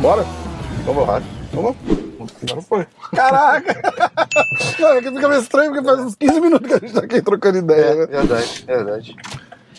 Bora? 0.00 0.24
Vamos 0.84 1.06
lá. 1.08 1.22
Vamos? 1.52 1.76
Agora 2.42 2.62
foi. 2.62 2.86
Caraca! 3.14 3.78
É 4.80 5.00
que 5.02 5.10
fica 5.10 5.28
meio 5.28 5.40
estranho 5.40 5.72
porque 5.72 5.84
faz 5.84 5.98
uns 6.00 6.14
15 6.14 6.40
minutos 6.40 6.68
que 6.68 6.74
a 6.74 6.78
gente 6.78 6.92
tá 6.92 7.00
aqui 7.00 7.20
trocando 7.20 7.58
ideia, 7.58 7.84
É, 7.84 7.96
né? 7.96 8.06
verdade, 8.06 8.64
verdade. 8.66 9.16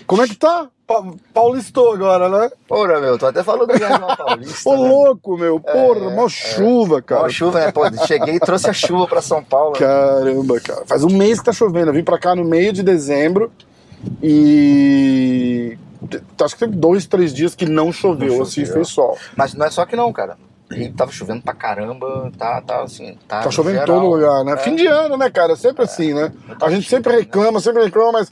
Como 0.10 0.24
é 0.24 0.28
que 0.28 0.36
tá? 0.36 0.68
Pa 0.88 1.04
Paulistou 1.34 1.94
agora, 1.94 2.28
né? 2.30 2.50
Porra, 2.68 3.00
meu, 3.00 3.16
tô 3.20 3.28
até 3.28 3.44
falando 3.44 3.68
do 3.68 3.78
Viagem 3.78 4.00
Paulista. 4.18 4.68
Ô, 4.70 4.74
né? 4.84 4.90
louco, 4.90 5.38
meu. 5.38 5.60
Porra, 5.60 6.00
É, 6.12 6.16
mó 6.16 6.28
chuva, 6.28 7.00
cara. 7.00 7.26
Ó, 7.26 7.30
chuva, 7.30 7.60
né? 7.60 7.72
Pô, 7.72 7.82
cheguei 8.08 8.36
e 8.38 8.40
trouxe 8.40 8.68
a 8.70 8.74
chuva 8.74 9.06
pra 9.08 9.22
São 9.22 9.44
Paulo. 9.44 9.74
né? 9.74 9.80
Caramba, 9.80 10.60
cara. 10.60 10.84
Faz 10.88 11.04
um 11.04 11.16
mês 11.16 11.38
que 11.40 11.46
tá 11.46 11.54
chovendo. 11.54 11.92
Eu 11.92 11.94
vim 11.94 12.04
pra 12.04 12.18
cá 12.18 12.34
no 12.36 12.44
meio 12.44 12.74
de 12.74 12.82
dezembro 12.82 13.52
e. 14.24 15.78
Acho 16.42 16.56
que 16.56 16.60
teve 16.62 16.76
dois, 16.76 17.06
três 17.06 17.34
dias 17.34 17.54
que 17.54 17.66
não 17.66 17.92
choveu, 17.92 18.36
Não 18.38 18.42
assim, 18.44 18.62
choveu. 18.62 18.74
fez 18.76 18.88
sol. 18.88 19.18
Mas 19.36 19.54
não 19.54 19.66
é 19.66 19.70
só 19.70 19.86
que 19.86 19.96
não, 19.96 20.12
cara. 20.14 20.38
E 20.72 20.88
tava 20.90 21.12
chovendo 21.12 21.42
pra 21.42 21.54
caramba, 21.54 22.32
tá, 22.38 22.62
tá 22.62 22.84
assim. 22.84 23.18
Tá, 23.28 23.42
Tá 23.42 23.52
chovendo 23.52 23.82
em 23.82 23.86
todo 23.86 24.06
lugar, 24.08 24.44
né? 24.46 24.54
É. 24.54 24.58
Fim 24.58 24.76
de 24.76 24.86
ano, 24.88 25.18
né, 25.18 25.30
cara? 25.30 25.54
É 25.54 25.56
sempre 25.56 25.84
assim, 25.84 26.14
né? 26.14 26.32
A 26.62 26.70
gente 26.70 26.88
sempre 26.88 27.16
reclama, 27.16 27.60
sempre 27.60 27.84
reclama, 27.84 28.12
mas 28.14 28.32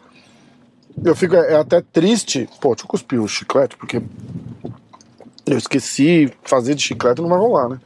eu 1.04 1.16
fico 1.16 1.36
é, 1.36 1.54
é 1.54 1.56
até 1.56 1.82
triste. 1.82 2.48
Pô, 2.62 2.70
deixa 2.70 2.84
eu 2.86 2.90
cuspir 2.90 3.22
o 3.22 3.28
chiclete, 3.28 3.76
porque 3.78 4.02
eu 5.46 5.58
esqueci 5.58 6.32
fazer 6.44 6.76
de 6.76 6.82
chiclete, 6.84 7.22
não 7.22 7.30
vai 7.30 7.40
rolar, 7.40 7.70
né? 7.70 7.80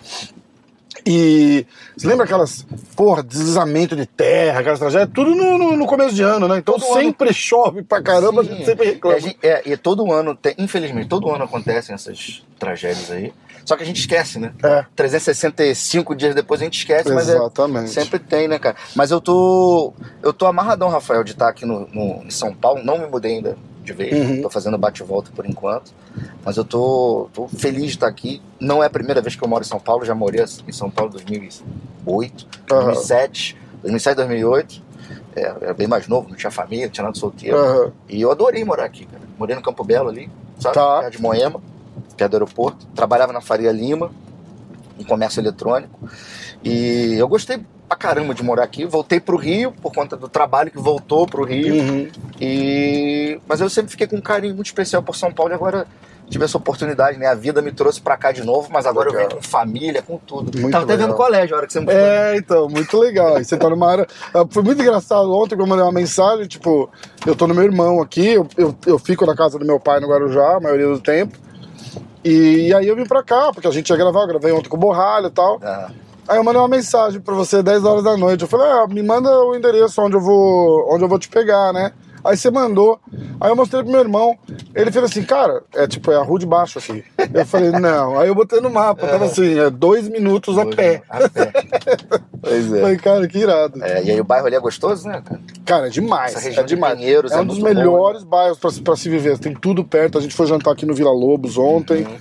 E 1.05 1.65
você 1.97 2.05
lembra 2.07 2.25
aquelas, 2.25 2.63
porra, 2.95 3.23
deslizamento 3.23 3.95
de 3.95 4.05
terra, 4.05 4.59
aquelas 4.59 4.77
tragédias? 4.77 5.09
Tudo 5.13 5.33
no, 5.33 5.57
no- 5.57 5.75
no 5.77 5.85
começo 5.87 6.13
de 6.13 6.21
ano, 6.21 6.47
né? 6.47 6.57
Então 6.59 6.77
Todo 6.77 6.93
sempre 6.93 7.33
chove 7.33 7.81
pra 7.81 8.01
caramba, 8.03 8.41
a 8.41 8.43
Sim. 8.43 8.51
gente 8.51 8.65
sempre 8.65 8.85
reclama. 8.91 9.17
a 9.17 9.19
gente- 9.19 9.37
é, 9.41 9.63
e 9.65 9.75
todo 9.77 10.11
ano, 10.11 10.35
tem, 10.35 10.53
infelizmente, 10.59 11.07
todo 11.07 11.29
ano 11.31 11.43
acontecem 11.45 11.95
essas 11.95 12.43
tragédias 12.59 13.09
aí. 13.09 13.33
Só 13.65 13.75
que 13.77 13.83
a 13.83 13.85
gente 13.85 13.99
esquece, 13.99 14.39
né? 14.39 14.53
É. 14.63 14.85
365 14.95 16.15
dias 16.15 16.35
depois 16.35 16.61
a 16.61 16.63
gente 16.63 16.77
esquece, 16.79 17.11
mas 17.13 17.29
é, 17.29 17.35
Exatamente. 17.35 17.89
sempre 17.91 18.19
tem, 18.19 18.47
né, 18.47 18.57
cara? 18.59 18.75
Mas 18.95 19.11
eu 19.11 19.21
tô. 19.21 19.93
Eu 20.21 20.33
tô 20.33 20.45
amarradão, 20.45 20.89
Rafael, 20.89 21.23
de 21.23 21.31
estar 21.31 21.47
aqui 21.49 21.65
no, 21.65 21.87
no- 21.93 22.23
em 22.23 22.29
São 22.29 22.53
Paulo. 22.53 22.83
Não 22.83 22.97
me 22.97 23.07
mudei 23.07 23.35
ainda 23.35 23.57
de 23.83 23.93
vez. 23.93 24.13
Uhum. 24.13 24.41
Tô 24.43 24.49
fazendo 24.49 24.77
bate-volta 24.77 25.31
por 25.35 25.45
enquanto. 25.45 25.91
Mas 26.45 26.57
eu 26.57 26.63
tô, 26.65 27.29
tô 27.33 27.47
feliz 27.47 27.83
de 27.83 27.89
estar 27.91 28.07
aqui. 28.07 28.41
Não 28.59 28.83
é 28.83 28.87
a 28.87 28.89
primeira 28.89 29.21
vez 29.21 29.35
que 29.35 29.43
eu 29.43 29.47
moro 29.47 29.63
em 29.63 29.67
São 29.67 29.79
Paulo, 29.79 30.05
já 30.05 30.13
morei 30.13 30.43
em 30.67 30.71
São 30.71 30.89
Paulo 30.89 31.09
em 31.11 31.13
2008, 31.13 32.47
Aham. 32.71 32.83
2007, 32.85 33.57
2007, 33.81 34.15
2008. 34.15 34.81
É, 35.35 35.41
era 35.61 35.73
bem 35.73 35.87
mais 35.87 36.07
novo, 36.07 36.29
não 36.29 36.35
tinha 36.35 36.51
família, 36.51 36.85
não 36.85 36.91
tinha 36.91 37.03
nada 37.05 37.17
solteiro. 37.17 37.57
Aham. 37.57 37.91
E 38.09 38.21
eu 38.21 38.31
adorei 38.31 38.63
morar 38.65 38.85
aqui, 38.85 39.05
cara. 39.05 39.21
Morei 39.39 39.55
no 39.55 39.61
Campo 39.61 39.83
Belo 39.83 40.09
ali, 40.09 40.29
sabe? 40.59 40.75
Tá. 40.75 41.09
De 41.09 41.21
Moema, 41.21 41.59
é 42.23 42.27
do 42.27 42.35
aeroporto. 42.35 42.85
Trabalhava 42.95 43.33
na 43.33 43.41
Faria 43.41 43.71
Lima, 43.71 44.11
em 44.99 45.03
comércio 45.03 45.39
eletrônico. 45.41 45.99
E 46.63 47.15
eu 47.17 47.27
gostei 47.27 47.59
pra 47.87 47.97
caramba 47.97 48.33
de 48.33 48.43
morar 48.43 48.63
aqui. 48.63 48.85
Voltei 48.85 49.19
pro 49.19 49.35
Rio 49.37 49.71
por 49.71 49.91
conta 49.93 50.15
do 50.15 50.29
trabalho 50.29 50.71
que 50.71 50.79
voltou 50.79 51.25
pro 51.25 51.43
Rio. 51.43 51.75
Uhum. 51.75 52.07
E 52.39 53.39
mas 53.47 53.59
eu 53.61 53.69
sempre 53.69 53.91
fiquei 53.91 54.07
com 54.07 54.17
um 54.17 54.21
carinho 54.21 54.55
muito 54.55 54.67
especial 54.67 55.01
por 55.03 55.15
São 55.15 55.31
Paulo 55.31 55.51
e 55.51 55.55
agora 55.55 55.85
tive 56.29 56.45
essa 56.45 56.57
oportunidade, 56.57 57.17
né? 57.19 57.27
A 57.27 57.35
vida 57.35 57.61
me 57.61 57.73
trouxe 57.73 57.99
pra 57.99 58.15
cá 58.15 58.31
de 58.31 58.41
novo, 58.41 58.69
mas 58.71 58.85
agora 58.85 59.09
eu 59.09 59.13
Legal. 59.13 59.27
venho 59.27 59.41
com 59.41 59.45
família, 59.45 60.01
com 60.01 60.17
tudo. 60.17 60.57
Muito 60.57 60.71
Tava 60.71 60.85
até 60.85 60.93
legal. 60.93 61.09
vendo 61.09 61.17
colégio 61.17 61.53
a 61.53 61.57
hora 61.57 61.67
que 61.67 61.73
você 61.73 61.79
me 61.81 61.85
falou. 61.87 62.01
É, 62.01 62.37
então, 62.37 62.69
muito 62.69 62.97
legal. 62.97 63.41
E 63.41 63.43
você 63.43 63.57
tá 63.57 63.69
numa 63.69 63.91
área. 63.91 64.07
Ah, 64.33 64.45
Foi 64.49 64.63
muito 64.63 64.81
engraçado 64.81 65.29
ontem 65.33 65.57
que 65.57 65.61
eu 65.61 65.67
mandei 65.67 65.83
uma 65.83 65.91
mensagem, 65.91 66.47
tipo, 66.47 66.89
eu 67.27 67.35
tô 67.35 67.47
no 67.47 67.53
meu 67.53 67.65
irmão 67.65 68.01
aqui, 68.01 68.29
eu, 68.29 68.47
eu, 68.57 68.73
eu 68.85 68.97
fico 68.97 69.25
na 69.25 69.35
casa 69.35 69.59
do 69.59 69.65
meu 69.65 69.77
pai 69.77 69.99
no 69.99 70.07
Guarujá, 70.07 70.55
a 70.55 70.59
maioria 70.61 70.87
do 70.87 71.01
tempo. 71.01 71.37
E 72.23 72.73
aí 72.73 72.87
eu 72.87 72.95
vim 72.95 73.05
pra 73.05 73.23
cá, 73.23 73.51
porque 73.53 73.67
a 73.67 73.71
gente 73.71 73.89
ia 73.89 73.97
gravar, 73.97 74.21
eu 74.21 74.27
gravei 74.27 74.51
ontem 74.51 74.69
com 74.69 74.77
o 74.77 74.79
Borralho 74.79 75.27
e 75.27 75.31
tal. 75.31 75.59
Aí 76.27 76.37
eu 76.37 76.43
mandei 76.43 76.61
uma 76.61 76.67
mensagem 76.67 77.19
pra 77.19 77.33
você 77.33 77.63
10 77.63 77.83
horas 77.83 78.03
da 78.03 78.15
noite. 78.15 78.43
Eu 78.43 78.47
falei, 78.47 78.67
ah, 78.67 78.87
me 78.87 79.01
manda 79.01 79.29
o 79.43 79.55
endereço 79.55 80.01
onde 80.01 80.15
eu 80.15 80.21
vou, 80.21 80.93
onde 80.93 81.03
eu 81.03 81.07
vou 81.07 81.19
te 81.19 81.27
pegar, 81.27 81.73
né? 81.73 81.91
Aí 82.23 82.37
você 82.37 82.51
mandou. 82.51 82.99
Aí 83.39 83.49
eu 83.49 83.55
mostrei 83.55 83.81
pro 83.81 83.91
meu 83.91 84.01
irmão. 84.01 84.37
Ele 84.75 84.91
fez 84.91 85.03
assim, 85.05 85.23
cara, 85.23 85.63
é 85.73 85.87
tipo, 85.87 86.11
é 86.11 86.15
a 86.15 86.21
rua 86.21 86.39
de 86.39 86.45
baixo 86.45 86.77
aqui. 86.77 87.03
Eu 87.33 87.45
falei, 87.45 87.71
não. 87.71 88.19
Aí 88.19 88.27
eu 88.27 88.35
botei 88.35 88.61
no 88.61 88.69
mapa, 88.69 89.07
tava 89.07 89.25
assim, 89.25 89.59
é 89.59 89.69
dois 89.69 90.07
minutos 90.07 90.57
a 90.57 90.65
pé. 90.65 91.01
A 91.09 91.27
pé. 91.27 91.51
pois 92.41 92.73
é. 92.73 92.81
Falei, 92.81 92.97
cara, 92.97 93.27
que 93.27 93.37
irado. 93.37 93.83
É, 93.83 94.03
E 94.03 94.11
aí 94.11 94.19
o 94.19 94.23
bairro 94.23 94.47
ali 94.47 94.55
é 94.55 94.59
gostoso, 94.59 95.07
né, 95.07 95.21
cara? 95.23 95.41
Cara, 95.65 95.87
é 95.87 95.89
demais. 95.89 96.31
Essa 96.35 96.39
região 96.45 96.63
é 96.63 96.67
demais. 96.67 96.93
de 96.97 96.99
Pinheiros 97.03 97.31
é 97.31 97.35
é 97.35 97.41
um 97.41 97.45
dos 97.45 97.59
melhores 97.59 98.23
bairros 98.23 98.57
pra, 98.59 98.95
se- 98.95 99.09
viver. 99.09 99.37
Tem 99.39 99.53
tudo 99.53 99.83
perto. 99.83 100.17
A 100.17 100.21
gente 100.21 100.35
foi 100.35 100.47
jantar 100.47 100.71
aqui 100.73 100.85
no 100.85 100.93
Vila 100.93 101.11
Lobos 101.11 101.57
ontem. 101.57 102.03
Uhum. 102.03 102.17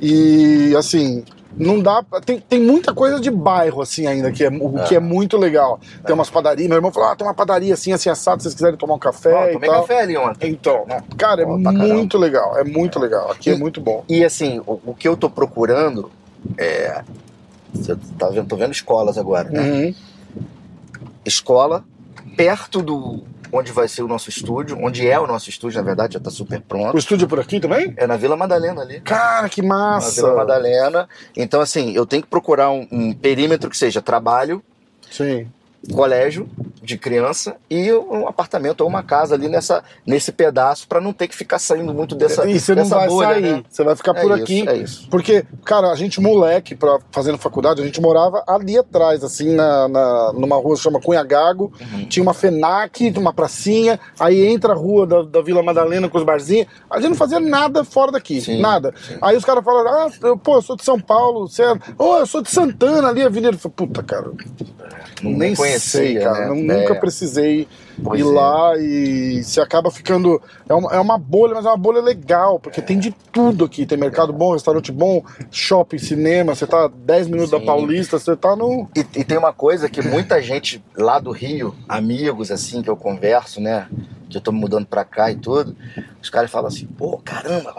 E 0.00 0.74
assim, 0.76 1.24
não 1.56 1.78
dá. 1.80 2.04
Tem, 2.24 2.40
tem 2.40 2.60
muita 2.60 2.92
coisa 2.92 3.20
de 3.20 3.30
bairro, 3.30 3.80
assim, 3.80 4.06
ainda, 4.06 4.30
que 4.32 4.42
é, 4.44 4.48
o 4.48 4.82
que 4.84 4.94
é 4.96 5.00
muito 5.00 5.36
legal. 5.36 5.78
Tem 6.04 6.12
umas 6.14 6.28
padarias. 6.28 6.68
Meu 6.68 6.76
irmão 6.76 6.90
falou: 6.92 7.10
ah, 7.10 7.16
tem 7.16 7.26
uma 7.26 7.32
padaria 7.34 7.72
assim, 7.74 7.92
assim, 7.92 8.10
assado, 8.10 8.38
se 8.42 8.44
vocês 8.44 8.54
quiserem 8.54 8.76
tomar 8.76 8.94
um 8.94 8.98
café. 8.98 9.50
E 9.50 9.52
tomei 9.54 9.70
tal. 9.70 9.80
café 9.82 10.00
ali 10.02 10.16
ontem. 10.16 10.50
Então, 10.50 10.84
cara, 11.16 11.42
é 11.42 11.46
muito 11.46 12.18
legal. 12.18 12.58
É 12.58 12.64
muito 12.64 12.98
legal. 12.98 13.30
Aqui 13.30 13.50
é 13.50 13.54
E- 13.54 13.58
muito 13.58 13.80
bom. 13.80 14.04
E 14.08 14.24
assim, 14.24 14.60
o, 14.66 14.80
o 14.84 14.94
que 14.94 15.06
eu 15.08 15.16
tô 15.16 15.30
procurando 15.30 16.10
é. 16.58 17.02
Você 17.74 17.96
tá 18.18 18.28
vendo, 18.28 18.46
tô 18.48 18.56
vendo 18.56 18.72
escolas 18.72 19.18
agora, 19.18 19.50
né? 19.50 19.60
Uhum. 19.60 19.94
Escola 21.24 21.84
perto 22.36 22.82
do 22.82 23.22
onde 23.52 23.70
vai 23.70 23.86
ser 23.86 24.02
o 24.02 24.08
nosso 24.08 24.28
estúdio, 24.28 24.76
onde 24.80 25.08
é 25.08 25.18
o 25.18 25.26
nosso 25.28 25.48
estúdio, 25.48 25.78
na 25.78 25.84
verdade, 25.84 26.14
já 26.14 26.20
tá 26.20 26.28
super 26.30 26.58
O 26.58 26.62
pronto. 26.62 26.98
estúdio 26.98 27.26
é 27.26 27.28
por 27.28 27.38
aqui 27.38 27.60
também? 27.60 27.94
É 27.96 28.04
na 28.06 28.16
Vila 28.16 28.36
Madalena 28.36 28.82
ali. 28.82 29.00
Cara, 29.00 29.48
que 29.48 29.62
Na 29.62 29.68
massa! 29.68 30.22
Vila 30.22 30.34
Madalena. 30.34 31.08
Então, 31.36 31.60
assim, 31.60 31.92
eu 31.92 32.04
tenho 32.04 32.22
que 32.22 32.28
procurar 32.28 32.70
um, 32.70 32.86
um 32.90 33.12
perímetro 33.12 33.70
que 33.70 33.76
seja 33.76 34.02
trabalho, 34.02 34.60
Sim. 35.10 35.46
Colégio 35.92 36.48
de 36.82 36.98
criança 36.98 37.56
e 37.70 37.92
um 37.92 38.28
apartamento 38.28 38.82
ou 38.82 38.88
uma 38.88 39.02
casa 39.02 39.34
ali 39.34 39.48
nessa, 39.48 39.82
nesse 40.06 40.30
pedaço 40.32 40.86
para 40.86 41.00
não 41.00 41.12
ter 41.12 41.28
que 41.28 41.34
ficar 41.34 41.58
saindo 41.58 41.94
muito 41.94 42.14
dessa, 42.14 42.46
e 42.48 42.60
você 42.60 42.74
não 42.74 42.84
vai 42.84 43.08
bolha, 43.08 43.28
sair, 43.28 43.42
né? 43.42 43.64
você 43.68 43.84
vai 43.84 43.96
ficar 43.96 44.16
É 44.16 44.20
por 44.20 44.32
isso, 44.32 44.42
aqui. 44.42 44.68
é 44.68 44.76
isso. 44.76 45.08
Porque, 45.10 45.44
cara, 45.64 45.90
a 45.90 45.94
gente, 45.96 46.20
moleque, 46.20 46.74
pra, 46.74 46.98
fazendo 47.10 47.38
faculdade, 47.38 47.80
a 47.80 47.84
gente 47.84 48.00
morava 48.00 48.42
ali 48.46 48.76
atrás, 48.78 49.24
assim, 49.24 49.54
na, 49.54 49.88
na- 49.88 50.32
numa 50.34 50.56
rua 50.56 50.76
que 50.76 50.82
chama 50.82 51.00
Cunha 51.00 51.22
Gago. 51.24 51.72
Uhum. 51.80 52.06
Tinha 52.06 52.22
uma 52.22 52.34
FENAC, 52.34 53.12
uma 53.16 53.32
pracinha, 53.32 53.98
aí 54.20 54.46
entra 54.46 54.72
a 54.72 54.76
rua 54.76 55.06
da, 55.06 55.22
da 55.22 55.40
Vila 55.42 55.62
Madalena 55.62 56.08
com 56.08 56.18
os 56.18 56.24
barzinhos. 56.24 56.66
A 56.90 57.00
gente 57.00 57.10
não 57.10 57.16
fazia 57.16 57.40
nada 57.40 57.82
fora 57.84 58.12
daqui, 58.12 58.40
Sim, 58.40 58.60
nada. 58.60 58.92
sim. 59.06 59.16
Aí 59.22 59.36
os 59.36 59.44
caras 59.44 59.64
falaram, 59.64 59.90
ah, 60.06 60.10
eu, 60.22 60.36
pô, 60.36 60.56
eu 60.56 60.62
sou 60.62 60.76
de 60.76 60.84
São 60.84 61.00
Paulo, 61.00 61.48
você 61.48 61.62
é... 61.62 61.74
Oh, 61.98 62.18
eu 62.18 62.26
sou 62.26 62.42
de 62.42 62.50
Santana, 62.50 63.08
ali, 63.08 63.22
a 63.22 63.26
avenida. 63.26 63.56
Puta, 63.74 64.02
cara, 64.02 64.30
Não 65.22 65.30
nem 65.32 65.54
conhecia, 65.54 65.73
sei, 65.78 66.18
cara. 66.18 66.40
né? 66.40 66.46
não- 66.62 66.74
É. 66.74 66.80
Nunca 66.80 66.94
precisei 66.96 67.66
Pois 68.02 68.20
ir 68.20 68.24
é. 68.24 68.26
lá 68.26 68.72
e 68.78 69.42
você 69.44 69.60
acaba 69.60 69.90
ficando. 69.90 70.40
É 70.68 70.74
uma, 70.74 70.92
é 70.92 70.98
uma 71.00 71.16
bolha, 71.18 71.54
mas 71.54 71.64
é 71.64 71.68
uma 71.68 71.76
bolha 71.76 72.00
legal, 72.00 72.58
porque 72.58 72.82
tem 72.82 72.98
de 72.98 73.12
tudo 73.32 73.64
aqui. 73.64 73.86
Tem 73.86 73.96
mercado 73.98 74.32
bom, 74.32 74.52
restaurante 74.52 74.90
bom, 74.90 75.22
shopping, 75.50 75.98
cinema. 75.98 76.54
Você 76.54 76.66
tá 76.66 76.88
10 76.88 77.28
minutos 77.28 77.50
da 77.50 77.60
Sim. 77.60 77.66
Paulista, 77.66 78.18
você 78.18 78.34
tá 78.36 78.56
no. 78.56 78.88
E, 78.96 79.00
e 79.00 79.24
tem 79.24 79.38
uma 79.38 79.52
coisa 79.52 79.88
que 79.88 80.02
muita 80.02 80.40
gente 80.42 80.82
lá 80.96 81.18
do 81.18 81.30
Rio, 81.30 81.74
amigos 81.88 82.50
assim 82.50 82.82
que 82.82 82.90
eu 82.90 82.96
converso, 82.96 83.60
né? 83.60 83.86
Que 84.28 84.38
eu 84.38 84.40
tô 84.40 84.50
me 84.50 84.58
mudando 84.58 84.86
pra 84.86 85.04
cá 85.04 85.30
e 85.30 85.36
tudo, 85.36 85.76
os 86.20 86.28
caras 86.30 86.50
falam 86.50 86.66
assim, 86.68 86.86
pô, 86.86 87.18
caramba, 87.24 87.72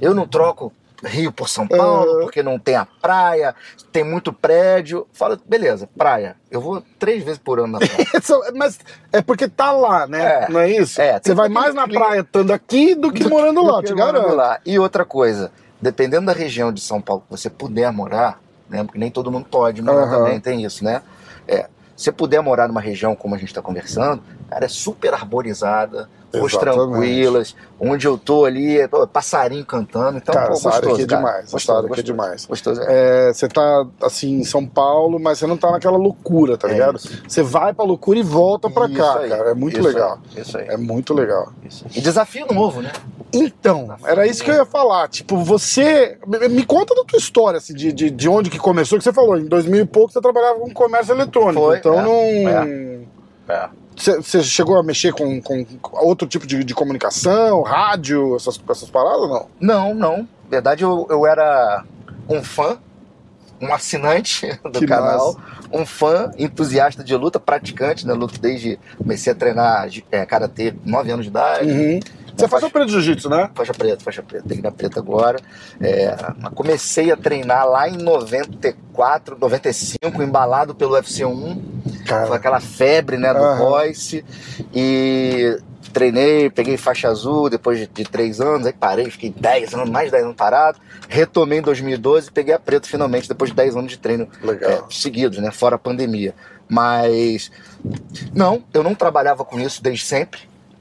eu 0.00 0.14
não 0.14 0.26
troco 0.28 0.72
Rio 1.04 1.30
por 1.30 1.48
São 1.48 1.66
Paulo, 1.68 2.14
Uhum. 2.14 2.20
porque 2.22 2.42
não 2.42 2.58
tem 2.58 2.74
a 2.76 2.86
praia, 2.86 3.54
tem 3.92 4.02
muito 4.02 4.32
prédio. 4.32 5.06
Fala, 5.12 5.38
beleza, 5.46 5.88
praia. 5.96 6.36
Eu 6.50 6.60
vou 6.60 6.82
três 6.98 7.22
vezes 7.22 7.38
por 7.38 7.58
ano 7.58 7.72
na 7.74 7.78
praia. 7.78 8.06
Mas 8.56 8.78
é 9.12 9.20
porque 9.20 9.46
tá 9.48 9.70
lá, 9.72 10.06
né? 10.06 10.44
É. 10.44 10.48
Não 10.50 10.60
é 10.60 10.70
isso? 10.70 11.00
É, 11.00 11.20
você 11.22 11.34
vai 11.34 11.48
mais 11.48 11.74
na 11.74 11.86
praia 11.86 12.20
estando 12.20 12.50
aqui 12.52 12.94
do 12.94 13.12
que 13.12 13.28
morando 13.28 13.62
lá, 13.62 13.76
Do 13.80 13.82
te 13.82 13.88
que 13.88 13.94
morando 13.94 14.14
garanto. 14.22 14.34
lá. 14.36 14.60
E 14.64 14.78
outra 14.78 15.04
coisa, 15.04 15.52
dependendo 15.80 16.26
da 16.26 16.32
região 16.32 16.72
de 16.72 16.80
São 16.80 17.00
Paulo 17.00 17.22
que 17.28 17.30
você 17.36 17.50
puder 17.50 17.92
morar, 17.92 18.40
né? 18.68 18.82
Porque 18.82 18.98
nem 18.98 19.10
todo 19.10 19.30
mundo 19.30 19.46
pode 19.50 19.82
morar 19.82 20.04
Aham. 20.04 20.10
também, 20.18 20.40
tem 20.40 20.64
isso, 20.64 20.82
né? 20.82 21.02
É, 21.46 21.68
se 21.94 22.04
você 22.04 22.12
puder 22.12 22.40
morar 22.40 22.68
numa 22.68 22.80
região 22.80 23.14
como 23.14 23.34
a 23.34 23.38
gente 23.38 23.48
está 23.48 23.60
conversando, 23.62 24.22
cara, 24.48 24.64
é 24.64 24.68
super 24.68 25.12
arborizada, 25.14 26.08
ruas 26.34 26.56
tranquilas, 26.56 27.56
onde 27.80 28.06
eu 28.06 28.16
tô 28.18 28.44
ali, 28.44 28.78
é, 28.78 28.88
pô, 28.88 29.06
passarinho 29.06 29.64
cantando. 29.64 30.18
Então, 30.18 30.34
cara, 30.34 30.48
pô, 30.48 30.52
essa 30.54 30.68
área 30.68 30.80
gostoso, 30.88 30.94
aqui 30.94 31.02
é 31.02 31.06
cara. 31.06 31.20
demais. 31.22 31.44
Essa 31.44 31.52
Gostoso, 31.52 31.78
área 31.78 31.86
aqui 31.86 32.00
é 32.00 32.02
gostoso. 32.02 32.04
demais. 32.04 32.46
Gostoso, 32.46 32.80
é. 32.82 33.28
É, 33.28 33.32
você 33.32 33.48
tá 33.48 33.86
assim 34.02 34.32
em 34.40 34.44
São 34.44 34.66
Paulo, 34.66 35.18
mas 35.18 35.38
você 35.38 35.46
não 35.46 35.56
tá 35.56 35.70
naquela 35.70 35.96
loucura, 35.96 36.56
tá 36.56 36.68
É 36.68 36.72
ligado? 36.72 36.96
isso. 36.96 37.22
Você 37.26 37.42
vai 37.42 37.72
pra 37.72 37.84
loucura 37.84 38.18
e 38.18 38.22
volta 38.22 38.68
pra 38.70 38.86
Isso 38.86 38.96
cá, 38.96 39.18
aí, 39.18 39.28
cara. 39.30 39.50
É 39.50 39.54
muito 39.54 39.78
isso 39.78 39.88
legal. 39.88 40.18
aí, 40.34 40.42
Isso 40.42 40.58
aí. 40.58 40.66
É 40.68 40.76
muito 40.76 41.14
legal. 41.14 41.52
E 41.94 42.00
desafio 42.00 42.46
novo, 42.52 42.80
né? 42.82 42.92
Então, 43.32 43.94
era 44.04 44.26
isso 44.26 44.42
que 44.42 44.50
eu 44.50 44.54
ia 44.54 44.64
falar. 44.64 45.08
Tipo, 45.08 45.36
você. 45.38 46.18
Me 46.26 46.48
me 46.48 46.64
conta 46.64 46.94
da 46.94 47.04
tua 47.04 47.18
história, 47.18 47.58
assim, 47.58 47.74
de, 47.74 47.92
de, 47.92 48.10
de 48.10 48.28
onde 48.28 48.48
que 48.48 48.58
começou, 48.58 48.96
que 48.98 49.04
você 49.04 49.12
falou, 49.12 49.36
em 49.36 49.44
2000 49.46 49.82
e 49.82 49.84
pouco 49.86 50.12
você 50.12 50.20
trabalhava 50.20 50.58
com 50.60 50.70
comércio 50.70 51.12
eletrônico. 51.14 51.60
Foi, 51.66 51.78
então 51.78 51.98
é, 51.98 52.02
não. 52.02 52.12
É. 52.48 52.98
Você 53.96 54.16
você 54.20 54.42
chegou 54.42 54.76
a 54.76 54.82
mexer 54.82 55.12
com, 55.12 55.40
com 55.40 55.64
outro 55.92 56.28
tipo 56.28 56.46
de, 56.46 56.62
de 56.62 56.74
comunicação, 56.74 57.62
rádio, 57.62 58.36
essas, 58.36 58.60
essas 58.68 58.90
paradas, 58.90 59.28
não? 59.28 59.46
Não, 59.58 59.94
não. 59.94 60.16
Na 60.18 60.50
verdade, 60.50 60.84
eu, 60.84 61.06
eu 61.08 61.26
era 61.26 61.82
um 62.28 62.42
fã, 62.42 62.78
um 63.60 63.72
assinante 63.72 64.46
do 64.62 64.78
Que 64.78 64.86
canal, 64.86 65.40
um 65.72 65.86
fã 65.86 66.30
entusiasta 66.38 67.02
de 67.02 67.16
luta, 67.16 67.40
praticante, 67.40 68.06
né? 68.06 68.12
Luto 68.12 68.38
desde. 68.38 68.78
Comecei 68.98 69.32
a 69.32 69.36
treinar 69.36 69.88
é, 70.10 70.26
karatê 70.26 70.72
com 70.72 70.90
9 70.90 71.10
anos 71.10 71.24
de 71.24 71.30
idade. 71.30 71.70
Uhum. 71.70 72.00
Você 72.36 72.48
faz 72.48 72.62
o 72.62 72.84
de 72.84 72.92
jiu-jitsu, 72.92 73.30
né? 73.30 73.50
Faixa 73.54 73.72
preta, 73.72 74.04
faixa 74.04 74.22
preta, 74.22 74.46
treino 74.46 74.70
preta 74.70 75.00
agora. 75.00 75.38
É, 75.80 76.14
comecei 76.54 77.10
a 77.10 77.16
treinar 77.16 77.66
lá 77.66 77.88
em 77.88 77.96
94, 77.96 79.38
95, 79.38 80.22
embalado 80.22 80.74
pelo 80.74 80.92
UFC 80.92 81.24
1. 81.24 81.62
Cara, 82.06 82.26
Foi 82.26 82.36
aquela 82.36 82.60
febre, 82.60 83.16
né, 83.16 83.32
do 83.32 83.40
Aham. 83.40 83.58
Royce. 83.58 84.22
E 84.74 85.58
treinei, 85.92 86.50
peguei 86.50 86.76
faixa 86.76 87.08
azul 87.08 87.48
depois 87.48 87.78
de, 87.78 87.86
de 87.86 88.04
três 88.04 88.38
anos, 88.38 88.66
aí 88.66 88.72
parei, 88.74 89.10
fiquei 89.10 89.30
10 89.30 89.72
anos, 89.72 89.88
mais 89.88 90.06
de 90.06 90.12
10 90.12 90.24
anos 90.24 90.36
parado. 90.36 90.78
Retomei 91.08 91.60
em 91.60 91.62
2012 91.62 92.28
e 92.28 92.32
peguei 92.32 92.52
a 92.52 92.58
preta 92.58 92.86
finalmente, 92.86 93.26
depois 93.26 93.50
de 93.50 93.56
10 93.56 93.76
anos 93.76 93.92
de 93.92 93.98
treino 93.98 94.28
é, 94.60 94.82
seguidos, 94.90 95.38
né, 95.38 95.50
fora 95.50 95.76
a 95.76 95.78
pandemia. 95.78 96.34
Mas, 96.68 97.50
não, 98.34 98.62
eu 98.74 98.82
não 98.82 98.94
trabalhava 98.94 99.42
com 99.42 99.58
isso 99.58 99.82
desde 99.82 100.04
sempre. 100.04 100.40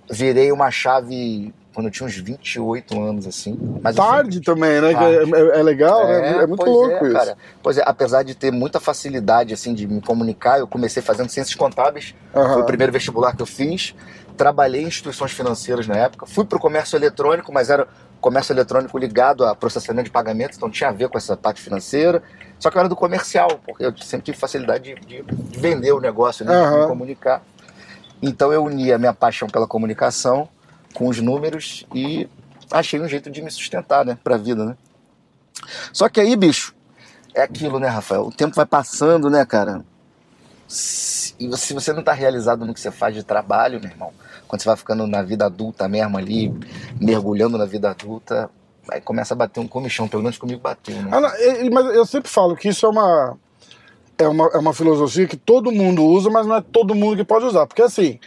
Virei 0.09 0.51
uma 0.51 0.69
chave 0.71 1.53
quando 1.73 1.87
eu 1.87 1.91
tinha 1.91 2.07
uns 2.07 2.15
28 2.15 2.97
anos, 3.01 3.27
assim. 3.27 3.57
Mas 3.81 3.95
Tarde 3.97 4.39
também, 4.39 4.79
né? 4.79 4.93
Tarde. 4.93 5.35
É, 5.35 5.59
é 5.59 5.63
legal, 5.63 6.07
né? 6.07 6.37
É 6.43 6.47
muito 6.47 6.63
louco 6.65 7.05
é, 7.05 7.07
isso. 7.09 7.17
Cara. 7.17 7.37
Pois 7.61 7.77
é, 7.77 7.83
apesar 7.85 8.23
de 8.23 8.33
ter 8.33 8.49
muita 8.51 8.79
facilidade 8.79 9.53
assim 9.53 9.73
de 9.73 9.85
me 9.85 9.99
comunicar, 10.01 10.59
eu 10.59 10.67
comecei 10.67 11.01
fazendo 11.03 11.29
ciências 11.29 11.55
contábeis, 11.55 12.15
Aham. 12.33 12.53
foi 12.53 12.61
o 12.61 12.65
primeiro 12.65 12.93
vestibular 12.93 13.35
que 13.35 13.41
eu 13.41 13.45
fiz. 13.45 13.93
Trabalhei 14.37 14.83
em 14.83 14.87
instituições 14.87 15.31
financeiras 15.31 15.87
na 15.87 15.95
época, 15.97 16.25
fui 16.25 16.45
para 16.45 16.57
o 16.57 16.61
comércio 16.61 16.95
eletrônico, 16.97 17.51
mas 17.53 17.69
era 17.69 17.87
comércio 18.21 18.53
eletrônico 18.53 18.97
ligado 18.97 19.45
a 19.45 19.53
processamento 19.55 20.05
de 20.05 20.11
pagamentos, 20.11 20.57
então 20.57 20.69
tinha 20.69 20.89
a 20.89 20.93
ver 20.93 21.09
com 21.09 21.17
essa 21.17 21.35
parte 21.37 21.61
financeira. 21.61 22.23
Só 22.59 22.69
que 22.71 22.77
eu 22.77 22.79
era 22.79 22.89
do 22.89 22.95
comercial, 22.95 23.49
porque 23.65 23.85
eu 23.85 23.95
sempre 23.97 24.25
tive 24.25 24.37
facilidade 24.37 24.95
de, 24.95 25.05
de- 25.05 25.23
de 25.23 25.59
vender 25.59 25.91
o 25.91 25.99
negócio, 25.99 26.43
né, 26.45 26.51
de 26.53 26.57
Aham. 26.57 26.81
me 26.81 26.87
comunicar. 26.87 27.41
Então 28.27 28.51
eu 28.51 28.63
uni 28.63 28.91
a 28.91 28.97
minha 28.97 29.13
paixão 29.13 29.47
pela 29.47 29.67
comunicação 29.67 30.49
com 30.95 31.07
os 31.07 31.19
números 31.19 31.85
e 31.93 32.27
achei 32.71 32.99
um 32.99 33.07
jeito 33.07 33.29
de 33.29 33.39
me 33.39 33.51
sustentar, 33.51 34.03
né, 34.03 34.17
pra 34.23 34.35
vida, 34.35 34.65
né? 34.65 34.75
Só 35.93 36.09
que 36.09 36.19
aí, 36.19 36.35
bicho, 36.35 36.73
é 37.35 37.43
aquilo, 37.43 37.79
né, 37.79 37.87
Rafael? 37.87 38.23
O 38.23 38.31
tempo 38.31 38.55
vai 38.55 38.65
passando, 38.65 39.29
né, 39.29 39.45
cara? 39.45 39.85
E 40.67 41.57
se 41.57 41.73
você 41.73 41.93
não 41.93 42.01
tá 42.01 42.13
realizado 42.13 42.65
no 42.65 42.73
que 42.73 42.79
você 42.79 42.89
faz 42.89 43.13
de 43.13 43.21
trabalho, 43.21 43.79
meu 43.79 43.91
irmão, 43.91 44.11
quando 44.47 44.61
você 44.61 44.69
vai 44.69 44.77
ficando 44.77 45.05
na 45.05 45.21
vida 45.21 45.45
adulta 45.45 45.87
mesmo 45.87 46.17
ali, 46.17 46.51
mergulhando 46.99 47.59
na 47.59 47.65
vida 47.65 47.91
adulta, 47.91 48.49
aí 48.89 49.01
começa 49.01 49.35
a 49.35 49.37
bater 49.37 49.59
um 49.59 49.67
comichão, 49.67 50.07
pelo 50.07 50.23
menos 50.23 50.39
comigo 50.39 50.61
bateu, 50.61 50.95
né? 50.95 51.11
Ah, 51.13 51.21
não, 51.21 51.29
mas 51.71 51.95
eu 51.95 52.05
sempre 52.07 52.31
falo 52.31 52.55
que 52.55 52.69
isso 52.69 52.87
é 52.87 52.89
uma, 52.89 53.37
é 54.17 54.27
uma. 54.27 54.49
É 54.53 54.57
uma 54.57 54.73
filosofia 54.73 55.27
que 55.27 55.37
todo 55.37 55.71
mundo 55.71 56.03
usa, 56.03 56.29
mas 56.29 56.45
não 56.45 56.55
é 56.55 56.61
todo 56.61 56.95
mundo 56.95 57.17
que 57.17 57.23
pode 57.23 57.45
usar. 57.45 57.65
Porque 57.67 57.81
assim, 57.81 58.19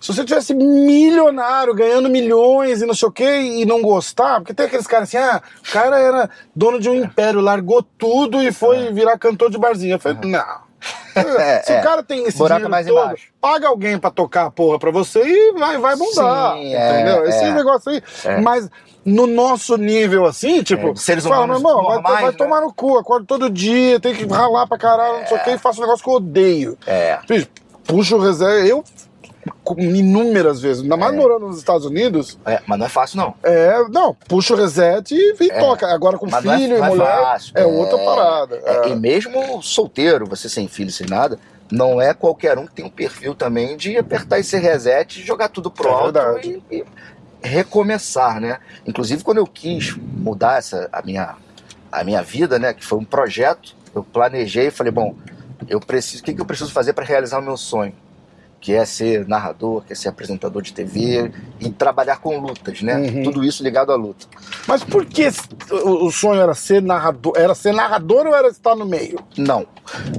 se 0.00 0.12
você 0.12 0.24
tivesse 0.24 0.54
milionário, 0.54 1.74
ganhando 1.74 2.08
milhões 2.08 2.82
e 2.82 2.86
não 2.86 2.94
sei 2.94 3.08
o 3.08 3.12
quê, 3.12 3.40
e 3.40 3.64
não 3.64 3.82
gostar, 3.82 4.40
porque 4.40 4.54
tem 4.54 4.66
aqueles 4.66 4.86
caras 4.86 5.08
assim, 5.08 5.16
ah, 5.16 5.42
o 5.66 5.72
cara 5.72 5.98
era 5.98 6.30
dono 6.54 6.78
de 6.78 6.88
um 6.88 6.94
império, 6.94 7.40
largou 7.40 7.82
tudo 7.82 8.42
e 8.42 8.52
foi 8.52 8.92
virar 8.92 9.18
cantor 9.18 9.50
de 9.50 9.58
barzinho. 9.58 9.94
Eu 9.94 9.98
falei, 9.98 10.18
não. 10.22 10.66
É, 11.16 11.62
Se 11.62 11.72
é. 11.72 11.80
o 11.80 11.82
cara 11.82 12.02
tem 12.02 12.24
esse 12.26 12.36
Buraco 12.36 12.66
dinheiro 12.66 12.88
todo, 12.88 13.04
embaixo. 13.04 13.28
paga 13.40 13.68
alguém 13.68 13.98
pra 13.98 14.10
tocar 14.10 14.46
a 14.46 14.50
porra 14.50 14.78
pra 14.78 14.90
você 14.90 15.22
e 15.24 15.52
vai, 15.54 15.78
vai 15.78 15.96
bombar. 15.96 16.56
Sim, 16.56 16.74
é, 16.74 16.90
entendeu? 16.90 17.26
Esse 17.26 17.42
é. 17.42 17.54
negócio 17.54 17.90
aí. 17.90 18.02
É. 18.22 18.40
Mas 18.42 18.68
no 19.06 19.26
nosso 19.26 19.76
nível 19.76 20.26
assim, 20.26 20.62
tipo, 20.62 20.88
É, 20.90 20.96
seres 20.96 21.24
fala, 21.24 21.46
meu 21.46 21.56
irmão, 21.56 21.82
vai, 21.84 22.02
vai 22.02 22.24
né? 22.24 22.32
tomar 22.32 22.60
no 22.60 22.72
cu, 22.74 22.98
acordo 22.98 23.24
todo 23.24 23.48
dia, 23.48 23.98
tem 24.00 24.12
que 24.14 24.26
ralar 24.26 24.66
pra 24.66 24.76
caralho, 24.76 25.20
não 25.20 25.26
sei 25.28 25.36
o 25.38 25.44
que, 25.44 25.50
e 25.52 25.58
faço 25.58 25.78
um 25.78 25.82
negócio 25.84 26.02
que 26.04 26.10
eu 26.10 26.14
odeio. 26.14 26.76
É. 26.86 27.18
Puxo 27.86 28.16
o 28.16 28.20
reserva, 28.20 28.66
eu 28.66 28.82
inúmeras 29.78 30.60
vezes, 30.60 30.82
ainda 30.82 30.96
mais 30.96 31.12
É. 31.12 31.16
morando 31.16 31.46
nos 31.46 31.58
Estados 31.58 31.86
Unidos, 31.86 32.38
é, 32.44 32.60
mas 32.66 32.78
não 32.78 32.86
é 32.86 32.88
fácil, 32.88 33.16
não. 33.18 33.34
é, 33.42 33.84
não, 33.90 34.14
puxa 34.28 34.54
o 34.54 34.56
reset 34.56 35.14
e, 35.14 35.36
e 35.40 35.50
É. 35.50 35.60
toca. 35.60 35.86
Agora 35.86 36.18
com 36.18 36.26
Mas 36.28 36.44
é- 36.44 36.56
filho 36.58 36.78
não 36.78 36.84
e 36.84 36.88
é 36.88 36.90
mulher, 36.90 37.20
fácil. 37.22 37.52
é, 37.54 37.64
outra 37.64 37.98
parada. 37.98 38.60
É, 38.64 38.76
É. 38.86 38.88
E 38.88 38.96
mesmo 38.96 39.62
solteiro, 39.62 40.26
você 40.26 40.48
sem 40.48 40.66
filho, 40.68 40.90
sem 40.90 41.06
nada, 41.06 41.38
não 41.70 42.00
é 42.00 42.12
qualquer 42.14 42.58
um 42.58 42.66
que 42.66 42.74
tem 42.74 42.84
um 42.84 42.90
perfil 42.90 43.34
também 43.34 43.76
de 43.76 43.96
apertar 43.96 44.38
esse 44.38 44.56
reset, 44.58 45.22
jogar 45.22 45.48
tudo 45.48 45.70
pro 45.70 45.88
É 45.88 45.92
alto 45.92 46.12
verdade. 46.12 46.62
e, 46.70 46.76
e 46.78 46.84
recomeçar, 47.42 48.40
né? 48.40 48.58
Inclusive 48.86 49.22
quando 49.22 49.38
eu 49.38 49.46
quis 49.46 49.96
mudar 49.96 50.58
essa, 50.58 50.88
a, 50.92 51.02
minha, 51.02 51.36
a 51.90 52.04
minha 52.04 52.22
vida, 52.22 52.58
né? 52.58 52.72
Que 52.72 52.84
foi 52.84 52.98
um 52.98 53.04
projeto, 53.04 53.74
eu 53.94 54.02
planejei 54.02 54.68
e 54.68 54.70
falei, 54.70 54.92
bom, 54.92 55.14
eu 55.68 55.80
preciso, 55.80 56.22
o 56.22 56.24
que, 56.24 56.34
que 56.34 56.40
eu 56.40 56.46
preciso 56.46 56.72
fazer 56.72 56.92
para 56.92 57.04
realizar 57.04 57.38
o 57.38 57.42
meu 57.42 57.56
sonho? 57.56 57.94
Que 58.60 58.72
é 58.74 58.84
ser 58.84 59.28
narrador, 59.28 59.84
que 59.84 59.92
é 59.92 59.96
ser 59.96 60.08
apresentador 60.08 60.60
de 60.60 60.72
TV 60.72 61.30
e 61.60 61.70
trabalhar 61.70 62.16
com 62.16 62.38
lutas, 62.38 62.82
né? 62.82 62.96
Uhum. 62.96 63.22
Tudo 63.22 63.44
isso 63.44 63.62
ligado 63.62 63.92
à 63.92 63.96
luta. 63.96 64.26
Mas 64.66 64.82
por 64.82 65.04
que 65.04 65.28
o 65.70 66.10
sonho 66.10 66.40
era 66.40 66.54
ser 66.54 66.82
narrador? 66.82 67.34
Era 67.36 67.54
ser 67.54 67.72
narrador 67.72 68.26
ou 68.26 68.34
era 68.34 68.48
estar 68.48 68.74
no 68.74 68.84
meio? 68.84 69.20
Não. 69.36 69.66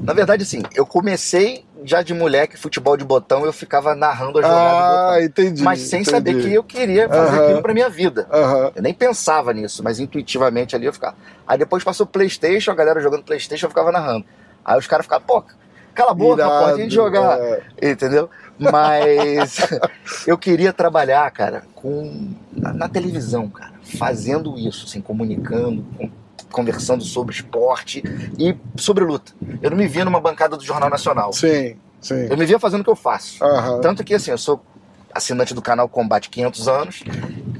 Na 0.01 0.13
verdade, 0.13 0.43
assim, 0.43 0.63
eu 0.73 0.85
comecei 0.85 1.65
já 1.89 2.01
de 2.01 2.13
moleque, 2.13 2.57
futebol 2.57 2.97
de 2.97 3.03
botão, 3.03 3.45
eu 3.45 3.53
ficava 3.53 3.95
narrando 3.95 4.39
a 4.39 4.41
jogada 4.41 5.13
Ah, 5.13 5.21
entendi. 5.21 5.63
Mas 5.63 5.79
sem 5.81 6.01
entendi. 6.01 6.09
saber 6.11 6.41
que 6.41 6.53
eu 6.53 6.63
queria 6.63 7.07
fazer 7.07 7.37
Aham. 7.37 7.43
aquilo 7.43 7.61
pra 7.61 7.73
minha 7.73 7.89
vida. 7.89 8.27
Aham. 8.31 8.71
Eu 8.75 8.81
nem 8.81 8.93
pensava 8.93 9.53
nisso, 9.53 9.83
mas 9.83 9.99
intuitivamente 9.99 10.75
ali 10.75 10.85
eu 10.85 10.93
ficava. 10.93 11.15
Aí 11.47 11.57
depois 11.57 11.83
passou 11.83 12.05
Playstation, 12.05 12.71
a 12.71 12.75
galera 12.75 12.99
jogando 13.01 13.23
Playstation, 13.23 13.65
eu 13.65 13.69
ficava 13.69 13.91
narrando. 13.91 14.25
Aí 14.65 14.77
os 14.77 14.87
caras 14.87 15.05
ficavam, 15.05 15.25
pô, 15.25 15.43
cala 15.93 16.11
a 16.11 16.13
boca, 16.13 16.43
Irado, 16.43 16.51
pô, 16.59 16.65
a 16.65 16.77
gente 16.77 16.93
jogar. 16.93 17.37
é. 17.39 17.63
Entendeu? 17.81 18.29
Mas 18.59 19.57
eu 20.27 20.37
queria 20.37 20.73
trabalhar, 20.73 21.29
cara, 21.31 21.63
com 21.73 22.33
na, 22.51 22.73
na 22.73 22.89
televisão, 22.89 23.47
cara, 23.49 23.73
fazendo 23.97 24.57
isso, 24.57 24.85
assim, 24.85 24.99
comunicando, 25.01 25.85
com- 25.97 26.09
conversando 26.51 27.03
sobre 27.03 27.35
esporte 27.35 28.03
e 28.37 28.55
sobre 28.75 29.03
luta. 29.03 29.33
Eu 29.61 29.69
não 29.69 29.77
me 29.77 29.87
via 29.87 30.05
numa 30.05 30.19
bancada 30.19 30.57
do 30.57 30.63
Jornal 30.63 30.89
Nacional. 30.89 31.33
Sim, 31.33 31.75
sim. 32.01 32.27
Eu 32.29 32.37
me 32.37 32.45
via 32.45 32.59
fazendo 32.59 32.81
o 32.81 32.83
que 32.83 32.89
eu 32.89 32.95
faço. 32.95 33.43
Aham. 33.43 33.81
Tanto 33.81 34.03
que, 34.03 34.13
assim, 34.13 34.31
eu 34.31 34.37
sou 34.37 34.61
assinante 35.13 35.53
do 35.53 35.61
canal 35.61 35.89
Combate 35.89 36.29
500 36.29 36.67
anos. 36.67 37.03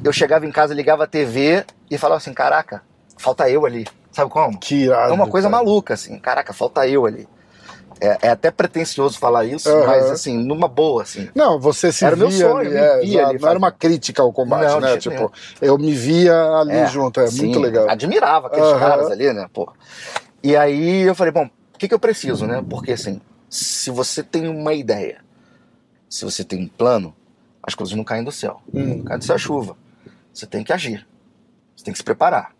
Eu 0.03 0.13
chegava 0.13 0.45
em 0.45 0.51
casa, 0.51 0.73
ligava 0.73 1.03
a 1.03 1.07
TV 1.07 1.65
e 1.89 1.97
falava 1.97 2.17
assim: 2.17 2.33
caraca, 2.33 2.81
falta 3.17 3.49
eu 3.49 3.65
ali. 3.65 3.85
Sabe 4.11 4.31
como? 4.31 4.57
Que 4.57 4.83
irado. 4.83 5.11
É 5.11 5.13
uma 5.13 5.27
coisa 5.27 5.49
cara. 5.49 5.63
maluca, 5.63 5.93
assim. 5.93 6.17
Caraca, 6.19 6.53
falta 6.53 6.87
eu 6.87 7.05
ali. 7.05 7.27
É, 7.99 8.27
é 8.27 8.29
até 8.29 8.51
pretencioso 8.51 9.17
falar 9.17 9.45
isso, 9.45 9.69
Aham. 9.69 9.85
mas, 9.87 10.11
assim, 10.11 10.37
numa 10.37 10.67
boa, 10.67 11.03
assim. 11.03 11.29
Não, 11.33 11.59
você 11.59 11.91
se 11.91 12.05
Era 12.05 12.15
via 12.15 12.27
meu 12.27 12.31
sonho, 12.31 12.57
ali, 12.57 12.69
me 12.69 12.75
é, 12.75 12.99
via 12.99 13.27
ali 13.27 13.39
Não 13.39 13.49
era 13.49 13.57
uma 13.57 13.71
crítica 13.71 14.21
ao 14.21 14.31
combate, 14.31 14.71
Não, 14.71 14.79
né? 14.79 14.97
Tipo, 14.97 15.15
nenhum. 15.15 15.29
eu 15.61 15.77
me 15.77 15.93
via 15.93 16.35
ali 16.59 16.75
É, 16.75 16.85
junto, 16.87 17.19
é 17.19 17.27
Sim, 17.27 17.43
muito 17.45 17.59
legal. 17.59 17.89
Admirava 17.89 18.47
aqueles 18.47 18.69
Aham. 18.69 18.79
caras 18.79 19.09
ali, 19.09 19.33
né, 19.33 19.47
pô. 19.51 19.71
E 20.43 20.55
aí 20.55 21.01
eu 21.01 21.15
falei, 21.15 21.31
bom, 21.31 21.45
o 21.73 21.77
que, 21.77 21.87
que 21.87 21.93
eu 21.93 21.99
preciso, 21.99 22.45
né? 22.45 22.63
Porque, 22.69 22.91
assim, 22.93 23.19
se 23.49 23.89
você 23.89 24.21
tem 24.21 24.47
uma 24.47 24.73
ideia, 24.73 25.23
se 26.09 26.23
você 26.23 26.43
tem 26.43 26.63
um 26.63 26.67
plano, 26.67 27.15
as 27.63 27.73
coisas 27.75 27.95
não 27.95 28.03
caem 28.03 28.23
do 28.23 28.31
céu. 28.31 28.61
Hum. 28.73 28.97
Não 28.97 29.03
cai 29.03 29.17
do 29.17 29.23
céu 29.23 29.35
a 29.35 29.39
chuva. 29.39 29.75
Você 30.33 30.45
tem 30.45 30.63
que 30.63 30.71
agir. 30.71 31.07
Você 31.75 31.83
tem 31.83 31.91
que 31.91 31.97
se 31.97 32.03
preparar. 32.03 32.51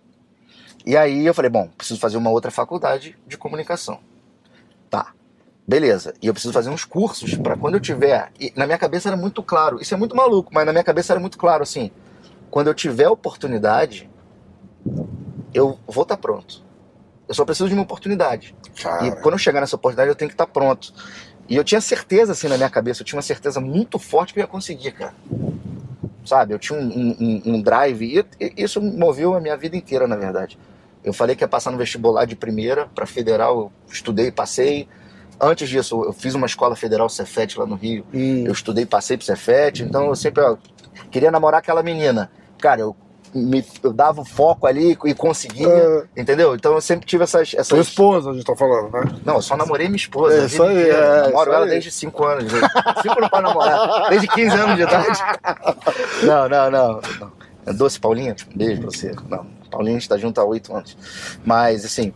E 0.86 0.96
aí 0.98 1.26
eu 1.26 1.34
falei, 1.34 1.50
bom, 1.50 1.68
preciso 1.78 2.00
fazer 2.00 2.18
uma 2.18 2.30
outra 2.30 2.50
faculdade 2.50 3.18
de 3.28 3.38
comunicação. 3.38 4.00
Tá. 4.90 5.14
Beleza. 5.68 6.14
E 6.22 6.28
eu 6.28 6.34
preciso 6.34 6.54
fazer 6.54 6.70
uns 6.70 6.86
cursos 6.86 7.36
para 7.36 7.58
quando 7.58 7.74
eu 7.74 7.80
tiver. 7.82 8.32
E 8.40 8.54
na 8.56 8.66
minha 8.66 8.78
cabeça 8.78 9.10
era 9.10 9.18
muito 9.18 9.44
claro. 9.44 9.82
Isso 9.82 9.94
é 9.94 9.98
muito 9.98 10.16
maluco, 10.16 10.50
mas 10.54 10.66
na 10.66 10.72
minha 10.72 10.84
cabeça 10.84 11.12
era 11.14 11.20
muito 11.20 11.38
claro 11.38 11.64
assim. 11.64 11.92
Quando 12.50 12.68
eu 12.68 12.74
tiver 12.74 13.10
oportunidade, 13.10 14.10
eu 15.54 15.78
vou 15.86 16.04
estar 16.04 16.18
pronto. 16.18 16.64
Eu 17.28 17.36
só 17.36 17.44
preciso 17.44 17.68
de 17.68 17.74
uma 17.74 17.84
oportunidade. 17.84 18.56
Cara, 18.82 19.08
E 19.08 19.12
quando 19.22 19.34
eu 19.34 19.38
chegar 19.40 19.60
nessa 19.60 19.76
oportunidade, 19.76 20.10
eu 20.10 20.16
tenho 20.16 20.30
que 20.30 20.36
estar 20.36 20.48
pronto. 20.48 20.94
E 21.50 21.56
eu 21.58 21.64
tinha 21.64 21.82
certeza, 21.82 22.32
assim, 22.32 22.48
na 22.48 22.56
minha 22.56 22.70
cabeça, 22.70 23.02
eu 23.02 23.06
tinha 23.06 23.18
uma 23.18 23.22
certeza 23.22 23.60
muito 23.60 24.00
forte 24.00 24.34
que 24.34 24.40
eu 24.40 24.44
ia 24.44 24.48
conseguir, 24.48 24.92
cara. 24.94 25.14
sabe? 26.26 26.54
Eu 26.54 26.60
tinha 26.60 26.78
um, 26.80 27.16
um, 27.20 27.42
um 27.46 27.62
drive 27.62 28.02
e, 28.04 28.26
e 28.40 28.64
isso 28.64 28.82
moveu 28.82 29.34
a 29.36 29.42
minha 29.42 29.58
vida 29.58 29.76
inteira, 29.76 30.08
na 30.08 30.16
verdade. 30.16 30.58
Eu 31.04 31.14
falei 31.14 31.36
que 31.36 31.44
ia 31.44 31.48
passar 31.48 31.72
no 31.72 31.78
vestibular 31.78 32.26
de 32.26 32.36
primeira 32.36 32.88
para 32.88 33.06
federal, 33.06 33.72
eu 33.88 33.94
estudei, 33.94 34.32
passei. 34.32 34.88
Antes 35.40 35.70
disso, 35.70 36.04
eu 36.04 36.14
fiz 36.14 36.34
uma 36.34 36.46
escola 36.48 36.76
federal 36.76 37.08
Cefet 37.10 37.60
lá 37.60 37.66
no 37.66 37.76
Rio. 37.76 38.06
Hum. 38.14 38.44
Eu 38.46 38.52
estudei, 38.52 38.86
passei 38.86 39.18
pro 39.18 39.26
Cefet, 39.26 39.84
então 39.84 40.08
eu 40.08 40.16
sempre 40.16 40.42
ó, 40.44 40.58
queria 41.12 41.30
namorar 41.32 41.60
aquela 41.60 41.84
menina. 41.84 42.32
Cara, 42.60 42.82
eu, 42.82 42.96
me, 43.36 43.64
eu 43.84 43.94
dava 43.94 44.22
o 44.22 44.26
foco 44.26 44.66
ali 44.66 44.98
e 45.06 45.14
conseguia, 45.14 45.68
É. 45.68 46.04
entendeu? 46.22 46.56
Então 46.56 46.74
eu 46.74 46.82
sempre 46.82 47.06
tive 47.06 47.24
essas. 47.24 47.50
Sua 47.50 47.60
essas... 47.60 47.88
esposa, 47.88 48.32
a 48.32 48.34
gente 48.34 48.46
tá 48.46 48.56
falando, 48.56 48.92
né? 48.92 49.04
Não, 49.24 49.36
eu 49.36 49.42
só 49.44 49.56
namorei 49.56 49.88
minha 49.88 49.98
esposa. 49.98 50.42
É 50.42 50.46
isso 50.46 50.64
aí, 50.64 50.90
é, 50.90 51.22
Namoro 51.28 51.52
ela 51.54 51.66
aí. 51.66 51.70
desde 51.72 51.92
5 51.92 52.26
anos. 52.26 52.52
5 52.52 53.22
não 53.22 53.30
pode 53.30 53.44
namorar. 53.44 54.10
Desde 54.10 54.28
15 54.28 54.56
anos 54.56 54.76
de 54.76 54.82
idade. 54.82 55.20
Não, 56.24 56.50
não, 56.50 56.72
não. 56.72 57.02
não. 57.20 57.32
É 57.66 57.74
doce, 57.74 58.00
Paulinha? 58.00 58.36
Beijo 58.56 58.82
pra 58.82 58.90
você. 58.92 59.14
Não, 59.30 59.46
Paulinha 59.70 59.98
a 59.98 60.00
gente 60.00 60.10
tá 60.10 60.18
junto 60.18 60.40
há 60.42 60.46
8 60.46 60.74
anos. 60.76 60.98
Mas, 61.46 61.86
assim, 61.86 62.12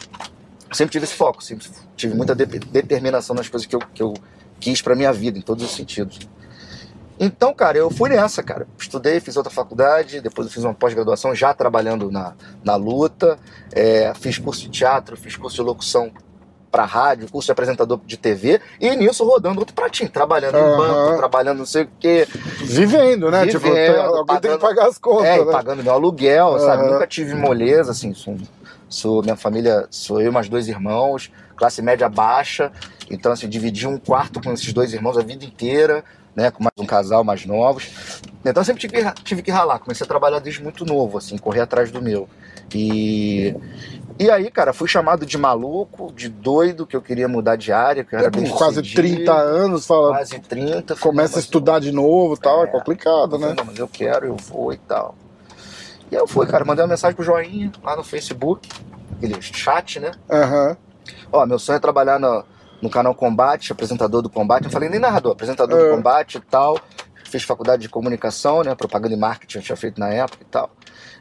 sempre 0.72 0.92
tive 0.92 1.06
esse 1.06 1.14
foco. 1.16 1.44
Sempre 1.44 1.68
tive 1.96 2.14
muita 2.16 2.34
de- 2.36 2.46
determinação 2.46 3.36
nas 3.36 3.48
coisas 3.50 3.66
que 3.68 3.76
eu, 3.76 3.80
que 3.94 4.02
eu 4.04 4.14
quis 4.60 4.82
pra 4.82 4.96
minha 4.96 5.12
vida, 5.14 5.38
em 5.38 5.42
todos 5.42 5.64
os 5.64 5.72
sentidos. 5.72 6.20
Então, 7.20 7.54
cara, 7.54 7.78
eu 7.78 7.92
fui 7.92 8.10
nessa, 8.10 8.42
cara. 8.42 8.68
Estudei, 8.80 9.20
fiz 9.20 9.38
outra 9.38 9.52
faculdade, 9.52 10.22
depois 10.22 10.52
fiz 10.52 10.64
uma 10.64 10.74
pós-graduação 10.74 11.36
já 11.36 11.54
trabalhando 11.54 12.10
na, 12.10 12.34
na 12.64 12.76
luta. 12.76 13.38
É, 13.72 14.12
fiz 14.16 14.40
curso 14.40 14.62
de 14.64 14.70
teatro, 14.70 15.16
fiz 15.16 15.36
curso 15.36 15.56
de 15.58 15.62
locução 15.62 16.12
para 16.72 16.86
rádio, 16.86 17.30
curso 17.30 17.48
de 17.48 17.52
apresentador 17.52 18.00
de 18.06 18.16
TV, 18.16 18.62
e 18.80 18.96
nisso 18.96 19.26
rodando 19.26 19.60
outro 19.60 19.76
pratinho, 19.76 20.10
trabalhando 20.10 20.58
em 20.58 20.62
Aham. 20.62 20.78
banco, 20.78 21.18
trabalhando 21.18 21.58
não 21.58 21.66
sei 21.66 21.84
o 21.84 21.90
quê. 22.00 22.26
Vivendo, 22.62 23.30
né? 23.30 23.46
tipo, 23.46 23.60
Vivendo, 23.60 23.94
tem- 23.94 24.04
alguém 24.04 24.26
tem 24.40 24.52
que 24.52 24.58
pagando- 24.58 24.60
pagar 24.62 24.88
as 24.88 24.98
contas, 24.98 25.26
É, 25.28 25.44
né? 25.46 25.52
pagando 25.52 25.84
meu 25.84 25.92
aluguel, 25.92 26.58
sabe? 26.60 26.84
Aham. 26.84 26.94
Nunca 26.94 27.06
tive 27.08 27.36
moleza, 27.36 27.92
assim, 27.92 28.14
sou, 28.14 28.38
sou- 28.92 29.24
minha 29.24 29.36
família, 29.36 29.88
sou 29.90 30.22
eu 30.22 30.28
e 30.30 30.32
mais 30.34 30.48
dois 30.48 30.68
irmãos, 30.68 31.32
classe 31.56 31.82
média 31.82 32.08
baixa, 32.10 32.72
então 33.10 33.32
assim, 33.32 33.48
dividi 33.50 33.88
um 33.88 33.98
quarto 33.98 34.42
com 34.42 34.52
esses 34.54 34.72
dois 34.74 34.94
irmãos 34.94 35.18
a 35.18 35.22
vida 35.24 35.44
inteira, 35.46 36.04
né, 36.36 36.52
com 36.52 36.64
mais 36.64 36.74
um 36.78 36.86
casal 36.86 37.24
mais 37.24 37.46
novos. 37.46 37.90
Então 38.46 38.62
eu 38.62 38.66
sempre 38.66 38.82
tive, 38.82 38.94
que- 39.04 39.24
tive 39.24 39.42
que 39.42 39.52
ralar, 39.52 39.80
comecei 39.80 40.04
a 40.06 40.08
trabalhar 40.08 40.40
desde 40.40 40.62
muito 40.64 40.86
novo, 40.86 41.18
assim, 41.18 41.38
correr 41.38 41.62
atrás 41.62 41.90
do 41.92 42.02
meu. 42.02 42.28
E 42.74 43.56
e 44.20 44.30
aí, 44.30 44.52
cara, 44.52 44.72
fui 44.72 44.88
chamado 44.88 45.26
de 45.26 45.36
maluco, 45.38 46.12
de 46.14 46.30
doido, 46.30 46.86
que 46.86 46.96
eu 46.96 47.02
queria 47.02 47.28
mudar 47.28 47.56
de 47.56 47.72
área, 47.72 48.04
que 48.04 48.14
eu 48.14 48.20
era 48.20 48.28
É, 48.28 48.50
quase 48.52 48.76
sucedido, 48.76 48.96
30 49.02 49.34
anos, 49.34 49.86
fala, 49.88 50.10
quase 50.10 50.40
30. 50.40 50.96
falei, 50.96 51.02
começa 51.02 51.34
a 51.34 51.38
"Mas 51.38 51.46
estudar 51.46 51.80
de 51.80 51.92
novo 51.92 52.36
e 52.36 52.38
tal, 52.38 52.62
é, 52.64 52.68
É. 52.68 52.68
complicado, 52.68 53.36
eu 53.36 53.40
falei, 53.40 53.48
né? 53.50 53.56
não, 53.58 53.66
mas 53.66 53.80
eu 53.80 53.88
quero, 53.88 54.28
eu 54.28 54.36
vou 54.36 54.72
e 54.74 54.78
tal. 54.78 55.16
E 56.12 56.16
aí 56.16 56.22
eu 56.22 56.28
fui, 56.28 56.46
cara, 56.46 56.66
mandei 56.66 56.84
uma 56.84 56.90
mensagem 56.90 57.16
pro 57.16 57.24
Joinha 57.24 57.72
lá 57.82 57.96
no 57.96 58.04
Facebook, 58.04 58.68
aquele 59.18 59.42
chat, 59.42 60.00
né? 60.00 60.12
Aham. 60.30 60.76
Ó, 61.32 61.46
meu 61.46 61.58
sonho 61.58 61.78
é 61.78 61.80
trabalhar 61.80 62.20
no, 62.20 62.44
no 62.82 62.90
canal 62.90 63.16
Combate, 63.16 63.72
apresentador 63.72 64.22
do 64.22 64.30
Combate. 64.30 64.66
Eu 64.66 64.72
falei 64.72 64.90
nem 64.90 65.00
narrador, 65.00 65.32
apresentador 65.32 65.80
É. 65.80 65.84
do 65.90 65.96
Combate 65.96 66.38
e 66.38 66.42
tal. 66.42 66.78
Fiz 67.26 67.44
faculdade 67.44 67.84
de 67.84 67.90
comunicação, 67.90 68.62
né? 68.62 68.76
Propaganda 68.76 69.16
e 69.16 69.18
marketing 69.18 69.60
eu 69.60 69.64
tinha 69.64 69.76
feito 69.78 69.98
na 70.00 70.10
época 70.10 70.44
e 70.44 70.46
tal. 70.46 70.70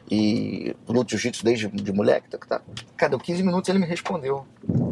E 0.09 0.75
luto 0.89 1.11
jiu-jitsu 1.11 1.41
desde 1.45 1.69
de 1.69 1.93
moleque. 1.93 2.29
Tá, 2.29 2.37
tá. 2.37 2.61
Cara, 2.97 3.11
deu 3.11 3.19
15 3.19 3.43
minutos 3.43 3.69
ele 3.69 3.79
me 3.79 3.85
respondeu. 3.85 4.45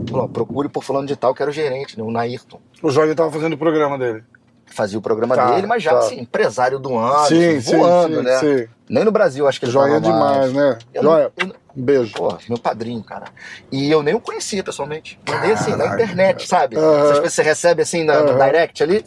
Falou, 0.09 0.29
procure 0.29 0.69
por 0.69 0.81
fulano 0.81 1.05
de 1.05 1.17
tal, 1.17 1.33
que 1.35 1.41
era 1.41 1.51
o 1.51 1.53
gerente, 1.53 1.97
né? 1.97 2.03
O 2.05 2.09
Nairton. 2.11 2.61
O 2.81 2.89
Jorge 2.89 3.13
tava 3.15 3.29
fazendo 3.29 3.53
o 3.53 3.57
programa 3.57 3.97
dele. 3.97 4.23
Fazia 4.71 4.97
o 4.97 5.01
programa 5.01 5.35
Tá, 5.35 5.51
dele, 5.53 5.67
mas 5.67 5.83
já, 5.83 5.91
tá. 5.91 5.99
assim, 5.99 6.19
empresário 6.19 6.79
do 6.79 6.97
ano, 6.97 7.27
sim, 7.27 7.59
sim, 7.59 7.77
voando, 7.77 8.17
sim, 8.17 8.23
né? 8.23 8.37
sim. 8.39 8.67
Nem 8.89 9.03
no 9.03 9.11
Brasil 9.11 9.47
acho 9.47 9.59
que 9.59 9.65
ele 9.65 9.71
Joia 9.71 9.99
tava 10.01 10.17
mais. 10.17 10.51
demais, 10.51 10.53
né? 10.53 10.79
Eu 10.93 11.03
Joia, 11.03 11.31
não- 11.37 11.47
eu- 11.47 11.55
um 11.75 11.83
beijo. 11.83 12.13
Pô, 12.13 12.37
meu 12.47 12.57
padrinho, 12.57 13.03
cara. 13.03 13.25
E 13.71 13.89
eu 13.91 14.01
nem 14.01 14.15
o 14.15 14.19
conhecia 14.21 14.63
pessoalmente. 14.63 15.19
Mandei 15.27 15.53
assim, 15.53 15.75
na 15.75 15.85
internet, 15.87 16.47
sabe? 16.47 16.77
Aham. 16.77 17.03
Essas 17.03 17.19
coisas 17.19 17.23
que 17.23 17.29
você 17.35 17.43
recebe 17.43 17.81
assim 17.81 18.03
na- 18.03 18.21
no 18.23 18.33
direct 18.37 18.81
ali. 18.83 19.03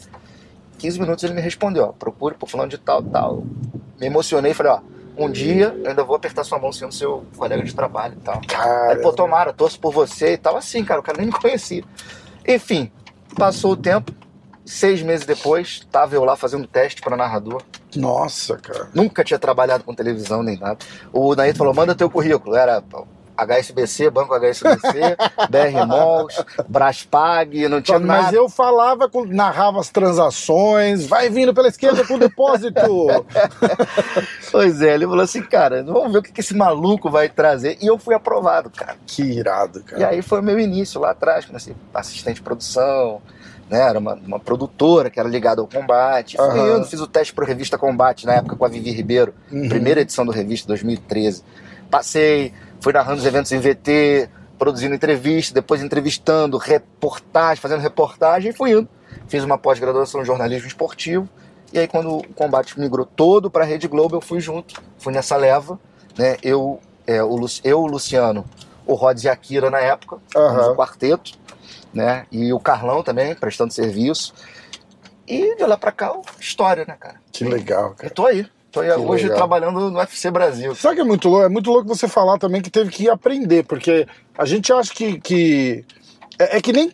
15 0.77 0.99
minutos 0.99 1.23
ele 1.23 1.33
me 1.33 1.41
respondeu, 1.41 1.85
ó, 1.85 1.87
procure 1.91 2.35
por 2.35 2.49
fulano 2.49 2.69
de 2.69 2.77
tal, 2.77 3.01
tal. 3.03 3.43
Me 3.99 4.07
emocionei 4.07 4.51
e 4.51 4.53
falei, 4.53 4.71
ó, 4.73 4.79
um 5.17 5.29
dia 5.31 5.77
eu 5.83 5.89
ainda 5.91 6.03
vou 6.03 6.15
apertar 6.15 6.43
sua 6.43 6.59
mão 6.59 6.71
sendo 6.73 6.91
seu 6.93 7.25
colega 7.37 7.63
de 7.63 7.73
trabalho 7.73 8.15
e 8.19 8.21
tal. 8.23 8.41
Aí, 8.89 8.97
pô, 8.97 9.11
tomara, 9.13 9.53
torço 9.53 9.79
por 9.79 9.93
você 9.93 10.33
e 10.33 10.37
tal. 10.37 10.57
Assim, 10.57 10.83
cara, 10.83 10.99
o 10.99 11.03
cara 11.03 11.17
nem 11.17 11.27
me 11.27 11.33
conhecia. 11.33 11.83
Enfim, 12.47 12.91
passou 13.37 13.71
o 13.73 13.77
tempo. 13.77 14.11
Seis 14.65 15.01
meses 15.01 15.25
depois, 15.25 15.85
tava 15.91 16.15
eu 16.15 16.23
lá 16.23 16.35
fazendo 16.35 16.65
teste 16.67 17.01
para 17.01 17.17
narrador. 17.17 17.61
nossa, 17.95 18.57
cara. 18.57 18.87
Nunca 18.93 19.23
tinha 19.23 19.37
trabalhado 19.39 19.83
com 19.83 19.93
televisão 19.93 20.41
nem 20.41 20.57
nada. 20.57 20.77
O 21.11 21.35
Nair 21.35 21.55
falou: 21.55 21.73
manda 21.73 21.93
teu 21.93 22.09
currículo. 22.09 22.55
Era 22.55 22.81
HSBC, 23.35 24.09
Banco 24.11 24.33
HSBC, 24.35 25.17
BR 25.49 25.85
Malls, 25.87 26.35
Braspag, 26.69 27.67
não 27.67 27.81
tinha 27.81 27.97
Mas 27.99 28.25
nada. 28.25 28.37
eu 28.37 28.47
falava, 28.47 29.09
narrava 29.27 29.79
as 29.79 29.89
transações, 29.89 31.07
vai 31.07 31.29
vindo 31.29 31.51
pela 31.53 31.67
esquerda 31.67 32.05
com 32.05 32.13
o 32.13 32.19
depósito. 32.19 32.79
Pois 34.51 34.81
é, 34.83 34.93
ele 34.93 35.05
falou 35.07 35.21
assim: 35.23 35.41
cara, 35.41 35.83
vamos 35.83 36.11
ver 36.13 36.19
o 36.19 36.21
que 36.21 36.39
esse 36.39 36.55
maluco 36.55 37.09
vai 37.09 37.27
trazer. 37.27 37.77
E 37.81 37.87
eu 37.87 37.97
fui 37.97 38.13
aprovado, 38.13 38.69
cara. 38.69 38.95
que 39.05 39.23
irado, 39.23 39.79
E 39.79 39.83
cara. 39.83 40.09
aí 40.09 40.21
foi 40.21 40.39
o 40.39 40.43
meu 40.43 40.59
início 40.59 41.01
lá 41.01 41.09
atrás, 41.11 41.43
comecei 41.45 41.75
assistente 41.93 42.35
de 42.35 42.41
produção, 42.43 43.19
né? 43.73 43.81
Era 43.89 43.97
uma, 43.97 44.13
uma 44.13 44.39
produtora 44.39 45.09
que 45.09 45.19
era 45.19 45.27
ligada 45.27 45.59
ao 45.61 45.67
combate. 45.67 46.37
Fui 46.37 46.45
Aham. 46.45 46.77
indo, 46.77 46.85
fiz 46.85 46.99
o 47.01 47.07
teste 47.07 47.33
para 47.33 47.43
Revista 47.45 47.77
Combate 47.77 48.25
na 48.25 48.33
época 48.35 48.55
com 48.55 48.63
a 48.63 48.67
Vivi 48.69 48.91
Ribeiro, 48.91 49.33
Uhum. 49.51 49.67
primeira 49.67 50.01
edição 50.01 50.23
do 50.25 50.31
Revista 50.31 50.67
2013. 50.67 51.43
Passei, 51.89 52.53
fui 52.79 52.93
narrando 52.93 53.19
os 53.19 53.25
eventos 53.25 53.51
em 53.51 53.59
VT, 53.59 54.29
produzindo 54.59 54.93
entrevista, 54.95 55.53
depois 55.53 55.81
entrevistando, 55.83 56.57
reportagem, 56.57 57.61
fazendo 57.61 57.81
reportagem 57.81 58.51
e 58.51 58.53
fui 58.53 58.71
indo. 58.71 58.87
Fiz 59.27 59.43
uma 59.43 59.57
pós-graduação 59.57 60.21
em 60.21 60.25
jornalismo 60.25 60.67
esportivo. 60.67 61.27
E 61.71 61.79
aí, 61.79 61.87
quando 61.87 62.17
o 62.17 62.23
combate 62.35 62.79
migrou 62.79 63.05
todo 63.05 63.49
para 63.49 63.63
a 63.63 63.67
Rede 63.67 63.87
Globo, 63.87 64.15
eu 64.15 64.21
fui 64.21 64.39
junto, 64.39 64.79
fui 64.99 65.11
nessa 65.11 65.35
leva, 65.35 65.79
né? 66.17 66.37
Eu, 66.43 66.79
é, 67.07 67.23
o, 67.23 67.35
Lu- 67.35 67.47
eu, 67.63 67.79
o 67.81 67.87
Luciano, 67.87 68.45
o 68.85 68.93
Rods 68.93 69.23
e 69.23 69.29
a 69.29 69.35
Kira 69.35 69.71
na 69.71 69.79
época, 69.79 70.17
Aham. 70.35 70.71
o 70.71 70.75
quarteto, 70.75 71.31
né? 71.93 72.25
E 72.31 72.51
o 72.53 72.59
Carlão 72.59 73.03
também, 73.03 73.35
prestando 73.35 73.71
serviço. 73.73 74.33
E 75.27 75.55
de 75.55 75.63
lá 75.65 75.77
pra 75.77 75.91
cá, 75.91 76.11
história, 76.39 76.83
né, 76.87 76.95
cara? 76.99 77.15
Que 77.31 77.45
legal, 77.45 77.89
Eu 77.91 77.95
cara. 77.95 78.09
tô 78.13 78.25
aí. 78.25 78.45
Tô 78.71 78.79
aí 78.81 78.89
Que 78.91 78.99
hoje 78.99 79.23
legal. 79.23 79.37
trabalhando 79.37 79.91
no 79.91 79.97
UFC 79.99 80.31
Brasil. 80.31 80.73
Sabe 80.75 80.95
que 80.95 81.01
é 81.01 81.05
muito 81.05 81.29
louco? 81.29 81.45
É 81.45 81.49
muito 81.49 81.69
louco 81.71 81.87
você 81.87 82.07
falar 82.07 82.37
também 82.39 82.61
que 82.61 82.71
teve 82.71 82.89
que 82.89 83.07
aprender, 83.09 83.63
porque 83.65 84.07
a 84.37 84.45
gente 84.45 84.73
acha 84.73 84.91
que. 84.93 85.19
que 85.21 85.85
é, 86.39 86.57
é 86.57 86.61
que 86.61 86.73
nem 86.73 86.91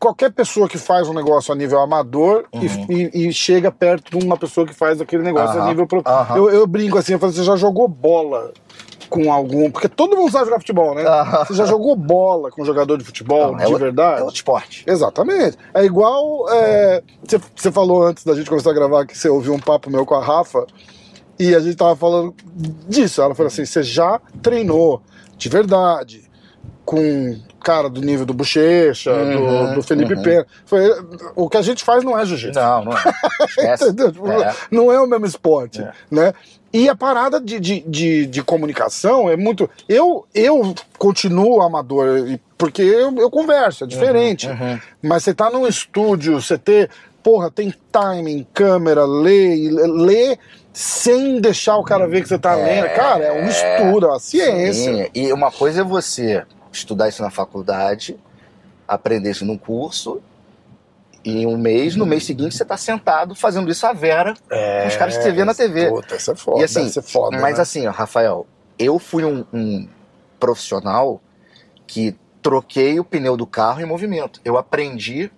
qualquer 0.00 0.30
pessoa 0.32 0.68
que 0.68 0.78
faz 0.78 1.06
um 1.08 1.12
negócio 1.12 1.52
a 1.52 1.56
nível 1.56 1.80
amador 1.80 2.46
e- 2.54 2.58
Uhum. 2.66 2.86
e, 2.88 3.28
e 3.28 3.32
chega 3.32 3.70
perto 3.70 4.16
de 4.16 4.24
uma 4.24 4.36
pessoa 4.38 4.66
que 4.66 4.72
faz 4.72 5.00
aquele 5.00 5.22
negócio 5.22 5.56
a 5.58 5.60
Aham, 5.62 5.68
nível. 5.68 5.86
Pro... 5.86 6.02
aham. 6.06 6.36
Eu, 6.36 6.50
eu 6.50 6.66
brinco 6.66 6.96
assim, 6.96 7.12
eu 7.12 7.18
falo, 7.18 7.32
você 7.32 7.42
já 7.44 7.56
jogou 7.56 7.86
bola 7.88 8.52
com 9.08 9.32
algum. 9.32 9.70
Porque 9.70 9.88
todo 9.88 10.16
mundo 10.16 10.30
sabe 10.30 10.46
jogar 10.46 10.58
futebol, 10.60 10.94
né? 10.94 11.02
Aham. 11.06 11.44
Você 11.44 11.54
já 11.54 11.64
jogou 11.66 11.94
bola 11.96 12.50
com 12.50 12.62
um 12.62 12.64
jogador 12.64 12.96
de 12.98 13.04
futebol, 13.04 13.52
Não, 13.52 13.54
é 13.54 13.58
de 13.58 13.64
outro- 13.64 13.78
verdade? 13.78 14.20
É 14.20 14.22
outro 14.22 14.36
esporte. 14.36 14.84
Exatamente. 14.86 15.56
É 15.74 15.84
igual. 15.84 16.48
é, 16.50 17.02
Você 17.26 17.40
você 17.56 17.72
falou 17.72 18.02
antes 18.02 18.24
da 18.24 18.34
gente 18.34 18.48
começar 18.48 18.70
a 18.70 18.74
gravar 18.74 19.06
que 19.06 19.16
você 19.16 19.28
ouviu 19.28 19.52
um 19.54 19.58
papo 19.60 19.90
meu 19.90 20.04
com 20.06 20.14
a 20.14 20.22
Rafa 20.24 20.66
e 21.38 21.54
a 21.54 21.60
gente 21.60 21.76
tava 21.76 21.94
falando 21.96 22.34
disso. 22.88 23.22
Ela 23.22 23.34
falou 23.34 23.48
assim: 23.48 23.64
você 23.64 23.82
já 23.82 24.20
treinou 24.42 25.02
de 25.36 25.48
verdade 25.48 26.28
com 26.84 27.36
cara 27.62 27.90
do 27.90 28.00
nível 28.00 28.24
do 28.24 28.32
Bochecha, 28.32 29.12
Uhum, 29.12 29.66
do, 29.68 29.74
do 29.74 29.82
Felipe 29.82 30.14
uhum. 30.14 30.22
Pena. 30.22 30.46
Foi, 30.64 30.80
o 31.36 31.48
que 31.48 31.56
a 31.58 31.62
gente 31.62 31.84
faz 31.84 32.02
não 32.02 32.18
é 32.18 32.24
jiu-jitsu. 32.24 32.58
Não, 32.58 32.84
não 32.86 32.92
é. 32.92 33.76
Tipo, 33.76 34.30
É. 34.32 34.54
Não 34.70 34.90
é 34.90 34.98
o 35.00 35.06
mesmo 35.06 35.26
esporte, 35.26 35.82
É. 35.82 35.92
né? 36.10 36.32
E 36.72 36.88
a 36.88 36.94
parada 36.94 37.40
de, 37.40 37.58
de, 37.58 37.80
de, 37.80 38.26
de 38.26 38.42
comunicação 38.42 39.30
é 39.30 39.36
muito. 39.36 39.68
Eu, 39.88 40.26
eu 40.34 40.74
continuo 40.98 41.62
amador, 41.62 42.38
porque 42.58 42.82
eu, 42.82 43.16
eu 43.16 43.30
converso, 43.30 43.84
é 43.84 43.86
diferente. 43.86 44.46
Uhum. 44.48 44.78
Mas 45.02 45.24
você 45.24 45.32
tá 45.32 45.50
num 45.50 45.66
estúdio, 45.66 46.40
você 46.40 46.58
ter. 46.58 46.90
Porra, 47.22 47.50
tem 47.50 47.74
timing, 47.90 48.46
câmera, 48.54 49.04
lê, 49.04 49.70
lê 49.70 50.38
sem 50.72 51.40
deixar 51.40 51.76
o 51.76 51.82
cara 51.82 52.06
ver 52.06 52.22
que 52.22 52.28
você 52.28 52.38
tá 52.38 52.54
lendo. 52.54 52.88
Cara, 52.94 53.24
é 53.24 53.42
um 53.42 53.48
estudo, 53.48 54.06
é 54.06 54.10
uma 54.10 54.20
ciência. 54.20 55.04
Sim, 55.04 55.10
E 55.12 55.32
uma 55.32 55.50
coisa 55.50 55.80
é 55.80 55.84
você 55.84 56.44
estudar 56.70 57.08
isso 57.08 57.20
na 57.20 57.30
faculdade, 57.30 58.16
aprender 58.86 59.32
isso 59.32 59.44
num 59.44 59.58
curso, 59.58 60.22
em 61.30 61.46
um 61.46 61.56
mês, 61.56 61.96
no 61.96 62.06
mês 62.06 62.24
seguinte, 62.24 62.56
você 62.56 62.64
tá 62.64 62.76
sentado 62.76 63.34
fazendo 63.34 63.70
isso 63.70 63.86
à 63.86 63.92
vera 63.92 64.34
É, 64.50 64.82
com 64.82 64.88
os 64.88 64.96
caras 64.96 65.16
que 65.16 65.22
você 65.22 65.32
vê 65.32 65.44
na 65.44 65.54
TV. 65.54 65.88
Puta, 65.88 66.16
isso 66.16 66.30
é 66.30 66.34
foda. 66.36 66.60
E 66.60 66.64
assim, 66.64 66.88
ser 66.88 67.02
foda. 67.02 67.38
mas 67.38 67.56
né? 67.56 67.62
assim, 67.62 67.86
ó, 67.86 67.90
Rafael, 67.90 68.46
eu 68.78 68.98
fui 68.98 69.24
um, 69.24 69.44
um 69.52 69.88
profissional 70.38 71.20
que 71.86 72.14
troquei 72.42 72.98
o 73.00 73.04
pneu 73.04 73.36
do 73.36 73.46
carro 73.46 73.80
em 73.80 73.84
movimento. 73.84 74.40
Eu 74.44 74.56
aprendi 74.56 75.30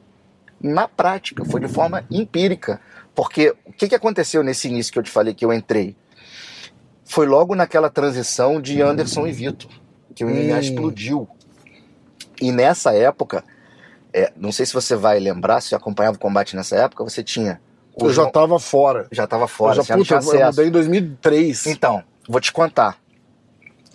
na 0.60 0.86
prática, 0.86 1.44
foi 1.44 1.60
de 1.60 1.68
forma 1.68 2.04
empírica. 2.10 2.80
Porque 3.14 3.54
o 3.64 3.72
que, 3.72 3.88
que 3.88 3.94
aconteceu 3.94 4.42
nesse 4.42 4.68
início 4.68 4.92
que 4.92 4.98
eu 4.98 5.02
te 5.02 5.10
falei 5.10 5.34
que 5.34 5.44
eu 5.44 5.52
entrei? 5.52 5.96
Foi 7.04 7.26
logo 7.26 7.54
naquela 7.54 7.90
transição 7.90 8.60
de 8.60 8.80
Anderson 8.80 9.26
e 9.26 9.32
Vitor, 9.32 9.70
que 10.14 10.24
o 10.24 10.28
MMA 10.28 10.56
Hum. 10.56 10.60
explodiu. 10.60 11.28
E 12.40 12.52
nessa 12.52 12.94
época, 12.94 13.42
é, 14.12 14.32
não 14.36 14.50
sei 14.52 14.66
se 14.66 14.72
você 14.74 14.94
vai 14.96 15.18
lembrar, 15.18 15.60
se 15.60 15.68
você 15.68 15.74
acompanhava 15.74 16.16
o 16.16 16.20
combate 16.20 16.56
nessa 16.56 16.76
época, 16.76 17.04
você 17.04 17.22
tinha. 17.22 17.60
o 17.94 18.04
Eu 18.04 18.08
já 18.10 18.22
João- 18.22 18.30
tava 18.30 18.58
fora. 18.58 19.06
já 19.12 19.26
tava 19.26 19.46
fora, 19.48 19.72
eu 19.72 19.76
já, 19.76 19.82
já 19.82 19.96
não 19.96 20.02
puta, 20.04 20.18
tinha 20.20 20.40
eu 20.40 20.46
mudei 20.46 20.66
em 20.66 20.70
2003. 20.70 21.66
Então, 21.66 22.02
vou 22.28 22.40
te 22.40 22.52
contar. 22.52 22.96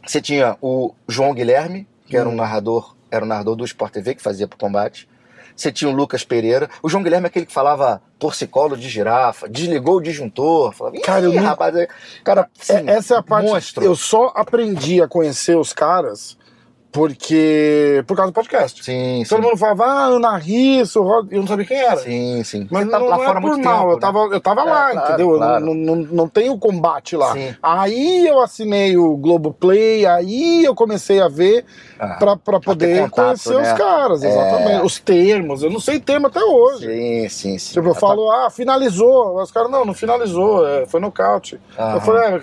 Você 0.06 0.22
tinha 0.22 0.58
o 0.62 0.94
João 1.08 1.34
Guilherme, 1.34 1.88
que 2.06 2.16
era 2.16 2.28
um 2.30 2.34
Hum. 2.34 2.36
narrador, 2.36 2.96
era 3.10 3.26
um 3.26 3.28
narrador 3.28 3.56
do 3.56 3.66
Sport 3.66 3.94
TV 3.94 4.14
que 4.16 4.22
fazia 4.22 4.48
pro 4.48 4.58
combate. 4.58 5.08
Você 5.56 5.72
tinha 5.72 5.90
o 5.90 5.94
Lucas 5.96 6.24
Pereira. 6.26 6.70
O 6.84 6.90
João 6.90 7.02
Guilherme 7.02 7.26
é 7.26 7.30
aquele 7.30 7.46
que 7.46 7.54
falava 7.54 8.02
torcicolo 8.20 8.76
de 8.76 8.90
girafa, 8.90 9.48
desligou 9.48 9.96
o 9.98 10.02
disjuntor. 10.02 10.74
Falava, 10.74 11.00
Cara, 11.02 11.24
eu 11.26 11.32
"Ih, 11.32 11.36
nunca- 11.38 11.48
rapaz, 11.48 11.76
é- 11.78 11.88
cara, 12.26 12.42
É, 12.70 12.74
assim, 12.78 12.90
essa 12.90 13.16
é 13.16 13.18
a 13.18 13.24
parte. 13.24 13.48
monstro. 13.50 13.84
Eu 13.84 13.96
só 13.96 14.34
aprendi 14.36 15.02
a 15.02 15.08
conhecer 15.08 15.56
os 15.58 15.72
caras 15.72 16.38
porque. 16.96 18.04
por 18.08 18.16
causa 18.16 18.32
do 18.32 18.36
podcast. 18.36 18.84
Sim, 18.84 19.24
sim. 19.24 19.30
Todo 19.30 19.44
mundo 19.44 19.58
falava, 19.58 19.86
ah, 19.86 20.06
Ana 20.06 20.38
Risso, 20.38 21.02
Rod... 21.04 21.28
eu 21.32 21.42
não 21.42 21.48
sabia 21.48 21.66
quem 21.66 21.78
era. 21.78 21.98
Sim, 21.98 22.42
sim. 22.44 22.68
Mas 22.72 22.86
Você 22.86 22.92
tá 22.92 23.00
não, 23.00 23.06
lá 23.08 23.18
não 23.18 23.24
fora 23.26 23.38
é 23.38 23.42
por 23.42 23.48
muito 23.52 23.64
mal, 23.66 23.78
tempo, 23.80 23.90
eu 23.90 23.94
né? 23.96 24.00
tava, 24.02 24.20
eu 24.32 24.42
tava 24.42 24.62
É, 24.62 24.64
lá, 24.64 24.92
claro, 24.92 25.08
entendeu? 25.08 25.32
Eu 25.32 25.38
claro. 25.38 25.66
Não, 25.66 25.74
não, 25.76 25.96
não 25.96 26.28
tem 26.30 26.50
o 26.50 26.58
combate 26.58 27.16
lá. 27.16 27.34
Sim. 27.34 27.54
Aí 27.62 28.26
eu 28.28 28.42
assinei 28.42 28.98
o 28.98 29.16
Globoplay, 29.18 30.06
aí 30.06 30.64
eu 30.64 30.74
comecei 30.74 31.20
a 31.22 31.28
ver 31.28 31.66
Ah, 32.00 32.16
pra, 32.16 32.36
pra 32.38 32.60
poder 32.60 33.02
contato, 33.10 33.26
conhecer 33.26 33.56
né? 33.56 33.72
os 33.74 33.78
caras, 33.78 34.24
exatamente. 34.24 34.72
É. 34.72 34.84
Os 34.84 35.00
termos, 35.00 35.64
eu 35.64 35.70
não 35.70 35.80
sei 35.80 36.00
termo 36.00 36.28
até 36.28 36.44
hoje. 36.44 36.86
Sim, 36.86 37.30
sim, 37.30 37.58
sim. 37.58 37.74
Tipo, 37.74 37.90
eu 37.90 37.94
Tá- 37.94 38.00
falo, 38.00 38.32
ah, 38.32 38.50
finalizou. 38.50 39.42
Os 39.42 39.52
caras, 39.52 39.70
não, 39.70 39.84
não 39.86 39.94
finalizou, 39.94 40.66
é, 40.68 40.86
foi 40.86 41.00
nocaute. 41.00 41.60
Aham. 41.78 41.94
Eu 41.96 42.02
falei, 42.02 42.24
é, 42.36 42.40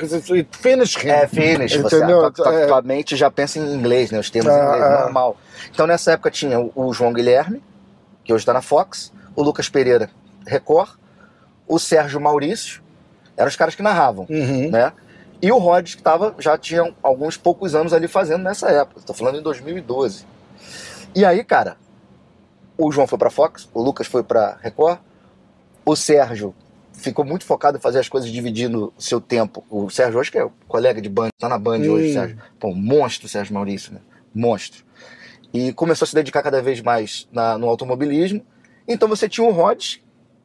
finish 0.50 0.96
him. 1.04 1.08
É, 1.08 1.26
finish, 1.26 1.76
você, 1.76 1.96
Entendeu? 1.96 2.18
tua, 2.20 2.30
tua- 2.32 2.54
É. 2.54 2.66
tua 2.66 2.82
mente 2.82 3.14
já 3.16 3.30
pensa 3.30 3.58
em 3.58 3.74
inglês, 3.74 4.10
né? 4.10 4.18
Os 4.18 4.30
termos 4.30 4.41
É, 4.50 4.64
inglês, 4.64 4.82
é. 4.82 5.00
normal. 5.02 5.36
Então 5.70 5.86
nessa 5.86 6.12
época 6.12 6.30
tinha 6.30 6.58
o, 6.60 6.72
o 6.74 6.92
João 6.92 7.12
Guilherme, 7.12 7.62
que 8.24 8.32
hoje 8.32 8.42
está 8.42 8.52
na 8.52 8.62
Fox, 8.62 9.12
o 9.34 9.42
Lucas 9.42 9.68
Pereira, 9.68 10.10
Record, 10.46 10.90
o 11.66 11.78
Sérgio 11.78 12.20
Maurício, 12.20 12.82
eram 13.36 13.48
os 13.48 13.56
caras 13.56 13.74
que 13.74 13.82
narravam, 13.82 14.26
Uhum. 14.28 14.70
né? 14.70 14.92
E 15.40 15.50
o 15.50 15.58
Rod, 15.58 15.96
que 15.96 16.02
tava, 16.02 16.34
já 16.38 16.56
tinha 16.56 16.94
alguns 17.02 17.36
poucos 17.36 17.74
anos 17.74 17.92
ali 17.92 18.06
fazendo 18.06 18.44
nessa 18.44 18.68
época. 18.70 19.00
Estou 19.00 19.12
falando 19.14 19.38
em 19.38 19.42
2012. 19.42 20.24
E 21.16 21.24
aí, 21.24 21.42
cara, 21.42 21.76
o 22.78 22.92
João 22.92 23.08
foi 23.08 23.18
pra 23.18 23.28
Fox, 23.28 23.68
o 23.74 23.82
Lucas 23.82 24.06
foi 24.06 24.22
pra 24.22 24.56
Record, 24.60 24.98
o 25.84 25.96
Sérgio 25.96 26.54
ficou 26.92 27.24
muito 27.24 27.44
focado 27.44 27.76
em 27.76 27.80
fazer 27.80 27.98
as 27.98 28.08
coisas 28.08 28.30
dividindo 28.30 28.92
o 28.96 29.02
seu 29.02 29.20
tempo. 29.20 29.64
O 29.68 29.90
Sérgio 29.90 30.20
hoje 30.20 30.30
que 30.30 30.38
é 30.38 30.44
o 30.44 30.52
colega 30.68 31.00
de 31.02 31.08
band, 31.08 31.30
tá 31.36 31.48
na 31.48 31.58
Band 31.58 31.80
hoje, 31.80 32.10
Hum. 32.10 32.12
Sérgio. 32.12 32.38
Pô, 32.60 32.68
um 32.68 32.76
monstro, 32.76 33.28
Sérgio 33.28 33.52
Maurício, 33.54 33.92
né? 33.94 34.00
Monstro. 34.34 34.84
E 35.52 35.72
começou 35.72 36.04
a 36.04 36.08
se 36.08 36.14
dedicar 36.14 36.42
cada 36.42 36.62
vez 36.62 36.80
mais 36.80 37.28
na- 37.30 37.58
no 37.58 37.68
automobilismo. 37.68 38.44
Então 38.88 39.08
você 39.08 39.28
tinha 39.28 39.46
o 39.46 39.50
Rod, 39.52 39.96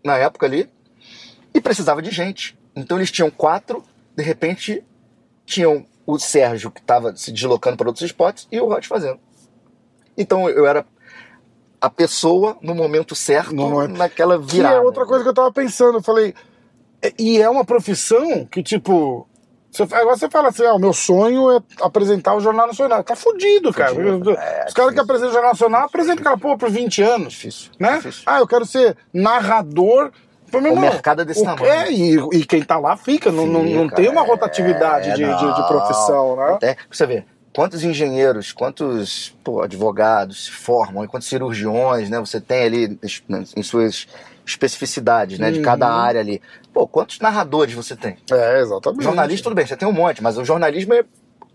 na 0.03 0.17
época 0.17 0.45
ali, 0.45 0.69
e 1.53 1.61
precisava 1.61 2.01
de 2.01 2.11
gente. 2.11 2.57
Então 2.75 2.97
eles 2.97 3.09
tinham 3.11 3.29
quatro, 3.31 3.83
de 4.15 4.23
repente 4.23 4.83
tinham 5.45 5.85
o 6.05 6.19
Sérgio, 6.19 6.69
que 6.71 6.79
estava 6.81 7.15
se 7.15 7.31
deslocando 7.31 7.77
para 7.77 7.87
outros 7.87 8.05
esportes, 8.05 8.47
e 8.51 8.59
o 8.59 8.67
Rod 8.67 8.85
fazendo. 8.85 9.19
Então 10.17 10.49
eu 10.49 10.65
era 10.65 10.85
a 11.79 11.89
pessoa 11.89 12.57
no 12.61 12.73
momento 12.75 13.15
certo, 13.15 13.53
naquela 13.97 14.39
Que 14.39 14.45
virada. 14.55 14.75
é 14.75 14.79
outra 14.81 15.05
coisa 15.05 15.23
que 15.23 15.29
eu 15.29 15.33
tava 15.33 15.51
pensando. 15.51 15.99
Eu 15.99 16.03
falei, 16.03 16.33
é- 17.01 17.13
e 17.19 17.41
é 17.41 17.49
uma 17.49 17.63
profissão 17.65 18.45
que, 18.45 18.61
tipo. 18.63 19.27
Você, 19.85 19.95
agora 19.95 20.17
você 20.17 20.29
fala 20.29 20.49
assim, 20.49 20.65
ah, 20.65 20.73
o 20.73 20.79
meu 20.79 20.93
sonho 20.93 21.51
é 21.51 21.59
apresentar 21.81 22.33
o 22.35 22.39
Jornal 22.39 22.67
Nacional. 22.67 23.03
Tá 23.03 23.15
fudido, 23.15 23.71
cara. 23.71 23.93
Fudido. 23.93 24.31
É, 24.31 24.65
Os 24.67 24.73
caras 24.73 24.93
que 24.93 24.99
apresentam 24.99 25.29
o 25.29 25.33
Jornal 25.33 25.51
Nacional 25.51 25.83
apresentam 25.85 26.21
aquela 26.21 26.37
porra 26.37 26.57
por 26.57 26.69
20 26.69 27.01
anos. 27.03 27.33
Difícil. 27.33 27.71
Né? 27.79 27.97
difícil. 27.97 28.23
Ah, 28.25 28.39
eu 28.39 28.47
quero 28.47 28.65
ser 28.65 28.97
narrador. 29.13 30.11
O 30.53 30.57
irmão, 30.57 30.77
mercado 30.77 31.21
é 31.21 31.25
desse 31.25 31.43
tamanho. 31.43 31.65
É, 31.71 31.91
e, 31.91 32.15
e 32.33 32.45
quem 32.45 32.63
tá 32.63 32.79
lá 32.79 32.95
fica, 32.95 33.31
não, 33.31 33.45
não, 33.45 33.63
não 33.63 33.89
tem 33.89 34.07
uma 34.09 34.21
é, 34.23 34.25
rotatividade 34.27 35.09
de, 35.11 35.17
de- 35.17 35.37
de 35.37 35.45
não. 35.45 35.67
profissão, 35.67 36.35
né? 36.37 36.53
Até, 36.53 36.77
você 36.89 37.05
vê, 37.05 37.25
quantos 37.53 37.83
engenheiros, 37.83 38.53
quantos 38.53 39.35
pô, 39.43 39.61
advogados 39.61 40.45
se 40.45 40.51
formam, 40.51 41.03
e 41.03 41.07
quantos 41.07 41.27
cirurgiões, 41.27 42.09
né? 42.09 42.17
Você 42.21 42.39
tem 42.39 42.63
ali 42.63 42.99
em 43.57 43.61
suas 43.61 44.07
especificidades, 44.45 45.37
né? 45.37 45.51
De 45.51 45.59
cada 45.61 45.87
Uhum. 45.87 45.99
área 46.01 46.21
ali. 46.21 46.41
Pô, 46.77 46.87
quantos 46.87 47.19
narradores 47.19 47.73
você 47.73 47.95
tem? 47.95 48.17
É, 48.31 48.59
exatamente. 48.59 49.03
Jornalista, 49.03 49.43
tudo 49.45 49.55
bem, 49.55 49.65
você 49.65 49.75
tem 49.75 49.87
um 49.87 49.91
monte, 49.91 50.21
mas 50.21 50.37
o 50.37 50.45
jornalismo 50.45 50.93
é 50.93 51.03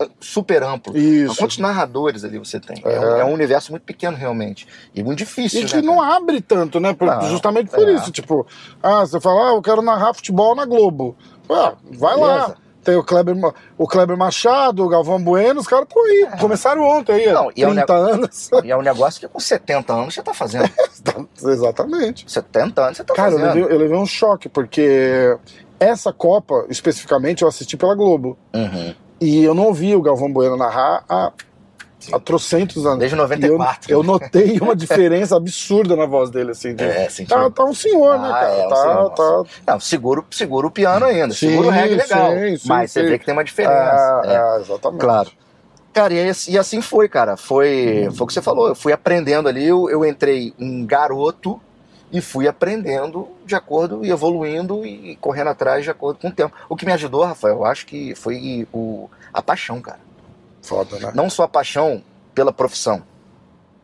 é 0.01 0.07
super 0.19 0.63
amplo. 0.63 0.97
Isso. 0.97 1.35
quantos 1.37 1.59
narradores 1.59 2.23
ali 2.25 2.39
você 2.39 2.59
tem? 2.59 2.81
É, 2.83 2.93
É. 2.95 2.99
um, 2.99 3.03
é 3.19 3.25
um 3.25 3.31
universo 3.31 3.71
muito 3.71 3.83
pequeno, 3.83 4.17
realmente. 4.17 4.67
E 4.93 5.03
muito 5.03 5.19
difícil, 5.19 5.59
E 5.61 5.63
né? 5.63 5.69
que 5.69 5.81
não 5.83 5.99
cara? 5.99 6.15
abre 6.15 6.41
tanto, 6.41 6.79
né? 6.79 6.93
Por- 6.93 7.05
Não, 7.07 7.21
justamente 7.29 7.69
por 7.69 7.87
é. 7.87 7.93
isso. 7.93 8.11
Tipo, 8.11 8.45
ah, 8.81 9.01
você 9.05 9.21
fala, 9.21 9.51
ah, 9.51 9.53
eu 9.53 9.61
quero 9.61 9.83
narrar 9.83 10.13
futebol 10.15 10.55
na 10.55 10.65
Globo. 10.65 11.15
Ah, 11.47 11.75
vai 11.91 12.17
lá. 12.17 12.55
Tem 12.83 12.95
o 12.95 13.03
Kleber, 13.03 13.35
o 13.77 13.87
Kleber 13.87 14.17
Machado, 14.17 14.83
o 14.83 14.89
Galvão 14.89 15.21
Bueno, 15.21 15.61
os 15.61 15.67
caras 15.67 15.87
estão 15.87 16.03
aí. 16.03 16.27
Começaram 16.39 16.83
ontem 16.83 17.13
aí, 17.13 17.31
Não, 17.31 17.49
e 17.55 17.63
é 17.63 17.67
um 17.67 17.73
30 17.73 17.93
anos. 17.93 18.49
E 18.63 18.71
é 18.71 18.77
um 18.77 18.81
negócio 18.81 19.19
que 19.21 19.27
com 19.27 19.39
70 19.39 19.93
anos 19.93 20.13
você 20.13 20.21
tá 20.21 20.33
fazendo. 20.33 20.69
Exatamente. 21.41 22.29
70 22.29 22.81
anos 22.81 22.97
você 22.97 23.03
tá 23.03 23.13
Cara, 23.13 23.31
eu 23.31 23.39
fazendo. 23.39 23.55
levei, 23.55 23.75
eu 23.75 23.79
levei 23.79 23.97
um 23.97 24.05
choque, 24.05 24.49
porque 24.49 25.37
essa 25.79 26.11
Copa, 26.11 26.65
especificamente, 26.69 27.41
eu 27.43 27.47
assisti 27.47 27.77
pela 27.77 27.95
Globo. 27.95 28.37
Uhum. 28.53 28.93
E 29.21 29.43
eu 29.43 29.53
não 29.53 29.67
ouvi 29.67 29.95
o 29.95 30.01
Galvão 30.01 30.31
Bueno 30.31 30.57
narrar 30.57 31.05
há, 31.07 31.31
há 32.11 32.19
trocentos 32.19 32.85
anos. 32.85 32.99
Desde 32.99 33.15
E 33.15 33.19
eu, 33.19 33.23
94. 33.23 33.91
eu 33.91 34.03
notei 34.03 34.57
uma 34.59 34.75
diferença 34.75 35.35
absurda 35.37 35.95
na 35.95 36.05
voz 36.05 36.29
dele, 36.29 36.51
assim. 36.51 36.75
de- 36.75 36.83
É, 36.83 37.09
sim, 37.09 37.25
tá, 37.25 37.45
sim. 37.45 37.51
tá 37.51 37.63
um 37.65 37.73
senhor, 37.73 38.19
né, 38.19 38.27
Ah, 38.29 38.33
cara? 38.33 38.53
é 38.53 38.65
um 38.65 38.69
tá, 38.69 38.75
senhor, 38.75 39.09
tá, 39.11 39.43
Não, 39.73 39.79
segura, 39.79 40.23
segura 40.31 40.67
o 40.67 40.71
piano 40.71 41.05
ainda, 41.05 41.33
Sim, 41.33 41.49
segura 41.49 41.67
o 41.67 41.71
reggae 41.71 41.95
legal. 41.95 42.31
sim, 42.33 42.57
sim, 42.57 42.67
mas 42.67 42.91
você 42.91 43.01
sim. 43.03 43.09
vê 43.09 43.19
que 43.19 43.25
tem 43.25 43.33
uma 43.33 43.43
diferença. 43.43 44.21
É, 44.25 44.27
é. 44.27 44.35
é, 44.57 44.61
exatamente. 44.61 45.01
Claro. 45.01 45.31
Cara, 45.93 46.11
e, 46.13 46.31
e 46.49 46.57
assim 46.57 46.81
foi, 46.81 47.07
cara. 47.07 47.37
Foi, 47.37 48.09
foi 48.15 48.23
o 48.23 48.27
que 48.27 48.33
você 48.33 48.41
falou. 48.41 48.67
Eu 48.67 48.75
fui 48.75 48.91
aprendendo 48.91 49.47
ali, 49.47 49.63
eu, 49.63 49.87
eu 49.89 50.03
entrei 50.03 50.51
um 50.59 50.83
garoto 50.85 51.61
e 52.11 52.19
fui 52.19 52.47
aprendendo 52.47 53.27
de 53.45 53.55
acordo 53.55 54.03
e 54.03 54.09
evoluindo 54.09 54.85
e 54.85 55.15
correndo 55.17 55.49
atrás 55.49 55.83
de 55.83 55.91
acordo 55.91 56.19
com 56.19 56.27
o 56.27 56.31
tempo. 56.31 56.53
O 56.67 56.75
que 56.75 56.85
me 56.85 56.91
ajudou, 56.93 57.23
Rafael, 57.23 57.57
eu 57.57 57.65
acho 57.65 57.85
que 57.85 58.15
foi 58.15 58.67
o, 58.73 59.07
a 59.31 59.41
paixão, 59.41 59.79
cara. 59.81 59.99
Foda, 60.63 60.97
né? 60.99 61.11
Não 61.13 61.29
só 61.29 61.43
a 61.43 61.47
paixão 61.47 62.03
pela 62.33 62.51
profissão, 62.51 63.03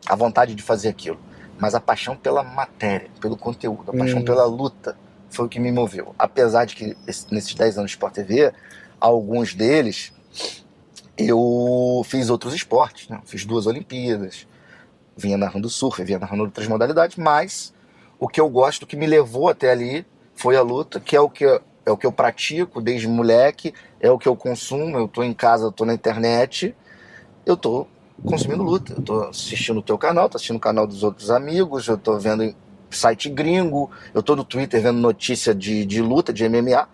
a 0.06 0.16
vontade 0.16 0.54
de 0.54 0.62
fazer 0.62 0.88
aquilo, 0.88 1.20
mas 1.58 1.74
a 1.74 1.80
paixão 1.80 2.16
pela 2.16 2.42
matéria, 2.42 3.08
pelo 3.20 3.36
conteúdo, 3.36 3.90
a 3.92 3.96
paixão 3.96 4.18
Hum. 4.20 4.24
pela 4.24 4.44
luta 4.46 4.96
foi 5.28 5.46
o 5.46 5.48
que 5.48 5.60
me 5.60 5.70
moveu. 5.70 6.14
Apesar 6.18 6.64
de 6.64 6.74
que 6.74 6.96
esse- 7.06 7.26
nesses 7.32 7.54
10 7.54 7.78
anos 7.78 7.90
de 7.92 7.96
Sport 7.96 8.14
TV, 8.14 8.52
alguns 8.98 9.54
deles 9.54 10.12
eu 11.16 12.02
fiz 12.06 12.30
outros 12.30 12.54
esportes, 12.54 13.08
né? 13.08 13.20
fiz 13.26 13.44
duas 13.44 13.66
Olimpíadas, 13.66 14.46
vinha 15.16 15.36
narrando 15.36 15.68
surf, 15.68 16.02
vinha 16.02 16.18
narrando 16.18 16.44
outras 16.44 16.66
modalidades, 16.66 17.16
mas 17.16 17.74
o 18.18 18.26
que 18.26 18.40
eu 18.40 18.48
gosto, 18.48 18.84
o 18.84 18.86
que 18.86 18.96
me 18.96 19.06
levou 19.06 19.48
até 19.48 19.70
ali 19.70 20.06
foi 20.34 20.56
a 20.56 20.62
luta, 20.62 20.98
que 20.98 21.14
é 21.14 21.20
o 21.20 21.28
que 21.28 21.44
é 21.44 21.90
o 21.90 21.96
que 21.96 22.06
eu 22.06 22.12
pratico 22.12 22.80
desde 22.80 23.08
moleque, 23.08 23.74
é 24.00 24.10
o 24.10 24.18
que 24.18 24.28
eu 24.28 24.34
consumo, 24.36 24.98
eu 24.98 25.06
tô 25.06 25.22
em 25.22 25.32
casa, 25.34 25.64
eu 25.66 25.72
tô 25.72 25.84
na 25.84 25.94
internet, 25.94 26.74
eu 27.44 27.56
tô 27.56 27.86
consumindo 28.24 28.62
luta, 28.62 28.94
eu 28.94 29.02
tô 29.02 29.22
assistindo 29.24 29.78
o 29.78 29.82
teu 29.82 29.96
canal, 29.98 30.28
tô 30.28 30.36
assistindo 30.36 30.56
o 30.56 30.60
canal 30.60 30.86
dos 30.86 31.02
outros 31.02 31.30
amigos, 31.30 31.86
eu 31.88 31.96
tô 31.98 32.18
vendo 32.18 32.54
site 32.90 33.28
gringo, 33.28 33.90
eu 34.14 34.22
tô 34.22 34.34
no 34.34 34.44
Twitter 34.44 34.82
vendo 34.82 34.98
notícia 34.98 35.54
de, 35.54 35.84
de 35.86 36.02
luta, 36.02 36.32
de 36.32 36.44
MMA. 36.48 36.88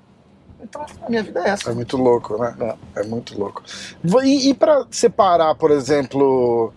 Então 0.62 0.84
a 1.02 1.08
minha 1.10 1.22
vida 1.22 1.40
é 1.40 1.50
essa. 1.50 1.70
É 1.70 1.74
muito 1.74 1.96
louco, 1.96 2.36
né? 2.38 2.74
É 2.96 3.02
muito 3.04 3.38
louco. 3.38 3.62
E, 4.24 4.50
e 4.50 4.54
para 4.54 4.86
separar, 4.90 5.54
por 5.54 5.70
exemplo, 5.70 6.72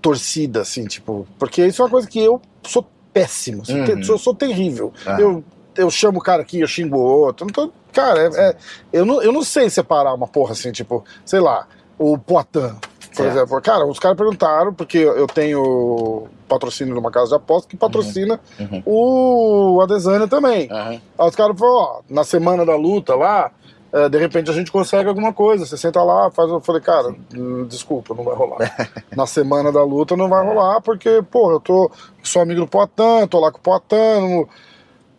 torcida, 0.00 0.60
assim, 0.60 0.86
tipo, 0.86 1.26
porque 1.38 1.66
isso 1.66 1.82
é 1.82 1.84
uma 1.84 1.90
coisa 1.90 2.08
que 2.08 2.20
eu 2.20 2.40
sou 2.66 2.86
péssimo, 3.12 3.62
Uhum. 3.68 4.02
sou, 4.02 4.18
sou 4.18 4.34
terrível. 4.34 4.92
Ah. 5.06 5.16
Eu, 5.20 5.44
eu 5.76 5.90
chamo 5.90 6.18
o 6.18 6.22
cara 6.22 6.42
aqui, 6.42 6.60
eu 6.60 6.66
xingo 6.66 6.96
o 6.96 7.00
outro. 7.02 7.46
Não 7.46 7.52
tô, 7.52 7.72
cara, 7.94 8.20
é- 8.20 8.48
é- 8.50 8.56
eu, 8.92 9.06
não, 9.06 9.22
eu 9.22 9.32
não 9.32 9.42
sei 9.42 9.70
separar 9.70 10.12
uma 10.14 10.26
porra 10.26 10.52
assim, 10.52 10.72
tipo, 10.72 11.04
sei 11.24 11.40
lá, 11.40 11.66
o 11.98 12.18
Poitin, 12.18 12.50
por 12.50 13.16
Certo. 13.16 13.30
exemplo. 13.30 13.62
Cara, 13.62 13.86
os 13.86 13.98
caras 13.98 14.16
perguntaram, 14.16 14.74
porque 14.74 14.98
eu 14.98 15.26
tenho 15.26 16.26
patrocínio 16.48 16.94
numa 16.94 17.10
casa 17.10 17.28
de 17.30 17.34
aposta 17.36 17.68
que 17.68 17.76
patrocina 17.76 18.38
Uhum. 18.58 18.82
o 18.84 19.80
Adesanya 19.82 20.26
também. 20.28 20.68
Aham. 20.70 21.00
Aí 21.18 21.28
os 21.28 21.36
caras 21.36 21.58
falaram, 21.58 21.78
ó, 21.78 22.00
na 22.10 22.24
semana 22.24 22.66
da 22.66 22.76
luta 22.76 23.14
lá, 23.14 23.50
é, 23.92 24.08
de 24.08 24.18
repente 24.18 24.50
a 24.50 24.54
gente 24.54 24.72
consegue 24.72 25.08
alguma 25.08 25.32
coisa. 25.32 25.64
Você 25.64 25.76
senta 25.76 26.02
lá, 26.02 26.28
faz. 26.32 26.50
Eu 26.50 26.60
falei, 26.60 26.80
cara, 26.82 27.14
hum, 27.32 27.64
desculpa, 27.68 28.12
não 28.12 28.24
vai 28.24 28.34
rolar. 28.34 28.58
Na 29.16 29.24
semana 29.26 29.70
da 29.70 29.84
luta 29.84 30.16
não 30.16 30.28
vai 30.28 30.44
rolar, 30.44 30.80
porque, 30.80 31.22
pô, 31.30 31.52
eu 31.52 31.60
tô. 31.60 31.88
Sou 32.22 32.42
amigo 32.42 32.60
do 32.62 32.66
Poitin, 32.66 33.26
tô 33.30 33.38
lá 33.38 33.52
com 33.52 33.58
o 33.58 33.60
Poitin, 33.60 34.48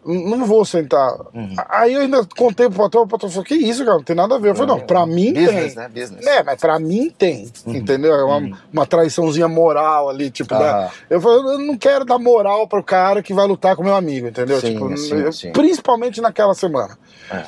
não, 0.05 0.45
vou 0.45 0.63
sentar. 0.63 1.13
Uhum. 1.33 1.55
Aí 1.69 1.93
eu 1.93 2.01
ainda 2.01 2.25
contei 2.37 2.67
pro 2.69 2.77
Poitin, 2.77 2.97
o 2.97 3.07
Poitin 3.07 3.29
falou, 3.29 3.43
que 3.43 3.55
isso, 3.55 3.83
cara, 3.83 3.97
não 3.97 4.03
tem 4.03 4.15
nada 4.15 4.35
a 4.35 4.37
ver. 4.37 4.49
Eu 4.51 4.55
falei, 4.55 4.75
não, 4.75 4.79
pra 4.85 5.05
mim 5.05 5.33
Business, 5.33 5.73
tem. 5.73 5.83
né? 5.83 5.89
Business. 5.89 6.25
É, 6.27 6.43
mas 6.43 6.59
pra 6.59 6.79
mim 6.79 7.09
tem, 7.17 7.51
entendeu? 7.65 8.13
É 8.13 8.23
uma, 8.23 8.57
uma 8.71 8.85
traiçãozinha 8.85 9.47
moral 9.47 10.09
ali, 10.09 10.29
tipo, 10.29 10.53
Ah. 10.53 10.59
da- 10.59 10.91
eu 11.09 11.19
falei, 11.19 11.39
eu 11.55 11.59
não 11.59 11.77
quero 11.77 12.05
dar 12.05 12.19
moral 12.19 12.67
pro 12.67 12.83
cara 12.83 13.23
que 13.23 13.33
vai 13.33 13.47
lutar 13.47 13.75
com 13.75 13.83
meu 13.83 13.95
amigo, 13.95 14.27
entendeu? 14.27 14.59
Sim, 14.61 14.73
tipo, 14.73 14.97
sim, 14.97 15.15
eu- 15.15 15.33
sim. 15.33 15.51
principalmente 15.51 16.21
naquela 16.21 16.53
semana. 16.53 16.97
É. 17.31 17.43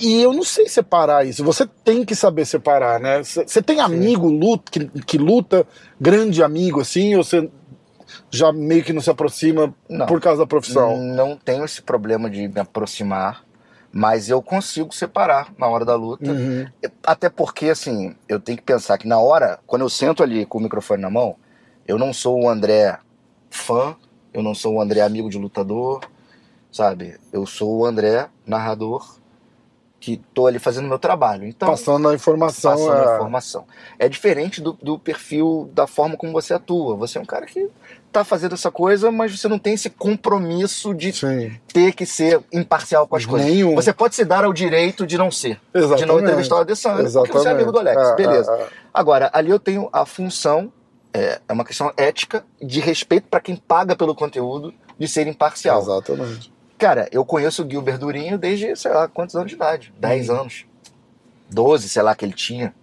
E 0.00 0.22
eu 0.22 0.32
não 0.32 0.44
sei 0.44 0.68
separar 0.68 1.26
isso. 1.26 1.42
Você 1.42 1.66
tem 1.84 2.04
que 2.04 2.14
saber 2.14 2.44
separar, 2.46 3.00
né? 3.00 3.20
Você 3.24 3.60
tem 3.60 3.80
amigo 3.80 4.28
luta, 4.28 4.70
que, 4.70 4.84
que 5.04 5.18
luta, 5.18 5.66
grande 6.00 6.40
amigo, 6.40 6.80
assim, 6.80 7.16
ou 7.16 7.24
você 7.24 7.50
já 8.30 8.52
meio 8.52 8.84
que 8.84 8.92
não 8.92 9.00
se 9.00 9.10
aproxima 9.10 9.74
Não. 9.88 10.06
por 10.06 10.20
causa 10.20 10.42
da 10.42 10.46
profissão? 10.46 10.96
Não 10.96 11.36
tenho 11.36 11.64
esse 11.64 11.82
problema 11.82 12.28
de 12.28 12.48
me 12.48 12.60
aproximar, 12.60 13.44
mas 13.92 14.28
eu 14.28 14.40
consigo 14.42 14.94
separar 14.94 15.52
na 15.58 15.66
hora 15.66 15.84
da 15.84 15.94
luta. 15.94 16.30
Uhum. 16.30 16.66
Até 17.04 17.28
porque, 17.28 17.68
assim, 17.68 18.14
eu 18.28 18.40
tenho 18.40 18.58
que 18.58 18.64
pensar 18.64 18.98
que 18.98 19.06
na 19.06 19.18
hora, 19.18 19.58
quando 19.66 19.82
eu 19.82 19.88
sento 19.88 20.22
ali 20.22 20.46
com 20.46 20.58
o 20.58 20.62
microfone 20.62 21.02
na 21.02 21.10
mão, 21.10 21.36
eu 21.86 21.98
não 21.98 22.12
sou 22.12 22.42
o 22.42 22.48
André 22.48 22.98
fã, 23.50 23.96
eu 24.32 24.42
não 24.42 24.54
sou 24.54 24.74
o 24.74 24.80
André 24.80 25.00
amigo 25.02 25.28
de 25.28 25.38
lutador, 25.38 26.00
sabe? 26.70 27.18
Eu 27.32 27.44
sou 27.44 27.78
o 27.78 27.84
André 27.84 28.28
narrador 28.46 29.21
que 30.02 30.20
tô 30.34 30.48
ali 30.48 30.58
fazendo 30.58 30.88
meu 30.88 30.98
trabalho. 30.98 31.46
Então, 31.46 31.68
Passando 31.68 32.08
a 32.08 32.14
informação. 32.14 32.72
passando 32.72 32.92
é... 32.92 33.08
a 33.08 33.14
informação. 33.14 33.64
É 34.00 34.08
diferente 34.08 34.60
do, 34.60 34.72
do 34.82 34.98
perfil, 34.98 35.70
da 35.72 35.86
forma 35.86 36.16
como 36.16 36.32
você 36.32 36.52
atua. 36.52 36.96
Você 36.96 37.18
é 37.18 37.20
um 37.20 37.24
cara 37.24 37.46
que 37.46 37.68
tá 38.10 38.24
fazendo 38.24 38.54
essa 38.54 38.68
coisa, 38.68 39.12
mas 39.12 39.38
você 39.38 39.46
não 39.46 39.60
tem 39.60 39.74
esse 39.74 39.88
compromisso 39.88 40.92
de 40.92 41.12
Sim. 41.12 41.56
ter 41.72 41.92
que 41.92 42.04
ser 42.04 42.40
imparcial 42.52 43.06
com 43.06 43.14
as 43.14 43.24
coisas. 43.24 43.46
Nenhum. 43.46 43.76
Você 43.76 43.92
pode 43.92 44.16
se 44.16 44.24
dar 44.24 44.44
ao 44.44 44.52
direito 44.52 45.06
de 45.06 45.16
não 45.16 45.30
ser. 45.30 45.60
De 45.72 45.80
não 45.80 45.84
Exatamente. 45.84 46.22
entrevistar 46.24 46.56
o 46.56 46.58
Adesanya, 46.58 46.94
porque 46.96 47.06
Exatamente. 47.06 47.38
você 47.38 47.48
é 47.48 47.52
amigo 47.52 47.70
do 47.70 47.78
Alex, 47.78 48.02
É, 48.02 48.16
beleza. 48.16 48.52
é. 48.52 48.66
Agora, 48.92 49.30
ali 49.32 49.50
eu 49.52 49.60
tenho 49.60 49.88
a 49.92 50.04
função, 50.04 50.72
é, 51.14 51.40
é 51.48 51.52
uma 51.52 51.64
questão 51.64 51.92
ética, 51.96 52.44
de 52.60 52.80
respeito 52.80 53.28
para 53.30 53.38
quem 53.40 53.54
paga 53.54 53.94
pelo 53.94 54.16
conteúdo, 54.16 54.74
de 54.98 55.06
ser 55.06 55.28
imparcial. 55.28 55.80
Exatamente. 55.80 56.52
Cara, 56.82 57.06
eu 57.12 57.24
conheço 57.24 57.64
o 57.64 57.70
Gilbert 57.70 57.96
Durinho 57.96 58.36
desde, 58.36 58.74
sei 58.74 58.90
lá, 58.90 59.06
quantos 59.06 59.36
anos 59.36 59.48
de 59.48 59.54
idade? 59.54 59.94
10 60.00 60.30
anos. 60.30 60.66
12, 61.48 61.88
sei 61.88 62.02
lá, 62.02 62.12
que 62.12 62.24
ele 62.24 62.32
tinha. 62.32 62.74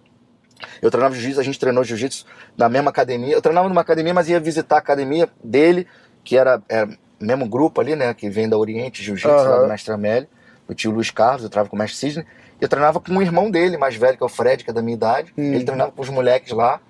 Eu 0.80 0.90
treinava 0.90 1.14
jiu-jitsu, 1.14 1.38
a 1.38 1.42
gente 1.42 1.58
treinou 1.58 1.84
jiu-jitsu 1.84 2.24
na 2.56 2.66
mesma 2.66 2.88
academia. 2.88 3.34
Eu 3.34 3.42
treinava 3.42 3.68
numa 3.68 3.82
academia, 3.82 4.14
mas 4.14 4.26
ia 4.30 4.40
visitar 4.40 4.76
a 4.76 4.78
academia 4.78 5.28
dele, 5.44 5.86
que 6.24 6.38
era, 6.38 6.62
era 6.66 6.86
o 6.86 7.24
mesmo 7.26 7.46
grupo 7.46 7.78
ali, 7.78 7.94
né? 7.94 8.14
Que 8.14 8.30
vem 8.30 8.48
da 8.48 8.56
Oriente 8.56 9.02
Jiu-Jitsu, 9.02 9.28
lá 9.28 9.56
Aham. 9.56 9.62
do 9.64 9.68
Mestre 9.68 9.92
Amélio. 9.92 10.28
O 10.66 10.72
tio 10.72 10.92
Luiz 10.92 11.10
Carlos, 11.10 11.42
eu 11.42 11.50
treinava 11.50 11.68
com 11.68 11.76
o 11.76 11.78
Mestre 11.78 11.98
Sidney. 11.98 12.24
Eu 12.58 12.70
treinava 12.70 13.00
com 13.00 13.12
um 13.12 13.20
irmão 13.20 13.50
dele, 13.50 13.76
mais 13.76 13.96
velho, 13.96 14.16
que 14.16 14.22
é 14.22 14.26
o 14.26 14.30
Fred, 14.30 14.64
que 14.64 14.70
é 14.70 14.72
da 14.72 14.80
minha 14.80 14.94
idade. 14.94 15.30
Hum. 15.36 15.52
Ele 15.52 15.64
treinava 15.64 15.92
com 15.92 16.00
os 16.00 16.08
moleques 16.08 16.52
lá. 16.52 16.80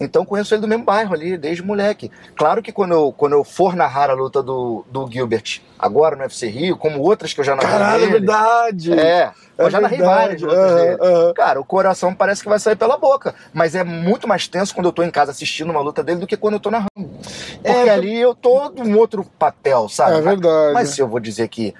Então 0.00 0.24
conheço 0.24 0.54
ele 0.54 0.62
do 0.62 0.68
mesmo 0.68 0.84
bairro 0.84 1.12
ali, 1.12 1.36
desde 1.36 1.62
moleque. 1.62 2.10
Claro 2.34 2.62
que 2.62 2.72
quando 2.72 2.92
eu, 2.92 3.14
quando 3.14 3.34
eu 3.34 3.44
for 3.44 3.76
narrar 3.76 4.08
a 4.08 4.14
luta 4.14 4.42
do, 4.42 4.82
do 4.90 5.06
Gilbert, 5.10 5.60
agora 5.78 6.16
no 6.16 6.22
UFC 6.22 6.48
Rio, 6.48 6.76
como 6.78 7.00
outras 7.02 7.34
que 7.34 7.40
eu 7.40 7.44
já 7.44 7.54
narrei 7.54 7.70
Caralho, 7.70 7.94
é 7.94 7.98
dele, 8.06 8.12
verdade. 8.12 8.92
é, 8.98 9.30
eu 9.58 9.70
já 9.70 9.78
narrei 9.78 9.98
várias 9.98 10.40
lutas 10.40 10.74
dele. 10.74 10.96
Cara, 11.34 11.60
o 11.60 11.64
coração 11.64 12.14
parece 12.14 12.42
que 12.42 12.48
vai 12.48 12.58
sair 12.58 12.76
pela 12.76 12.96
boca. 12.96 13.34
Mas 13.52 13.74
é 13.74 13.84
muito 13.84 14.26
mais 14.26 14.48
tenso 14.48 14.74
quando 14.74 14.86
eu 14.86 14.92
tô 14.92 15.02
em 15.02 15.10
casa 15.10 15.32
assistindo 15.32 15.68
uma 15.70 15.80
luta 15.82 16.02
dele 16.02 16.20
do 16.20 16.26
que 16.26 16.36
quando 16.36 16.54
eu 16.54 16.60
tô 16.60 16.70
narrando. 16.70 16.88
Porque 16.96 17.68
É, 17.68 17.90
ali 17.90 18.16
eu 18.18 18.34
tô 18.34 18.70
num 18.70 18.96
outro 18.96 19.22
papel, 19.38 19.86
sabe? 19.90 20.16
É 20.16 20.20
verdade. 20.22 20.72
Mas 20.72 20.88
se 20.90 21.00
eu 21.02 21.08
vou 21.08 21.20
dizer 21.20 21.48
que, 21.48 21.74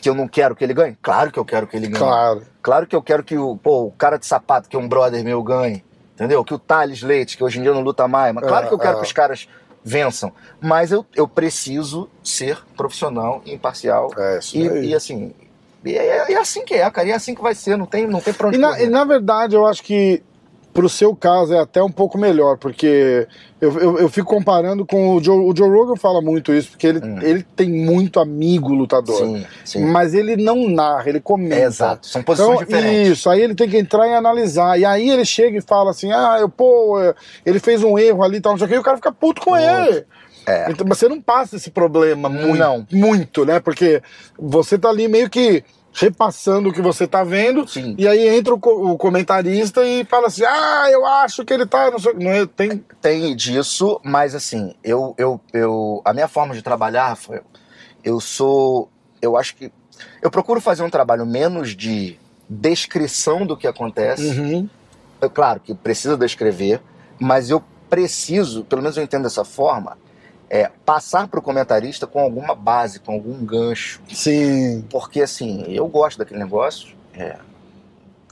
que 0.00 0.08
eu 0.08 0.14
não 0.14 0.26
quero 0.26 0.56
que 0.56 0.64
ele 0.64 0.72
ganhe, 0.72 0.96
claro 1.02 1.30
que 1.30 1.38
eu 1.38 1.44
quero 1.44 1.66
que 1.66 1.76
ele 1.76 1.88
ganhe. 1.88 1.98
Claro. 1.98 2.42
Claro 2.62 2.86
que 2.86 2.96
eu 2.96 3.02
quero 3.02 3.22
que 3.22 3.36
o, 3.36 3.54
pô, 3.56 3.84
o 3.84 3.90
cara 3.92 4.16
de 4.18 4.24
sapato, 4.24 4.66
que 4.68 4.76
é 4.76 4.78
um 4.78 4.88
brother 4.88 5.22
meu, 5.22 5.42
ganhe. 5.42 5.84
Entendeu? 6.20 6.44
Que 6.44 6.52
o 6.52 6.58
Thales 6.58 7.00
Leite, 7.00 7.34
que 7.38 7.42
hoje 7.42 7.58
em 7.58 7.62
dia 7.62 7.72
não 7.72 7.80
luta 7.80 8.06
mais. 8.06 8.34
Mas 8.34 8.46
claro 8.46 8.66
É, 8.66 8.68
que 8.68 8.74
eu 8.74 8.78
quero 8.78 8.98
é. 8.98 9.00
que 9.00 9.06
os 9.06 9.12
caras 9.12 9.48
vençam. 9.82 10.30
Mas 10.60 10.92
eu, 10.92 11.06
eu 11.16 11.26
preciso 11.26 12.10
ser 12.22 12.58
profissional 12.76 13.40
e 13.46 13.54
imparcial. 13.54 14.10
É 14.18 14.38
isso 14.38 14.54
E, 14.54 14.88
e 14.90 14.94
assim, 14.94 15.32
e 15.82 15.96
é, 15.96 16.30
é 16.34 16.36
assim 16.36 16.62
que 16.62 16.74
é, 16.74 16.90
cara. 16.90 17.08
E 17.08 17.10
é 17.10 17.14
assim 17.14 17.34
que 17.34 17.40
vai 17.40 17.54
ser. 17.54 17.78
Não 17.78 17.86
tem, 17.86 18.06
não 18.06 18.20
tem 18.20 18.34
pra 18.34 18.48
onde 18.48 18.58
E 18.58 18.60
na, 18.60 18.78
e 18.82 18.86
na 18.86 19.02
verdade, 19.02 19.56
eu 19.56 19.66
acho 19.66 19.82
que 19.82 20.22
pro 20.72 20.88
seu 20.88 21.14
caso 21.16 21.52
é 21.52 21.58
até 21.58 21.82
um 21.82 21.90
pouco 21.90 22.16
melhor, 22.16 22.56
porque 22.56 23.26
eu, 23.60 23.76
eu, 23.78 23.98
eu 23.98 24.08
fico 24.08 24.28
comparando 24.28 24.86
com 24.86 25.16
o 25.16 25.22
Joe, 25.22 25.38
o 25.38 25.54
Joe 25.56 25.68
Rogan 25.68 25.96
fala 25.96 26.20
muito 26.22 26.52
isso, 26.52 26.70
porque 26.70 26.86
ele, 26.86 27.00
Hum. 27.00 27.18
ele 27.22 27.42
tem 27.56 27.68
muito 27.68 28.20
amigo 28.20 28.72
lutador. 28.72 29.16
Sim, 29.16 29.46
sim. 29.64 29.84
Mas 29.84 30.14
ele 30.14 30.36
não 30.36 30.68
narra, 30.68 31.08
ele 31.08 31.20
comenta. 31.20 31.56
É, 31.56 31.64
exato. 31.64 32.06
São 32.06 32.22
posições 32.22 32.62
Então, 32.62 32.66
diferentes. 32.66 33.08
Isso, 33.18 33.28
aí 33.28 33.40
ele 33.42 33.54
tem 33.54 33.68
que 33.68 33.76
entrar 33.78 34.06
e 34.08 34.14
analisar. 34.14 34.78
E 34.78 34.84
aí 34.84 35.10
ele 35.10 35.24
chega 35.24 35.58
e 35.58 35.62
fala 35.62 35.90
assim: 35.90 36.12
ah, 36.12 36.36
eu, 36.40 36.48
pô, 36.48 37.00
é, 37.00 37.14
ele 37.44 37.58
fez 37.58 37.82
um 37.82 37.98
erro 37.98 38.22
ali 38.22 38.36
e 38.36 38.40
tal, 38.40 38.52
não 38.52 38.58
sei 38.58 38.66
o 38.66 38.68
que, 38.70 38.76
e 38.76 38.78
o 38.78 38.82
cara 38.82 38.96
fica 38.96 39.12
puto 39.12 39.40
com 39.42 39.50
Puto. 39.50 39.62
ele. 39.62 40.04
É. 40.46 40.70
Então, 40.70 40.86
mas 40.88 40.98
você 40.98 41.08
não 41.08 41.20
passa 41.20 41.56
esse 41.56 41.70
problema 41.70 42.28
muito, 42.28 42.56
Não. 42.58 42.86
muito, 42.90 43.44
né? 43.44 43.60
Porque 43.60 44.02
você 44.38 44.78
tá 44.78 44.88
ali 44.88 45.06
meio 45.06 45.28
que 45.28 45.62
repassando 45.92 46.68
o 46.68 46.72
que 46.72 46.80
você 46.80 47.06
tá 47.06 47.24
vendo, 47.24 47.66
Sim. 47.68 47.94
e 47.98 48.06
aí 48.06 48.28
entra 48.28 48.54
o, 48.54 48.58
co- 48.60 48.92
o 48.92 48.96
comentarista 48.96 49.84
e 49.84 50.04
fala 50.04 50.28
assim: 50.28 50.44
ah, 50.44 50.88
eu 50.90 51.04
acho 51.06 51.44
que 51.44 51.52
ele 51.52 51.66
tá. 51.66 51.90
Não 51.90 51.98
sei, 51.98 52.12
não 52.14 52.30
é, 52.30 52.46
tem. 52.46 52.84
Tem 53.00 53.34
disso, 53.36 54.00
mas 54.04 54.34
assim, 54.34 54.74
eu, 54.84 55.14
eu, 55.18 55.40
eu. 55.52 56.00
A 56.04 56.12
minha 56.12 56.28
forma 56.28 56.54
de 56.54 56.62
trabalhar, 56.62 57.08
Rafael, 57.08 57.42
eu 58.04 58.20
sou. 58.20 58.88
Eu 59.20 59.36
acho 59.36 59.54
que. 59.56 59.70
Eu 60.22 60.30
procuro 60.30 60.60
fazer 60.60 60.82
um 60.82 60.90
trabalho 60.90 61.26
menos 61.26 61.76
de 61.76 62.18
descrição 62.48 63.46
do 63.46 63.56
que 63.56 63.66
acontece. 63.66 64.24
Uhum. 64.38 64.68
É 65.20 65.28
claro 65.28 65.60
que 65.60 65.74
precisa 65.74 66.16
descrever, 66.16 66.80
mas 67.18 67.50
eu 67.50 67.62
preciso, 67.90 68.64
pelo 68.64 68.80
menos 68.80 68.96
eu 68.96 69.02
entendo 69.02 69.24
dessa 69.24 69.44
forma, 69.44 69.98
é, 70.50 70.68
passar 70.84 71.28
para 71.28 71.38
o 71.38 71.42
comentarista 71.42 72.06
com 72.08 72.18
alguma 72.18 72.54
base, 72.56 72.98
com 72.98 73.12
algum 73.12 73.44
gancho. 73.44 74.00
Sim. 74.12 74.84
Porque 74.90 75.22
assim, 75.22 75.64
eu 75.68 75.86
gosto 75.86 76.18
daquele 76.18 76.40
negócio, 76.40 76.88
é, 77.14 77.36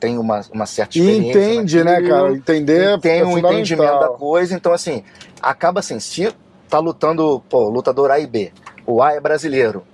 tenho 0.00 0.20
uma, 0.20 0.40
uma 0.52 0.66
certa 0.66 0.98
E 0.98 1.00
experiência. 1.00 1.38
entende, 1.38 1.84
né, 1.84 1.92
naquilo, 1.92 2.08
cara? 2.08 2.32
Entender 2.32 2.96
e 2.96 3.00
tem 3.00 3.20
é 3.20 3.24
um 3.24 3.38
entendimento 3.38 4.00
da 4.00 4.08
coisa, 4.08 4.54
então 4.54 4.72
assim, 4.72 5.04
acaba 5.40 5.78
assim, 5.80 6.00
se 6.00 6.32
tá 6.68 6.78
lutando, 6.80 7.40
pô, 7.48 7.68
lutador 7.68 8.10
A 8.10 8.18
e 8.18 8.26
B, 8.26 8.52
o 8.84 9.00
A 9.02 9.12
é 9.14 9.20
brasileiro, 9.20 9.84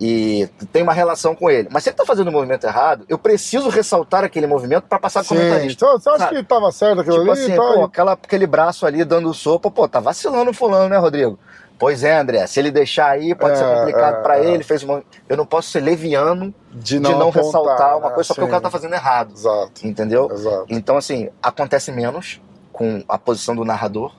e 0.00 0.48
tem 0.72 0.82
uma 0.82 0.92
relação 0.92 1.34
com 1.34 1.50
ele, 1.50 1.68
mas 1.72 1.82
se 1.82 1.90
ele 1.90 1.96
tá 1.96 2.04
fazendo 2.06 2.28
o 2.28 2.32
movimento 2.32 2.64
errado, 2.64 3.04
eu 3.08 3.18
preciso 3.18 3.68
ressaltar 3.68 4.22
aquele 4.24 4.46
movimento 4.46 4.84
para 4.84 4.98
passar 4.98 5.22
Sim. 5.24 5.30
comentarista. 5.30 5.84
Então, 5.84 5.98
você 5.98 6.08
acha 6.10 6.18
Sabe? 6.18 6.36
que 6.36 6.42
tava 6.44 6.70
certo 6.70 7.00
aquilo 7.00 7.18
Tipo 7.20 7.30
ali? 7.32 7.40
assim, 7.42 7.56
Tá- 7.56 7.62
pô, 7.62 7.84
aquela, 7.84 8.12
aquele 8.12 8.46
braço 8.46 8.86
ali 8.86 9.04
dando 9.04 9.32
sopa, 9.34 9.70
pô, 9.70 9.88
tá 9.88 9.98
vacilando 10.00 10.50
o 10.50 10.54
fulano, 10.54 10.88
né, 10.88 10.96
Rodrigo? 10.98 11.38
Pois 11.78 12.02
é, 12.02 12.18
André, 12.18 12.46
se 12.46 12.58
ele 12.58 12.70
deixar 12.70 13.10
aí, 13.10 13.34
pode 13.34 13.52
É, 13.52 13.56
ser 13.56 13.64
complicado 13.64 14.16
é, 14.16 14.22
pra 14.22 14.38
é. 14.38 14.46
ele. 14.46 14.64
Fez 14.64 14.82
uma... 14.82 15.02
Eu 15.28 15.36
não 15.36 15.46
posso 15.46 15.70
ser 15.70 15.80
leviano 15.80 16.52
de 16.72 16.80
de 16.80 17.00
não, 17.00 17.28
apontar, 17.28 17.44
ressaltar 17.44 17.98
uma 17.98 18.08
né? 18.08 18.14
coisa 18.14 18.26
só 18.28 18.34
porque 18.34 18.42
o 18.42 18.46
Sim. 18.46 18.50
cara 18.50 18.62
tá 18.62 18.70
fazendo 18.70 18.94
errado. 18.94 19.32
Exato, 19.32 19.86
Entendeu? 19.86 20.28
exato. 20.32 20.66
Então, 20.68 20.96
assim, 20.96 21.28
acontece 21.42 21.92
menos 21.92 22.40
com 22.72 23.02
a 23.08 23.16
posição 23.16 23.54
do 23.54 23.64
narrador, 23.64 24.12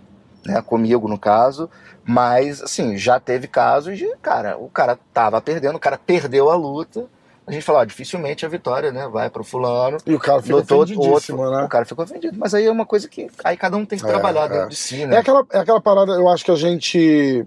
né? 0.46 0.62
Comigo, 0.62 1.08
no 1.08 1.18
caso. 1.20 1.70
Mas, 2.06 2.62
assim, 2.64 2.98
já 2.98 3.20
teve 3.20 3.48
casos 3.48 3.98
de, 3.98 4.08
cara, 4.22 4.58
o 4.58 4.70
cara 4.70 4.98
tava 5.14 5.40
perdendo, 5.42 5.76
o 5.76 5.80
cara 5.80 5.98
perdeu 5.98 6.50
a 6.50 6.56
luta. 6.56 7.06
A 7.50 7.52
gente 7.52 7.64
fala, 7.64 7.80
ó, 7.80 7.84
dificilmente 7.84 8.46
a 8.46 8.50
vitória, 8.50 8.92
né? 8.92 9.08
Vai 9.08 9.30
pro 9.30 9.44
fulano. 9.44 9.98
E 10.06 10.14
o 10.14 10.20
cara 10.20 10.42
fica 10.42 10.56
Lutou 10.56 10.84
ofendidíssimo, 10.84 11.42
outro, 11.42 11.58
né? 11.58 11.66
o 11.66 11.68
cara 11.70 11.84
ficou 11.86 12.06
ofendido. 12.06 12.38
Mas 12.40 12.54
aí 12.54 12.66
é 12.66 12.72
uma 12.72 12.86
coisa 12.86 13.10
que 13.10 13.28
aí 13.44 13.58
cada 13.58 13.76
um 13.76 13.86
tem 13.86 13.98
que 13.98 14.06
É, 14.06 14.08
trabalhar 14.08 14.46
é. 14.46 14.50
dentro 14.50 14.70
de 14.70 14.76
si, 14.76 15.02
É 15.02 15.08
né? 15.08 15.18
aquela, 15.18 15.44
é 15.52 15.58
aquela 15.60 15.82
parada, 15.82 16.12
eu 16.14 16.30
acho 16.30 16.46
que 16.46 16.52
a 16.52 16.56
gente. 16.56 17.46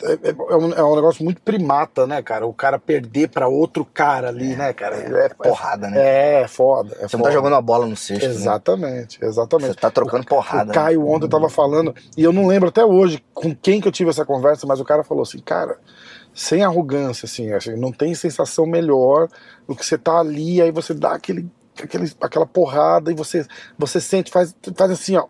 É, 0.00 0.12
é- 0.12 0.30
é 0.30 0.56
um, 0.56 0.72
é 0.74 0.84
um 0.84 0.94
negócio 0.94 1.24
muito 1.24 1.42
primata, 1.42 2.06
né, 2.06 2.22
cara? 2.22 2.46
O 2.46 2.52
cara 2.54 2.78
perder 2.78 3.28
pra 3.30 3.48
outro 3.48 3.84
cara 3.84 4.28
ali, 4.28 4.54
né, 4.54 4.72
cara? 4.72 4.94
É, 4.94 5.28
Porrada, 5.30 5.90
né? 5.90 5.98
É, 5.98 6.42
é 6.42 6.46
foda. 6.48 6.94
É 7.00 7.08
Você 7.08 7.16
não 7.16 7.24
foda. 7.24 7.24
tá 7.24 7.30
jogando 7.32 7.56
a 7.56 7.60
bola 7.60 7.84
no 7.84 7.96
cesto, 7.96 8.24
né? 8.28 8.32
Exatamente, 8.32 9.18
exatamente. 9.20 9.72
Você 9.72 9.80
tá 9.80 9.90
trocando 9.90 10.24
porrada. 10.24 10.70
O 10.70 10.74
Caio 10.74 11.04
ontem 11.08 11.28
tava 11.28 11.48
falando, 11.48 11.92
e 12.16 12.22
eu 12.22 12.32
não 12.32 12.46
lembro 12.46 12.68
até 12.68 12.84
hoje 12.84 13.20
com 13.34 13.52
quem 13.52 13.80
que 13.80 13.88
eu 13.88 13.92
tive 13.92 14.10
essa 14.10 14.24
conversa, 14.24 14.68
mas 14.68 14.78
o 14.78 14.84
cara 14.84 15.02
falou 15.02 15.24
assim, 15.24 15.40
cara, 15.40 15.76
sem 16.38 16.62
arrogância, 16.62 17.26
assim, 17.26 17.52
assim, 17.52 17.74
não 17.74 17.90
tem 17.90 18.14
sensação 18.14 18.64
melhor 18.64 19.26
do 19.66 19.74
que 19.74 19.84
você 19.84 19.98
tá 19.98 20.20
ali, 20.20 20.62
aí 20.62 20.70
você 20.70 20.94
dá 20.94 21.14
aquele, 21.14 21.50
aquele, 21.82 22.12
aquela 22.20 22.46
porrada 22.46 23.10
e 23.10 23.14
você, 23.14 23.44
você 23.76 24.00
sente, 24.00 24.30
faz, 24.30 24.54
faz 24.76 24.90
assim, 24.92 25.16
ó, 25.16 25.26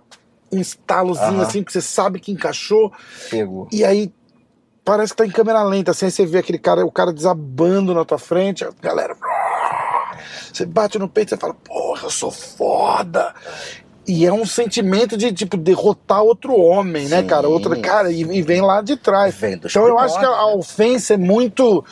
um 0.53 0.61
estalozinho 0.61 1.39
Aham. 1.39 1.43
assim, 1.43 1.65
que 1.65 1.73
você 1.73 1.81
sabe 1.81 2.21
que 2.21 2.31
encaixou? 2.31 2.93
Pegou. 3.31 3.67
e 3.73 3.87
aí 3.87 4.13
parece 4.85 5.15
que 5.15 5.17
tá 5.17 5.25
em 5.25 5.31
câmera 5.31 5.63
lenta, 5.63 5.93
assim, 5.93 6.05
aí 6.05 6.11
você 6.11 6.27
vê 6.27 6.39
aquele 6.41 6.59
cara, 6.59 6.85
o 6.85 6.93
cara 6.93 7.11
desabando 7.11 7.95
na 7.95 8.05
tua 8.05 8.19
frente, 8.19 8.63
a 8.63 8.71
galera. 8.83 9.17
Você 10.53 10.67
bate 10.67 10.99
no 10.99 11.09
peito 11.09 11.35
e 11.35 11.39
fala, 11.39 11.55
porra, 11.55 12.05
eu 12.05 12.11
sou 12.11 12.31
foda. 12.31 13.35
E 14.09 14.25
é 14.25 14.33
um 14.33 14.47
sentimento 14.47 15.19
de, 15.19 15.31
tipo, 15.33 15.59
derrotar 15.59 16.23
outro 16.23 16.59
homem, 16.59 17.07
né, 17.09 17.21
Sim. 17.21 17.27
cara? 17.27 17.47
Outro 17.47 17.79
cara, 17.79 18.11
e, 18.11 18.23
e 18.23 18.41
vem 18.41 18.63
lá 18.63 18.81
de 18.81 18.97
trás. 18.97 19.37
Então 19.43 19.87
eu 19.87 19.99
acho 19.99 20.19
que 20.19 20.25
a, 20.25 20.29
a 20.31 20.33
primórdios, 20.33 20.71
ofensa 20.71 21.13
é 21.15 21.17
muito. 21.19 21.85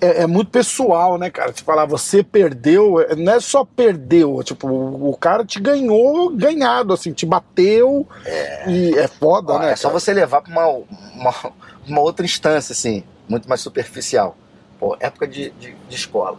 É, 0.00 0.22
é 0.22 0.26
muito 0.26 0.50
pessoal, 0.50 1.16
né, 1.16 1.30
cara? 1.30 1.52
Você 1.54 1.62
falar, 1.62 1.86
você 1.86 2.24
perdeu, 2.24 3.00
é- 3.00 3.14
não 3.14 3.34
é 3.34 3.38
só 3.38 3.64
perdeu, 3.64 4.42
tipo, 4.42 4.66
o, 4.66 5.10
o 5.10 5.16
cara 5.16 5.44
te 5.44 5.60
ganhou 5.60 6.30
ganhado, 6.30 6.92
assim, 6.92 7.12
te 7.12 7.24
bateu 7.24 8.04
e 8.66 8.98
é 8.98 9.06
foda, 9.06 9.52
Ó, 9.52 9.58
né? 9.60 9.70
é 9.70 9.76
só 9.76 9.88
cara? 9.88 10.00
você 10.00 10.12
levar 10.12 10.42
pra 10.42 10.50
uma, 10.52 10.84
uma, 11.14 11.34
uma 11.86 12.00
outra 12.00 12.24
instância, 12.26 12.72
assim, 12.72 13.04
muito 13.28 13.48
mais 13.48 13.60
superficial. 13.60 14.36
Pô, 14.80 14.96
época 14.98 15.28
de, 15.28 15.50
de, 15.50 15.76
de 15.88 15.94
escola. 15.94 16.36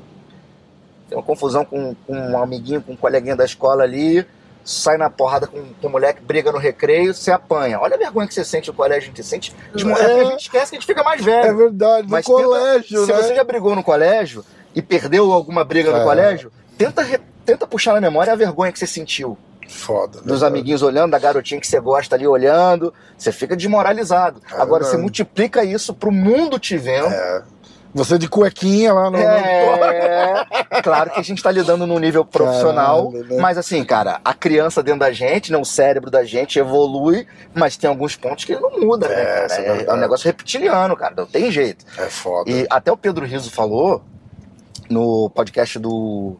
Tem 1.07 1.17
uma 1.17 1.23
confusão 1.23 1.63
com, 1.63 1.95
com 2.05 2.13
um 2.13 2.37
amiguinho, 2.37 2.81
com 2.81 2.91
um 2.91 2.97
coleguinha 2.97 3.37
da 3.37 3.45
escola 3.45 3.83
ali, 3.83 4.25
sai 4.63 4.97
na 4.97 5.09
porrada 5.09 5.47
com, 5.47 5.61
com 5.81 5.87
o 5.87 5.89
moleque, 5.89 6.21
briga 6.21 6.51
no 6.51 6.57
recreio, 6.57 7.13
você 7.13 7.31
apanha. 7.31 7.79
Olha 7.79 7.95
a 7.95 7.97
vergonha 7.97 8.27
que 8.27 8.33
você 8.33 8.45
sente 8.45 8.69
no 8.69 8.73
colégio, 8.73 9.03
a 9.03 9.05
gente 9.07 9.23
sente. 9.23 9.53
De 9.75 9.83
moleque, 9.85 10.09
É. 10.11 10.21
a 10.21 10.25
gente 10.25 10.41
esquece 10.41 10.71
que 10.71 10.77
a 10.77 10.79
gente 10.79 10.87
fica 10.87 11.03
mais 11.03 11.23
velho. 11.23 11.47
É 11.49 11.53
verdade, 11.53 12.03
no 12.03 12.11
Mas 12.11 12.25
tenta- 12.25 12.41
colégio, 12.41 13.05
se 13.05 13.11
né? 13.11 13.21
você 13.21 13.35
já 13.35 13.43
brigou 13.43 13.75
no 13.75 13.83
colégio 13.83 14.43
e 14.75 14.81
perdeu 14.81 15.31
alguma 15.31 15.63
briga 15.63 15.91
no 15.91 15.97
É. 15.97 16.03
colégio, 16.03 16.51
tenta, 16.77 17.05
tenta 17.45 17.67
puxar 17.67 17.93
na 17.93 18.01
memória 18.01 18.31
a 18.33 18.35
vergonha 18.35 18.71
que 18.71 18.79
você 18.79 18.87
sentiu 18.87 19.37
Foda. 19.67 20.19
dos 20.19 20.23
verdade. 20.25 20.45
amiguinhos 20.45 20.81
olhando, 20.81 21.11
da 21.11 21.19
garotinha 21.19 21.59
que 21.59 21.67
você 21.67 21.79
gosta 21.79 22.15
ali 22.15 22.25
olhando, 22.27 22.93
você 23.17 23.31
fica 23.31 23.55
desmoralizado. 23.55 24.41
É 24.51 24.55
Agora 24.61 24.83
você 24.83 24.91
verdade. 24.91 25.01
multiplica 25.03 25.63
isso 25.63 25.93
pro 25.93 26.11
mundo 26.11 26.57
te 26.59 26.77
vendo. 26.77 27.07
É. 27.07 27.43
Você 27.93 28.17
de 28.17 28.27
cuequinha 28.27 28.91
lá 28.91 29.09
no. 29.11 29.17
É, 29.17 30.45
claro 30.81 31.11
que 31.11 31.19
a 31.19 31.23
gente 31.23 31.43
tá 31.43 31.51
lidando 31.51 31.85
num 31.85 31.99
nível 31.99 32.25
profissional, 32.25 33.11
Caralho, 33.11 33.29
né? 33.29 33.41
mas 33.41 33.57
assim, 33.57 33.83
cara, 33.83 34.19
a 34.25 34.33
criança 34.33 34.81
dentro 34.81 35.01
da 35.01 35.11
gente, 35.11 35.51
né, 35.51 35.57
o 35.57 35.65
cérebro 35.65 36.09
da 36.09 36.23
gente 36.23 36.57
evolui, 36.57 37.27
mas 37.53 37.77
tem 37.77 37.87
alguns 37.87 38.15
pontos 38.15 38.45
que 38.45 38.53
ele 38.53 38.61
não 38.61 38.79
muda, 38.79 39.07
né, 39.07 39.15
É, 39.15 39.45
isso 39.45 39.55
é 39.55 39.77
É, 39.83 39.85
é 39.85 39.93
um 39.93 39.97
negócio 39.97 40.25
reptiliano, 40.25 40.95
cara, 40.95 41.13
não 41.15 41.25
tem 41.25 41.51
jeito. 41.51 41.85
É 41.97 42.09
foda. 42.09 42.49
E 42.49 42.65
até 42.69 42.91
o 42.91 42.97
Pedro 42.97 43.25
Riso 43.25 43.51
falou 43.51 44.03
no 44.89 45.29
podcast 45.29 45.77
do, 45.77 46.37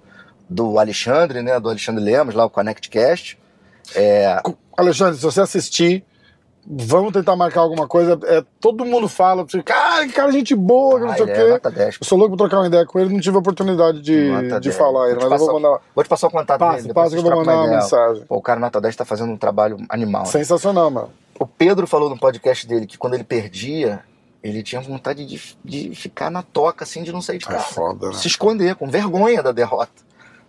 do 0.49 0.79
Alexandre, 0.79 1.43
né, 1.43 1.59
do 1.59 1.69
Alexandre 1.69 2.03
Lemos, 2.03 2.33
lá 2.33 2.45
o 2.45 2.49
ConnectCast, 2.49 3.37
é, 3.95 4.41
Alexandre, 4.75 5.17
se 5.17 5.23
você 5.23 5.41
assistir, 5.41 6.03
vamos 6.65 7.11
tentar 7.13 7.35
marcar 7.35 7.61
alguma 7.61 7.87
coisa. 7.87 8.17
É, 8.25 8.43
todo 8.59 8.85
mundo 8.85 9.07
fala, 9.07 9.45
cara, 9.65 10.05
que 10.07 10.13
cara, 10.13 10.31
gente 10.31 10.55
boa, 10.55 10.99
que 10.99 11.05
não 11.05 11.11
ah, 11.11 11.15
sei 11.15 11.25
o 11.25 11.29
ele 11.29 11.33
quê. 11.35 11.41
é 11.41 11.49
nota 11.49 11.71
10. 11.71 11.97
Eu 12.01 12.05
sou 12.07 12.17
louco 12.17 12.35
pra 12.37 12.45
trocar 12.47 12.61
uma 12.61 12.67
ideia 12.67 12.85
com 12.85 12.99
ele, 12.99 13.13
não 13.13 13.19
tive 13.19 13.35
a 13.35 13.39
oportunidade 13.39 14.01
de, 14.01 14.29
Nota 14.29 14.59
de 14.59 14.69
10. 14.69 14.75
falar 14.77 15.09
ele, 15.09 15.15
mas 15.15 15.23
eu 15.23 15.29
vou 15.29 15.39
passar- 15.39 15.53
mandar. 15.53 15.79
Vou 15.95 16.03
te 16.03 16.07
passar 16.09 16.27
o 16.27 16.31
contato 16.31 16.59
Passa, 16.59 16.81
dele. 16.81 16.93
passa 16.93 17.09
que 17.11 17.17
eu 17.17 17.21
vou 17.23 17.35
mandar 17.37 17.55
uma 17.55 17.67
mensagem. 17.67 18.23
Pô, 18.25 18.35
o 18.37 18.41
cara 18.41 18.59
nota 18.59 18.79
10 18.81 18.95
tá 18.95 19.05
fazendo 19.05 19.31
um 19.31 19.37
trabalho 19.37 19.77
animal. 19.89 20.23
né? 20.23 20.29
Sensacional, 20.29 20.89
mano. 20.89 21.09
O 21.39 21.45
Pedro 21.47 21.85
falou 21.87 22.09
no 22.09 22.17
podcast 22.17 22.65
dele 22.67 22.85
que 22.85 22.97
quando 22.97 23.15
ele 23.15 23.23
perdia, 23.23 24.01
ele 24.43 24.61
tinha 24.63 24.79
vontade 24.81 25.25
de, 25.25 25.41
de 25.63 25.95
ficar 25.95 26.29
na 26.29 26.41
toca, 26.43 26.83
assim, 26.83 27.03
de 27.03 27.11
não 27.11 27.21
sair 27.21 27.39
de 27.39 27.45
É 27.45 27.51
casa. 27.51 27.65
foda, 27.73 28.07
né? 28.07 28.13
Se 28.13 28.27
esconder, 28.27 28.75
com 28.75 28.87
vergonha 28.89 29.41
da 29.41 29.51
derrota. 29.51 29.91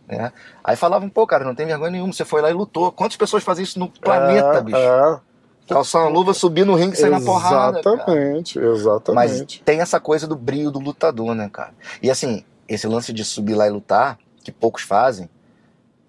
Né? 0.06 0.30
Aí 0.62 0.76
falavam, 0.76 1.08
pô, 1.08 1.26
cara, 1.26 1.44
não 1.44 1.54
tem 1.54 1.64
vergonha 1.64 1.90
nenhuma, 1.90 2.12
você 2.12 2.26
foi 2.26 2.42
lá 2.42 2.50
e 2.50 2.52
lutou. 2.52 2.92
Quantas 2.92 3.16
pessoas 3.16 3.42
fazem 3.42 3.64
isso 3.64 3.78
no 3.78 3.88
planeta, 3.88 4.58
é, 4.58 4.60
bicho? 4.60 4.76
É, 4.76 5.20
Calçar 5.68 6.00
uma 6.02 6.10
luva, 6.10 6.34
subir 6.34 6.64
no 6.66 6.74
ringue 6.74 6.94
e 6.94 6.98
sair 6.98 7.10
na 7.10 7.20
porrada. 7.20 7.82
cara. 7.82 7.96
Exatamente, 7.96 8.58
Mas 8.58 9.32
exatamente. 9.32 9.62
tem 9.64 9.80
essa 9.80 9.98
coisa 9.98 10.26
do 10.26 10.36
brilho 10.36 10.70
do 10.70 10.78
lutador, 10.78 11.34
né, 11.34 11.48
cara? 11.50 11.72
E 12.02 12.10
assim, 12.10 12.44
esse 12.68 12.86
lance 12.86 13.12
de 13.12 13.24
subir 13.24 13.54
lá 13.54 13.66
e 13.66 13.70
lutar, 13.70 14.18
que 14.42 14.52
poucos 14.52 14.82
fazem, 14.82 15.28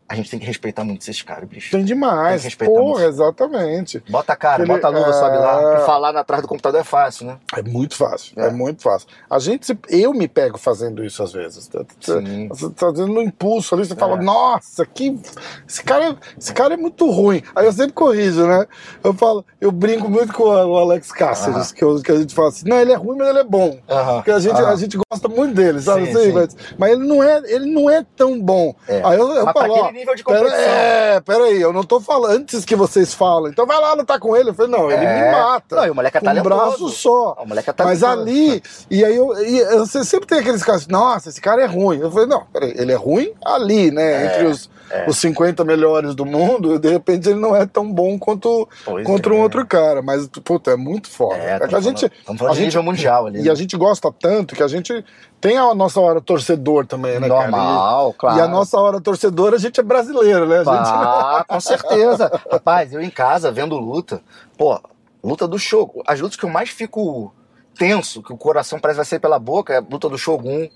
a 0.07 0.15
gente 0.15 0.29
tem 0.29 0.39
que 0.39 0.45
respeitar 0.45 0.83
muito 0.83 1.01
esses 1.01 1.21
caras, 1.21 1.49
bicho. 1.49 1.71
Tem 1.71 1.79
Tem 1.79 1.85
demais. 1.85 2.41
que 2.41 2.47
respeitar 2.47 2.73
Porra, 2.73 2.99
muito. 2.99 3.09
exatamente. 3.09 4.03
Bota 4.09 4.33
a 4.33 4.35
cara, 4.35 4.63
Ele- 4.63 4.71
bota 4.71 4.87
a 4.87 4.89
luva, 4.89 5.09
é- 5.09 5.13
sobe 5.13 5.37
lá. 5.37 5.79
Falar 5.85 6.15
atrás 6.15 6.41
do 6.41 6.47
computador 6.47 6.81
é 6.81 6.83
fácil, 6.83 7.25
né? 7.27 7.37
É 7.55 7.61
muito 7.61 7.95
fácil, 7.95 8.39
é. 8.39 8.47
É. 8.47 8.51
muito 8.51 8.81
fácil. 8.83 9.07
A 9.29 9.39
gente, 9.39 9.65
se- 9.65 9.77
eu 9.89 10.13
me 10.13 10.27
pego 10.27 10.57
fazendo 10.57 11.03
isso 11.03 11.23
às 11.23 11.31
vezes. 11.33 11.69
Sim. 12.01 12.47
Você 12.49 12.69
tá 12.69 12.87
fazendo 12.87 13.13
no 13.13 13.21
impulso 13.21 13.73
ali, 13.75 13.85
você 13.85 13.95
fala, 13.95 14.17
É. 14.19 14.21
nossa, 14.21 14.85
que. 14.85 15.19
Esse 15.67 15.83
cara, 15.83 16.15
esse 16.39 16.53
cara 16.53 16.75
é 16.75 16.77
muito 16.77 17.09
ruim. 17.09 17.41
Aí 17.55 17.65
eu 17.65 17.73
sempre 17.73 17.93
corrijo, 17.93 18.45
né? 18.45 18.65
Eu 19.03 19.13
falo, 19.13 19.43
eu 19.59 19.71
brinco 19.71 20.09
muito 20.09 20.33
com 20.33 20.43
o 20.43 20.77
Alex 20.77 21.11
Cáceres, 21.11 21.71
que, 21.71 21.83
eu- 21.83 22.01
que 22.01 22.11
a 22.11 22.17
gente 22.17 22.33
fala 22.33 22.49
assim, 22.49 22.67
não, 22.69 22.79
ele 22.79 22.91
é 22.91 22.95
ruim, 22.95 23.17
mas 23.17 23.27
ele 23.29 23.39
é 23.39 23.43
bom. 23.43 23.79
Aham. 23.89 24.15
Porque 24.17 24.31
a 24.31 24.39
gente, 24.39 24.55
Aham. 24.55 24.71
a 24.71 24.75
gente 24.75 24.97
gosta 25.11 25.27
muito 25.27 25.55
dele, 25.55 25.81
sabe? 25.81 26.05
Sim, 26.05 26.11
assim? 26.11 26.23
sim. 26.25 26.31
Mas, 26.33 26.55
mas 26.77 26.91
ele, 26.91 27.07
não 27.07 27.23
é, 27.23 27.41
ele 27.45 27.65
não 27.73 27.89
é 27.89 28.05
tão 28.15 28.39
bom. 28.39 28.73
É. 28.87 29.01
Aí 29.03 29.17
eu, 29.17 29.31
eu 29.31 29.45
falo, 29.51 29.94
nível 29.95 30.15
de 30.15 30.23
pera, 30.23 30.37
competição. 30.39 30.63
é, 30.65 31.19
peraí, 31.21 31.61
eu 31.61 31.73
não 31.73 31.83
tô 31.83 31.99
falando 31.99 32.31
antes 32.37 32.63
que 32.65 32.75
vocês 32.75 33.13
falam. 33.13 33.49
Então 33.49 33.65
vai 33.65 33.79
lá 33.79 33.93
lutar 33.93 34.19
com 34.19 34.35
ele. 34.35 34.49
Eu 34.49 34.53
falei, 34.53 34.71
não, 34.71 34.91
ele 34.91 35.03
É. 35.05 35.25
me 35.25 35.31
mata. 35.31 35.75
Não, 35.75 35.85
e 35.85 35.89
o 35.89 35.95
moleque 35.95 36.19
com 36.19 36.29
um 36.29 36.43
braço 36.43 36.89
só. 36.89 37.35
O 37.41 37.47
moleque 37.47 37.69
é 37.69 37.73
Mas 37.83 38.03
ali, 38.03 38.61
e 38.91 39.03
aí 39.03 39.15
eu, 39.15 39.33
e 39.43 39.63
você 39.77 40.03
sempre 40.03 40.27
tem 40.27 40.39
aqueles 40.39 40.63
casos, 40.63 40.87
nossa, 40.87 41.29
esse 41.29 41.41
cara 41.41 41.61
é 41.61 41.65
ruim. 41.65 41.99
Eu 41.99 42.11
falei, 42.11 42.27
não, 42.27 42.45
peraí, 42.45 42.73
ele 42.77 42.91
é 42.91 42.95
ruim 42.95 43.33
ali, 43.43 43.89
né? 43.91 44.03
É, 44.03 44.25
Entre 44.25 44.45
os, 44.47 44.69
é. 44.89 45.05
os 45.09 45.17
50 45.17 45.63
melhores 45.63 46.13
do 46.13 46.25
mundo, 46.25 46.77
de 46.77 46.89
repente 46.89 47.29
ele 47.29 47.39
não 47.39 47.55
é 47.55 47.65
tão 47.65 47.91
bom 47.91 48.19
quanto 48.19 48.67
Pois 48.83 49.05
contra 49.05 49.33
um 49.33 49.39
outro 49.41 49.65
cara. 49.65 50.01
Mas, 50.01 50.27
puta, 50.43 50.71
é 50.71 50.75
muito 50.75 51.09
foda. 51.09 51.35
É, 51.37 51.55
É 51.61 51.67
que 51.67 51.75
a 51.75 51.79
gente, 51.79 52.11
falando, 52.25 52.45
a 52.47 52.49
de 52.51 52.55
gente- 52.57 52.65
nível 52.65 52.83
mundial 52.83 53.27
ali. 53.27 53.39
e 53.39 53.43
né? 53.43 53.51
a 53.51 53.55
gente 53.55 53.75
gosta 53.77 54.11
tanto 54.11 54.55
que 54.55 54.63
a 54.63 54.67
gente 54.67 55.03
tem 55.41 55.57
a 55.57 55.73
nossa 55.75 55.99
hora 55.99 56.19
torcedor 56.21 56.85
também, 56.87 57.19
né, 57.19 57.27
cara? 57.27 57.41
Normal, 57.51 58.11
E- 58.11 58.19
claro. 58.19 58.37
E 58.37 58.41
a 58.41 58.47
nossa 58.47 58.79
hora 58.79 58.99
torcedora, 59.01 59.55
a 59.55 59.59
gente 59.59 59.79
é 59.79 59.83
brasileiro, 59.83 60.47
né? 60.47 60.57
A 60.59 60.63
gente... 60.63 60.69
Ah, 60.73 61.45
com 61.49 61.59
certeza. 61.59 62.31
Rapaz, 62.51 62.93
eu 62.93 63.01
em 63.01 63.09
casa 63.09 63.51
vendo 63.51 63.77
luta, 63.77 64.21
pô, 64.57 64.79
luta 65.23 65.47
do 65.47 65.59
Shogun. 65.59 66.01
As 66.07 66.19
lutas 66.19 66.37
que 66.37 66.45
eu 66.45 66.49
mais 66.49 66.69
fico 66.69 67.33
tenso, 67.77 68.23
que 68.23 68.33
o 68.33 68.37
coração 68.37 68.79
parece 68.79 68.95
que 68.95 69.03
vai 69.03 69.05
sair 69.05 69.19
pela 69.19 69.37
boca, 69.39 69.73
é 69.73 69.77
a 69.77 69.83
luta 69.87 70.07
do 70.09 70.17
Shogun. 70.17 70.67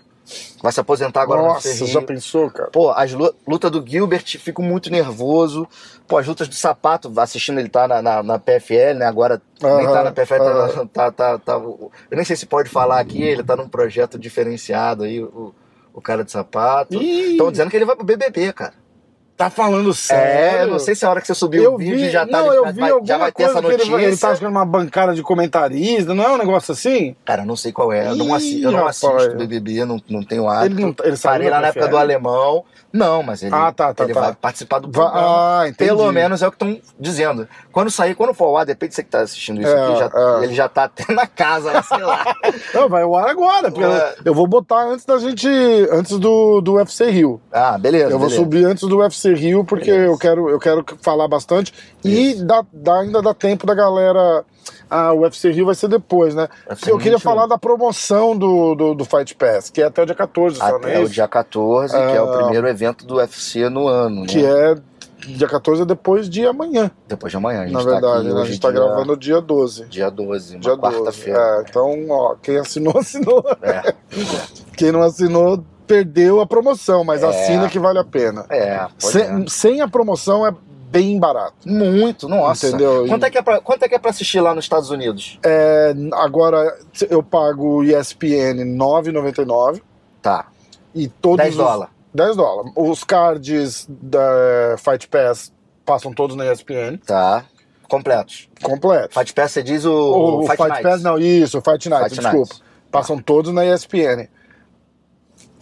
Vai 0.61 0.71
se 0.71 0.79
aposentar 0.79 1.21
agora 1.21 1.41
no 1.41 1.47
Nossa, 1.49 1.67
UFC 1.69 1.85
já 1.87 2.01
pensou, 2.01 2.49
cara? 2.51 2.69
Pô, 2.71 2.91
as 2.91 3.13
lu- 3.13 3.33
luta 3.47 3.69
do 3.69 3.83
Gilbert, 3.85 4.37
fico 4.39 4.61
muito 4.61 4.89
nervoso. 4.91 5.67
Pô, 6.07 6.17
as 6.17 6.27
lutas 6.27 6.47
do 6.47 6.55
Sapato, 6.55 7.11
assistindo 7.19 7.59
ele 7.59 7.69
tá 7.69 7.87
na, 7.87 8.01
na, 8.01 8.23
na 8.23 8.39
PFL, 8.39 8.95
né? 8.97 9.05
Agora 9.05 9.41
nem 9.61 9.85
tá 9.87 10.03
na 10.03 10.11
PFL, 10.11 10.37
tá- 10.93 11.11
tá, 11.11 11.11
tá, 11.11 11.39
tá- 11.39 11.53
Eu 11.55 11.91
nem 12.11 12.25
sei 12.25 12.35
se 12.35 12.45
pode 12.45 12.69
falar 12.69 12.99
aqui, 12.99 13.21
ele 13.21 13.43
tá 13.43 13.55
num 13.55 13.69
projeto 13.69 14.17
diferenciado 14.19 15.03
aí, 15.03 15.21
o, 15.23 15.53
o 15.93 16.01
cara 16.01 16.23
de 16.23 16.31
sapato. 16.31 16.97
Estão 17.31 17.51
dizendo 17.51 17.69
que 17.69 17.77
ele 17.77 17.85
vai 17.85 17.95
pro 17.95 18.05
BBB, 18.05 18.53
cara. 18.53 18.73
Tá 19.39 19.49
falando 19.49 19.93
sério? 19.93 20.57
É, 20.59 20.63
eu 20.63 20.67
não 20.67 20.79
sei 20.79 20.93
se 20.95 21.05
a 21.05 21.09
hora 21.09 21.21
que 21.21 21.27
você 21.27 21.33
subiu 21.33 21.63
Eu 21.63 21.73
o 21.75 21.77
vídeo 21.77 21.95
vi, 21.97 22.09
já 22.09 22.25
tá 22.25 22.31
não, 22.43 22.53
eu 22.53 22.65
vi 22.73 22.79
vai- 22.81 22.91
já 23.05 23.17
vai 23.17 23.31
ter 23.31 23.43
essa 23.43 23.59
ele, 23.59 23.67
notícia. 23.69 23.91
vai- 23.91 24.03
ele 24.03 24.17
tá 24.17 24.29
achando 24.31 24.49
uma 24.49 24.65
bancada 24.65 25.15
de 25.15 25.23
comentarista, 25.23 26.13
não 26.13 26.23
é 26.25 26.29
um 26.29 26.37
negócio 26.37 26.73
assim? 26.73 27.15
Cara, 27.23 27.45
não 27.45 27.55
sei 27.55 27.71
qual 27.71 27.93
é. 27.93 28.09
Eu 28.09 28.15
não, 28.17 28.35
assi- 28.35 28.61
eu 28.61 28.69
Ih, 28.69 28.73
não 28.73 28.79
rapaz. 28.85 29.01
assisto 29.03 29.37
BBB, 29.37 29.85
não, 29.85 30.01
não 30.09 30.21
tenho 30.23 30.47
hábito. 30.49 30.75
Ele 30.75 30.81
não 30.81 30.95
ele 31.05 31.17
Parei 31.17 31.49
lá 31.49 31.61
na 31.61 31.67
época 31.69 31.87
do 31.87 31.97
alemão. 31.97 32.65
Não, 32.91 33.21
mas 33.21 33.43
ele, 33.43 33.53
Ah, 33.53 33.71
tá, 33.71 33.93
tá, 33.93 34.03
ele 34.03 34.13
tá. 34.15 34.19
vai 34.19 34.33
participar 34.33 34.79
do 34.79 34.89
programa. 34.89 35.59
ah, 35.61 35.67
entendi. 35.69 35.89
Pelo 35.89 36.11
menos 36.11 36.41
é 36.41 36.47
o 36.47 36.51
que 36.51 36.55
estão 36.55 36.81
dizendo. 36.99 37.47
Quando 37.71 37.91
sair, 37.91 38.15
quando 38.15 38.33
for 38.33 38.45
ao 38.45 38.57
ar, 38.57 38.65
depende 38.65 38.89
de 38.89 38.95
você 38.95 39.03
que 39.03 39.09
tá 39.11 39.19
assistindo 39.21 39.61
isso 39.61 39.69
É, 39.69 39.85
aqui, 39.87 39.99
já- 39.99 40.11
é. 40.39 40.43
ele 40.43 40.53
já 40.55 40.67
tá 40.67 40.85
até 40.85 41.13
na 41.13 41.27
casa, 41.27 41.83
sei 41.83 41.99
lá. 41.99 42.25
Não, 42.73 42.89
vai 42.89 43.03
ao 43.03 43.15
ar 43.15 43.29
agora, 43.29 43.69
porque 43.71 43.85
Ué. 43.87 44.15
eu 44.25 44.33
vou 44.33 44.47
botar 44.47 44.85
antes 44.85 45.05
da 45.05 45.19
gente. 45.19 45.47
Antes 45.91 46.17
do, 46.17 46.61
do 46.61 46.73
UFC 46.73 47.11
Rio. 47.11 47.39
Ah, 47.51 47.77
beleza. 47.77 48.05
Eu 48.05 48.17
vou 48.17 48.27
beleza. 48.27 48.35
subir 48.35 48.65
antes 48.65 48.87
do 48.89 48.97
UFC 48.97 49.28
Rio, 49.33 49.63
porque 49.63 49.91
Beleza. 49.91 50.05
eu 50.11 50.17
quero, 50.17 50.49
eu 50.49 50.59
quero 50.59 50.83
falar 51.01 51.27
bastante. 51.27 51.73
E 52.03 52.35
dá, 52.35 52.63
dá- 52.71 52.99
ainda 53.01 53.21
dá 53.21 53.33
tempo 53.33 53.65
da 53.65 53.73
galera. 53.73 54.43
Ah, 54.89 55.13
o 55.13 55.19
UFC 55.19 55.51
Rio 55.51 55.67
vai 55.67 55.75
ser 55.75 55.87
depois, 55.87 56.33
né? 56.33 56.47
Eu 56.87 56.97
queria 56.97 57.17
21. 57.17 57.19
falar 57.19 57.45
da 57.47 57.57
promoção 57.59 58.35
do, 58.35 58.73
do, 58.75 58.93
do 58.95 59.05
Fight 59.05 59.35
Pass, 59.35 59.69
que 59.69 59.81
é 59.81 59.85
até 59.85 60.01
o 60.01 60.05
dia 60.05 60.15
14, 60.15 60.57
só, 60.57 60.67
não 60.69 60.75
Até 60.77 60.95
é 60.95 60.99
o 60.99 61.07
dia 61.07 61.27
14, 61.27 61.93
que 61.95 62.01
é 62.01 62.21
o 62.21 62.33
Ah. 62.33 62.37
primeiro 62.39 62.67
evento 62.67 63.05
do 63.05 63.15
UFC 63.17 63.69
no 63.69 63.87
ano, 63.87 64.21
né? 64.21 64.27
Que 64.27 64.43
é 64.45 64.75
dia 65.27 65.47
14 65.47 65.83
é 65.83 65.85
depois 65.85 66.27
de 66.29 66.45
amanhã, 66.47 66.89
Depois 67.07 67.29
de 67.29 67.37
amanhã. 67.37 67.61
A 67.61 67.65
gente 67.67 67.73
na 67.73 67.83
tá 67.83 67.89
verdade. 67.91 68.17
aqui 68.27 68.33
né? 68.33 68.41
A 68.41 68.45
gente 68.45 68.59
tá 68.59 68.71
dia- 68.71 68.79
gravando 68.79 69.17
dia 69.17 69.41
12. 69.41 69.85
Dia 69.85 70.09
12, 70.09 70.55
uma 70.55 70.59
Dia 70.61 70.75
12. 70.75 70.81
quarta-feira. 70.97 71.39
É, 71.39 71.69
então, 71.69 72.05
ó, 72.09 72.35
quem 72.41 72.57
assinou, 72.57 72.97
assinou. 72.97 73.43
É. 73.61 73.93
Quem 74.75 74.91
não 74.91 75.01
assinou, 75.03 75.63
perdeu 75.89 76.39
a 76.39 76.45
promoção, 76.45 77.03
mas 77.03 77.23
É. 77.23 77.27
assina 77.27 77.67
que 77.67 77.79
vale 77.79 77.97
a 77.97 78.03
pena. 78.03 78.45
É, 78.49 78.59
é. 78.75 78.87
sem 79.47 79.81
a 79.81 79.87
promoção 79.87 80.45
é 80.45 80.53
bem 80.91 81.19
barato. 81.19 81.55
Muito, 81.67 82.29
nossa. 82.29 82.67
Entendeu? 82.67 83.05
Quanto 83.07 83.23
é, 83.25 83.29
que 83.31 83.37
é 83.37 83.41
pra, 83.41 83.59
quanto 83.59 83.83
é 83.83 83.89
que 83.89 83.95
é 83.95 83.99
pra 83.99 84.11
assistir 84.11 84.39
lá 84.39 84.53
nos 84.53 84.65
Estados 84.65 84.91
Unidos? 84.91 85.39
É, 85.43 85.93
agora 86.13 86.77
eu 87.09 87.23
pago 87.23 87.77
o 87.79 87.83
ESPN 87.83 88.63
9,99 88.77 89.81
Tá, 90.21 90.47
e 90.93 91.07
todos 91.07 91.37
10 91.37 91.51
os- 91.51 91.57
dólares. 91.57 91.93
10 92.13 92.35
dólares. 92.35 92.71
Os 92.75 93.03
cards 93.03 93.87
da 93.89 94.75
Fight 94.77 95.07
Pass 95.07 95.51
passam 95.85 96.11
todos 96.13 96.35
na 96.35 96.45
ESPN, 96.51 96.97
Tá. 97.05 97.45
Completos. 97.87 98.47
completo. 98.61 99.13
Fight 99.17 99.33
Pass, 99.33 99.51
você 99.51 99.63
diz 99.63 99.85
o, 99.85 99.91
o, 99.93 100.41
Fight, 100.43 100.57
Fight, 100.57 100.69
Nights. 100.69 100.83
Pass 100.91 101.01
não, 101.03 101.17
isso, 101.17 101.57
o 101.57 101.61
Fight 101.61 101.89
Night, 101.89 102.03
Fight 102.09 102.15
desculpa. 102.21 102.53
Nights. 102.53 102.61
Passam 102.91 103.17
todos 103.19 103.51
na 103.53 103.65
ESPN. 103.65 104.27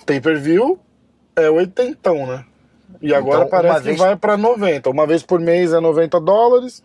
Pay 0.08 0.20
per 0.22 0.40
view 0.40 0.80
é 1.36 1.50
oitentão, 1.50 2.26
né? 2.26 2.44
E 3.02 3.14
agora 3.14 3.40
Então, 3.46 3.50
parece 3.50 3.74
uma 3.76 3.80
que 3.82 3.86
vez- 3.86 4.00
vai 4.00 4.16
pra 4.16 4.36
90. 4.38 4.90
Uma 4.90 5.06
vez 5.06 5.22
por 5.22 5.40
mês 5.40 5.74
é 5.74 5.80
90 5.80 6.20
dólares 6.20 6.82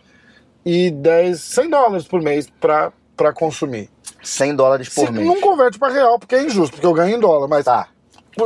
e 0.66 0.90
10, 0.90 1.40
100 1.40 1.70
dólares 1.70 2.06
por 2.06 2.20
mês 2.20 2.48
pra 2.60 2.92
consumir. 3.34 3.88
100 4.22 4.54
dólares 4.54 4.88
por 4.88 5.06
Se 5.06 5.12
mês. 5.12 5.26
não 5.26 5.40
converte 5.40 5.78
pra 5.78 5.88
real, 5.88 6.18
porque 6.18 6.34
é 6.34 6.42
injusto, 6.42 6.72
porque 6.74 6.86
eu 6.86 6.92
ganho 6.92 7.16
em 7.16 7.20
dólar, 7.20 7.48
mas 7.48 7.64
Tá, 7.64 7.88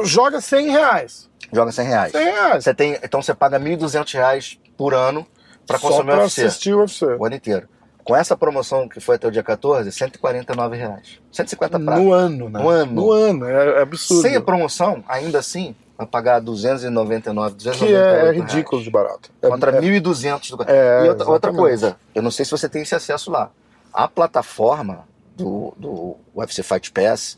joga 0.04 0.40
100 0.40 0.70
reais. 0.70 1.28
joga 1.52 1.72
100 1.72 1.86
reais. 1.88 2.12
100 2.12 2.24
reais. 2.24 2.64
Você 2.64 2.74
tem, 2.74 2.98
então 3.02 3.20
você 3.22 3.34
paga 3.34 3.58
1.200 3.58 4.12
reais 4.12 4.58
por 4.76 4.94
ano 4.94 5.26
Só 5.70 5.78
consumir 5.78 6.10
o 6.10 6.12
pra 6.14 6.22
UFC. 6.22 6.44
assistir 6.44 6.74
o 6.74 6.80
UFC. 6.80 7.06
O 7.18 7.24
ano 7.24 7.34
inteiro. 7.36 7.68
Com 8.06 8.14
essa 8.14 8.36
promoção 8.36 8.88
que 8.88 9.00
foi 9.00 9.16
até 9.16 9.26
o 9.26 9.30
dia 9.32 9.42
14, 9.42 9.90
149 9.90 10.76
reais. 10.76 11.18
150 11.32 11.80
pratos. 11.80 12.04
No 12.04 12.12
ano, 12.12 12.48
né? 12.48 12.62
No 12.62 12.68
ano. 12.68 12.92
No 12.92 13.10
ano, 13.12 13.44
é, 13.46 13.82
absurdo. 13.82 14.22
Sem 14.22 14.36
a 14.36 14.40
promoção, 14.40 15.02
ainda 15.08 15.40
assim, 15.40 15.74
vai 15.98 16.06
pagar 16.06 16.38
299, 16.40 17.56
298 17.56 17.88
que 17.88 17.94
é, 17.94 17.98
é 17.98 18.22
reais. 18.22 18.36
ridículo 18.36 18.80
de 18.80 18.90
barato. 18.90 19.30
É- 19.42 19.48
Contra 19.48 19.72
é- 19.76 19.80
1.200 19.80 20.56
do... 20.56 20.62
É, 20.70 21.04
E 21.04 21.08
outra, 21.08 21.28
outra 21.28 21.52
coisa, 21.52 21.96
eu 22.14 22.22
não 22.22 22.30
sei 22.30 22.44
se 22.44 22.52
você 22.52 22.68
tem 22.68 22.82
esse 22.82 22.94
acesso 22.94 23.28
lá. 23.28 23.50
A 23.92 24.06
plataforma 24.06 25.00
do, 25.36 25.74
do 25.76 26.16
UFC 26.32 26.62
Fight 26.62 26.92
Pass, 26.92 27.36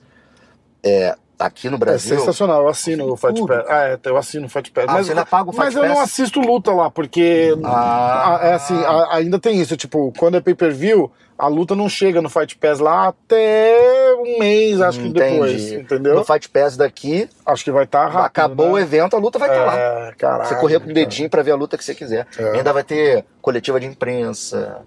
é, 0.84 1.16
aqui 1.38 1.68
no 1.68 1.76
É 1.76 1.78
Brasil... 1.78 2.18
sensacional, 2.18 2.62
eu 2.62 2.68
assino 2.68 3.12
o 3.12 3.16
Fight. 3.16 3.46
Pass. 3.46 3.64
Ah, 3.68 3.84
é, 3.88 3.98
eu 4.04 4.16
assino 4.16 4.46
o 4.46 4.48
Fight 4.48 4.70
Pass. 4.72 4.86
Ah, 4.88 4.92
mas 4.94 5.06
você 5.06 5.12
ainda 5.12 5.24
paga 5.26 5.48
o 5.50 5.52
Fight 5.52 5.64
mas 5.66 5.76
eu 5.76 5.84
não 5.84 5.94
Pass? 5.96 6.04
assisto 6.04 6.40
luta 6.40 6.72
lá, 6.72 6.90
porque 6.90 7.54
Ah. 7.64 8.40
é 8.42 8.52
assim, 8.54 8.74
a- 8.84 9.16
ainda 9.16 9.38
tem 9.38 9.60
isso, 9.60 9.76
tipo, 9.76 10.12
quando 10.18 10.36
é 10.36 10.40
pay-per-view, 10.40 11.10
a 11.38 11.46
luta 11.46 11.76
não 11.76 11.88
chega 11.88 12.20
no 12.20 12.28
Fight 12.28 12.56
Pass 12.58 12.80
lá 12.80 13.08
até 13.08 14.12
um 14.18 14.40
mês, 14.40 14.80
acho 14.80 14.98
que 14.98 15.06
Entendi. 15.06 15.30
depois, 15.30 15.72
entendeu? 15.72 16.14
No 16.16 16.24
Fight 16.24 16.48
Pass 16.48 16.76
daqui, 16.76 17.28
Acho 17.46 17.62
que 17.62 17.70
vai 17.70 17.84
estar 17.84 18.06
rápido, 18.06 18.26
acabou 18.26 18.70
o 18.72 18.76
né? 18.76 18.82
evento, 18.82 19.14
a 19.14 19.18
luta 19.20 19.38
vai 19.38 19.48
estar 19.48 19.64
lá. 19.64 19.78
É, 19.78 20.12
caralho, 20.18 20.48
Você 20.48 20.56
correr 20.56 20.80
com 20.80 20.90
o 20.90 20.92
dedinho 20.92 21.30
pra 21.30 21.42
ver 21.42 21.52
a 21.52 21.56
luta 21.56 21.78
que 21.78 21.84
você 21.84 21.94
quiser. 21.94 22.26
É. 22.36 22.56
Ainda 22.56 22.72
vai 22.72 22.82
ter 22.82 23.24
coletiva 23.40 23.78
de 23.78 23.86
imprensa, 23.86 24.78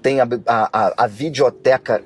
tem 0.00 0.20
a, 0.20 0.28
a, 0.46 0.68
a, 0.86 0.92
a 1.04 1.06
videoteca 1.08 2.00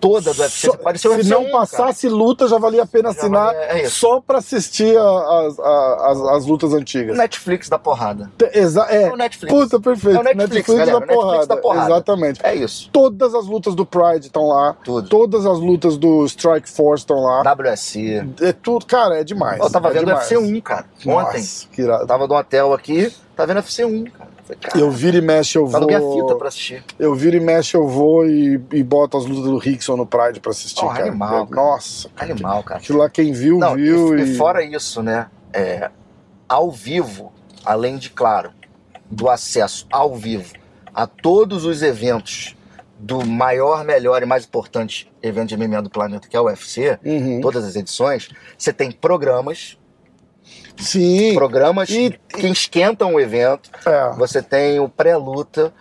toda 0.00 0.32
do 0.32 0.40
UFC. 0.40 0.66
Só- 0.68 0.94
se 0.96 1.08
UFC 1.08 1.30
não 1.30 1.40
1, 1.42 1.44
cara. 1.44 1.58
passasse 1.58 2.08
luta, 2.08 2.48
já 2.48 2.58
valia 2.58 2.82
a 2.82 2.86
pena 2.86 3.12
Já 3.12 3.18
assinar 3.20 3.46
valia- 3.54 3.60
é 3.84 3.88
só 3.88 4.20
pra 4.20 4.38
assistir 4.38 4.96
as, 4.96 6.46
lutas 6.46 6.72
antigas. 6.72 7.16
Netflix 7.16 7.68
da 7.68 7.78
porrada. 7.78 8.30
Te- 8.38 8.50
Exa 8.58 8.86
é, 8.88 9.04
É 9.04 9.12
o 9.12 9.16
Netflix. 9.16 9.52
puta, 9.54 9.80
perfeito. 9.80 10.16
É 10.16 10.20
o 10.20 10.22
Netflix, 10.24 10.68
galera, 10.68 10.90
o 10.90 10.92
da, 10.94 11.00
Netflix 11.00 11.22
porrada. 11.24 11.46
da 11.46 11.56
porrada. 11.56 11.86
Exatamente. 11.92 12.40
É 12.42 12.54
isso. 12.54 12.88
Todas 12.92 13.34
as 13.34 13.46
lutas 13.46 13.74
do 13.74 13.84
Pride 13.86 14.26
estão 14.26 14.48
lá. 14.48 14.74
Tudo. 14.84 15.08
Todas 15.08 15.46
as 15.46 15.58
lutas 15.58 15.96
do 15.96 16.24
Strike 16.26 16.68
Force 16.68 17.02
estão 17.02 17.20
lá. 17.20 17.42
WSC. 17.42 18.26
É 18.40 18.52
tudo, 18.52 18.86
cara, 18.86 19.20
é 19.20 19.24
demais. 19.24 19.60
Eu 19.60 19.70
tava 19.70 19.88
é 19.88 19.92
vendo 19.92 20.02
o 20.02 20.06
demais. 20.06 20.30
UFC 20.30 20.38
1, 20.38 20.60
cara. 20.60 20.84
Ontem. 21.06 21.08
Nossa, 21.40 21.68
que 21.72 21.82
irado. 21.82 22.02
Eu 22.02 22.06
tava 22.06 22.26
no 22.26 22.34
hotel 22.34 22.72
aqui, 22.72 23.12
tá 23.36 23.44
vendo 23.44 23.56
UFC 23.56 23.84
1, 23.84 24.04
cara. 24.04 24.29
Cara, 24.56 24.78
Eu 24.78 24.90
viro 24.90 25.16
e 25.16 25.20
mexe, 25.20 25.56
eu 25.58 25.68
Tá 25.68 25.80
no 25.80 25.86
minha 25.86 25.98
fita 26.00 26.10
vou. 26.10 26.36
pra 26.36 26.48
assistir. 26.48 26.84
Eu 26.98 27.14
viro 27.14 27.36
e 27.36 27.40
mexe, 27.40 27.76
eu 27.76 27.86
vou 27.86 28.26
e, 28.26 28.54
e 28.72 28.82
boto 28.82 29.16
as 29.16 29.26
lutas 29.26 29.44
do 29.44 29.58
Rickson 29.58 29.96
no 29.96 30.06
Pride 30.06 30.40
pra 30.40 30.50
assistir, 30.50 30.84
Oh, 30.84 30.88
cara. 30.88 31.06
animal, 31.08 31.46
cara. 31.46 31.62
Nossa, 31.62 32.08
cara. 32.14 32.32
Animal, 32.32 32.62
cara. 32.62 32.80
Aquilo 32.80 32.98
lá 32.98 33.08
quem 33.10 33.32
viu, 33.32 33.58
Não, 33.58 33.74
viu. 33.74 34.18
e, 34.18 34.22
E, 34.22 34.32
e 34.32 34.36
fora 34.36 34.62
isso, 34.62 35.02
né? 35.02 35.26
É, 35.52 35.90
ao 36.48 36.70
vivo, 36.70 37.32
além 37.64 37.96
de, 37.96 38.10
claro, 38.10 38.50
do 39.10 39.28
acesso 39.28 39.86
ao 39.90 40.14
vivo 40.16 40.52
a 40.94 41.06
todos 41.06 41.64
os 41.64 41.82
eventos 41.82 42.56
do 42.98 43.24
maior, 43.24 43.82
melhor 43.84 44.22
e 44.22 44.26
mais 44.26 44.44
importante 44.44 45.10
evento 45.22 45.48
de 45.48 45.56
MMA 45.56 45.80
do 45.80 45.88
planeta, 45.88 46.28
que 46.28 46.36
é 46.36 46.40
o 46.40 46.44
UFC, 46.44 46.98
Uhum. 47.04 47.40
todas 47.40 47.64
as 47.64 47.74
edições, 47.74 48.28
você 48.58 48.72
tem 48.74 48.90
programas, 48.90 49.78
Sim. 50.78 51.34
programas 51.34 51.88
E- 51.90 52.18
que 52.28 52.46
esquentam 52.48 53.14
o 53.14 53.20
evento, 53.20 53.70
É. 53.86 54.10
você 54.16 54.40
tem 54.42 54.78
o 54.80 54.88
pré-luta, 54.88 55.72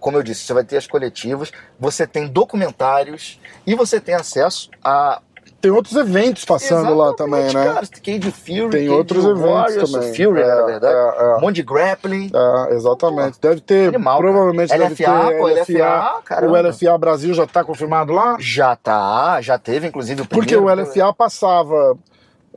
como 0.00 0.16
eu 0.18 0.22
disse, 0.22 0.42
você 0.44 0.52
vai 0.52 0.64
ter 0.64 0.76
as 0.76 0.86
coletivas, 0.86 1.50
você 1.80 2.06
tem 2.06 2.26
documentários 2.26 3.40
e 3.66 3.74
você 3.74 4.00
tem 4.00 4.14
acesso 4.14 4.70
a 4.84 5.20
Tem 5.60 5.70
outros 5.70 5.96
eventos 5.96 6.44
passando 6.44 6.94
lá 6.94 7.14
também, 7.14 7.40
Exatamente, 7.40 7.56
né? 7.68 7.74
Cara, 7.74 7.86
Cage 8.20 8.30
Fury, 8.32 8.68
Tem 8.70 8.80
Cage 8.86 8.88
outros 8.90 9.24
eventos 9.24 9.40
Warriors, 9.42 9.92
também. 9.92 10.14
Fury, 10.14 10.42
É, 10.42 10.46
na 10.46 10.62
verdade. 10.66 10.94
é, 10.94 11.22
é. 11.24 11.36
Um 11.36 11.40
monte 11.40 11.54
de 11.56 11.62
grappling. 11.62 12.30
É, 12.34 12.74
exatamente. 12.74 13.40
Deve 13.40 13.60
ter, 13.62 13.88
Animal, 13.88 14.18
cara. 14.20 14.30
provavelmente 14.30 14.68
deve 14.68 14.84
LFA, 14.84 15.28
ter 15.28 15.38
pô, 15.38 15.48
LFA, 15.48 16.20
caramba. 16.22 16.52
O 16.52 16.56
LFA 16.68 16.98
Brasil 16.98 17.32
já 17.32 17.46
tá 17.46 17.64
confirmado 17.64 18.12
lá? 18.12 18.36
Já 18.38 18.76
tá, 18.76 19.40
já 19.40 19.58
teve, 19.58 19.86
inclusive, 19.86 20.20
o 20.20 20.26
Porque 20.26 20.54
primeiro. 20.54 20.82
o 20.82 20.84
LFA 20.84 21.14
passava 21.14 21.96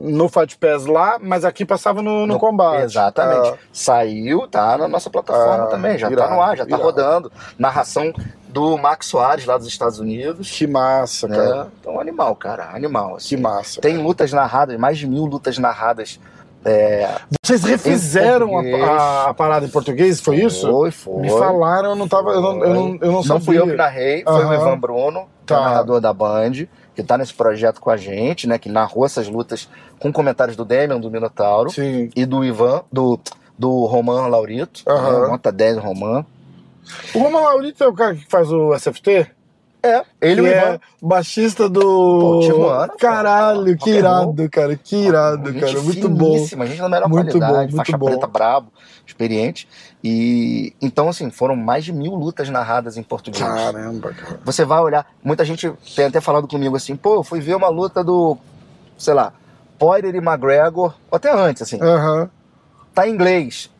no 0.00 0.28
Fight 0.28 0.56
Pass 0.58 0.86
lá, 0.86 1.18
mas 1.20 1.44
aqui 1.44 1.64
passava 1.64 2.00
no, 2.00 2.26
no, 2.26 2.38
combate. 2.38 2.82
Exatamente. 2.84 3.48
É, 3.48 3.54
Saiu, 3.72 4.46
tá 4.46 4.78
na 4.78 4.86
nossa 4.86 5.10
plataforma 5.10 5.64
Ah, 5.64 5.66
também, 5.66 5.98
já 5.98 6.10
irado, 6.10 6.28
tá 6.28 6.34
no 6.34 6.40
ar, 6.42 6.56
já 6.56 6.64
tá 6.64 6.68
irado. 6.70 6.82
rodando. 6.84 7.32
Narração 7.58 8.12
do 8.48 8.78
Max 8.78 9.06
Soares, 9.06 9.44
lá 9.44 9.58
dos 9.58 9.66
Estados 9.66 9.98
Unidos. 9.98 10.50
que 10.50 10.66
massa, 10.66 11.28
cara. 11.28 11.64
Né? 11.64 11.70
Então, 11.80 12.00
animal, 12.00 12.36
cara, 12.36 12.70
animal. 12.72 13.16
assim. 13.16 13.28
Que 13.30 13.36
massa. 13.36 13.80
Tem 13.80 13.98
lutas 13.98 14.32
narradas, 14.32 14.78
mais 14.78 14.98
de 14.98 15.06
mil 15.06 15.24
lutas 15.24 15.58
narradas. 15.58 16.20
É, 16.64 17.08
Vocês 17.42 17.62
refizeram 17.62 18.58
a, 18.58 19.28
a- 19.30 19.34
parada 19.34 19.64
em 19.64 19.68
português, 19.68 20.20
foi 20.20 20.36
isso? 20.36 20.68
Foi, 20.70 20.90
foi. 20.90 21.22
Me 21.22 21.30
falaram, 21.30 21.90
eu 21.90 21.96
não 21.96 22.08
tava. 22.08 22.30
Eu 22.30 22.40
não, 22.42 22.64
eu 22.64 22.74
não, 22.74 22.98
eu 23.00 23.12
não 23.12 23.22
Não 23.22 23.40
fui 23.40 23.58
eu 23.58 23.66
que 23.66 23.74
narrei, 23.76 24.22
foi 24.24 24.44
o. 24.44 24.52
Ivan 24.54 24.78
Bruno, 24.78 25.28
que 25.46 25.52
é 25.52 25.56
Tá. 25.56 25.60
o 25.62 25.64
narrador 25.64 26.00
da 26.00 26.12
Band, 26.12 26.66
que 26.98 27.02
tá 27.04 27.16
nesse 27.16 27.32
projeto 27.32 27.80
com 27.80 27.90
a 27.90 27.96
gente, 27.96 28.48
né? 28.48 28.58
Que 28.58 28.68
narrou 28.68 29.06
essas 29.06 29.28
lutas 29.28 29.68
com 30.00 30.12
comentários 30.12 30.56
do 30.56 30.64
Demian, 30.64 30.98
do 30.98 31.08
Minotauro, 31.08 31.70
Sim. 31.70 32.10
e 32.16 32.26
do 32.26 32.44
Ivan, 32.44 32.82
do, 32.90 33.20
do 33.56 33.84
Roman 33.84 34.26
Laurito, 34.26 34.82
Aham. 34.84 35.20
né, 35.20 35.28
nota 35.28 35.52
10 35.52 35.76
Roman. 35.78 36.26
O 37.14 37.20
Roman 37.20 37.38
Laurito 37.38 37.84
é 37.84 37.86
o 37.86 37.92
cara 37.92 38.16
que 38.16 38.26
faz 38.28 38.50
o 38.50 38.74
SFT? 38.74 39.30
É, 39.82 40.02
ele 40.20 40.42
que 40.42 40.48
é 40.48 40.80
baixista 41.00 41.68
do. 41.68 41.80
Pô, 41.80 42.40
Tijuana, 42.40 42.88
pô. 42.88 42.98
Caralho, 42.98 43.76
que 43.78 43.90
roll. 43.90 43.98
irado, 43.98 44.50
cara. 44.50 44.76
Que 44.76 44.96
irado, 44.96 45.52
Gente 45.52 45.60
cara. 45.60 45.80
Muito 45.82 46.08
bom. 46.08 46.32
finíssima, 46.34 46.66
gente 46.66 46.80
da 46.80 46.88
melhor 46.88 47.08
Muito 47.08 47.26
qualidade, 47.38 47.52
bom, 47.52 47.58
muito 47.60 47.76
faixa 47.76 47.96
bom. 47.96 48.06
preta 48.06 48.26
brabo, 48.26 48.72
experiente. 49.06 49.68
E 50.02 50.72
então, 50.82 51.08
assim, 51.08 51.30
foram 51.30 51.54
mais 51.54 51.84
de 51.84 51.92
mil 51.92 52.12
lutas 52.14 52.48
narradas 52.48 52.96
em 52.96 53.02
português. 53.04 53.42
Caramba, 53.42 54.12
cara. 54.12 54.40
Você 54.44 54.64
vai 54.64 54.80
olhar, 54.80 55.06
muita 55.22 55.44
gente 55.44 55.72
tem 55.94 56.06
até 56.06 56.20
falado 56.20 56.48
comigo 56.48 56.76
assim, 56.76 56.96
pô, 56.96 57.14
eu 57.16 57.22
fui 57.22 57.40
ver 57.40 57.54
uma 57.54 57.68
luta 57.68 58.02
do, 58.02 58.36
sei 58.96 59.14
lá, 59.14 59.32
Poirier 59.78 60.14
e 60.14 60.18
McGregor, 60.18 60.94
ou 61.10 61.16
até 61.16 61.32
antes, 61.32 61.62
assim, 61.62 61.80
Aham. 61.80 62.28
tá 62.92 63.06
em 63.06 63.12
inglês. 63.12 63.70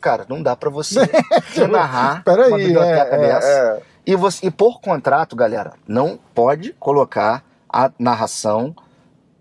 Cara, 0.00 0.24
não 0.28 0.42
dá 0.42 0.54
pra 0.54 0.70
você, 0.70 1.00
narrar 1.70 2.14
uma 2.14 2.22
Peraí, 2.22 2.52
biblioteca 2.54 3.14
é, 3.14 3.18
dessa. 3.18 3.48
é, 3.48 3.52
é. 3.78 3.82
E, 4.08 4.16
você, 4.16 4.46
e 4.46 4.50
por 4.50 4.80
contrato, 4.80 5.36
galera, 5.36 5.74
não 5.86 6.18
pode 6.34 6.72
colocar 6.72 7.44
a 7.70 7.90
narração 7.98 8.74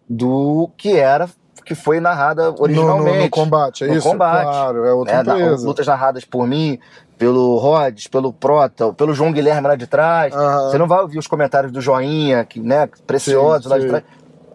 do 0.10 0.70
que 0.78 0.98
era, 0.98 1.30
que 1.66 1.74
foi 1.74 2.02
narrada 2.02 2.52
No, 2.52 2.62
originalmente. 2.62 3.18
no, 3.18 3.24
no 3.24 3.30
combate, 3.30 3.86
é 3.86 3.88
No 3.88 3.96
isso? 3.96 4.10
combate. 4.10 4.44
Claro, 4.44 4.86
é 4.86 4.94
outra 4.94 5.24
na- 5.24 5.40
empresa. 5.40 5.66
lutas 5.66 5.88
narradas 5.88 6.26
por 6.26 6.46
mim, 6.46 6.78
pelo 7.18 7.58
Rhodes, 7.58 8.08
pelo 8.08 8.34
Prota, 8.34 8.92
pelo 8.92 9.14
João 9.14 9.32
Guilherme 9.32 9.70
lá 9.70 9.76
de 9.78 9.88
trás. 9.88 10.34
Aham. 10.36 10.70
Você 10.70 10.78
não 10.78 10.88
vai 10.88 11.00
ouvir 11.00 11.18
os 11.18 11.28
comentários 11.28 11.72
do 11.72 11.80
joinha, 11.80 12.44
que, 12.44 12.60
né, 12.60 12.90
preciosos 13.06 13.64
Sim, 13.64 13.70
lá 13.70 13.78
de 13.78 13.84
sim. 13.84 13.88
trás. 13.90 14.04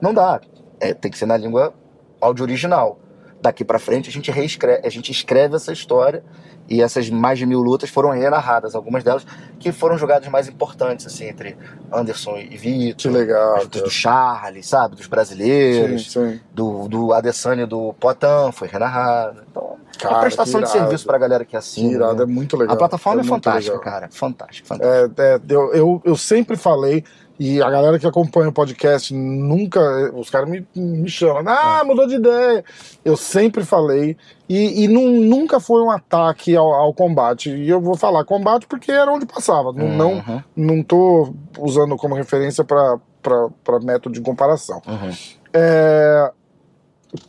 Não 0.00 0.12
dá. 0.12 0.40
É, 0.78 0.92
tem 0.92 1.10
que 1.10 1.16
ser 1.16 1.24
na 1.26 1.38
língua 1.38 1.72
áudio 2.20 2.42
original. 2.44 2.98
Daqui 3.42 3.64
pra 3.64 3.78
frente 3.80 4.08
a 4.08 4.12
gente 4.12 4.30
reescreve, 4.30 4.86
a 4.86 4.88
gente 4.88 5.10
escreve 5.10 5.56
essa 5.56 5.72
história 5.72 6.22
e 6.68 6.80
essas 6.80 7.10
mais 7.10 7.38
de 7.40 7.44
mil 7.44 7.60
lutas 7.60 7.90
foram 7.90 8.10
renarradas, 8.10 8.74
algumas 8.76 9.02
delas 9.02 9.26
que 9.58 9.72
foram 9.72 9.98
jogadas 9.98 10.28
mais 10.28 10.46
importantes, 10.48 11.04
assim, 11.06 11.26
entre 11.26 11.56
Anderson 11.92 12.36
e 12.38 12.46
Que 12.48 12.56
Vitor, 12.56 13.12
legal. 13.12 13.56
as 13.56 13.64
lutas 13.64 13.82
do 13.82 13.90
Charles, 13.90 14.66
sabe, 14.66 14.94
dos 14.94 15.08
brasileiros, 15.08 16.12
Sim, 16.12 16.30
sim. 16.34 16.40
do, 16.54 16.86
do 16.88 17.12
Adesanya 17.12 17.66
do 17.66 17.92
Poitin, 17.94 18.52
foi 18.52 18.68
renarrada. 18.68 19.44
Então, 19.50 19.76
é 19.94 19.98
Cara, 19.98 20.14
uma 20.14 20.20
prestação 20.20 20.60
que 20.60 20.66
de 20.66 20.72
serviço 20.72 21.04
pra 21.04 21.18
galera 21.18 21.44
que 21.44 21.50
Que 21.50 21.56
assina. 21.56 21.92
irado, 21.92 22.16
né? 22.16 22.22
é 22.22 22.26
muito 22.26 22.56
legal. 22.56 22.74
A 22.74 22.78
plataforma 22.78 23.20
é, 23.20 23.24
muito 23.24 23.44
fantástica, 23.44 23.76
legal. 23.76 23.92
cara. 23.92 24.08
Fantástica, 24.10 24.68
fantástica. 24.68 25.22
É, 25.22 25.34
é, 25.34 25.40
eu, 25.48 25.74
eu, 25.74 26.02
eu 26.04 26.16
sempre 26.16 26.56
falei, 26.56 27.04
e 27.44 27.62
a 27.62 27.68
galera 27.70 27.98
que 27.98 28.06
acompanha 28.06 28.48
o 28.48 28.52
podcast 28.52 29.12
nunca. 29.14 29.80
Os 30.14 30.30
caras 30.30 30.48
me, 30.48 30.66
me 30.76 31.08
chamam, 31.08 31.42
ah, 31.46 31.82
mudou 31.84 32.06
de 32.06 32.14
ideia. 32.16 32.64
Eu 33.04 33.16
sempre 33.16 33.64
falei, 33.64 34.16
e, 34.48 34.84
e 34.84 34.88
nun- 34.88 35.20
nunca 35.22 35.58
foi 35.58 35.82
um 35.82 35.90
ataque 35.90 36.54
ao, 36.54 36.72
ao 36.72 36.94
combate. 36.94 37.50
E 37.50 37.68
eu 37.68 37.80
vou 37.80 37.96
falar 37.96 38.24
combate 38.24 38.66
porque 38.66 38.92
era 38.92 39.10
onde 39.12 39.26
passava. 39.26 39.72
Não, 39.72 39.88
não, 39.88 40.12
Uhum, 40.14 40.42
não 40.54 40.82
tô 40.82 41.34
usando 41.58 41.96
como 41.96 42.14
referência 42.14 42.64
para 42.64 42.98
método 43.82 44.14
de 44.14 44.20
comparação. 44.20 44.80
uhum. 44.86 45.10
É, 45.54 46.30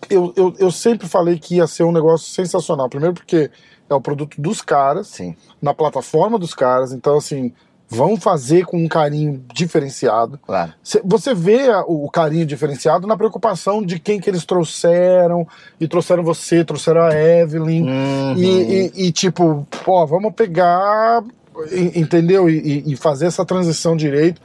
eu, 0.09 0.33
eu, 0.37 0.53
eu 0.59 0.71
sempre 0.71 1.07
falei 1.07 1.37
que 1.37 1.55
ia 1.55 1.67
ser 1.67 1.83
um 1.83 1.91
negócio 1.91 2.31
sensacional. 2.31 2.87
Primeiro 2.89 3.13
porque 3.13 3.49
é 3.89 3.93
o 3.93 3.99
produto 4.01 4.39
dos 4.39 4.61
caras 4.61 5.07
Sim. 5.07 5.35
na 5.61 5.73
plataforma 5.73 6.39
dos 6.39 6.53
caras. 6.53 6.93
Então, 6.93 7.17
assim, 7.17 7.51
vão 7.93 8.17
fazer 8.17 8.65
com 8.65 8.77
um 8.83 8.87
carinho 8.87 9.43
diferenciado. 9.53 10.39
Claro. 10.45 10.73
Cê- 10.83 11.01
Você 11.05 11.33
vê 11.33 11.69
o 11.87 12.09
carinho 12.09 12.45
diferenciado 12.45 13.05
na 13.07 13.15
preocupação 13.15 13.81
de 13.85 13.99
quem 13.99 14.19
que 14.19 14.29
eles 14.29 14.45
trouxeram, 14.45 15.47
e 15.79 15.87
trouxeram 15.87 16.23
você, 16.23 16.63
trouxeram 16.65 17.01
a 17.01 17.13
Evelyn, 17.15 17.83
Uhum. 17.87 18.33
e, 18.37 18.45
e- 18.95 19.07
e, 19.07 19.11
tipo, 19.11 19.67
pô, 19.85 20.05
vamos 20.07 20.33
pegar, 20.33 21.23
entendeu? 21.95 22.49
E, 22.49 22.83
e- 22.91 22.95
fazer 22.95 23.27
essa 23.27 23.45
transição 23.45 23.95
direito. 23.95 24.41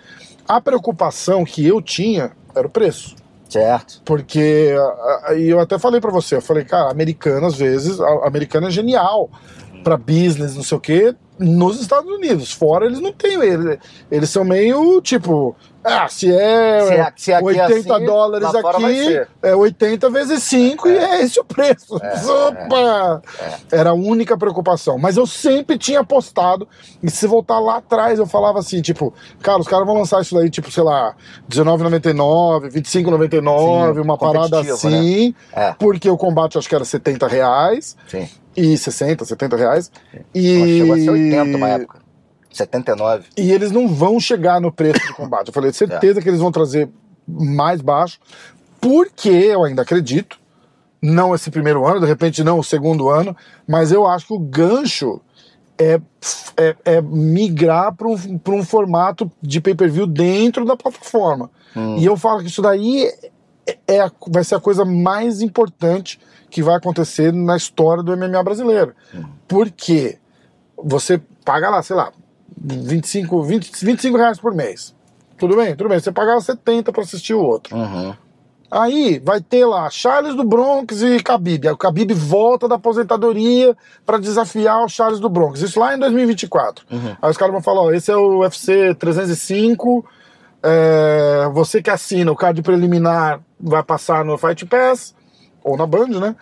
A 0.46 0.60
preocupação 0.60 1.44
que 1.44 1.66
eu 1.66 1.80
tinha 1.82 2.32
era 2.54 2.66
o 2.66 2.70
preço. 2.70 3.14
Certo. 3.48 4.02
Porque, 4.04 4.74
e 5.38 5.48
eu 5.48 5.58
até 5.58 5.78
falei 5.78 6.00
pra 6.00 6.10
você, 6.10 6.36
eu 6.36 6.42
falei, 6.42 6.64
cara, 6.64 6.90
americano 6.90 7.46
às 7.46 7.56
vezes, 7.56 7.98
a 7.98 8.26
americana 8.26 8.68
é 8.68 8.70
genial 8.70 9.30
pra 9.82 9.96
business, 9.96 10.54
não 10.54 10.62
sei 10.62 10.76
o 10.76 10.80
quê, 10.80 11.14
nos 11.38 11.80
Estados 11.80 12.10
Unidos. 12.10 12.52
Fora 12.52 12.86
eles 12.86 13.00
não 13.00 13.12
têm, 13.12 13.40
eles, 13.40 13.78
eles 14.10 14.30
são 14.30 14.44
meio 14.44 15.00
tipo, 15.00 15.54
ah, 15.84 16.08
se 16.08 16.30
é, 16.32 16.80
Se 16.86 16.92
é- 16.94 17.12
se 17.16 17.32
é 17.32 17.40
80 17.40 17.94
assim, 17.96 18.04
dólares 18.04 18.54
aqui, 18.54 19.20
é 19.42 19.54
80 19.54 20.10
vezes 20.10 20.42
5 20.42 20.88
e 20.88 20.96
é 20.98 21.22
esse 21.22 21.38
o 21.40 21.44
preço. 21.44 21.94
Opa! 22.48 23.22
Era 23.70 23.90
a 23.90 23.94
única 23.94 24.36
preocupação. 24.36 24.98
Mas 24.98 25.16
eu 25.16 25.26
sempre 25.26 25.78
tinha 25.78 26.00
apostado, 26.00 26.68
e 27.02 27.10
se 27.10 27.26
voltar 27.26 27.58
lá 27.60 27.76
atrás, 27.76 28.18
eu 28.18 28.26
falava 28.26 28.58
assim, 28.58 28.82
tipo, 28.82 29.14
cara, 29.42 29.60
os 29.60 29.68
caras 29.68 29.86
vão 29.86 29.96
lançar 29.96 30.20
isso 30.20 30.34
daí, 30.34 30.50
tipo, 30.50 30.70
sei 30.70 30.82
lá, 30.82 31.14
R$19,99, 31.48 32.62
R$25,99, 32.64 33.94
Sim, 33.94 34.00
uma 34.00 34.18
parada 34.18 34.62
né? 34.62 34.70
assim, 34.72 35.34
É. 35.54 35.74
porque 35.78 36.10
o 36.10 36.16
combate 36.16 36.58
acho 36.58 36.68
que 36.68 36.74
era 36.74 36.84
70 36.84 37.26
reais, 37.26 37.96
Sim. 38.08 38.28
e 38.56 38.76
60, 38.76 39.24
70 39.24 39.56
reais, 39.56 39.90
Ela 40.12 40.22
e... 40.34 40.78
chegou 40.78 40.94
a 40.94 40.98
ser 40.98 41.10
80 41.10 41.56
uma 41.56 41.68
época. 41.68 42.07
79. 42.58 43.24
E 43.36 43.50
eles 43.52 43.70
não 43.72 43.88
vão 43.88 44.20
chegar 44.20 44.60
no 44.60 44.70
preço 44.70 45.00
do 45.06 45.14
combate. 45.14 45.48
Eu 45.48 45.54
falei, 45.54 45.72
certeza 45.74 46.20
que 46.20 46.28
eles 46.28 46.40
vão 46.40 46.52
trazer 46.52 46.88
mais 47.26 47.80
baixo, 47.80 48.18
porque 48.80 49.28
eu 49.28 49.64
ainda 49.64 49.82
acredito, 49.82 50.38
não 51.00 51.34
esse 51.34 51.50
primeiro 51.50 51.86
ano, 51.86 52.00
de 52.00 52.06
repente 52.06 52.42
não 52.44 52.58
o 52.58 52.64
segundo 52.64 53.08
ano, 53.08 53.36
mas 53.66 53.90
eu 53.92 54.06
acho 54.06 54.26
que 54.28 54.34
o 54.34 54.38
gancho 54.38 55.20
é, 55.78 56.00
é, 56.56 56.76
é 56.84 57.00
migrar 57.00 57.94
para 57.94 58.08
um, 58.08 58.38
pra 58.38 58.54
um 58.54 58.64
formato 58.64 59.30
de 59.40 59.60
pay-per-view 59.60 60.06
dentro 60.06 60.64
da 60.64 60.76
plataforma. 60.76 61.50
E 61.98 62.04
eu 62.04 62.16
falo 62.16 62.40
que 62.40 62.48
isso 62.48 62.60
daí 62.62 63.04
é, 63.66 63.78
é 63.86 64.00
a- 64.00 64.10
vai 64.28 64.42
ser 64.42 64.56
a 64.56 64.60
coisa 64.60 64.84
mais 64.84 65.40
importante 65.40 66.18
que 66.50 66.62
vai 66.62 66.74
acontecer 66.76 67.32
na 67.32 67.56
história 67.56 68.02
do 68.02 68.16
MMA 68.16 68.42
brasileiro. 68.42 68.92
Porque 69.46 70.18
você 70.76 71.20
paga 71.44 71.68
lá, 71.70 71.82
sei 71.82 71.94
lá, 71.94 72.10
25, 72.62 73.42
20, 73.42 73.84
25 73.84 74.16
reais 74.16 74.38
por 74.38 74.54
mês. 74.54 74.94
Tudo 75.38 75.56
bem? 75.56 75.74
Tudo 75.76 75.88
bem. 75.88 76.00
Você 76.00 76.10
pagava 76.10 76.40
70 76.40 76.92
para 76.92 77.02
assistir 77.02 77.34
o 77.34 77.40
outro. 77.42 77.76
Uhum. 77.76 78.14
Aí 78.70 79.18
vai 79.24 79.40
ter 79.40 79.64
lá 79.64 79.88
Charles 79.88 80.34
do 80.34 80.44
Bronx 80.44 81.00
e 81.00 81.16
Khabib. 81.16 81.66
Aí 81.66 81.72
o 81.72 81.76
Khabib 81.76 82.12
volta 82.12 82.68
da 82.68 82.74
aposentadoria 82.74 83.74
para 84.04 84.18
desafiar 84.18 84.84
o 84.84 84.88
Charles 84.88 85.20
do 85.20 85.28
Bronx. 85.30 85.62
Isso 85.62 85.80
lá 85.80 85.94
em 85.94 85.98
2024. 85.98 86.84
Aí 87.22 87.30
os 87.30 87.36
caras 87.38 87.52
vão 87.52 87.62
falar: 87.62 87.82
ó, 87.82 87.92
esse 87.92 88.10
é 88.10 88.16
o 88.16 88.40
UFC 88.40 88.94
305. 88.94 90.04
é, 90.62 91.48
você 91.52 91.80
que 91.80 91.88
assina 91.88 92.30
o 92.30 92.36
card 92.36 92.60
preliminar 92.62 93.40
vai 93.58 93.82
passar 93.82 94.22
no 94.24 94.36
Fight 94.36 94.66
Pass 94.66 95.14
ou 95.64 95.76
na 95.76 95.86
Band, 95.86 96.08
né? 96.08 96.36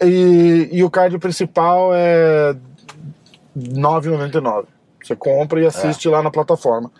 E, 0.00 0.68
e 0.70 0.84
o 0.84 0.90
card 0.90 1.18
principal 1.18 1.90
é 1.92 2.54
9,99. 3.56 4.66
Você 5.04 5.14
compra 5.14 5.60
e 5.60 5.66
assiste 5.66 6.08
lá 6.08 6.22
na 6.22 6.30
plataforma. 6.30 6.90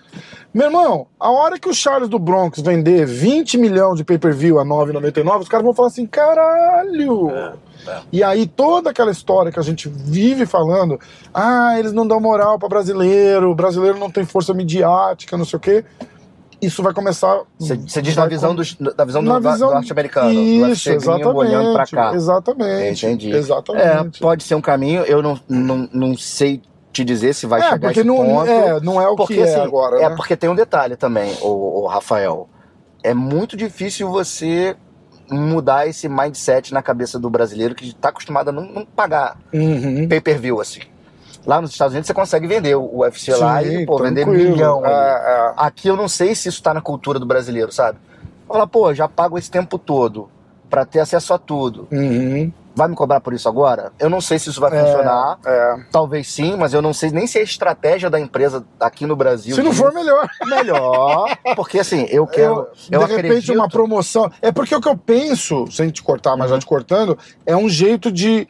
Meu 0.52 0.66
irmão, 0.66 1.06
a 1.18 1.30
hora 1.30 1.58
que 1.58 1.68
o 1.68 1.74
Charles 1.74 2.08
do 2.08 2.18
Bronx 2.18 2.60
vender 2.60 3.06
20 3.06 3.56
milhões 3.56 3.96
de 3.96 4.04
pay-per-view 4.04 4.58
a 4.60 4.64
9,99, 4.64 5.40
os 5.40 5.48
caras 5.48 5.64
vão 5.64 5.74
falar 5.74 5.88
assim, 5.88 6.06
caralho! 6.06 7.30
E 8.12 8.22
aí 8.22 8.46
toda 8.46 8.90
aquela 8.90 9.10
história 9.10 9.50
que 9.50 9.58
a 9.58 9.62
gente 9.62 9.88
vive 9.88 10.46
falando, 10.46 10.98
ah, 11.32 11.78
eles 11.78 11.92
não 11.92 12.06
dão 12.06 12.20
moral 12.20 12.58
para 12.58 12.68
brasileiro, 12.68 13.50
o 13.50 13.54
brasileiro 13.54 13.98
não 13.98 14.10
tem 14.10 14.24
força 14.24 14.52
midiática, 14.54 15.36
não 15.36 15.44
sei 15.44 15.56
o 15.56 15.60
quê. 15.60 15.84
Isso 16.62 16.82
vai 16.82 16.94
começar. 16.94 17.42
Você, 17.58 18.00
diz 18.00 18.16
na 18.16 18.26
visão, 18.26 18.50
com- 18.50 18.56
dos, 18.56 18.74
da 18.74 19.04
visão 19.04 19.22
do, 19.22 19.28
na 19.30 19.38
do 19.38 19.50
visão- 19.52 19.70
norte-americano. 19.72 20.32
do 20.32 20.40
Isso, 20.40 20.64
UFC 20.64 20.90
gringo 20.90 21.02
exatamente. 21.02 21.36
olhando 21.36 21.72
pra 21.74 21.86
cá. 21.86 22.14
Exatamente. 22.14 23.04
Entendi. 23.06 23.30
Exatamente. 23.32 24.18
É, 24.18 24.22
pode 24.22 24.44
ser 24.44 24.54
um 24.54 24.62
caminho, 24.62 25.02
eu 25.02 25.20
não, 25.22 25.38
não, 25.46 25.88
não 25.92 26.16
sei 26.16 26.62
te 26.94 27.04
dizer 27.04 27.34
se 27.34 27.44
vai 27.46 27.60
É, 27.60 27.70
chegar 27.70 27.90
esse 27.90 28.04
não 28.04 28.16
ponto. 28.16 28.48
é, 28.48 28.80
não 28.80 29.02
é 29.02 29.08
o 29.08 29.16
porque 29.16 29.34
que 29.34 29.40
é 29.40 29.44
assim, 29.44 29.60
agora. 29.60 30.00
é 30.00 30.08
né? 30.08 30.14
porque 30.16 30.36
tem 30.36 30.48
um 30.48 30.54
detalhe 30.54 30.96
também, 30.96 31.34
o, 31.42 31.86
Rafael. 31.86 32.48
É 33.02 33.12
muito 33.12 33.56
difícil 33.56 34.08
você 34.08 34.74
mudar 35.30 35.86
esse 35.88 36.08
mindset 36.08 36.72
na 36.72 36.82
cabeça 36.82 37.18
do 37.18 37.28
brasileiro 37.28 37.74
que 37.74 37.88
está 37.88 38.10
acostumado 38.10 38.48
a 38.48 38.52
não, 38.52 38.62
não 38.64 38.84
pagar 38.86 39.36
Uhum. 39.52 40.06
pay-per-view 40.08 40.60
assim. 40.60 40.80
Lá 41.46 41.60
nos 41.60 41.72
Estados 41.72 41.92
Unidos 41.92 42.06
você 42.06 42.14
consegue 42.14 42.46
vender 42.46 42.74
o 42.74 43.00
UFC 43.00 43.34
lá 43.34 43.62
e 43.62 43.78
Sim, 43.78 43.86
pô, 43.86 43.98
vender 43.98 44.26
milhão. 44.26 44.84
É, 44.86 44.90
é. 44.90 45.52
Aqui 45.56 45.88
eu 45.88 45.96
não 45.96 46.08
sei 46.08 46.34
se 46.34 46.48
isso 46.48 46.62
tá 46.62 46.72
na 46.72 46.80
cultura 46.80 47.18
do 47.18 47.26
brasileiro, 47.26 47.70
sabe? 47.72 47.98
Fala, 48.48 48.66
pô, 48.66 48.94
já 48.94 49.08
pago 49.08 49.36
esse 49.36 49.50
tempo 49.50 49.78
todo 49.78 50.28
pra 50.70 50.84
ter 50.86 51.00
acesso 51.00 51.34
a 51.34 51.38
tudo. 51.38 51.86
Uhum. 51.92 52.50
Vai 52.76 52.88
me 52.88 52.94
cobrar 52.96 53.20
por 53.20 53.32
isso 53.32 53.48
agora? 53.48 53.92
Eu 54.00 54.10
não 54.10 54.20
sei 54.20 54.38
se 54.38 54.50
isso 54.50 54.60
vai 54.60 54.76
É, 54.76 54.80
funcionar. 54.84 55.38
é. 55.46 55.76
Talvez 55.92 56.26
sim, 56.28 56.56
mas 56.56 56.74
eu 56.74 56.82
não 56.82 56.92
sei 56.92 57.10
nem 57.10 57.26
se 57.26 57.38
é 57.38 57.42
estratégia 57.42 58.10
da 58.10 58.18
empresa 58.18 58.64
aqui 58.80 59.06
no 59.06 59.14
Brasil. 59.14 59.54
Se 59.54 59.62
não 59.62 59.70
de- 59.70 59.76
for 59.76 59.92
melhor. 59.92 60.28
melhor, 60.44 61.36
porque 61.54 61.78
assim, 61.78 62.06
eu 62.10 62.26
quero. 62.26 62.66
Eu, 62.90 63.00
de 63.00 63.06
repente, 63.06 63.26
acredito. 63.26 63.54
uma 63.54 63.68
promoção. 63.68 64.30
É 64.42 64.50
porque 64.50 64.74
o 64.74 64.80
que 64.80 64.88
eu 64.88 64.96
penso, 64.96 65.66
sem 65.70 65.90
te 65.90 66.02
cortar, 66.02 66.36
mas 66.36 66.50
Uhum. 66.50 66.56
já 66.56 66.60
te 66.60 66.66
cortando, 66.66 67.16
é 67.46 67.56
um 67.56 67.68
jeito 67.68 68.10
de, 68.10 68.48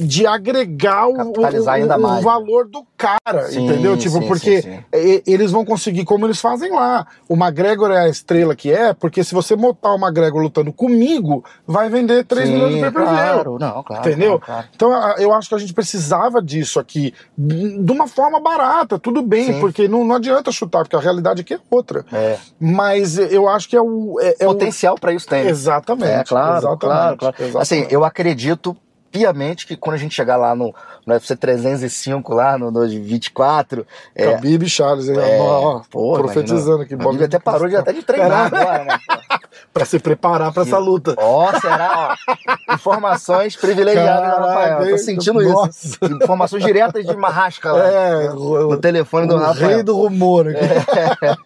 de 0.00 0.26
agregar 0.26 1.06
o, 1.08 1.12
o- 1.32 2.18
o 2.18 2.20
valor 2.22 2.66
do 2.68 2.84
cara, 2.96 3.48
Sim, 3.48 3.66
entendeu? 3.66 3.96
Tipo, 3.96 4.18
sim, 4.20 4.26
porque 4.28 4.62
sim, 4.62 4.78
eles 5.26 5.50
vão 5.50 5.64
conseguir, 5.64 6.04
como 6.04 6.26
eles 6.26 6.40
fazem 6.40 6.70
lá. 6.72 7.06
O 7.28 7.34
McGregor 7.34 7.90
é 7.90 8.00
a 8.00 8.08
estrela 8.08 8.54
que 8.56 8.72
é, 8.72 8.92
porque 8.92 9.22
se 9.24 9.34
você 9.34 9.54
botar 9.56 9.94
o 9.94 9.98
McGregor 9.98 10.42
lutando 10.42 10.72
comigo, 10.72 11.44
vai 11.66 11.88
vender 11.88 12.24
3 12.24 12.46
Sim, 12.48 12.54
milhões 12.54 12.74
de 12.74 12.80
pay-per-view. 12.80 13.14
Claro, 13.14 13.58
não, 13.58 13.82
claro. 13.82 14.08
Entendeu? 14.08 14.40
claro, 14.40 14.40
claro. 14.40 14.68
Então 14.74 15.22
eu 15.22 15.32
acho 15.32 15.48
que 15.48 15.54
a 15.54 15.58
gente 15.58 15.72
precisava 15.74 16.42
disso 16.42 16.78
aqui, 16.80 17.14
de 17.36 17.92
uma 17.92 18.06
forma 18.06 18.40
barata, 18.40 18.98
tudo 18.98 19.22
bem, 19.22 19.58
porque 19.60 19.86
não, 19.88 20.04
não 20.04 20.16
adianta 20.16 20.50
chutar, 20.52 20.82
porque 20.84 20.96
a 20.96 21.00
realidade 21.00 21.40
aqui 21.42 21.54
é 21.54 21.60
outra. 21.70 22.04
É. 22.12 22.36
Mas 22.58 23.18
eu 23.18 23.48
acho 23.48 23.68
que 23.68 23.76
é 23.76 23.80
o. 23.82 24.16
É, 24.20 24.36
é 24.40 24.46
o- 24.46 24.52
Potencial 24.52 24.94
pra 24.96 25.12
isso 25.12 25.26
tem. 25.28 25.46
Exatamente. 25.46 26.10
É, 26.10 26.24
claro, 26.24 26.56
exatamente, 26.58 26.78
claro, 26.80 27.16
claro. 27.16 27.34
exatamente. 27.38 27.56
Assim, 27.62 27.86
eu 27.90 28.04
acredito 28.04 28.76
piamente 29.10 29.66
que 29.66 29.76
quando 29.76 29.94
a 29.96 29.98
gente 29.98 30.14
chegar 30.14 30.36
lá 30.36 30.54
no, 30.54 30.74
no 31.06 31.14
UFC 31.14 31.36
305, 31.36 32.32
lá 32.34 32.56
no, 32.56 32.70
no 32.70 32.88
24, 32.88 33.86
é, 34.14 34.32
Khabib 34.32 34.68
Charles, 34.68 35.08
hein? 35.08 35.18
é, 35.18 35.40
Ó, 35.40 35.82
pô, 35.90 36.14
profetizando 36.14 36.82
aqui. 36.82 36.94
Até 37.24 37.38
parou 37.38 37.68
de, 37.68 37.76
até 37.76 37.92
de 37.92 38.02
treinar 38.02 38.46
agora, 38.46 38.84
né? 38.84 38.98
Pra 39.72 39.84
se 39.84 39.98
preparar 39.98 40.52
pra 40.52 40.62
essa 40.62 40.78
luta. 40.78 41.14
Ó, 41.16 41.52
será? 41.60 42.16
Ó, 42.28 42.74
informações 42.74 43.56
privilegiadas 43.56 44.22
da 44.22 44.36
Caraca, 44.36 44.46
Rafael. 44.46 44.90
Tô 44.90 44.98
sentindo 44.98 45.40
Nossa. 45.42 45.86
isso. 45.86 45.98
Informações 46.04 46.64
diretas 46.64 47.04
de 47.06 47.16
Marrasca 47.16 47.72
lá. 47.72 47.86
É, 47.86 48.28
no 48.30 48.70
o, 48.70 48.76
telefone 48.76 49.26
do 49.28 49.36
o 49.36 49.38
Rafael. 49.38 49.68
rei 49.68 49.82
do 49.82 49.96
rumor 49.96 50.48
aqui. 50.48 51.38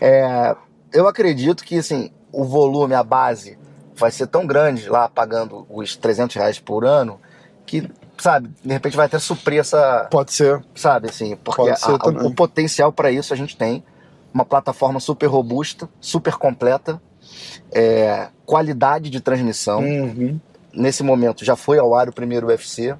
É, 0.00 0.54
eu 0.92 1.08
acredito 1.08 1.64
que 1.64 1.78
assim, 1.78 2.10
o 2.32 2.44
volume, 2.44 2.94
a 2.94 3.02
base, 3.02 3.58
vai 3.96 4.10
ser 4.10 4.26
tão 4.26 4.46
grande 4.46 4.88
lá, 4.88 5.08
pagando 5.08 5.66
os 5.70 5.96
300 5.96 6.36
reais 6.36 6.58
por 6.58 6.84
ano, 6.84 7.20
que, 7.64 7.90
sabe, 8.18 8.50
de 8.62 8.72
repente 8.72 8.96
vai 8.96 9.06
até 9.06 9.18
suprir 9.18 9.58
essa, 9.60 10.06
Pode 10.10 10.32
ser. 10.32 10.62
sabe, 10.74 11.08
assim, 11.08 11.36
porque 11.36 11.62
a- 11.62 12.26
o 12.26 12.34
potencial 12.34 12.92
para 12.92 13.10
isso 13.10 13.32
a 13.32 13.36
gente 13.36 13.56
tem. 13.56 13.82
Uma 14.32 14.44
plataforma 14.44 15.00
super 15.00 15.26
robusta, 15.26 15.88
super 16.00 16.34
completa, 16.34 17.00
é, 17.72 18.28
qualidade 18.44 19.08
de 19.10 19.20
transmissão. 19.20 19.80
Uhum. 19.80 20.38
Nesse 20.72 21.02
momento 21.02 21.44
já 21.44 21.56
foi 21.56 21.78
ao 21.78 21.94
ar 21.94 22.08
o 22.08 22.12
primeiro 22.12 22.46
UFC, 22.48 22.94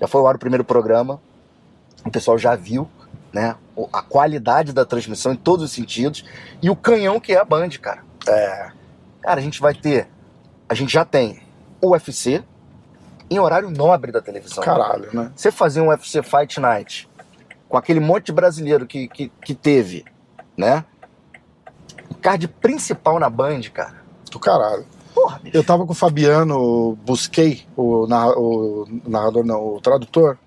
já 0.00 0.08
foi 0.08 0.20
ao 0.22 0.26
ar 0.26 0.36
o 0.36 0.38
primeiro 0.38 0.64
programa, 0.64 1.20
o 2.04 2.10
pessoal 2.10 2.38
já 2.38 2.56
viu 2.56 2.88
né, 3.32 3.54
a 3.92 4.02
qualidade 4.02 4.72
da 4.72 4.84
transmissão 4.84 5.32
em 5.32 5.36
todos 5.36 5.64
os 5.66 5.70
sentidos 5.72 6.24
e 6.62 6.68
o 6.70 6.74
canhão 6.74 7.20
que 7.20 7.32
é 7.32 7.38
a 7.38 7.44
Band, 7.44 7.68
cara. 7.80 8.02
É. 8.26 8.70
Cara, 9.20 9.38
a 9.38 9.42
gente 9.42 9.60
vai 9.60 9.74
ter, 9.74 10.08
a 10.70 10.74
gente 10.74 10.92
já 10.92 11.04
tem 11.04 11.40
o 11.82 11.90
UFC 11.90 12.44
em 13.28 13.40
horário 13.40 13.68
nobre 13.70 14.12
da 14.12 14.20
televisão. 14.20 14.62
Caralho, 14.62 15.08
né? 15.12 15.32
Você 15.34 15.50
fazer 15.50 15.80
um 15.80 15.88
UFC 15.88 16.22
Fight 16.22 16.60
Night 16.60 17.08
com 17.68 17.76
aquele 17.76 17.98
monte 17.98 18.26
de 18.26 18.32
brasileiro 18.32 18.86
que, 18.86 19.08
que, 19.08 19.28
que 19.44 19.52
teve, 19.54 20.04
né? 20.56 20.84
O 22.08 22.14
card 22.14 22.46
principal 22.46 23.18
na 23.18 23.28
Band, 23.28 23.62
cara. 23.74 23.96
Do 24.30 24.38
caralho. 24.38 24.86
Porra, 25.12 25.40
bicho. 25.40 25.56
Eu 25.56 25.64
tava 25.64 25.84
com 25.84 25.90
o 25.90 25.94
Fabiano 25.94 26.96
Busquei, 27.04 27.66
o, 27.76 28.06
narra- 28.06 28.38
o 28.38 28.86
narrador, 29.08 29.44
não, 29.44 29.74
o 29.74 29.80
tradutor. 29.80 30.38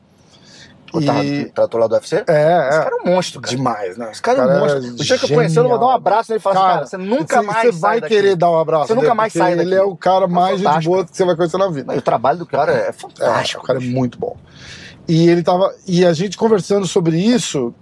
O 0.94 1.02
E- 1.02 1.42
e... 1.42 1.46
trator 1.46 1.82
lá 1.82 1.88
do 1.88 1.96
UFC? 1.96 2.18
É, 2.18 2.20
Esse 2.20 2.30
é. 2.78 2.84
cara 2.84 2.92
é 2.96 3.02
um 3.10 3.14
monstro, 3.16 3.42
cara. 3.42 3.56
Demais, 3.58 3.98
né? 3.98 4.12
Esse 4.12 4.22
cara 4.22 4.42
é 4.42 4.46
um 4.46 4.60
monstro. 4.60 4.80
O 4.92 4.96
dia 4.96 5.18
que 5.18 5.26
eu 5.26 5.30
conheci, 5.36 5.58
eu 5.58 5.68
vou 5.68 5.80
dar 5.80 5.86
um 5.88 5.90
abraço 5.90 6.32
nele 6.32 6.40
e 6.40 6.42
falar 6.44 6.56
assim, 6.60 6.74
cara, 6.76 6.86
você 6.86 6.98
nunca 6.98 7.38
você- 7.42 7.48
mais 7.48 7.76
Você 7.76 7.82
vai 7.82 8.00
daqui. 8.02 8.16
querer 8.16 8.36
dar 8.36 8.52
um 8.52 8.60
abraço. 8.60 8.88
Você 8.88 8.94
nunca 8.94 9.16
mais 9.16 9.34
sai 9.34 9.54
Ele 9.54 9.64
daqui. 9.64 9.76
é 9.76 9.82
o 9.84 9.96
cara 9.96 10.28
mais 10.28 10.58
gente 10.58 10.64
fantástico. 10.68 10.94
boa 10.94 11.06
que 11.06 11.18
você 11.18 11.26
vai 11.26 11.36
conhecer 11.36 11.58
na 11.58 11.68
vida. 11.70 11.96
E 11.96 11.98
o 11.98 12.02
trabalho 12.02 12.38
do 12.40 12.46
cara 12.46 12.72
é 12.72 12.90
É, 12.90 12.92
fantástico. 12.94 13.64
o 13.64 13.66
cara 13.66 13.80
é 13.80 13.82
muito 13.82 14.20
bom. 14.20 14.38
E 15.08 15.28
ele 15.28 15.42
tava. 15.44 15.74
E 15.88 16.06
a 16.06 16.14
gente 16.14 16.38
conversando 16.38 16.86
sobre 16.88 17.18
isso. 17.18 17.74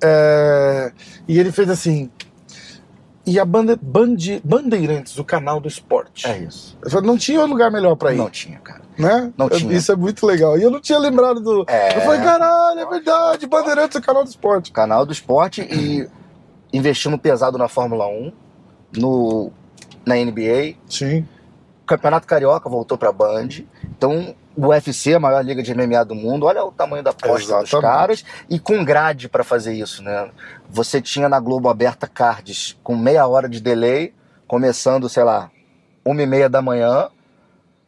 é, 0.00 0.92
e 1.26 1.38
ele 1.40 1.50
fez 1.50 1.68
assim. 1.68 2.08
E 3.26 3.38
a 3.40 3.44
bande, 3.44 3.76
bande, 3.82 4.40
Bandeirantes, 4.44 5.18
o 5.18 5.24
canal 5.24 5.58
do 5.60 5.68
esporte. 5.68 6.26
É 6.26 6.38
isso. 6.38 6.78
Eu 6.82 6.90
falei, 6.90 7.06
não 7.06 7.18
tinha 7.18 7.44
lugar 7.44 7.70
melhor 7.70 7.94
pra 7.96 8.12
ir, 8.14 8.16
Não 8.16 8.30
tinha, 8.30 8.58
cara. 8.60 8.80
Né? 8.98 9.32
não 9.36 9.48
tinha. 9.48 9.72
Isso 9.72 9.92
é 9.92 9.96
muito 9.96 10.26
legal. 10.26 10.58
E 10.58 10.62
eu 10.62 10.70
não 10.70 10.80
tinha 10.80 10.98
lembrado 10.98 11.40
do. 11.40 11.64
É. 11.68 11.96
Eu 11.96 12.00
falei, 12.02 12.20
caralho, 12.20 12.80
é 12.80 12.86
verdade, 12.86 13.46
Bandeirantes, 13.46 13.96
o 13.96 14.02
canal 14.02 14.24
do 14.24 14.28
esporte. 14.28 14.72
Canal 14.72 15.06
do 15.06 15.12
esporte 15.12 15.62
e 15.62 16.08
investindo 16.72 17.18
pesado 17.18 17.56
na 17.56 17.68
Fórmula 17.68 18.06
1, 18.06 18.32
no, 18.96 19.50
na 20.04 20.16
NBA. 20.16 20.74
Sim. 20.88 21.26
O 21.82 21.86
Campeonato 21.86 22.26
Carioca 22.26 22.68
voltou 22.68 22.98
pra 22.98 23.12
Band. 23.12 23.48
Então, 23.84 24.34
o 24.56 24.66
UFC, 24.66 25.14
a 25.14 25.20
maior 25.20 25.40
liga 25.42 25.62
de 25.62 25.72
MMA 25.72 26.04
do 26.04 26.14
mundo, 26.14 26.46
olha 26.46 26.64
o 26.64 26.72
tamanho 26.72 27.02
da 27.02 27.10
aposta 27.10 27.60
dos 27.60 27.70
caras. 27.70 28.24
E 28.50 28.58
com 28.58 28.84
grade 28.84 29.28
pra 29.28 29.44
fazer 29.44 29.72
isso, 29.74 30.02
né? 30.02 30.30
Você 30.68 31.00
tinha 31.00 31.28
na 31.28 31.38
Globo 31.38 31.68
aberta 31.68 32.06
cards 32.06 32.76
com 32.82 32.96
meia 32.96 33.26
hora 33.26 33.48
de 33.48 33.60
delay, 33.60 34.12
começando, 34.46 35.08
sei 35.08 35.22
lá, 35.22 35.50
uma 36.04 36.22
e 36.22 36.26
meia 36.26 36.48
da 36.48 36.60
manhã, 36.60 37.08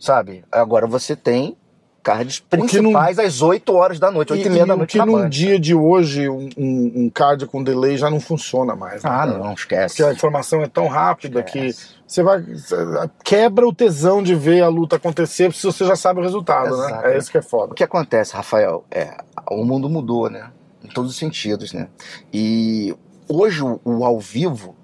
sabe? 0.01 0.43
Agora 0.51 0.87
você 0.87 1.15
tem 1.15 1.57
cards 2.03 2.39
que 2.39 2.47
principais 2.47 3.19
às 3.19 3.43
8 3.43 3.75
horas 3.75 3.99
da 4.01 4.11
noite, 4.11 4.33
8 4.33 4.47
e, 4.47 4.51
meia 4.51 4.67
da 4.67 4.75
noite 4.75 4.99
que 4.99 5.05
num 5.05 5.29
dia 5.29 5.61
de 5.61 5.75
hoje, 5.75 6.29
um, 6.29 6.49
um, 6.57 6.93
um 6.97 7.11
card 7.11 7.47
com 7.47 7.63
delay 7.63 7.99
já 7.99 8.11
não 8.11 8.19
funciona 8.19 8.75
mais. 8.75 9.05
né? 9.05 9.11
Ah, 9.13 9.27
não, 9.27 9.53
esquece. 9.53 9.97
Porque 9.97 10.11
a 10.11 10.15
informação 10.15 10.63
é 10.63 10.67
tão 10.67 10.89
rápida 10.89 11.43
que 11.43 11.67
Esquece. 11.67 11.95
você 12.07 12.23
vai. 12.23 12.41
você 12.43 12.77
quebra 13.23 13.69
o 13.69 13.75
tesão 13.75 14.23
de 14.23 14.35
ver 14.35 14.63
a 14.63 14.69
luta 14.69 14.97
acontecer 14.97 15.53
se 15.53 15.65
você 15.65 15.85
já 15.85 15.95
sabe 15.95 16.21
o 16.21 16.23
resultado, 16.23 16.77
né? 16.77 17.01
É 17.05 17.19
isso 17.19 17.31
que 17.31 17.39
é 17.39 17.43
foda. 17.43 17.73
O 17.73 17.75
que 17.75 17.85
acontece, 17.85 18.35
Rafael, 18.35 18.85
é 18.91 19.19
o 19.51 19.65
mundo 19.65 19.89
mudou, 19.89 20.31
né? 20.31 20.51
Em 20.83 20.89
todos 20.89 21.11
os 21.11 21.19
sentidos, 21.19 21.75
né? 21.75 21.89
E 22.33 22.97
hoje 23.29 23.63
o, 23.63 23.79
o 23.85 24.05
ao 24.05 24.19
vivo 24.19 24.75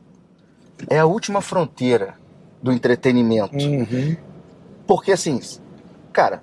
é 0.91 0.99
a 0.99 1.07
última 1.07 1.41
fronteira 1.41 2.15
do 2.63 2.71
entretenimento. 2.71 3.57
Uhum. 3.57 4.17
Porque 4.87 5.13
assim, 5.13 5.41
cara, 6.13 6.43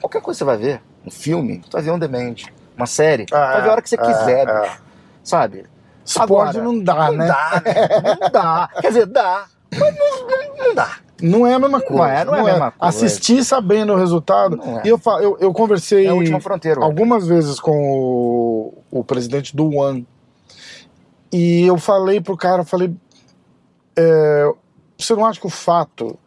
qualquer 0.00 0.20
coisa 0.20 0.38
você 0.38 0.44
vai 0.44 0.56
ver, 0.56 0.82
um 1.06 1.10
filme, 1.10 1.58
tu 1.68 1.72
vai 1.72 1.82
ver 1.82 1.90
on 1.90 1.98
demand, 1.98 2.34
uma 2.76 2.86
série, 2.86 3.26
tu 3.26 3.32
vai 3.34 3.62
ver 3.62 3.68
a 3.68 3.72
hora 3.72 3.82
que 3.82 3.88
você 3.88 3.96
É, 3.96 3.98
quiser, 3.98 4.48
é. 4.48 4.76
sabe? 5.22 5.66
Esporte 6.04 6.58
não 6.58 6.78
dá, 6.82 7.10
não 7.10 7.16
né? 7.18 7.26
dá, 7.26 7.62
né? 7.64 8.16
Não 8.20 8.30
dá. 8.30 8.68
Quer 8.80 8.88
dizer, 8.88 9.06
dá, 9.06 9.46
mas 9.72 9.96
não, 9.96 10.26
não, 10.28 10.66
não 10.66 10.74
dá. 10.74 10.96
Não 11.22 11.46
é 11.46 11.54
a 11.54 11.58
mesma 11.58 11.80
coisa. 11.80 12.08
é, 12.12 12.24
não 12.24 12.34
é 12.34 12.40
a 12.40 12.44
mesma 12.44 12.70
coisa. 12.72 12.76
Assistir 12.80 13.44
sabendo 13.44 13.92
o 13.92 13.96
resultado. 13.96 14.56
Não 14.56 14.80
é. 14.80 14.82
E 14.84 14.88
eu, 14.88 15.00
eu, 15.22 15.38
eu 15.40 15.52
conversei 15.54 16.06
É 16.06 16.10
algumas 16.80 17.26
vezes 17.26 17.60
com 17.60 17.70
o, 17.70 18.74
o 18.90 19.04
presidente 19.04 19.54
do 19.56 19.74
One. 19.76 20.06
E 21.32 21.62
eu 21.64 21.78
falei 21.78 22.20
pro 22.20 22.36
cara, 22.36 22.64
falei, 22.64 22.94
é, 23.96 24.52
você 24.98 25.14
não 25.14 25.24
acha 25.24 25.40
que 25.40 25.46
o 25.46 25.50
fato 25.50 26.18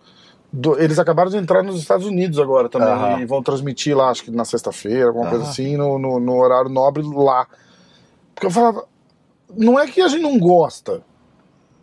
do- 0.59 0.79
eles 0.79 0.97
acabaram 0.99 1.29
de 1.29 1.37
entrar 1.37 1.61
nos 1.63 1.77
Estados 1.79 2.05
Unidos 2.05 2.39
agora 2.39 2.67
também 2.69 2.87
Aham. 2.89 3.19
e 3.19 3.25
vão 3.25 3.41
transmitir 3.43 3.95
lá, 3.95 4.09
acho 4.09 4.23
que 4.23 4.31
na 4.31 4.43
sexta-feira, 4.45 5.07
alguma 5.07 5.29
coisa 5.29 5.45
assim, 5.45 5.77
no, 5.77 5.99
no, 5.99 6.19
no 6.19 6.35
horário 6.37 6.69
nobre 6.69 7.03
lá. 7.03 7.47
Porque 8.33 8.47
eu 8.47 8.51
falava, 8.51 8.85
não 9.55 9.79
é 9.79 9.85
que 9.87 10.01
a 10.01 10.07
gente 10.07 10.21
não 10.21 10.37
gosta, 10.39 11.01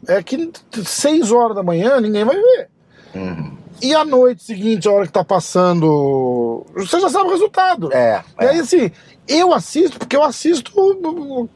é 0.07 0.23
que 0.23 0.51
seis 0.85 1.31
horas 1.31 1.55
da 1.57 1.63
manhã 1.63 2.01
ninguém 2.01 2.25
vai 2.25 2.37
ver. 2.37 2.69
Uhum. 3.15 3.57
E 3.83 3.95
à 3.95 4.05
noite 4.05 4.43
seguinte, 4.45 4.89
a 4.89 4.93
hora 4.93 5.07
que 5.07 5.13
tá 5.13 5.25
passando, 5.25 6.65
você 6.75 7.01
já 7.01 7.09
sabe 7.09 7.27
o 7.29 7.33
resultado. 7.33 7.93
É, 7.93 8.23
E 8.41 8.45
é. 8.45 8.49
aí, 8.51 8.61
assim, 8.61 8.91
eu 9.27 9.53
assisto, 9.53 9.99
porque 9.99 10.17
eu 10.17 10.23
assisto 10.23 10.73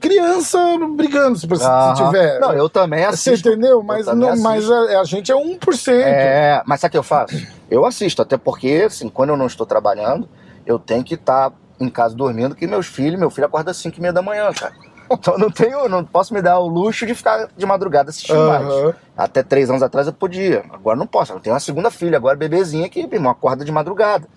criança 0.00 0.58
brigando, 0.96 1.38
se, 1.38 1.46
se 1.46 1.94
tiver. 1.96 2.40
Não, 2.40 2.52
eu 2.52 2.68
também 2.68 3.00
Você 3.04 3.30
assisto. 3.30 3.48
entendeu? 3.48 3.82
Mas, 3.82 4.06
não, 4.06 4.36
mas 4.38 4.70
a, 4.70 5.00
a 5.00 5.04
gente 5.04 5.30
é 5.30 5.34
1%. 5.34 5.92
É, 5.92 6.62
mas 6.66 6.80
sabe 6.80 6.90
o 6.90 6.92
que 6.92 6.98
eu 6.98 7.02
faço? 7.02 7.36
Eu 7.70 7.84
assisto, 7.84 8.22
até 8.22 8.36
porque, 8.36 8.84
assim, 8.86 9.08
quando 9.08 9.30
eu 9.30 9.36
não 9.36 9.46
estou 9.46 9.66
trabalhando, 9.66 10.28
eu 10.64 10.78
tenho 10.78 11.04
que 11.04 11.14
estar 11.14 11.52
em 11.80 11.88
casa 11.88 12.14
dormindo, 12.14 12.54
que 12.54 12.66
meus 12.66 12.86
filhos, 12.86 13.18
meu 13.18 13.30
filho 13.30 13.46
acorda 13.46 13.70
às 13.70 13.76
5 13.76 13.96
e 13.96 14.00
meia 14.00 14.12
da 14.12 14.22
manhã, 14.22 14.50
cara. 14.52 14.74
Então 15.10 15.38
não 15.38 15.50
tenho, 15.50 15.88
não 15.88 16.04
posso 16.04 16.34
me 16.34 16.42
dar 16.42 16.58
o 16.58 16.66
luxo 16.66 17.06
de 17.06 17.14
ficar 17.14 17.48
de 17.56 17.64
madrugada 17.64 18.10
assistindo 18.10 18.46
mais. 18.46 18.66
Aham. 18.66 18.94
Até 19.16 19.42
três 19.42 19.70
anos 19.70 19.82
atrás 19.82 20.06
eu 20.06 20.12
podia. 20.12 20.62
Agora 20.70 20.98
não 20.98 21.06
posso. 21.06 21.32
Eu 21.32 21.40
tenho 21.40 21.54
uma 21.54 21.60
segunda 21.60 21.90
filha, 21.90 22.16
agora 22.18 22.36
bebezinha 22.36 22.88
que 22.88 23.00
irmão, 23.00 23.32
acorda 23.32 23.64
de 23.64 23.72
madrugada. 23.72 24.28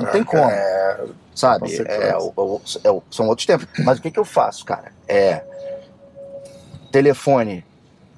não 0.00 0.06
tem 0.10 0.22
como. 0.22 0.48
É, 0.48 1.00
Sabe? 1.34 1.60
consequência. 1.60 2.80
É, 2.84 2.88
é 2.88 3.02
são 3.10 3.28
outros 3.28 3.46
tempos. 3.46 3.66
Mas 3.84 3.98
o 3.98 4.02
que, 4.02 4.10
que 4.10 4.18
eu 4.18 4.24
faço, 4.24 4.64
cara? 4.64 4.92
É. 5.08 5.42
Telefone. 6.90 7.64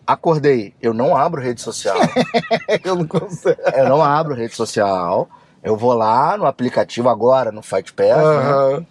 Acordei. 0.07 0.75
Eu 0.81 0.93
não 0.93 1.17
abro 1.17 1.41
rede 1.41 1.61
social. 1.61 1.97
eu 2.85 2.97
não 2.97 3.07
consigo. 3.07 3.57
eu 3.75 3.89
não 3.89 4.03
abro 4.03 4.35
rede 4.35 4.55
social. 4.55 5.29
Eu 5.63 5.77
vou 5.77 5.93
lá 5.93 6.37
no 6.37 6.45
aplicativo 6.45 7.09
agora, 7.09 7.53
no 7.53 7.63
Fight 7.63 7.93
Pass, 7.93 8.09
né? 8.09 8.23
Aham. 8.23 8.87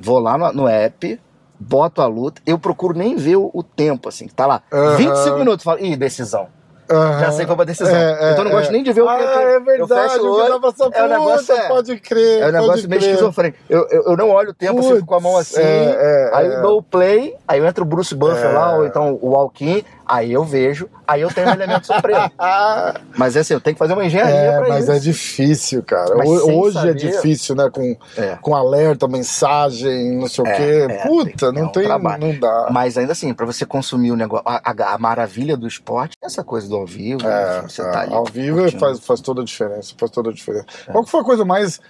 vou 0.00 0.18
lá 0.18 0.38
no, 0.38 0.52
no 0.52 0.68
app, 0.68 1.20
boto 1.60 2.00
a 2.00 2.06
luta, 2.06 2.40
eu 2.46 2.58
procuro 2.58 2.96
nem 2.96 3.16
ver 3.16 3.36
o, 3.36 3.50
o 3.52 3.62
tempo, 3.62 4.08
assim, 4.08 4.26
tá 4.26 4.46
lá, 4.46 4.62
Aham. 4.72 4.96
25 4.96 5.38
minutos, 5.38 5.62
falo, 5.62 5.78
ih, 5.84 5.94
decisão. 5.94 6.48
Aham. 6.90 7.20
Já 7.20 7.32
sei 7.32 7.46
qual 7.46 7.58
é 7.58 7.62
a 7.62 7.64
decisão. 7.64 7.94
É, 7.94 8.12
é, 8.12 8.32
então 8.32 8.38
eu 8.38 8.44
não 8.44 8.50
gosto 8.50 8.68
é. 8.68 8.72
nem 8.72 8.82
de 8.82 8.92
ver 8.92 9.02
o 9.02 9.08
ah, 9.08 9.16
tempo. 9.16 9.30
é 9.30 9.56
Eu 9.56 9.64
verdade, 9.64 10.02
fecho 10.02 10.16
o 10.16 10.20
que 10.20 10.26
olho, 10.26 10.72
sua 10.76 10.90
é, 10.92 11.02
o 11.04 11.08
negócio 11.08 11.54
é- 11.54 11.68
pode 11.68 12.00
crer. 12.00 12.42
É 12.42 12.48
um 12.48 12.52
negócio 12.52 12.88
meio 12.88 13.00
esquizofrênico. 13.00 13.58
Eu, 13.68 13.86
eu, 13.90 14.02
eu 14.04 14.16
não 14.16 14.30
olho 14.30 14.50
o 14.50 14.54
tempo, 14.54 14.78
eu 14.78 14.96
fico 14.96 15.06
com 15.06 15.14
a 15.14 15.20
mão 15.20 15.36
assim, 15.36 15.60
é, 15.60 15.62
é, 15.64 16.30
aí 16.32 16.46
é. 16.46 16.60
dou 16.60 16.78
o 16.78 16.82
play, 16.82 17.34
aí 17.46 17.64
entra 17.64 17.82
o 17.82 17.86
Bruce 17.86 18.14
Buffer 18.14 18.52
lá, 18.52 18.76
ou 18.76 18.86
então 18.86 19.18
o 19.20 19.34
Alkin, 19.34 19.84
aí 20.08 20.32
eu 20.32 20.44
vejo, 20.44 20.88
aí 21.06 21.20
eu 21.20 21.28
tenho 21.32 21.48
um 21.48 21.52
elemento 21.52 21.86
surpresa. 21.86 22.30
Mas 23.16 23.34
é 23.36 23.40
assim, 23.40 23.54
eu 23.54 23.60
tenho 23.60 23.74
que 23.74 23.78
fazer 23.78 23.92
uma 23.94 24.04
engenharia 24.04 24.34
é, 24.34 24.58
pra 24.58 24.68
mas 24.68 24.84
isso. 24.84 24.92
é 24.92 24.98
difícil, 24.98 25.82
cara. 25.82 26.14
Mas 26.16 26.28
Hoje 26.28 26.76
é 26.78 26.80
saber- 26.80 26.94
difícil, 26.94 27.54
né? 27.56 27.70
Com, 27.70 27.96
É. 28.16 28.36
com 28.40 28.54
alerta, 28.54 29.08
mensagem, 29.08 30.16
não 30.18 30.28
sei 30.28 30.44
o 30.44 30.46
É, 30.46 30.52
quê. 30.56 30.86
é, 30.92 31.06
Puta, 31.06 31.46
tem- 31.46 31.52
não 31.52 31.62
é 31.62 31.64
um 31.64 31.72
tem. 31.72 31.88
não 31.88 32.38
dá. 32.38 32.68
Mas 32.70 32.96
ainda 32.98 33.12
assim, 33.12 33.32
pra 33.34 33.46
você 33.46 33.64
consumir 33.66 34.12
o 34.12 34.16
negócio, 34.16 34.44
a, 34.46 34.56
a- 34.70 34.94
a 34.94 34.98
maravilha 34.98 35.56
do 35.56 35.66
esporte, 35.66 36.16
essa 36.22 36.44
coisa 36.44 36.68
do 36.68 36.76
ao 36.76 36.86
vivo, 36.86 37.26
É, 37.26 37.62
você 37.62 37.82
é, 37.82 37.90
tá 37.90 38.00
ali. 38.02 38.14
ao 38.14 38.24
vivo 38.26 38.58
curtindo. 38.58 38.80
faz, 38.80 39.00
faz 39.00 39.20
toda 39.20 39.42
a 39.42 39.44
diferença, 39.44 39.94
faz 39.98 40.10
toda 40.10 40.30
a 40.30 40.32
diferença. 40.32 40.66
É. 40.88 40.92
Qual 40.92 41.04
que 41.04 41.10
foi 41.10 41.20
a 41.20 41.24
coisa 41.24 41.44
mais 41.44 41.80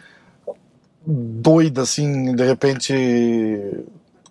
doida, 1.07 1.83
assim, 1.83 2.35
de 2.35 2.45
repente, 2.45 2.93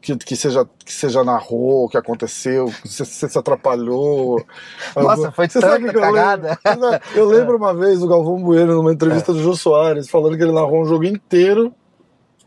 que, 0.05 0.15
que, 0.17 0.35
seja, 0.35 0.65
que 0.85 0.93
seja 0.93 1.23
narrou, 1.23 1.89
que 1.89 1.97
aconteceu, 1.97 2.67
que 2.83 2.87
você, 2.87 3.03
se 3.05 3.37
atrapalhou? 3.37 4.43
Nossa, 4.95 5.31
foi 5.31 5.49
Você 5.49 5.59
sabe 5.59 5.79
tanta 5.87 5.91
que 5.91 5.97
eu 5.97 6.01
cagada. 6.01 6.59
É. 6.63 6.69
lembro- 6.75 6.99
Eu 7.15 7.25
lembro 7.25 7.57
uma 7.57 7.73
vez 7.73 8.03
o 8.03 8.07
Galvão 8.07 8.41
Bueno, 8.41 8.75
numa 8.75 8.93
entrevista 8.93 9.33
do 9.33 9.41
Jô 9.41 9.55
Soares, 9.55 10.07
falando 10.09 10.37
que 10.37 10.43
ele 10.43 10.51
narrou 10.51 10.81
um 10.81 10.85
jogo 10.85 11.05
inteiro 11.05 11.73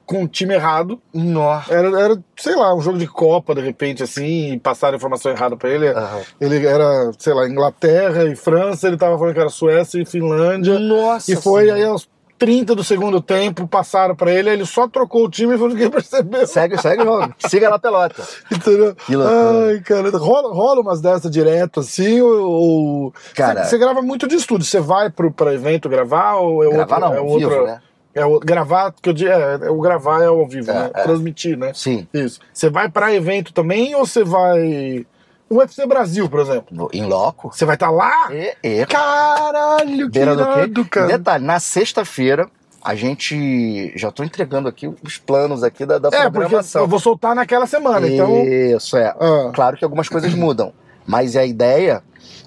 com 0.06 0.22
o 0.24 0.28
time 0.28 0.54
errado. 0.54 0.98
Nossa. 1.12 1.74
Era, 1.74 1.88
era, 2.00 2.18
sei 2.36 2.54
lá, 2.54 2.74
um 2.74 2.80
jogo 2.80 2.96
de 2.96 3.06
Copa, 3.06 3.54
de 3.54 3.60
repente, 3.60 4.02
assim, 4.02 4.52
e 4.52 4.58
passaram 4.58 4.96
informação 4.96 5.30
errada 5.32 5.54
pra 5.56 5.68
ele. 5.68 5.88
Aham. 5.88 6.20
Ele 6.40 6.64
era, 6.66 7.10
sei 7.18 7.34
lá, 7.34 7.46
Inglaterra 7.46 8.24
e 8.24 8.34
França, 8.36 8.86
ele 8.86 8.96
tava 8.96 9.18
falando 9.18 9.34
que 9.34 9.40
era 9.40 9.50
Suécia 9.50 10.00
e 10.00 10.06
Finlândia. 10.06 10.78
Nossa. 10.78 11.30
e 11.30 11.36
foi 11.36 11.64
Senhora. 11.64 11.80
aí 11.82 11.84
aos 11.86 12.08
30 12.38 12.74
do 12.74 12.84
segundo 12.84 13.20
tempo, 13.20 13.66
passaram 13.66 14.14
pra 14.14 14.32
ele, 14.32 14.48
ele 14.50 14.64
só 14.64 14.86
trocou 14.86 15.24
o 15.24 15.28
time 15.30 15.54
e 15.54 15.58
falou 15.58 15.70
que 15.70 15.74
ninguém 15.76 15.90
percebeu. 15.90 16.46
Segue, 16.46 16.80
segue 16.80 17.02
o 17.02 17.04
jogo. 17.06 17.34
Siga 17.38 17.68
lá 17.68 17.76
a 17.76 17.78
pelota. 17.78 18.22
Entendeu? 18.50 18.94
Que 18.94 19.16
loucura. 19.16 19.66
Ai, 19.70 19.80
cara, 19.80 20.10
rola, 20.18 20.54
rola 20.54 20.80
umas 20.80 21.00
dessas 21.00 21.30
direto 21.30 21.80
assim, 21.80 22.20
ou. 22.20 23.12
Cara- 23.34 23.64
Você, 23.64 23.76
grava 23.78 24.00
muito 24.02 24.26
de 24.28 24.36
estúdio, 24.36 24.64
você 24.66 24.80
vai 24.80 25.10
pro, 25.10 25.32
pra 25.32 25.52
evento 25.52 25.88
gravar 25.88 26.36
ou 26.36 26.64
é 26.64 26.68
Gravar 26.70 26.96
outro, 27.02 27.10
não, 27.24 27.34
é 27.34 27.38
vivo, 27.38 27.66
né? 27.66 27.80
É 28.14 28.24
o, 28.24 28.40
gravar, 28.40 28.92
que 29.00 29.08
eu 29.08 29.12
digo, 29.12 29.30
é, 29.30 29.58
é 29.62 29.70
o 29.70 29.80
gravar 29.80 30.22
é 30.22 30.26
ao 30.26 30.46
vivo, 30.48 30.70
É, 30.70 30.74
né? 30.74 30.90
é. 30.94 31.02
Transmitir, 31.02 31.56
né? 31.56 31.72
Sim. 31.74 32.08
Isso. 32.12 32.40
Você 32.52 32.68
vai 32.70 32.88
pra 32.88 33.14
evento 33.14 33.52
também 33.52 33.94
ou 33.94 34.04
você 34.06 34.24
vai. 34.24 35.06
O 35.50 35.56
UFC 35.56 35.86
Brasil, 35.86 36.28
por 36.28 36.40
exemplo. 36.40 36.88
Em 36.92 37.04
loco. 37.06 37.50
Você 37.52 37.64
vai 37.64 37.76
estar 37.76 37.90
lá? 37.90 38.28
E, 38.32 38.54
e 38.62 38.86
Caralho, 38.86 40.06
que 40.10 40.18
beira 40.18 40.34
do 40.36 40.42
irado, 40.42 40.84
quê? 40.84 40.90
cara. 40.90 41.06
Detalhe, 41.06 41.44
na 41.44 41.58
sexta-feira, 41.58 42.48
a 42.84 42.94
gente. 42.94 43.92
Já 43.96 44.10
tô 44.10 44.22
entregando 44.22 44.68
aqui 44.68 44.86
os 45.02 45.16
planos 45.18 45.62
aqui 45.62 45.86
da, 45.86 45.98
da 45.98 46.08
É, 46.08 46.30
programação. 46.30 46.82
eu 46.82 46.88
vou 46.88 46.98
soltar 47.00 47.34
naquela 47.34 47.66
semana, 47.66 48.06
então. 48.08 48.44
Isso, 48.44 48.96
é. 48.96 49.08
Ah. 49.18 49.50
Claro 49.54 49.76
que 49.76 49.84
algumas 49.84 50.08
coisas 50.08 50.34
mudam. 50.34 50.72
Mas 51.06 51.36
a 51.36 51.44
ideia 51.44 52.02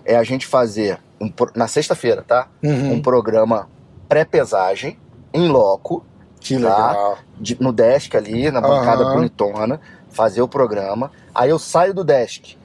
é 0.06 0.16
a 0.16 0.24
gente 0.24 0.46
fazer, 0.46 1.00
um 1.20 1.32
na 1.56 1.68
sexta-feira, 1.68 2.24
tá? 2.28 2.48
Uhum. 2.64 2.94
Um 2.94 3.02
programa 3.02 3.68
pré-pesagem, 4.08 5.00
em 5.34 5.48
loco, 5.48 6.06
Que 6.40 6.60
Tá. 6.60 6.90
legal. 6.90 7.18
de- 7.40 7.58
no 7.62 7.72
desk 7.72 8.16
ali, 8.18 8.50
na 8.50 8.60
bancada 8.62 9.04
Aham. 9.04 9.14
bonitona, 9.14 9.80
fazer 10.10 10.42
o 10.42 10.48
programa. 10.48 11.12
Aí 11.36 11.52
eu 11.52 11.60
saio 11.60 11.94
do 11.94 12.04
desk, 12.04 12.56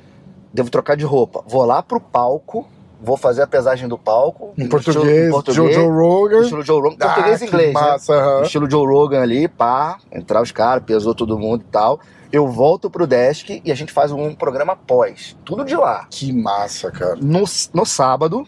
devo 0.57 0.71
trocar 0.71 0.97
de 0.97 1.05
roupa, 1.05 1.45
vou 1.47 1.65
lá 1.65 1.83
pro 1.83 2.01
palco, 2.01 2.67
vou 3.01 3.17
fazer 3.17 3.43
a 3.43 3.47
pesagem 3.47 3.87
do 3.87 3.97
palco. 3.99 4.53
Em 4.59 4.67
português, 4.67 5.05
estilo- 5.07 5.27
em 5.29 5.31
português 5.31 5.75
Joe 5.77 5.87
Rogan. 5.87 6.41
estilo 6.41 6.63
Joe 6.63 6.81
Rogan, 6.81 6.97
Ah, 7.01 7.05
português 7.07 7.43
e 7.43 7.47
inglês, 7.47 7.75
né? 7.75 7.81
massa, 7.81 8.15
aham. 8.15 8.43
Estilo 8.43 8.71
Joe 8.71 8.87
Rogan 8.87 9.21
ali, 9.23 9.47
pá, 9.47 9.99
entrar 10.11 10.43
os 10.43 10.51
caras, 10.51 10.83
pesou 10.85 11.15
todo 11.15 11.39
mundo 11.39 11.61
e 11.63 11.71
tal. 11.71 12.01
Eu 12.33 12.49
volto 12.49 12.91
pro 12.91 13.07
desk 13.07 13.63
e 13.65 13.71
a 13.71 13.75
gente 13.75 13.93
faz 13.93 14.11
um 14.11 14.35
programa 14.35 14.75
pós. 14.75 15.37
Tudo 15.45 15.65
de 15.65 15.77
lá. 15.77 16.07
Que 16.11 16.33
massa, 16.33 16.91
cara. 16.91 17.17
No, 17.21 17.45
no 17.73 17.87
sábado, 17.87 18.45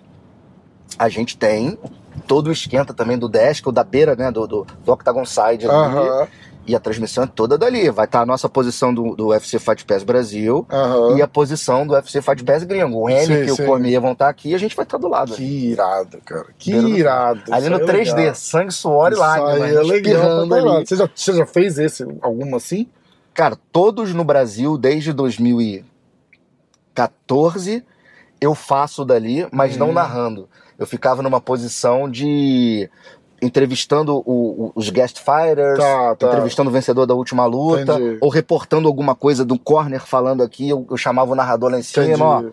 a 0.98 1.08
gente 1.08 1.36
tem 1.38 1.78
todo 2.26 2.48
o 2.48 2.52
esquenta 2.52 2.92
também 2.92 3.16
do 3.16 3.28
desk, 3.28 3.64
ou 3.66 3.72
da 3.72 3.84
beira, 3.84 4.16
né, 4.16 4.30
do, 4.32 4.46
do, 4.46 4.66
do 4.84 4.92
Octagon 4.92 5.24
Side 5.24 5.66
ali. 5.68 6.28
E 6.68 6.76
a 6.76 6.80
transmissão 6.80 7.24
é 7.24 7.26
toda 7.26 7.56
dali. 7.56 7.88
Vai 7.90 8.04
estar 8.04 8.20
a 8.20 8.26
nossa 8.26 8.46
posição 8.48 8.92
do, 8.92 9.16
do 9.16 9.28
UFC 9.28 9.58
Fight 9.58 9.84
Pass 9.86 10.02
Brasil 10.04 10.66
aham. 10.70 11.16
e 11.16 11.22
a 11.22 11.26
posição 11.26 11.86
do 11.86 11.94
UFC 11.94 12.20
Fight 12.20 12.44
Pass 12.44 12.62
Gringo. 12.62 12.98
O 12.98 13.08
Henrique 13.08 13.48
e 13.48 13.52
o 13.52 13.56
Cormier 13.56 14.00
vão 14.00 14.12
estar 14.12 14.28
aqui 14.28 14.50
e 14.50 14.54
a 14.54 14.58
gente 14.58 14.76
vai 14.76 14.84
estar 14.84 14.98
do 14.98 15.08
lado. 15.08 15.32
Que 15.34 15.42
irado, 15.70 16.18
cara. 16.24 16.46
Que 16.58 16.72
Beira 16.72 16.86
do- 16.86 16.98
irado. 16.98 17.42
ali 17.50 17.70
no 17.70 17.76
é 17.76 17.84
3D, 17.86 18.14
legal. 18.14 18.34
sangue, 18.34 18.72
suor 18.72 19.12
e 19.12 19.16
lágrimas. 19.16 19.74
é 19.74 19.82
legal. 19.82 20.46
Você 20.84 20.96
já, 20.96 21.08
você 21.14 21.32
já 21.32 21.46
fez 21.46 21.78
esse, 21.78 22.04
alguma 22.20 22.58
assim? 22.58 22.86
Cara, 23.32 23.56
todos 23.72 24.12
no 24.12 24.24
Brasil, 24.24 24.76
desde 24.76 25.12
2014, 25.12 27.84
eu 28.40 28.54
faço 28.54 29.04
dali, 29.04 29.46
mas 29.52 29.76
não 29.76 29.90
Hum. 29.90 29.94
narrando. 29.94 30.48
Eu 30.78 30.86
ficava 30.86 31.22
numa 31.22 31.40
posição 31.40 32.08
de 32.08 32.88
entrevistando 33.40 34.16
o- 34.16 34.22
o- 34.26 34.72
os 34.74 34.90
guest 34.90 35.18
fighters, 35.18 35.78
Tá, 35.78 36.16
tá. 36.16 36.26
entrevistando 36.28 36.70
o 36.70 36.72
vencedor 36.72 37.06
da 37.06 37.14
última 37.14 37.46
luta, 37.46 37.94
Entendi. 37.94 38.18
ou 38.20 38.28
reportando 38.28 38.88
alguma 38.88 39.14
coisa 39.14 39.44
do 39.44 39.58
corner 39.58 40.00
falando 40.00 40.42
aqui, 40.42 40.68
eu, 40.68 40.86
eu 40.90 40.96
chamava 40.96 41.32
o 41.32 41.34
narrador 41.34 41.70
lá 41.70 41.76
em 41.78 41.80
Entendi. 41.80 42.12
cima, 42.14 42.24
ó, 42.26 42.44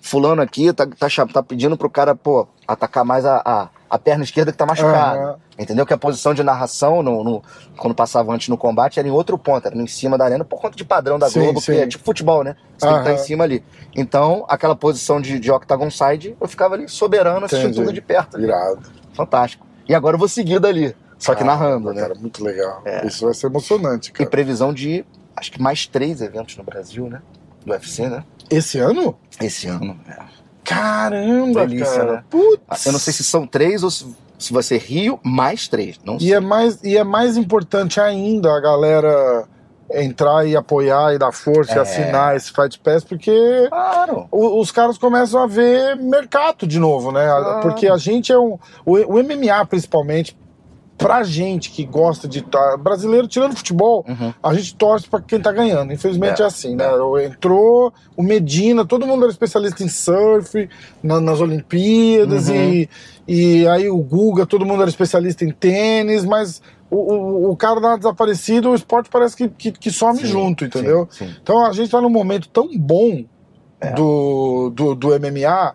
fulano 0.00 0.40
aqui 0.40 0.72
tá, 0.72 0.86
tá, 0.86 1.08
tá 1.32 1.42
pedindo 1.42 1.76
pro 1.76 1.90
cara, 1.90 2.14
pô, 2.14 2.46
atacar 2.66 3.04
mais 3.04 3.24
a, 3.26 3.42
a, 3.44 3.68
a 3.90 3.98
perna 3.98 4.22
esquerda 4.24 4.52
que 4.52 4.58
tá 4.58 4.64
machucada. 4.66 5.18
Aham. 5.18 5.36
Entendeu? 5.58 5.84
Que 5.84 5.92
a 5.92 5.98
posição 5.98 6.32
de 6.32 6.42
narração, 6.44 7.02
no, 7.02 7.24
no- 7.24 7.42
quando 7.76 7.92
passava 7.92 8.32
antes 8.32 8.48
no 8.48 8.56
combate, 8.56 9.00
era 9.00 9.08
em 9.08 9.10
outro 9.10 9.36
ponto, 9.36 9.66
era 9.66 9.76
em 9.76 9.88
cima 9.88 10.16
da 10.16 10.24
arena, 10.24 10.44
por 10.44 10.60
conta 10.60 10.76
de 10.76 10.84
padrão 10.84 11.18
da 11.18 11.28
Sim, 11.28 11.40
Globo, 11.42 11.60
sim. 11.60 11.72
que 11.72 11.78
é 11.80 11.86
tipo 11.88 12.04
futebol, 12.04 12.44
né? 12.44 12.54
Você 12.76 12.86
tem 12.86 12.94
que 12.94 13.00
estar 13.00 13.10
Aham. 13.10 13.20
em 13.20 13.24
cima 13.24 13.42
ali. 13.42 13.64
Então, 13.96 14.44
aquela 14.48 14.76
posição 14.76 15.20
de, 15.20 15.40
de 15.40 15.50
octagon 15.50 15.90
side, 15.90 16.36
eu 16.40 16.46
ficava 16.46 16.76
ali 16.76 16.88
soberano, 16.88 17.44
assistindo 17.46 17.70
Entendi. 17.70 17.86
tudo 17.86 17.92
de 17.92 18.00
perto. 18.00 18.40
Irado. 18.40 18.78
Fantástico. 19.14 19.66
E 19.88 19.94
agora 19.94 20.14
eu 20.16 20.18
vou 20.18 20.28
seguir 20.28 20.60
dali, 20.60 20.94
só 21.18 21.34
que 21.34 21.42
Caramba, 21.42 21.64
narrando, 21.66 21.92
né? 21.94 22.00
Cara, 22.02 22.14
muito 22.14 22.44
legal. 22.44 22.82
É. 22.84 23.06
Isso 23.06 23.24
vai 23.24 23.34
ser 23.34 23.46
emocionante, 23.46 24.10
E 24.10 24.12
cara. 24.12 24.28
previsão 24.30 24.72
de, 24.72 25.04
acho 25.34 25.50
que 25.50 25.60
mais 25.60 25.86
três 25.86 26.20
eventos 26.20 26.56
no 26.56 26.62
Brasil, 26.64 27.08
né? 27.08 27.22
Do 27.64 27.72
UFC, 27.72 28.06
né? 28.08 28.22
Esse 28.50 28.78
ano? 28.78 29.16
Esse 29.40 29.66
ano. 29.68 29.98
é. 30.08 30.16
Caramba, 30.64 31.66
Delícia, 31.66 31.96
cara. 31.96 32.12
né? 32.12 32.24
Putz. 32.28 32.86
Eu 32.86 32.92
não 32.92 32.98
sei 32.98 33.12
se 33.12 33.24
são 33.24 33.46
três 33.46 33.82
ou 33.82 33.90
se, 33.90 34.14
se 34.38 34.52
vai 34.52 34.62
ser 34.62 34.78
Rio 34.78 35.18
mais 35.24 35.66
três. 35.66 35.96
Não 36.04 36.16
E 36.16 36.20
sei. 36.20 36.34
é, 36.34 36.40
mais, 36.40 36.78
e 36.84 36.96
é 36.96 37.04
mais 37.04 37.36
importante 37.38 37.98
ainda 38.00 38.54
a 38.54 38.60
galera 38.60 39.44
entrar 39.94 40.46
e 40.46 40.54
apoiar 40.56 41.14
e 41.14 41.18
dar 41.18 41.32
força 41.32 41.72
e 41.74 41.78
É. 41.78 41.80
assinar 41.80 42.36
esse 42.36 42.52
Fight 42.52 42.78
Pass, 42.80 43.04
porque 43.04 43.32
Claro. 43.70 44.26
o- 44.30 44.60
os 44.60 44.70
caras 44.70 44.98
começam 44.98 45.42
a 45.42 45.46
ver 45.46 45.96
mercado 45.96 46.66
de 46.66 46.78
novo, 46.78 47.10
né? 47.12 47.26
Claro. 47.26 47.60
Porque 47.62 47.88
a 47.88 47.96
gente 47.96 48.30
é 48.32 48.38
um. 48.38 48.58
O, 48.84 48.92
o 49.14 49.18
MMA, 49.18 49.64
principalmente, 49.66 50.36
pra 50.98 51.22
gente 51.22 51.70
que 51.70 51.84
gosta 51.84 52.26
de 52.26 52.40
estar. 52.40 52.76
brasileiro 52.76 53.28
tirando 53.28 53.56
futebol, 53.56 54.04
Uhum. 54.08 54.34
a 54.42 54.52
gente 54.52 54.74
torce 54.74 55.08
pra 55.08 55.20
quem 55.20 55.40
tá 55.40 55.52
ganhando. 55.52 55.92
Infelizmente 55.92 56.42
é, 56.42 56.44
É, 56.44 56.48
assim, 56.48 56.74
né? 56.74 56.86
Entrou 57.24 57.92
o 58.16 58.22
Medina, 58.22 58.84
todo 58.84 59.06
mundo 59.06 59.22
era 59.22 59.30
especialista 59.30 59.84
em 59.84 59.88
surf, 59.88 60.68
na- 61.02 61.20
nas 61.20 61.40
Olimpíadas, 61.40 62.48
Uhum. 62.48 62.54
e, 62.56 62.88
e 63.28 63.68
aí 63.68 63.88
o 63.90 63.98
Guga, 63.98 64.46
todo 64.46 64.64
mundo 64.64 64.80
era 64.80 64.88
especialista 64.90 65.44
em 65.44 65.50
tênis, 65.52 66.24
mas 66.24 66.62
o, 66.90 66.96
o, 66.96 67.50
o 67.50 67.56
cara 67.56 67.78
dá 67.80 67.88
uma 67.88 67.98
desaparecida, 67.98 68.70
o 68.70 68.74
esporte 68.74 69.10
parece 69.10 69.36
que, 69.36 69.48
que, 69.48 69.70
que 69.70 69.90
some 69.90 70.18
Sim, 70.20 70.24
junto, 70.26 70.64
entendeu? 70.64 71.06
Sim, 71.10 71.26
sim. 71.28 71.36
Então 71.42 71.64
a 71.66 71.72
gente 71.72 71.90
tá 71.90 72.00
num 72.00 72.08
momento 72.10 72.48
tão 72.48 72.68
bom 72.78 73.24
É. 73.80 73.92
do, 73.92 74.70
do, 74.74 74.94
do 74.94 75.08
MMA 75.20 75.74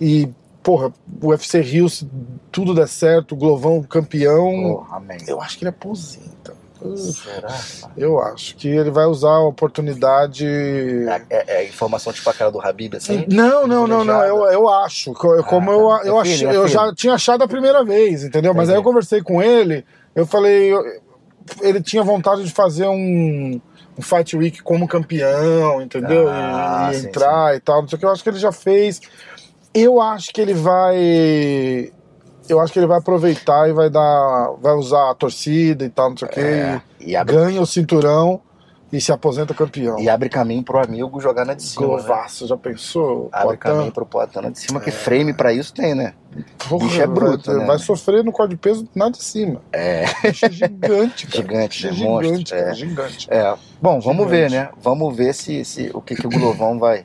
e, 0.00 0.28
porra, 0.62 0.92
o 1.22 1.28
UFC 1.28 1.60
Rio, 1.60 1.88
se 1.88 2.06
tudo 2.50 2.74
der 2.74 2.88
certo, 2.88 3.32
o 3.32 3.36
Glovão 3.36 3.82
campeão, 3.82 4.74
Porra, 4.74 4.96
amém. 4.96 5.18
eu 5.26 5.40
acho 5.40 5.56
que 5.56 5.64
ele 5.64 5.70
aposenta. 5.70 6.54
Será? 6.96 7.48
Eu 7.96 8.20
acho 8.20 8.54
que 8.56 8.68
ele 8.68 8.90
vai 8.90 9.06
usar 9.06 9.30
a 9.30 9.42
oportunidade. 9.42 10.46
É, 10.46 11.22
é- 11.30 11.44
é 11.62 11.64
informação 11.66 12.12
tipo 12.12 12.28
aquela 12.30 12.50
do 12.50 12.60
Habib, 12.60 12.94
assim? 12.94 13.24
Não, 13.28 13.66
não, 13.66 13.86
não, 13.86 14.04
não. 14.04 14.22
Eu, 14.24 14.44
eu 14.46 14.68
acho. 14.68 15.12
co- 15.14 15.42
Como 15.44 15.70
eu, 15.72 15.88
tá. 15.98 16.06
eu, 16.06 16.16
É 16.18 16.20
achei, 16.20 16.36
feeling, 16.38 16.52
é 16.52 16.56
eu 16.56 16.68
já 16.68 16.94
tinha 16.94 17.14
achado 17.14 17.42
a 17.42 17.48
primeira 17.48 17.84
vez, 17.84 18.22
entendeu? 18.24 18.54
Mas 18.54 18.68
aí 18.68 18.76
eu 18.76 18.82
conversei 18.82 19.22
com 19.22 19.42
ele, 19.42 19.84
eu 20.14 20.24
falei. 20.26 20.72
eu- 20.72 20.84
ele 21.62 21.80
tinha 21.82 22.02
vontade 22.02 22.44
de 22.44 22.52
fazer 22.52 22.86
um, 22.86 23.58
um 23.98 24.02
Fight 24.02 24.36
Week 24.36 24.62
como 24.62 24.86
campeão, 24.86 25.80
entendeu? 25.80 26.26
E- 26.26 26.30
Ah, 26.30 26.90
e, 26.92 26.96
sim, 26.96 27.06
entrar 27.08 27.56
e 27.56 27.60
tal. 27.60 27.80
Não 27.82 27.88
sei 27.88 27.96
o 27.96 27.98
que. 28.00 28.04
Eu 28.06 28.10
acho 28.10 28.22
que 28.22 28.28
ele 28.28 28.38
já 28.38 28.52
fez. 28.52 29.00
Eu 29.74 30.00
acho 30.00 30.30
que 30.32 30.40
ele 30.40 30.54
vai. 30.54 31.92
Eu 32.48 32.60
acho 32.60 32.72
que 32.72 32.78
ele 32.78 32.86
vai 32.86 32.98
aproveitar 32.98 33.68
e 33.68 33.72
vai 33.72 33.90
dar. 33.90 34.52
Vai 34.60 34.74
usar 34.74 35.10
a 35.10 35.14
torcida 35.14 35.84
e 35.84 35.88
tal, 35.88 36.10
não 36.10 36.16
sei 36.16 36.28
o 36.28 36.30
que. 36.30 36.40
É, 36.40 36.80
e, 37.00 37.16
abre, 37.16 37.34
ganha 37.34 37.60
o 37.60 37.66
cinturão 37.66 38.40
e 38.90 39.00
se 39.00 39.12
aposenta 39.12 39.52
campeão. 39.52 39.98
e 39.98 40.08
abre 40.08 40.30
caminho 40.30 40.62
pro 40.62 40.78
amigo 40.82 41.20
jogar 41.20 41.44
na 41.44 41.52
de 41.52 41.62
cima. 41.62 41.82
Né? 41.82 41.88
Glovaço, 41.88 42.46
já 42.46 42.56
pensou? 42.56 43.28
Abre 43.30 43.48
Poitin? 43.48 43.60
caminho 43.60 43.92
pro 43.92 44.06
Poitin 44.06 44.40
na 44.40 44.48
de 44.50 44.58
cima, 44.58 44.80
que 44.80 44.90
frame 44.90 45.34
pra 45.34 45.52
isso 45.52 45.74
tem, 45.74 45.94
né? 45.94 46.14
Porra, 46.68 46.86
bicho 46.86 47.02
é 47.02 47.06
bruto, 47.06 47.50
vai, 47.50 47.60
né? 47.60 47.66
vai 47.66 47.78
sofrer 47.78 48.24
no 48.24 48.32
corte 48.32 48.50
de 48.50 48.56
peso 48.56 48.88
nada 48.94 49.12
de 49.12 49.22
cima. 49.22 49.60
É, 49.72 50.04
Bicho 50.22 50.46
é 50.46 50.50
gigante, 50.50 51.26
cara. 51.26 51.42
Gigante, 51.42 51.88
Bicho 51.88 51.88
é 51.88 51.90
né? 51.90 52.10
Monstro, 52.10 52.36
gigante, 52.36 52.54
é. 52.54 52.74
Gigante. 52.74 53.26
é. 53.30 53.54
Bom, 53.80 54.00
vamos 54.00 54.26
Gigante. 54.26 54.30
ver, 54.30 54.50
né? 54.50 54.70
Vamos 54.80 55.14
ver 55.16 55.34
se, 55.34 55.64
se 55.64 55.90
o 55.92 56.00
que, 56.00 56.14
que 56.14 56.26
o 56.26 56.30
Glovão 56.30 56.78
vai, 56.78 57.04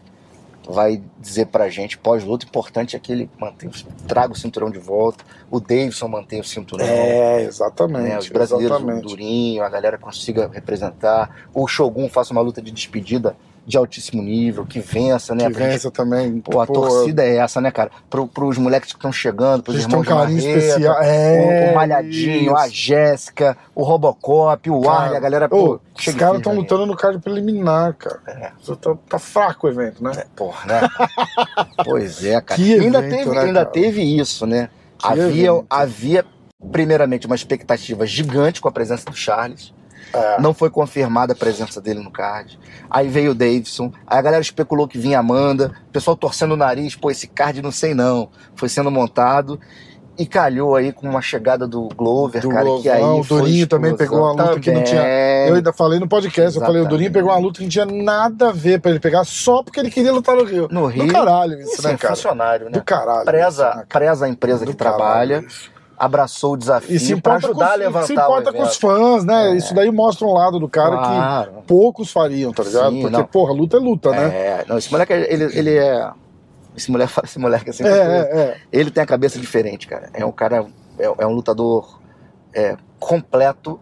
vai 0.68 1.01
dizer 1.20 1.47
pra 1.47 1.70
gente 1.70 1.97
pós-luta. 1.97 2.45
Importante 2.45 2.95
é 2.95 2.99
que 2.99 3.11
ele 3.11 3.30
mantenha, 3.39 3.72
o- 3.72 4.07
traga 4.07 4.34
o 4.34 4.36
cinturão 4.36 4.70
de 4.70 4.80
volta, 4.80 5.24
o 5.51 5.59
Davidson 5.59 6.07
mantenha 6.07 6.41
o 6.41 6.45
cinturão. 6.45 6.86
É, 6.86 7.43
exatamente. 7.43 8.09
né, 8.09 8.18
os 8.18 8.30
brasileiros, 8.30 8.78
o 8.78 8.80
exatamente. 8.80 9.07
Durinho, 9.07 9.64
a 9.64 9.70
galera 9.70 9.97
consiga 9.97 10.49
representar. 10.51 11.47
O 11.53 11.68
Shogun 11.68 12.07
faça 12.09 12.32
uma 12.32 12.41
luta 12.41 12.61
de 12.61 12.72
despedida 12.72 13.36
de 13.66 13.78
altíssimo 13.78 14.22
nível, 14.22 14.66
que 14.66 14.80
vença, 14.82 15.34
né? 15.34 15.45
Que 15.47 15.53
Pra 15.53 15.64
gente- 15.64 15.72
vença 15.72 15.89
também. 15.91 16.41
Pô, 16.41 16.59
a 16.59 16.68
torcida 16.68 17.24
é 17.24 17.38
essa, 17.38 17.61
né, 17.61 17.72
cara? 17.72 17.89
Pro, 18.09 18.28
pros 18.28 18.57
moleques 18.57 18.91
que 18.91 18.97
estão 18.97 19.11
chegando, 19.11 19.64
pros 19.64 19.78
um 19.78 19.80
irmãos 19.80 20.01
de 20.01 20.07
carinho 20.09 20.38
Marreta, 20.41 20.59
especial. 20.59 20.95
o, 20.99 21.03
É, 21.03 21.72
o 21.72 21.76
Malhadinho, 21.76 22.57
a 22.57 22.68
isso. 22.68 22.76
Jéssica, 22.76 23.57
o 23.74 23.84
Robocop, 23.84 24.70
o 24.70 24.82
Cara, 24.82 24.95
Arley, 24.97 25.18
a 25.18 25.20
galera, 25.22 25.47
pô, 25.49 25.80
os 25.97 26.05
caras 26.16 26.38
estão 26.38 26.53
lutando 26.53 26.86
no 26.86 26.95
card 26.97 27.20
preliminar, 27.20 27.93
cara. 27.93 28.20
É. 28.28 28.51
Tá, 28.76 28.95
tá 29.09 29.20
fraco 29.20 29.68
o 29.68 29.70
evento, 29.70 30.03
né? 30.03 30.11
É, 30.18 30.26
porra, 30.36 30.66
né? 30.68 30.82
pois 31.86 32.24
é, 32.26 32.41
cara. 32.41 32.59
Que 32.61 32.74
ainda 32.80 32.99
evento, 32.99 33.16
teve, 33.18 33.30
né, 33.32 33.41
ainda 33.41 33.59
cara? 33.61 33.66
teve 33.72 34.01
isso, 34.01 34.45
né? 34.45 34.70
Que 34.97 35.07
Havia, 35.07 35.24
evento. 35.49 35.66
havia, 35.70 36.26
primeiramente, 36.72 37.26
uma 37.28 37.36
expectativa 37.36 38.05
gigante 38.05 38.59
com 38.61 38.68
a 38.68 38.72
presença 38.72 39.05
do 39.09 39.16
Charles. 39.16 39.74
É. 40.14 40.39
Não 40.41 40.53
foi 40.53 40.70
confirmada 40.70 41.34
a 41.34 41.36
presença 41.36 41.82
dele 41.82 41.99
no 42.01 42.11
card. 42.11 42.59
Aí 42.89 43.07
veio 43.07 43.32
o 43.32 43.36
Davidson. 43.36 43.91
Aí 44.05 44.20
a 44.20 44.22
galera 44.22 44.41
especulou 44.41 44.88
que 44.88 44.97
vinha 44.97 45.20
Amanda. 45.20 45.72
O 45.89 45.91
pessoal 45.91 46.16
torcendo 46.16 46.51
o 46.53 46.57
nariz. 46.57 46.95
Pô, 46.95 47.09
esse 47.09 47.28
card 47.28 47.61
não 47.61 47.72
sei 47.72 47.93
não. 47.93 48.30
Foi 48.55 48.70
sendo 48.70 48.91
montado. 48.91 49.59
E 50.16 50.28
calhou 50.28 50.76
aí 50.76 50.91
com 50.93 51.09
uma 51.09 51.24
chegada 51.24 51.68
do 51.68 51.89
Glover, 51.97 52.39
Do 52.43 52.49
cara, 52.49 52.66
que 52.84 52.88
aí 52.88 52.99
Glovão, 53.01 53.20
o 53.22 53.24
Durinho 53.24 53.66
também 53.66 53.97
pegou 53.97 54.20
uma 54.20 54.32
luta 54.43 54.59
que 54.59 54.72
não 54.72 54.84
tinha- 54.84 55.01
também. 55.01 55.47
Eu 55.49 55.55
ainda 55.55 55.74
falei 55.74 55.99
no 55.99 56.07
podcast, 56.07 56.59
eu 56.59 56.64
falei, 56.64 56.84
o 56.84 56.86
Durinho 56.88 57.07
Exatamente. 57.07 57.14
pegou 57.14 57.32
uma 57.32 57.39
luta 57.39 57.57
que 57.57 57.64
não 57.64 57.70
tinha 57.72 57.86
nada 57.88 58.49
a 58.49 58.51
ver 58.51 58.80
pra 58.80 58.91
ele 58.91 58.99
pegar 58.99 59.24
só 59.24 59.64
porque 59.64 59.80
ele 59.80 59.89
queria 59.89 60.14
lutar 60.14 60.36
no 60.36 60.43
Rio. 60.43 60.68
No 60.70 60.86
Rio, 60.86 61.07
Do 61.07 61.11
caralho 61.11 61.59
isso, 61.59 61.82
Sim, 61.82 61.88
né, 61.88 61.97
cara? 61.97 62.16
funcionário, 62.16 62.66
né? 62.68 62.72
Do 62.74 62.84
caralho. 62.84 63.26
Preza, 63.26 63.70
isso, 63.70 63.78
né, 63.80 63.86
preza 63.89 64.26
a 64.26 64.30
empresa 64.30 64.66
Do 64.66 64.72
que 64.72 64.78
trabalha, 64.78 65.43
isso. 65.47 65.72
Abraçou 65.97 66.53
o 66.53 66.57
desafio 66.57 66.99
para 67.21 67.37
importa, 67.37 67.47
ajudar 67.47 67.65
com, 67.67 67.71
a 67.71 67.75
levantar 67.75 68.07
se 68.07 68.13
importa 68.13 68.53
com 68.53 68.61
os 68.63 68.75
fãs, 68.77 69.23
né? 69.23 69.51
É. 69.51 69.55
Isso 69.55 69.73
daí 69.73 69.91
mostra 69.91 70.25
um 70.27 70.33
lado 70.33 70.59
do 70.59 70.67
cara 70.67 70.97
Claro. 70.97 71.51
que 71.53 71.61
poucos 71.67 72.11
fariam, 72.11 72.51
tá 72.51 72.63
ligado? 72.63 72.91
Sim, 72.91 73.01
Porque, 73.01 73.17
não. 73.17 73.25
porra, 73.25 73.53
luta 73.53 73.77
é 73.77 73.79
luta, 73.79 74.09
né? 74.11 74.23
É, 74.35 74.65
não, 74.67 74.77
esse 74.77 74.91
moleque, 74.91 75.13
ele, 75.13 75.43
ele 75.57 75.77
é... 75.77 76.11
Esse 76.75 76.91
moleque, 76.91 77.11
fala- 77.13 77.25
esse 77.29 77.39
moleque 77.39 77.69
assim, 77.69 77.83
É, 77.83 77.87
é, 77.89 78.39
é. 78.39 78.57
ele 78.71 78.89
tem 78.91 79.03
a 79.03 79.05
cabeça 79.07 79.39
diferente, 79.39 79.87
cara. 79.87 80.09
É 80.13 80.25
um 80.25 80.31
cara, 80.31 80.65
é, 80.97 81.05
é 81.19 81.25
um 81.27 81.31
lutador 81.33 81.99
é, 82.53 82.75
completo, 82.99 83.79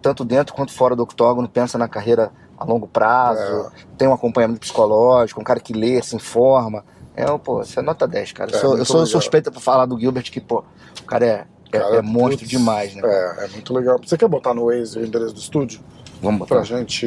tanto 0.00 0.24
dentro 0.24 0.54
quanto 0.54 0.72
fora 0.72 0.94
do 0.94 1.02
octógono, 1.02 1.48
pensa 1.48 1.76
na 1.76 1.88
carreira 1.88 2.30
a 2.56 2.64
longo 2.64 2.86
prazo, 2.86 3.40
É. 3.40 3.70
tem 3.96 4.06
um 4.08 4.12
acompanhamento 4.12 4.60
psicológico, 4.60 5.40
um 5.40 5.44
cara 5.44 5.58
que 5.60 5.72
lê, 5.72 6.00
se 6.02 6.14
informa. 6.14 6.84
É, 7.16 7.24
pô, 7.38 7.56
você 7.64 7.80
é 7.80 7.82
nota 7.82 8.06
10, 8.06 8.30
cara. 8.32 8.50
Eu 8.52 8.56
É, 8.56 8.60
sou, 8.60 8.78
eu 8.78 8.84
sou 8.86 9.04
suspeita 9.06 9.50
pra 9.50 9.60
falar 9.60 9.86
do 9.86 9.98
Gilbert 9.98 10.30
que, 10.30 10.40
pô, 10.40 10.62
cara 11.08 11.24
é 11.26 11.44
é, 11.70 11.78
Cara, 11.78 11.96
é 11.96 12.02
monstro 12.02 12.38
putz, 12.38 12.48
demais, 12.48 12.94
né? 12.94 13.02
É, 13.04 13.44
é 13.44 13.48
muito 13.48 13.74
legal. 13.74 13.98
Você 14.02 14.16
quer 14.16 14.26
botar 14.28 14.54
no 14.54 14.66
Waze 14.66 14.98
o 14.98 15.04
endereço 15.04 15.34
do 15.34 15.38
estúdio? 15.40 15.80
Vamos 16.22 16.48
Pra 16.48 16.58
botar. 16.58 16.66
gente. 16.66 17.06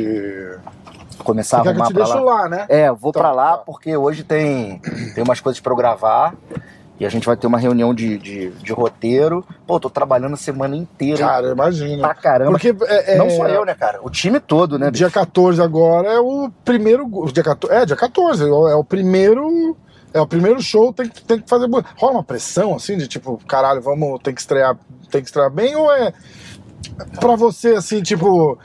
começar 1.24 1.62
a 1.62 1.64
Você 1.64 1.70
quer 1.70 1.76
que 1.76 1.80
eu 1.80 1.84
arrumar 1.84 2.06
te 2.06 2.12
pra 2.12 2.22
lá. 2.24 2.42
lá, 2.44 2.50
né? 2.50 2.66
É, 2.70 2.92
vou 2.92 3.12
Tá, 3.12 3.20
pra 3.22 3.32
lá 3.32 3.52
tá. 3.54 3.58
porque 3.60 3.96
hoje 3.98 4.24
tem, 4.24 4.80
tem 5.16 5.24
umas 5.24 5.40
coisas 5.40 5.60
pra 5.60 5.72
eu 5.72 5.76
gravar 5.78 6.36
e 7.00 7.06
a 7.06 7.10
gente 7.10 7.26
vai 7.26 7.36
ter 7.36 7.48
uma 7.48 7.58
reunião 7.58 7.94
de, 7.94 8.18
de, 8.20 8.50
de 8.52 8.72
roteiro. 8.74 9.44
Pô, 9.66 9.80
tô 9.80 9.90
trabalhando 9.90 10.34
a 10.34 10.38
semana 10.38 10.76
inteira 10.76 11.18
Cara, 11.20 11.48
imagina. 11.52 12.02
pra 12.02 12.14
caramba. 12.14 12.52
Porque 12.52 12.76
é, 12.88 13.16
é- 13.16 13.18
Não 13.18 13.30
só 13.32 13.48
eu, 13.48 13.66
né, 13.66 13.74
cara? 13.76 14.00
O 14.04 14.10
time 14.12 14.40
todo, 14.40 14.78
né? 14.78 14.92
Dia 14.92 15.08
bicho? 15.08 15.20
14 15.20 15.60
agora 15.62 16.08
é 16.08 16.20
o 16.20 16.52
primeiro. 16.64 17.08
Dia 17.34 17.44
14, 17.44 17.76
é, 17.76 17.86
dia 17.86 17.96
14. 17.96 18.44
É 18.44 18.48
é 18.48 18.76
o 18.76 18.84
primeiro. 18.84 19.76
É 20.14 20.20
o 20.20 20.28
primeiro 20.28 20.62
show, 20.62 20.92
tem 20.92 21.08
que, 21.08 21.24
tem 21.24 21.40
que 21.40 21.50
fazer. 21.50 21.68
Rola 21.98 22.14
uma 22.14 22.24
pressão, 22.24 22.76
assim, 22.76 22.98
de 22.98 23.08
tipo, 23.08 23.40
caralho, 23.48 23.82
vamos, 23.82 24.20
tem 24.22 24.34
que 24.34 24.42
estrear, 24.42 24.78
tem 25.10 25.22
que 25.22 25.28
estrear 25.28 25.50
bem, 25.50 25.76
ou 25.76 25.92
é 25.92 26.14
pra 27.20 27.36
você, 27.36 27.76
assim, 27.76 28.02
tipo, 28.02 28.58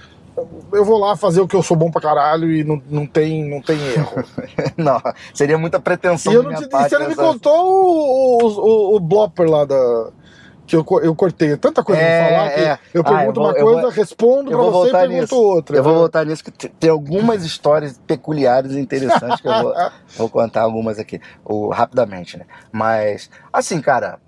eu 0.72 0.84
vou 0.84 0.98
lá 0.98 1.16
fazer 1.16 1.40
o 1.40 1.48
que 1.48 1.56
eu 1.56 1.62
sou 1.62 1.76
bom 1.76 1.90
pra 1.90 2.00
caralho 2.00 2.50
e 2.50 2.64
não, 2.64 2.82
não, 2.88 3.06
tem, 3.06 3.48
não 3.48 3.60
tem 3.60 3.78
erro. 3.88 4.24
Não, 4.76 5.00
seria 5.32 5.56
muita 5.56 5.80
pretensão 5.80 6.32
e 6.32 6.36
eu 6.36 6.42
não 6.42 6.54
te, 6.54 6.64
e 6.64 6.68
parte 6.68 6.90
você 6.90 6.98
não 6.98 7.08
me 7.08 7.14
contou 7.14 7.52
o, 7.54 8.42
o, 8.42 8.46
o, 8.46 8.96
o 8.96 9.00
blopper 9.00 9.48
lá 9.48 9.64
da. 9.64 10.10
Que 10.66 10.74
eu, 10.76 10.84
eu 11.02 11.14
cortei. 11.14 11.52
É 11.52 11.56
Tanta 11.56 11.82
coisa 11.84 12.02
É, 12.02 12.18
pra 12.18 12.26
falar 12.26 12.50
que 12.50 12.60
é. 12.60 12.78
eu 12.92 13.02
Ah, 13.04 13.08
pergunto 13.08 13.28
eu 13.28 13.32
vou- 13.34 13.44
uma 13.52 13.58
eu 13.58 13.64
coisa, 13.66 13.80
vou- 13.82 13.90
respondo 13.90 14.50
eu 14.50 14.58
pra 14.58 14.66
você 14.70 14.88
e 14.88 14.92
pergunto 14.92 15.20
nisso. 15.20 15.36
outra. 15.36 15.76
Eu 15.76 15.82
vou 15.84 15.94
voltar 15.94 16.26
nisso, 16.26 16.42
que 16.42 16.50
te- 16.50 16.68
tem 16.68 16.90
algumas 16.90 17.44
histórias 17.44 18.00
peculiares 18.06 18.72
e 18.72 18.80
interessantes 18.80 19.40
que 19.40 19.46
eu 19.48 19.54
vou, 19.54 19.72
vou 20.16 20.28
contar 20.28 20.62
algumas 20.62 20.98
aqui, 20.98 21.20
ou, 21.44 21.68
rapidamente, 21.70 22.36
né? 22.36 22.44
Mas, 22.72 23.30
assim, 23.52 23.80
cara, 23.80 24.18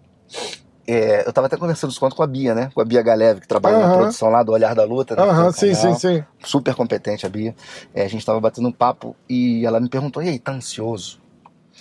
é, 0.87 1.27
eu 1.27 1.33
tava 1.33 1.49
até 1.49 1.57
conversando 1.57 1.91
isso 1.91 2.01
com 2.01 2.23
a 2.23 2.27
Bia, 2.27 2.55
né? 2.55 2.71
Com 2.75 2.81
a 2.81 2.85
Bia 2.85 3.03
Galeve, 3.03 3.41
que 3.41 3.49
trabalha 3.49 3.77
na 3.79 3.87
Aham. 3.87 3.95
produção 3.95 4.29
lá 4.31 4.43
do 4.43 4.53
Olhar 4.53 4.75
da 4.75 4.85
Luta. 4.85 5.17
né? 5.17 5.23
Aham, 5.23 5.47
do 5.49 5.53
sim, 5.53 5.75
sim, 5.75 5.83
canal. 5.83 5.99
sim. 5.99 6.25
Super 6.45 6.75
competente 6.75 7.27
a 7.27 7.29
Bia. 7.29 7.55
É, 7.95 8.05
a 8.05 8.09
gente 8.09 8.25
tava 8.25 8.41
batendo 8.41 8.69
um 8.69 8.73
papo 8.73 9.15
e 9.29 9.67
ela 9.67 9.81
me 9.81 9.89
perguntou, 9.89 10.23
e 10.23 10.29
aí, 10.29 10.39
tá 10.39 10.53
ansioso? 10.53 11.21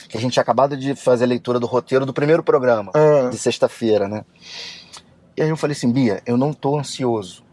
Que 0.08 0.18
a 0.18 0.22
gente 0.22 0.34
tinha 0.34 0.42
acabado 0.42 0.78
de 0.78 0.96
fazer 0.96 1.26
a 1.26 1.28
leitura 1.28 1.60
do 1.60 1.68
roteiro 1.68 2.06
do 2.06 2.14
primeiro 2.14 2.44
programa 2.44 2.92
Ah, 2.94 3.30
de 3.30 3.38
sexta-feira, 3.38 4.08
né? 4.08 4.24
E 5.36 5.42
aí 5.42 5.50
eu 5.50 5.58
falei 5.58 5.76
assim, 5.76 5.92
Bia, 5.92 6.22
eu 6.26 6.38
não 6.38 6.54
tô 6.54 6.78
ansioso, 6.80 7.44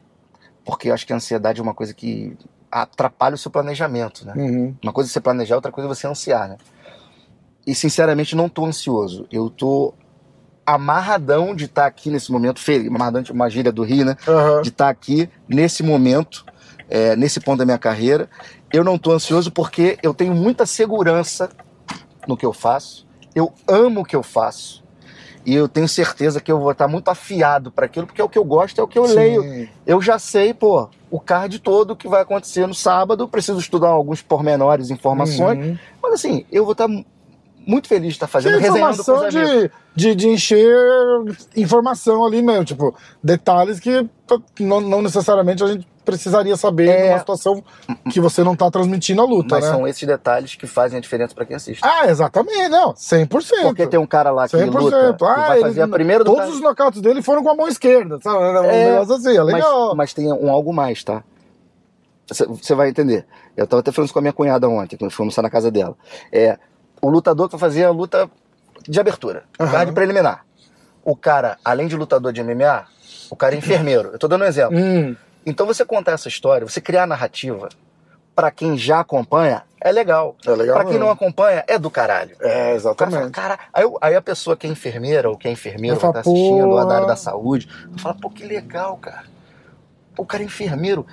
porque 0.64 0.88
eu 0.88 0.94
acho 0.94 1.06
que 1.06 1.12
a 1.12 1.16
ansiedade 1.16 1.60
é 1.60 1.62
uma 1.62 1.74
coisa 1.74 1.92
que 1.92 2.36
atrapalha 2.70 3.34
o 3.34 3.38
seu 3.38 3.50
planejamento, 3.50 4.26
né? 4.26 4.32
uhum. 4.36 4.74
Uma 4.82 4.92
coisa 4.92 5.10
é 5.10 5.12
você 5.12 5.20
planejar, 5.20 5.56
outra 5.56 5.70
coisa 5.70 5.88
é 5.88 5.94
você 5.94 6.06
ansiar, 6.06 6.48
né? 6.48 6.56
E 7.66 7.74
sinceramente 7.74 8.34
não 8.34 8.48
tô 8.48 8.64
ansioso, 8.64 9.26
eu 9.30 9.48
tô 9.48 9.94
amarradão 10.66 11.54
de 11.54 11.66
estar 11.66 11.86
aqui 11.86 12.10
nesse 12.10 12.32
momento, 12.32 12.58
feliz, 12.58 12.88
amarradão 12.88 13.22
de 13.22 13.32
uma 13.32 13.48
gíria 13.50 13.70
do 13.70 13.82
Rio, 13.82 14.04
né? 14.04 14.16
Aham. 14.26 14.62
De 14.62 14.70
estar 14.70 14.88
aqui 14.88 15.28
nesse 15.48 15.82
momento, 15.82 16.44
é, 16.88 17.14
nesse 17.16 17.40
ponto 17.40 17.58
da 17.58 17.64
minha 17.64 17.78
carreira. 17.78 18.28
Eu 18.72 18.82
não 18.82 18.98
tô 18.98 19.12
ansioso 19.12 19.52
porque 19.52 19.98
eu 20.02 20.14
tenho 20.14 20.34
muita 20.34 20.66
segurança 20.66 21.50
no 22.28 22.36
que 22.36 22.46
eu 22.46 22.52
faço, 22.52 23.06
eu 23.34 23.52
amo 23.68 24.00
o 24.00 24.04
que 24.04 24.16
eu 24.16 24.22
faço. 24.22 24.82
E 25.46 25.54
eu 25.54 25.68
tenho 25.68 25.86
certeza 25.86 26.40
que 26.40 26.50
eu 26.50 26.58
vou 26.58 26.72
estar 26.72 26.88
muito 26.88 27.08
afiado 27.10 27.70
para 27.70 27.84
aquilo, 27.84 28.06
porque 28.06 28.20
é 28.20 28.24
o 28.24 28.28
que 28.30 28.38
eu 28.38 28.44
gosto, 28.44 28.80
é 28.80 28.84
o 28.84 28.88
que 28.88 28.98
eu 28.98 29.06
Sim. 29.06 29.14
leio. 29.14 29.68
Eu 29.86 30.00
já 30.00 30.18
sei, 30.18 30.54
pô, 30.54 30.88
o 31.10 31.20
card 31.20 31.58
todo 31.58 31.94
que 31.94 32.08
vai 32.08 32.22
acontecer 32.22 32.66
no 32.66 32.72
sábado, 32.74 33.28
preciso 33.28 33.58
estudar 33.58 33.88
alguns 33.88 34.22
pormenores, 34.22 34.88
informações, 34.90 35.58
Uhum. 35.58 35.78
mas 36.02 36.14
assim, 36.14 36.46
eu 36.50 36.64
vou 36.64 36.72
estar 36.72 36.88
mu- 36.88 37.04
muito 37.66 37.88
feliz 37.88 38.08
de 38.08 38.14
estar 38.14 38.26
fazendo, 38.26 38.58
resenhando 38.58 39.04
com 39.04 39.12
os 39.12 39.22
amigos. 39.22 39.50
de, 39.50 39.70
de, 39.94 40.14
de 40.14 40.28
encher 40.28 40.74
informação 41.56 42.24
ali 42.24 42.42
mesmo, 42.42 42.64
tipo, 42.64 42.94
detalhes 43.22 43.78
que 43.80 44.08
não, 44.60 44.80
não 44.80 45.02
necessariamente 45.02 45.62
a 45.62 45.66
gente 45.66 45.86
precisaria 46.04 46.56
saber 46.56 46.88
É. 46.88 47.08
numa 47.08 47.18
situação 47.18 47.62
que 48.10 48.20
você 48.20 48.42
não 48.44 48.54
tá 48.54 48.70
transmitindo 48.70 49.22
a 49.22 49.24
luta, 49.24 49.54
Mas 49.56 49.64
né? 49.64 49.70
são 49.70 49.86
esses 49.88 50.06
detalhes 50.06 50.54
que 50.54 50.66
fazem 50.66 50.98
a 50.98 51.00
diferença 51.00 51.34
para 51.34 51.44
quem 51.44 51.56
assiste. 51.56 51.80
Ah, 51.82 52.06
exatamente, 52.08 52.68
não, 52.68 52.92
100%. 52.94 53.62
Porque 53.62 53.86
tem 53.86 53.98
um 53.98 54.06
cara 54.06 54.30
lá 54.30 54.46
que 54.48 54.56
100%. 54.56 54.70
luta 54.80 55.16
Ah, 55.26 55.34
vai 55.48 55.60
fazer 55.60 55.80
ele- 55.80 55.82
a 55.82 55.88
primeira 55.88 56.22
do 56.24 56.30
Todos 56.30 56.44
cara. 56.44 56.54
os 56.54 56.60
knockouts 56.60 57.00
dele 57.00 57.22
foram 57.22 57.42
com 57.42 57.50
a 57.50 57.54
mão 57.54 57.68
esquerda, 57.68 58.18
sabe? 58.22 58.42
Era 58.42 58.62
um 58.62 58.64
É, 58.66 58.98
assim, 58.98 59.36
é 59.36 59.42
legal. 59.42 59.88
Mas, 59.88 59.96
mas 59.96 60.14
tem 60.14 60.32
um 60.32 60.50
algo 60.50 60.72
mais, 60.72 61.02
tá? 61.02 61.22
Você- 62.26 62.74
vai 62.74 62.88
entender. 62.88 63.26
Eu 63.56 63.66
tava 63.66 63.80
até 63.80 63.92
falando 63.92 64.06
isso 64.06 64.12
com 64.14 64.18
a 64.18 64.22
minha 64.22 64.32
cunhada 64.32 64.68
ontem, 64.68 64.96
quando 64.96 65.10
fomos 65.10 65.36
na 65.36 65.50
casa 65.50 65.70
dela. 65.70 65.94
É, 66.32 66.58
o 67.02 67.08
lutador 67.10 67.48
que 67.48 67.56
vai 67.56 67.60
fazer 67.60 67.84
a 67.84 67.90
luta 67.90 68.30
de 68.88 68.98
abertura, 68.98 69.44
card 69.58 69.92
preliminar. 69.92 70.44
O 71.04 71.14
cara, 71.14 71.58
além 71.64 71.86
de 71.86 71.96
lutador 71.96 72.32
de 72.32 72.42
MMA, 72.42 72.86
o 73.30 73.36
cara 73.36 73.54
é 73.54 73.58
enfermeiro. 73.58 74.10
Eu 74.12 74.18
tô 74.18 74.26
dando 74.26 74.42
um 74.42 74.46
exemplo. 74.46 74.76
Hum, 74.76 75.14
Então 75.46 75.66
você 75.66 75.84
contar 75.84 76.12
essa 76.12 76.28
história, 76.28 76.66
você 76.66 76.80
criar 76.80 77.06
narrativa, 77.06 77.68
pra 78.34 78.50
quem 78.50 78.76
já 78.76 79.00
acompanha, 79.00 79.62
é 79.80 79.92
legal. 79.92 80.34
é 80.46 80.50
legal. 80.50 80.74
Pra 80.74 80.84
quem 80.84 80.94
mesmo. 80.94 81.06
não 81.06 81.12
acompanha, 81.12 81.64
é 81.68 81.78
do 81.78 81.90
caralho. 81.90 82.36
É, 82.40 82.44
O 82.44 82.44
cara 82.44 82.50
fala, 82.50 82.74
exatamente. 82.74 83.30
cara, 83.32 83.58
aí, 83.72 83.82
eu- 83.84 83.98
aí 84.00 84.14
a 84.16 84.22
pessoa 84.22 84.56
que 84.56 84.66
é 84.66 84.70
enfermeira 84.70 85.28
ou 85.28 85.36
que 85.36 85.46
é 85.46 85.50
enfermeiro, 85.50 86.00
falo, 86.00 86.10
estar 86.12 86.20
assistindo, 86.20 86.68
ou 86.68 86.78
a 86.78 86.84
da 86.84 86.94
área 86.96 87.06
da 87.06 87.16
saúde, 87.16 87.68
fala, 87.98 88.14
pô, 88.14 88.30
que 88.30 88.44
legal, 88.44 88.96
cara. 88.96 89.24
O 90.16 90.24
cara 90.24 90.42
é 90.42 90.46
enfermeiro, 90.46 91.06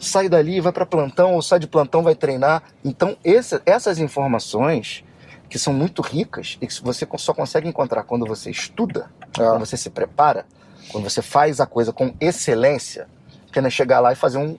sai 0.00 0.28
dali, 0.28 0.60
vai 0.60 0.72
para 0.72 0.86
plantão, 0.86 1.34
ou 1.34 1.42
sai 1.42 1.58
de 1.58 1.66
plantão, 1.66 2.02
vai 2.02 2.14
treinar. 2.14 2.62
Então, 2.84 3.16
esse- 3.22 3.60
essas 3.66 3.98
informações, 3.98 5.04
que 5.48 5.58
são 5.58 5.72
muito 5.72 6.00
ricas, 6.02 6.56
e 6.60 6.66
que 6.66 6.82
você 6.82 7.06
só 7.18 7.32
consegue 7.34 7.68
encontrar 7.68 8.02
quando 8.04 8.26
você 8.26 8.50
estuda, 8.50 9.10
Ah, 9.38 9.50
quando 9.50 9.66
você 9.66 9.76
se 9.76 9.90
prepara, 9.90 10.46
quando 10.90 11.04
você 11.08 11.20
faz 11.22 11.60
a 11.60 11.66
coisa 11.66 11.92
com 11.92 12.14
excelência, 12.20 13.06
que 13.54 13.60
não 13.60 13.68
é 13.68 13.70
chegar 13.70 14.00
lá 14.00 14.12
e 14.12 14.16
fazer 14.16 14.38
um, 14.38 14.58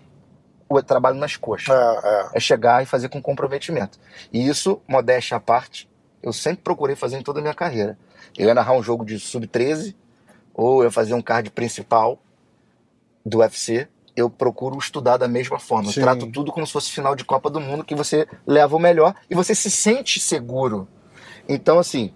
o 0.67 0.81
trabalho 0.81 1.17
nas 1.17 1.35
coxas 1.35 1.69
é, 1.69 1.73
é. 1.73 2.29
é 2.35 2.39
chegar 2.39 2.81
e 2.81 2.85
fazer 2.85 3.09
com 3.09 3.21
comprometimento. 3.21 3.99
E 4.31 4.47
isso, 4.47 4.81
modéstia 4.87 5.37
à 5.37 5.39
parte, 5.39 5.89
eu 6.23 6.33
sempre 6.33 6.63
procurei 6.63 6.95
fazer 6.95 7.17
em 7.17 7.21
toda 7.21 7.39
a 7.39 7.41
minha 7.41 7.53
carreira. 7.53 7.97
Eu 8.37 8.47
ia 8.47 8.53
narrar 8.53 8.73
um 8.73 8.81
jogo 8.81 9.05
de 9.05 9.19
sub-13, 9.19 9.93
ou 10.53 10.79
eu 10.79 10.85
ia 10.85 10.91
fazer 10.91 11.13
um 11.13 11.21
card 11.21 11.49
principal 11.51 12.17
do 13.25 13.39
UFC, 13.39 13.87
eu 14.15 14.29
procuro 14.29 14.77
estudar 14.77 15.17
da 15.17 15.27
mesma 15.27 15.59
forma. 15.59 15.91
Sim. 15.91 15.99
Eu 15.99 16.05
trato 16.05 16.31
tudo 16.31 16.51
como 16.51 16.65
se 16.65 16.71
fosse 16.71 16.89
final 16.89 17.15
de 17.15 17.25
Copa 17.25 17.49
do 17.49 17.59
Mundo, 17.59 17.83
que 17.83 17.93
você 17.93 18.25
leva 18.47 18.75
o 18.75 18.79
melhor 18.79 19.13
e 19.29 19.35
você 19.35 19.53
se 19.53 19.69
sente 19.69 20.19
seguro. 20.19 20.87
Então, 21.47 21.77
assim. 21.79 22.13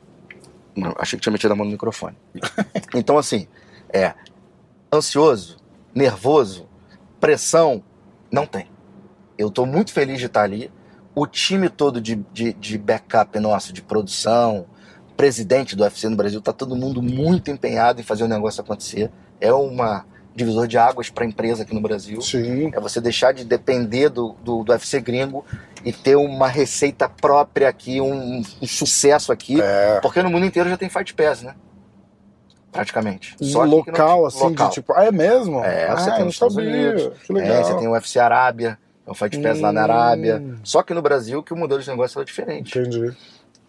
Não, 0.75 0.95
achei 0.97 1.19
que 1.19 1.23
tinha 1.23 1.33
metido 1.33 1.51
a 1.51 1.55
mão 1.55 1.65
no 1.65 1.71
microfone. 1.71 2.15
Então, 2.95 3.17
assim, 3.17 3.47
é. 3.93 4.13
Ansioso, 4.91 5.57
nervoso, 5.93 6.68
pressão, 7.19 7.83
não 8.31 8.45
tem. 8.45 8.67
Eu 9.37 9.49
tô 9.49 9.65
muito 9.65 9.91
feliz 9.91 10.19
de 10.19 10.25
estar 10.25 10.43
ali. 10.43 10.71
O 11.15 11.25
time 11.25 11.69
todo 11.69 11.99
de, 11.99 12.15
de, 12.31 12.53
de 12.53 12.77
backup 12.77 13.39
nosso, 13.39 13.73
de 13.73 13.81
produção, 13.81 14.65
presidente 15.17 15.75
do 15.75 15.83
UFC 15.83 16.07
no 16.07 16.15
Brasil, 16.15 16.41
tá 16.41 16.53
todo 16.53 16.75
mundo 16.75 17.01
muito 17.01 17.51
empenhado 17.51 17.99
em 17.99 18.03
fazer 18.03 18.23
o 18.23 18.27
negócio 18.27 18.61
acontecer. 18.61 19.11
É 19.41 19.51
uma 19.51 20.05
divisor 20.33 20.67
de 20.67 20.77
águas 20.77 21.09
para 21.09 21.25
a 21.25 21.27
empresa 21.27 21.63
aqui 21.63 21.73
no 21.73 21.81
Brasil. 21.81 22.21
Sim. 22.21 22.71
É 22.73 22.79
você 22.79 23.01
deixar 23.01 23.33
de 23.33 23.43
depender 23.43 24.09
do, 24.09 24.35
do, 24.41 24.63
do 24.63 24.71
UFC 24.71 25.01
gringo 25.01 25.43
e 25.83 25.91
ter 25.91 26.15
uma 26.15 26.47
receita 26.47 27.09
própria 27.09 27.67
aqui, 27.67 27.99
um, 27.99 28.41
um 28.61 28.67
sucesso 28.67 29.31
aqui. 29.31 29.59
É. 29.61 29.99
Porque 30.01 30.21
no 30.23 30.29
mundo 30.29 30.45
inteiro 30.45 30.69
já 30.69 30.77
tem 30.77 30.89
Fight 30.89 31.13
Pass, 31.13 31.41
né? 31.41 31.55
Praticamente. 32.71 33.35
Só 33.41 33.65
não- 33.65 33.77
local, 33.77 34.25
assim, 34.25 34.43
local. 34.43 34.67
de 34.69 34.73
tipo. 34.75 34.93
Ah, 34.93 35.05
é 35.05 35.11
mesmo? 35.11 35.63
É, 35.63 35.87
ah, 35.89 35.97
você 35.97 36.03
tem 36.05 36.13
eu 36.13 36.19
não 36.19 36.25
nos 36.25 36.35
Estados 36.35 36.55
sabia. 36.55 36.69
Unidos. 36.91 37.17
Que 37.25 37.33
legal. 37.33 37.55
É, 37.57 37.63
você 37.63 37.75
tem 37.77 37.87
o 37.87 37.91
UFC 37.91 38.19
Arábia, 38.19 38.77
é 39.07 39.11
o 39.11 39.15
Fight 39.15 39.39
Pass 39.41 39.59
lá 39.59 39.71
na 39.71 39.81
Arábia. 39.83 40.37
Hum, 40.37 40.59
Só 40.63 40.83
que 40.83 40.93
no 40.93 41.01
Brasil 41.01 41.41
que 41.41 41.53
o 41.53 41.57
modelo 41.57 41.81
de 41.81 41.89
negócio 41.89 42.17
era 42.19 42.25
diferente. 42.25 42.77
Entendi. 42.77 43.11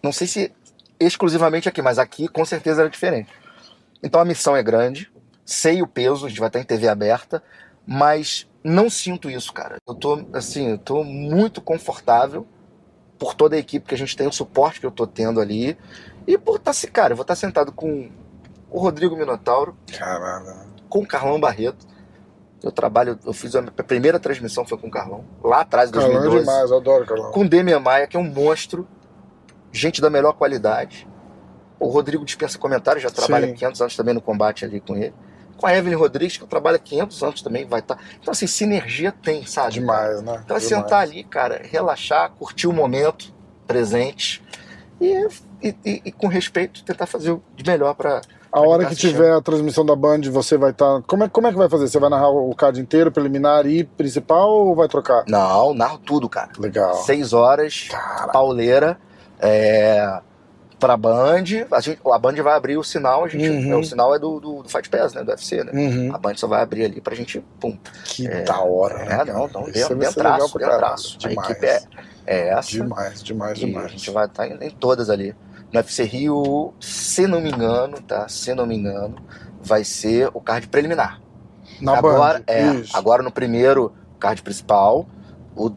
Não 0.03 0.11
sei 0.11 0.27
se 0.27 0.51
exclusivamente 0.99 1.67
aqui, 1.67 1.81
mas 1.81 1.97
aqui 1.97 2.27
com 2.27 2.45
certeza 2.45 2.81
era 2.81 2.89
diferente. 2.89 3.29
Então 4.03 4.21
a 4.21 4.25
missão 4.25 4.55
é 4.55 4.61
grande, 4.63 5.11
sei 5.43 5.81
o 5.81 5.87
peso, 5.87 6.25
a 6.25 6.29
gente 6.29 6.39
vai 6.39 6.49
estar 6.49 6.59
em 6.59 6.63
TV 6.63 6.87
aberta, 6.87 7.41
mas 7.85 8.47
não 8.63 8.89
sinto 8.89 9.29
isso, 9.29 9.51
cara. 9.51 9.77
Eu 9.87 9.95
tô, 9.95 10.23
assim, 10.33 10.69
eu 10.71 10.77
tô 10.77 11.03
muito 11.03 11.59
confortável 11.61 12.45
por 13.17 13.33
toda 13.33 13.55
a 13.55 13.59
equipe 13.59 13.87
que 13.87 13.95
a 13.95 13.97
gente 13.97 14.15
tem, 14.15 14.27
o 14.27 14.31
suporte 14.31 14.79
que 14.79 14.85
eu 14.85 14.91
tô 14.91 15.05
tendo 15.07 15.39
ali, 15.39 15.77
e 16.25 16.37
por 16.37 16.57
estar, 16.57 16.73
se 16.73 16.87
cara, 16.87 17.13
eu 17.13 17.17
vou 17.17 17.21
estar 17.23 17.35
sentado 17.35 17.71
com 17.71 18.09
o 18.71 18.79
Rodrigo 18.79 19.15
Minotauro, 19.15 19.75
Caralho. 19.97 20.55
com 20.89 20.99
o 20.99 21.07
Carlão 21.07 21.39
Barreto. 21.39 21.85
Eu 22.63 22.71
trabalho, 22.71 23.17
eu 23.25 23.33
fiz 23.33 23.55
a 23.55 23.61
minha 23.61 23.71
primeira 23.71 24.19
transmissão 24.19 24.63
foi 24.65 24.77
com 24.77 24.87
o 24.87 24.91
Carlão, 24.91 25.25
lá 25.43 25.61
atrás, 25.61 25.89
em 25.89 25.93
Carlão 25.93 26.11
é 26.11 26.13
2012 26.19 26.45
demais, 26.45 26.69
eu 26.71 26.77
adoro 26.77 27.05
Carlão. 27.07 27.31
com 27.31 27.41
o 27.41 27.49
Demian 27.49 27.79
Maia, 27.79 28.05
que 28.07 28.15
é 28.15 28.19
um 28.19 28.23
monstro, 28.31 28.87
gente 29.71 29.99
da 29.99 30.09
melhor 30.11 30.33
qualidade. 30.33 31.07
O 31.79 31.87
Rodrigo 31.87 32.23
dispensa 32.23 32.59
comentários, 32.59 33.01
já 33.01 33.09
trabalha 33.09 33.47
Sim. 33.47 33.53
500 33.55 33.81
anos 33.81 33.95
também 33.95 34.13
no 34.13 34.21
combate 34.21 34.63
ali 34.63 34.79
com 34.79 34.95
ele. 34.95 35.13
Com 35.57 35.65
a 35.65 35.75
Evelyn 35.75 35.95
Rodrigues, 35.97 36.37
que 36.37 36.45
trabalha 36.45 36.77
500 36.77 37.23
anos 37.23 37.41
também, 37.41 37.65
vai 37.65 37.79
estar. 37.79 37.97
Então, 38.21 38.31
assim, 38.31 38.45
sinergia 38.45 39.11
tem, 39.11 39.43
sabe? 39.47 39.73
Demais, 39.73 40.21
né? 40.21 40.41
Então, 40.45 40.55
é 40.55 40.59
Demais. 40.59 40.63
sentar 40.63 40.99
ali, 41.01 41.23
cara, 41.23 41.61
relaxar, 41.63 42.29
curtir 42.33 42.67
o 42.67 42.73
momento 42.73 43.33
presente 43.65 44.43
e, 44.99 45.27
e, 45.63 45.75
e- 45.83 46.01
e, 46.05 46.11
com 46.11 46.27
respeito, 46.27 46.83
tentar 46.83 47.07
fazer 47.07 47.31
o 47.31 47.41
de 47.55 47.63
melhor 47.69 47.95
para 47.95 48.21
A 48.51 48.59
hora 48.59 48.79
tá 48.83 48.89
que 48.89 48.93
assistindo. 48.93 49.11
tiver 49.11 49.31
a 49.33 49.41
transmissão 49.41 49.85
da 49.85 49.95
Band, 49.95 50.21
você 50.29 50.57
vai 50.57 50.71
estar. 50.71 51.01
Como, 51.03 51.23
é, 51.23 51.29
como 51.29 51.47
é 51.47 51.51
que 51.51 51.57
vai 51.57 51.69
fazer? 51.69 51.87
Você 51.87 51.99
vai 51.99 52.09
narrar 52.09 52.29
o 52.29 52.53
card 52.53 52.81
inteiro, 52.81 53.11
preliminar 53.11 53.65
e 53.65 53.83
principal 53.85 54.49
ou 54.49 54.75
vai 54.75 54.87
trocar? 54.89 55.23
Não, 55.27 55.73
narro 55.73 55.97
tudo, 55.99 56.27
cara. 56.27 56.49
Legal. 56.59 56.93
Seis 56.95 57.31
horas, 57.31 57.87
pauleira, 58.33 58.97
é, 59.39 60.19
pra 60.79 60.97
Band. 60.97 61.43
A, 61.71 61.79
gente, 61.79 61.99
a 62.05 62.19
Band 62.19 62.33
vai 62.43 62.53
abrir 62.55 62.77
o 62.77 62.83
sinal, 62.83 63.23
a 63.23 63.27
gente, 63.29 63.47
Uhum. 63.47 63.71
é, 63.71 63.75
o 63.77 63.83
sinal 63.85 64.13
é 64.13 64.19
do, 64.19 64.39
do, 64.41 64.63
do 64.63 64.69
Fight 64.69 64.89
Pass, 64.89 65.13
né? 65.13 65.23
Do 65.23 65.29
UFC, 65.31 65.63
né? 65.63 65.71
Uhum. 65.73 66.13
A 66.13 66.17
Band 66.17 66.35
só 66.35 66.47
vai 66.47 66.61
abrir 66.61 66.83
ali 66.83 66.99
pra 66.99 67.15
gente, 67.15 67.39
pum. 67.59 67.77
Que 68.03 68.27
da 68.27 68.59
hora, 68.61 68.97
né? 68.97 69.03
É, 69.05 69.17
cara? 69.17 69.33
não, 69.33 69.47
não, 69.47 69.61
Isso 69.69 69.95
dentro, 69.95 69.95
dentro, 69.95 70.15
caralho. 70.23 70.43
A 70.43 71.17
Demais. 71.17 71.49
equipe 71.51 71.65
é, 71.65 71.81
é 72.25 72.47
essa. 72.49 72.69
Demais, 72.71 73.23
demais, 73.23 73.59
E 73.59 73.63
a 73.63 73.67
demais. 73.67 73.91
gente 73.91 74.11
vai 74.11 74.25
estar 74.25 74.45
em, 74.47 74.57
em 74.61 74.69
todas 74.71 75.09
ali. 75.09 75.33
No 75.71 75.79
UFC 75.79 76.03
Rio, 76.03 76.73
se 76.79 77.27
não 77.27 77.39
me 77.39 77.49
engano, 77.49 78.01
tá? 78.01 78.27
Se 78.27 78.53
não 78.53 78.65
me 78.65 78.75
engano, 78.75 79.15
vai 79.63 79.83
ser 79.83 80.29
o 80.33 80.41
card 80.41 80.67
preliminar. 80.67 81.21
Na 81.79 81.97
agora, 81.97 82.39
Band. 82.39 82.43
é, 82.47 82.73
Isso. 82.75 82.95
agora 82.95 83.23
no 83.23 83.31
primeiro 83.31 83.93
card 84.19 84.41
principal, 84.41 85.07
o, 85.55 85.71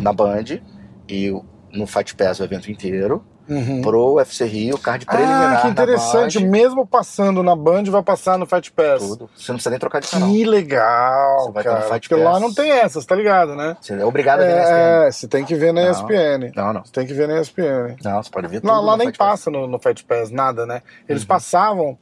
na 0.00 0.12
Band, 0.12 0.60
e 1.08 1.30
no 1.72 1.86
Fight 1.86 2.14
Pass 2.14 2.40
o 2.40 2.44
evento 2.44 2.70
inteiro. 2.70 3.24
Uhum. 3.46 3.82
Pro 3.82 4.14
UFC 4.14 4.44
Rio, 4.46 4.78
card 4.78 5.04
preliminar. 5.04 5.58
Ah, 5.58 5.60
que 5.62 5.68
interessante. 5.68 6.42
Mesmo 6.42 6.86
passando 6.86 7.42
na 7.42 7.54
Band, 7.54 7.84
vai 7.84 8.02
passar 8.02 8.38
no 8.38 8.46
Fight 8.46 8.72
Pass. 8.72 9.00
tudo. 9.06 9.28
Você 9.36 9.52
não 9.52 9.56
precisa 9.56 9.70
nem 9.70 9.78
trocar 9.78 10.00
de 10.00 10.08
canal. 10.08 10.28
Que 10.30 10.44
legal, 10.46 11.40
Você 11.44 11.52
vai 11.52 11.64
cara. 11.64 11.80
Fight 11.82 12.08
Porque 12.08 12.22
lá 12.24 12.40
não 12.40 12.52
tem 12.54 12.70
essas, 12.70 13.04
tá 13.04 13.14
ligado, 13.14 13.54
né? 13.54 13.76
Você 13.80 13.92
é 13.94 14.04
obrigado 14.04 14.40
a 14.40 14.44
ver 14.44 14.54
na 14.54 14.62
ESPN. 14.62 14.74
É, 15.06 15.10
você 15.12 15.28
tem 15.28 15.44
que 15.44 15.54
ver 15.54 15.72
na 15.72 15.82
Não. 15.82 15.90
ESPN. 15.90 16.52
Não, 16.56 16.72
não. 16.72 16.84
Você 16.84 16.92
tem 16.92 17.06
que 17.06 17.12
ver 17.12 17.28
na 17.28 17.40
ESPN. 17.40 17.96
Não, 18.02 18.22
você 18.22 18.30
pode 18.30 18.48
ver 18.48 18.60
tudo. 18.60 18.70
Lá, 18.70 18.80
lá 18.80 18.96
nem 18.96 19.08
Fight 19.08 19.18
Pass. 19.18 19.28
passa 19.30 19.50
no, 19.50 19.66
no 19.66 19.78
Fight 19.78 20.04
Pass 20.04 20.30
nada, 20.30 20.64
né? 20.64 20.80
Eles 21.08 21.22
Uhum. 21.22 21.28
passavam, 21.28 21.98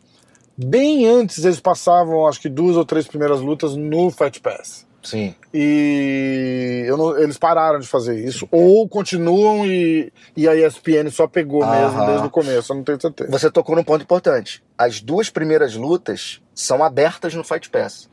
bem 0.57 1.07
antes, 1.07 1.45
eles 1.45 1.59
passavam 1.61 2.27
acho 2.29 2.41
que 2.41 2.49
duas 2.49 2.77
ou 2.77 2.85
três 2.85 3.07
primeiras 3.09 3.41
lutas 3.41 3.75
no 3.75 4.11
Fight 4.11 4.41
Pass. 4.41 4.87
Sim. 5.03 5.35
E 5.53 6.87
não- 6.97 7.19
eles 7.19 7.37
pararam 7.39 7.79
de 7.81 7.87
fazer 7.87 8.17
isso. 8.25 8.47
Ou 8.51 8.89
continuam 8.89 9.67
e, 9.67 10.13
e 10.37 10.49
a 10.49 10.55
ESPN 10.55 11.11
só 11.11 11.27
pegou 11.27 11.61
mesmo 11.67 11.99
Aham. 12.01 12.07
desde 12.07 12.27
o 12.27 12.31
começo, 12.31 12.73
eu 12.73 12.77
não 12.77 12.85
tenho 12.85 13.01
certeza. 13.01 13.31
Você 13.31 13.51
tocou 13.51 13.75
num 13.75 13.83
ponto 13.85 14.03
importante. 14.03 14.63
As 14.79 15.01
duas 15.01 15.29
primeiras 15.29 15.75
lutas 15.75 16.41
são 16.55 16.83
abertas 16.85 17.35
no 17.35 17.43
Fight 17.45 17.69
Pass. 17.71 18.09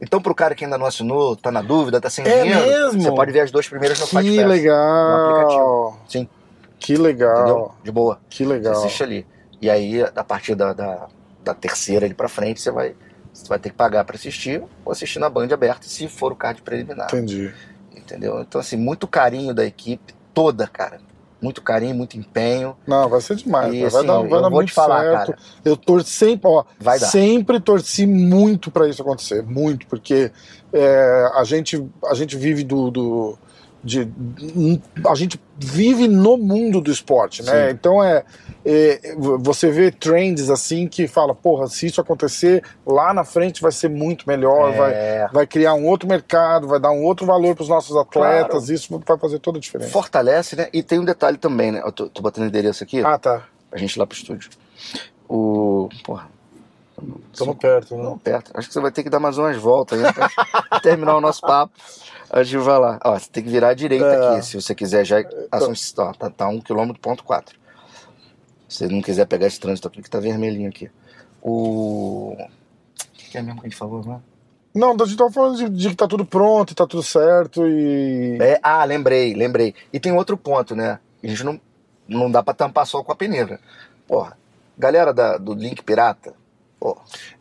Então, 0.00 0.20
pro 0.20 0.34
cara 0.34 0.54
que 0.54 0.64
ainda 0.64 0.76
não 0.76 0.86
assinou, 0.86 1.36
tá 1.36 1.52
na 1.52 1.62
dúvida, 1.62 2.00
tá 2.00 2.10
sem 2.10 2.26
É 2.26 2.42
dinheiro, 2.42 2.66
mesmo? 2.66 3.02
você 3.02 3.12
pode 3.12 3.30
ver 3.30 3.40
as 3.40 3.52
duas 3.52 3.68
primeiras 3.68 4.00
no 4.00 4.06
Fight 4.08 4.22
Que 4.24 4.36
Pass. 4.36 4.44
no 4.44 4.48
legal! 4.50 5.20
aplicativo. 5.30 5.98
Sim, 6.08 6.28
Que 6.80 6.96
legal! 6.96 7.36
entendeu? 7.38 7.72
De 7.84 7.92
boa. 7.92 8.18
Que 8.28 8.44
Você 8.44 8.52
legal! 8.52 8.72
assiste 8.72 9.02
ali. 9.02 9.26
E 9.60 9.70
aí, 9.70 10.02
a 10.02 10.24
partir 10.24 10.56
da, 10.56 10.72
da, 10.72 11.06
da 11.44 11.54
terceira 11.54 12.04
ali 12.04 12.14
pra 12.14 12.28
frente, 12.28 12.60
você 12.60 12.72
vai, 12.72 12.96
você 13.32 13.48
vai 13.48 13.58
ter 13.58 13.70
que 13.70 13.76
pagar 13.76 14.04
pra 14.04 14.16
assistir 14.16 14.62
ou 14.84 14.92
assistir 14.92 15.18
na 15.18 15.28
Band 15.28 15.48
aberta, 15.52 15.86
se 15.86 16.06
for 16.08 16.32
o 16.32 16.36
card 16.36 16.62
preliminar. 16.62 17.06
Entendi. 17.06 17.52
Entendeu? 17.96 18.40
Então, 18.40 18.60
assim, 18.60 18.76
muito 18.76 19.06
carinho 19.06 19.54
da 19.54 19.64
equipe 19.64 20.14
toda, 20.34 20.66
cara. 20.66 21.00
Muito 21.40 21.60
carinho, 21.60 21.94
muito 21.94 22.16
empenho. 22.16 22.76
Não, 22.86 23.08
vai 23.08 23.20
ser 23.20 23.34
demais. 23.34 23.74
E, 23.74 23.80
vai 23.80 23.86
assim, 23.86 24.06
dar, 24.06 24.12
eu 24.14 24.28
vai 24.28 24.42
dar 24.42 24.48
vou 24.48 24.50
muito 24.50 24.68
te 24.68 24.74
falar, 24.74 25.00
certo. 25.02 25.26
cara. 25.32 25.38
Eu 25.64 25.76
torci 25.76 26.10
sempre, 26.10 26.48
ó, 26.48 26.64
Vai 26.78 27.00
dar. 27.00 27.06
sempre 27.06 27.58
torci 27.58 28.06
muito 28.06 28.70
pra 28.70 28.88
isso 28.88 29.02
acontecer, 29.02 29.42
muito, 29.42 29.86
porque 29.88 30.30
é, 30.72 31.30
a 31.34 31.42
gente 31.42 31.84
a 32.06 32.14
gente 32.14 32.36
vive 32.36 32.62
do, 32.62 32.92
do 32.92 33.38
de, 33.82 34.08
a 35.08 35.14
gente 35.16 35.40
vive 35.58 36.06
no 36.06 36.36
mundo 36.36 36.80
do 36.80 36.92
esporte, 36.92 37.42
né? 37.42 37.68
Sim. 37.68 37.74
Então 37.74 38.02
é, 38.02 38.24
é, 38.64 39.14
você 39.40 39.70
vê 39.70 39.90
trends 39.90 40.48
assim 40.50 40.86
que 40.86 41.06
fala, 41.08 41.34
porra, 41.34 41.66
se 41.66 41.86
isso 41.86 42.00
acontecer 42.00 42.62
lá 42.86 43.12
na 43.12 43.24
frente 43.24 43.60
vai 43.60 43.72
ser 43.72 43.88
muito 43.88 44.24
melhor, 44.28 44.72
vai 44.72 44.92
É, 44.92 45.28
vai 45.32 45.46
criar 45.46 45.74
um 45.74 45.86
outro 45.86 46.08
mercado, 46.08 46.68
vai 46.68 46.78
dar 46.80 46.90
um 46.92 47.02
outro 47.02 47.26
valor 47.26 47.54
para 47.54 47.62
os 47.62 47.68
nossos 47.68 47.96
atletas, 47.96 48.68
isso 48.68 48.96
vai 49.06 49.18
fazer 49.18 49.38
toda 49.40 49.58
a 49.58 49.60
diferença. 49.60 49.90
fortalece, 49.90 50.54
né? 50.56 50.68
E 50.72 50.82
tem 50.82 50.98
um 50.98 51.04
detalhe 51.04 51.36
também, 51.38 51.72
né? 51.72 51.82
Eu 51.84 51.90
tô, 51.92 52.08
tô 52.08 52.22
botando 52.22 52.46
endereço 52.46 52.84
aqui, 52.84 53.02
Ah, 53.04 53.18
tá. 53.18 53.42
pra 53.70 53.78
gente 53.78 53.94
ir 53.94 53.98
lá 53.98 54.06
pro 54.06 54.16
estúdio. 54.16 54.50
O. 55.28 55.88
Porra. 56.04 56.28
Estamos 57.32 57.56
perto, 57.56 57.96
né? 57.96 58.02
Não, 58.04 58.16
perto. 58.18 58.52
Acho 58.54 58.68
que 58.68 58.74
você 58.74 58.80
vai 58.80 58.92
ter 58.92 59.02
que 59.02 59.10
dar 59.10 59.18
mais 59.18 59.36
umas 59.38 59.56
voltas 59.56 60.02
aí 60.04 60.12
pra 60.12 60.28
terminar 60.80 61.16
o 61.16 61.20
nosso 61.20 61.40
papo. 61.40 61.72
A 62.30 62.42
gente 62.42 62.58
vai 62.58 62.78
lá. 62.78 63.00
Ó, 63.04 63.18
você 63.18 63.28
tem 63.30 63.42
que 63.42 63.50
virar 63.50 63.70
à 63.70 63.74
direita 63.74 64.04
É. 64.06 64.28
aqui, 64.36 64.46
se 64.46 64.60
você 64.60 64.74
quiser 64.74 65.04
já. 65.04 65.16
Ó, 65.98 66.12
tá, 66.12 66.30
tá 66.30 66.48
1 66.48 66.60
km 66.60 66.92
ponto 67.00 67.24
4. 67.24 67.58
Se 68.72 68.78
você 68.78 68.88
não 68.88 69.02
quiser 69.02 69.26
pegar 69.26 69.46
esse 69.46 69.60
trânsito 69.60 69.86
aqui, 69.88 70.00
que 70.02 70.08
tá 70.08 70.18
vermelhinho 70.18 70.68
aqui. 70.68 70.90
O. 71.42 72.32
O 72.34 72.48
que 73.12 73.30
que 73.30 73.38
é 73.38 73.42
mesmo 73.42 73.60
que 73.60 73.66
a 73.66 73.68
gente 73.70 73.78
falou, 73.78 74.02
né? 74.04 74.18
Não, 74.74 74.92
a 74.98 75.04
gente 75.04 75.16
tava 75.18 75.30
falando 75.30 75.56
de, 75.58 75.68
de 75.68 75.90
que 75.90 75.96
tá 75.96 76.08
tudo 76.08 76.24
pronto, 76.24 76.74
tá 76.74 76.86
tudo 76.86 77.02
certo 77.02 77.66
e. 77.68 78.38
É, 78.40 78.58
ah, 78.62 78.82
lembrei, 78.84 79.34
lembrei. 79.34 79.74
E 79.92 80.00
tem 80.00 80.12
outro 80.12 80.36
ponto, 80.38 80.74
né? 80.74 80.98
A 81.22 81.26
gente 81.26 81.44
não, 81.44 81.60
não 82.08 82.30
dá 82.30 82.42
pra 82.42 82.54
tampar 82.54 82.86
só 82.86 83.02
com 83.02 83.12
a 83.12 83.16
peneira. 83.16 83.60
Porra, 84.08 84.38
galera 84.78 85.12
da, 85.12 85.36
do 85.36 85.52
Link 85.52 85.82
Pirata, 85.82 86.32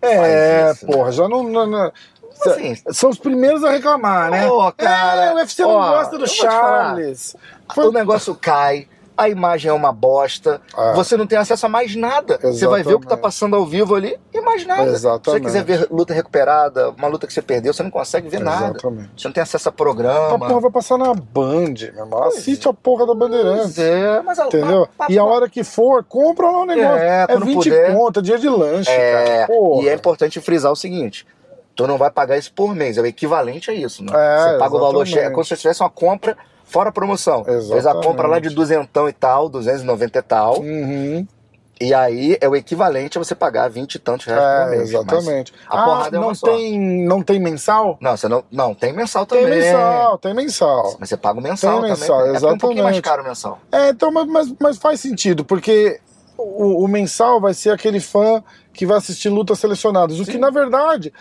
É, 0.01 0.17
faz 0.17 0.75
isso, 0.77 0.85
né? 0.87 0.93
porra, 0.93 1.11
já 1.13 1.29
não. 1.29 1.43
não- 1.43 1.65
não- 1.67 1.91
Assim, 2.43 2.73
São 2.91 3.09
os 3.11 3.19
primeiros 3.19 3.63
a 3.63 3.69
reclamar, 3.69 4.31
né? 4.31 4.47
Pô, 4.47 4.71
cara, 4.71 5.25
é, 5.25 5.31
o 5.33 5.35
UFC 5.35 5.61
não 5.61 5.73
gosta 5.73 6.17
do 6.17 6.25
te 6.25 6.37
falar. 6.37 6.51
Charles. 6.95 7.35
o 7.77 7.91
negócio 7.91 8.33
cai, 8.33 8.87
a 9.17 9.29
imagem 9.29 9.69
é 9.69 9.73
uma 9.73 9.91
bosta, 9.91 10.59
Ah. 10.75 10.93
você 10.93 11.15
não 11.17 11.27
tem 11.27 11.37
acesso 11.37 11.65
a 11.65 11.69
mais 11.69 11.95
nada. 11.95 12.39
Você 12.41 12.65
vai 12.67 12.81
ver 12.83 12.95
o 12.95 12.99
que 12.99 13.05
tá 13.05 13.13
Exatamente. 13.15 13.21
passando 13.21 13.55
ao 13.55 13.65
vivo 13.65 13.93
ali 13.95 14.17
e 14.33 14.41
mais 14.41 14.65
nada. 14.65 14.83
Se 14.85 14.89
você 14.89 14.95
Exatamente. 15.07 15.43
quiser 15.45 15.63
ver 15.63 15.87
luta 15.91 16.13
recuperada, 16.13 16.89
uma 16.91 17.07
luta 17.07 17.27
que 17.27 17.33
você 17.33 17.41
perdeu, 17.41 17.73
você 17.73 17.83
não 17.83 17.91
consegue 17.91 18.27
ver 18.29 18.39
nada. 18.39 18.71
Exatamente. 18.71 19.09
Você 19.17 19.27
não 19.27 19.33
tem 19.33 19.43
acesso 19.43 19.69
a 19.69 19.71
A 19.71 19.73
programa. 19.73 20.39
porra 20.39 20.59
vai 20.59 20.71
passar 20.71 20.97
na 20.97 21.13
Band, 21.13 21.73
meu 21.93 22.03
irmão. 22.05 22.23
Assiste 22.23 22.67
a 22.67 22.73
porra 22.73 23.05
da 23.05 23.13
Bandeirantes. 23.13 23.75
Pois 23.75 23.79
é, 23.79 24.21
mas 24.21 24.39
a- 24.39 24.45
Entendeu? 24.47 24.87
pa- 24.97 25.05
pa- 25.05 25.13
E 25.13 25.19
a 25.19 25.23
hora 25.23 25.49
que 25.49 25.63
for, 25.63 26.03
compra 26.03 26.47
lá 26.49 26.61
o 26.61 26.65
negócio. 26.65 26.97
É, 26.97 27.23
É, 27.23 27.27
quando 27.27 27.45
20 27.45 27.63
puder. 27.69 27.95
conto, 27.95 28.19
é 28.19 28.23
dia 28.23 28.39
de 28.39 28.49
lanche, 28.49 28.89
É, 28.89 29.47
e 29.81 29.89
é 29.89 29.93
importante 29.93 30.39
frisar 30.41 30.71
o 30.71 30.75
seguinte: 30.75 31.25
tu 31.75 31.85
não 31.87 31.97
vai 31.97 32.09
pagar 32.11 32.37
isso 32.37 32.51
por 32.53 32.73
mês, 32.75 32.97
é 32.97 33.01
o 33.01 33.05
equivalente 33.05 33.69
a 33.69 33.73
isso, 33.73 34.03
né? 34.03 34.11
É, 34.13 34.51
você 34.53 34.57
paga 34.57 34.75
o 34.75 34.79
valor 34.79 34.87
exatamente. 35.03 35.09
cheio, 35.13 35.25
é 35.27 35.29
como 35.29 35.43
se 35.45 35.55
tivesse 35.57 35.81
uma 35.81 35.89
compra 35.89 36.35
fora 36.71 36.89
a 36.89 36.91
promoção. 36.91 37.43
Fez 37.43 37.69
a 37.71 37.75
Exatamente. 37.77 38.07
compra 38.07 38.27
lá 38.27 38.39
de 38.39 38.49
duzentão 38.49 39.07
e 39.09 39.13
tal, 39.13 39.49
290 39.49 40.17
e 40.17 40.21
tal, 40.21 40.59
Uhum. 40.61 41.27
e 41.79 41.93
aí 41.93 42.37
é 42.39 42.47
o 42.47 42.55
equivalente 42.55 43.17
a 43.17 43.23
você 43.23 43.33
pagar 43.35 43.67
20 43.69 43.95
e 43.95 43.99
tantos 43.99 44.25
reais 44.25 44.41
por 44.41 44.73
É, 44.73 44.77
mês. 44.77 44.79
mas 44.79 44.89
exatamente. 44.91 45.53
a 45.67 45.81
ah, 45.81 45.83
porrada 45.85 46.15
é 46.15 46.19
uma 46.19 46.27
não 46.27 46.35
só. 46.35 46.47
tem, 46.47 46.79
não 47.05 47.21
tem 47.21 47.39
mensal? 47.39 47.97
Não, 47.99 48.15
você 48.15 48.27
não, 48.27 48.43
não, 48.51 48.73
tem 48.73 48.93
mensal 48.93 49.25
Tem 49.25 49.41
também. 49.43 49.59
mensal, 49.59 50.17
tem 50.17 50.33
mensal. 50.33 50.95
Mas 50.99 51.09
você 51.09 51.17
paga 51.17 51.39
o 51.39 51.43
mensal 51.43 51.81
Tem 51.81 51.89
também. 51.89 51.99
mensal, 51.99 52.21
é 52.21 52.31
porque 52.31 52.45
é 52.45 52.49
um 52.53 52.57
pouquinho 52.57 52.83
mais 52.83 52.95
exatamente. 52.95 53.01
caro 53.01 53.21
o 53.23 53.25
mensal. 53.27 53.59
É, 53.71 53.89
então, 53.89 54.11
mas, 54.11 54.53
mas, 54.59 54.77
faz 54.77 54.99
sentido, 55.01 55.43
porque 55.43 55.99
o, 56.37 56.83
o 56.85 56.87
mensal 56.87 57.41
vai 57.41 57.53
ser 57.53 57.71
aquele 57.71 57.99
fã 57.99 58.43
que 58.73 58.85
vai 58.85 58.97
assistir 58.97 59.29
lutas 59.29 59.59
selecionadas. 59.59 60.19
O 60.19 60.25
que, 60.25 60.37
na 60.37 60.49
verdade, 60.49 61.11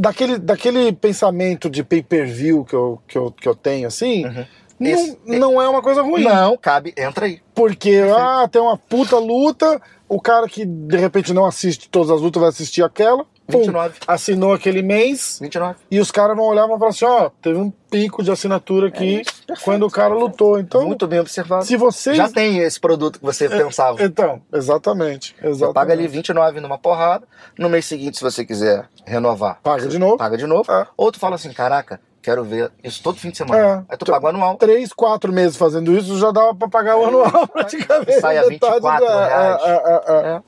daquele, 0.00 0.38
daquele 0.38 0.92
pensamento 0.92 1.68
de 1.70 1.84
pay-per-view 1.84 2.64
que 2.64 2.74
eu, 2.74 3.00
que, 3.06 3.16
eu, 3.18 3.30
que 3.30 3.48
eu 3.48 3.54
tenho, 3.54 3.86
assim, 3.86 4.24
Uhum. 4.26 4.44
não, 4.80 4.90
Esse- 4.90 5.18
não 5.26 5.62
é 5.62 5.68
uma 5.68 5.82
coisa 5.82 6.02
ruim. 6.02 6.24
Não, 6.24 6.56
cabe, 6.56 6.92
entra 6.96 7.26
aí. 7.26 7.40
Porque, 7.54 8.00
ah, 8.16 8.48
tem 8.50 8.60
uma 8.60 8.76
puta 8.76 9.18
luta, 9.18 9.80
o 10.08 10.20
cara 10.20 10.48
que 10.48 10.64
de 10.64 10.96
repente 10.96 11.32
não 11.32 11.44
assiste 11.46 11.88
todas 11.88 12.10
as 12.10 12.20
lutas 12.20 12.40
vai 12.40 12.48
assistir 12.48 12.82
aquela, 12.82 13.24
pum, 13.50 13.58
29. 13.58 13.98
assinou 14.06 14.52
aquele 14.52 14.82
mês, 14.82 15.38
29. 15.40 15.76
e 15.90 15.98
os 16.00 16.10
caras 16.10 16.36
vão 16.36 16.46
olhar 16.46 16.64
e 16.64 16.68
vão 16.68 16.78
falar 16.78 16.90
assim, 16.90 17.04
ó, 17.04 17.30
teve 17.42 17.58
um 17.58 17.70
pico 17.90 18.22
de 18.22 18.30
assinatura 18.30 18.88
aqui 18.88 19.16
É 19.18 19.20
isso, 19.22 19.32
perfeito. 19.46 19.64
quando 19.64 19.86
o 19.86 19.90
cara 19.90 20.14
lutou. 20.14 20.58
Então, 20.58 20.86
Muito 20.86 21.06
bem 21.06 21.18
observado. 21.20 21.64
se 21.64 21.76
vocês... 21.76 22.16
Já 22.16 22.28
tem 22.28 22.58
esse 22.58 22.78
produto 22.78 23.18
que 23.18 23.24
você 23.24 23.48
pensava. 23.48 24.02
Então, 24.02 24.40
exatamente. 24.52 25.34
Você 25.40 25.46
exatamente. 25.48 25.74
paga 25.74 25.92
ali 25.92 26.06
29 26.06 26.60
numa 26.60 26.78
porrada. 26.78 27.26
No 27.58 27.68
mês 27.68 27.84
seguinte, 27.86 28.16
se 28.16 28.22
você 28.22 28.44
quiser 28.44 28.88
renovar, 29.04 29.58
Paga 29.62 29.86
de 29.88 29.98
novo. 29.98 30.16
paga 30.16 30.36
de 30.36 30.46
novo. 30.46 30.70
É. 30.72 30.86
Ou 30.96 31.10
tu 31.10 31.18
fala 31.18 31.34
assim, 31.34 31.52
caraca, 31.52 32.00
quero 32.22 32.44
ver 32.44 32.70
isso 32.84 33.02
todo 33.02 33.18
fim 33.18 33.30
de 33.30 33.38
semana. 33.38 33.84
É. 33.88 33.92
Aí 33.92 33.98
tu 33.98 34.06
paga 34.06 34.26
o 34.26 34.28
anual. 34.28 34.56
Três, 34.56 34.92
quatro 34.92 35.32
meses 35.32 35.56
fazendo 35.56 35.92
isso 35.96 36.16
já 36.18 36.30
dava 36.30 36.54
pra 36.54 36.68
pagar 36.68 36.96
o 36.96 37.04
anual 37.06 37.46
praticamente. 37.48 38.20
Sai 38.20 38.38
a 38.38 38.46
metade 38.46 38.74
24 38.74 39.06
da- 39.06 39.26
reais. 39.26 39.62
é, 39.64 39.70
é, 39.70 40.02
é, 40.06 40.32
é. 40.36 40.40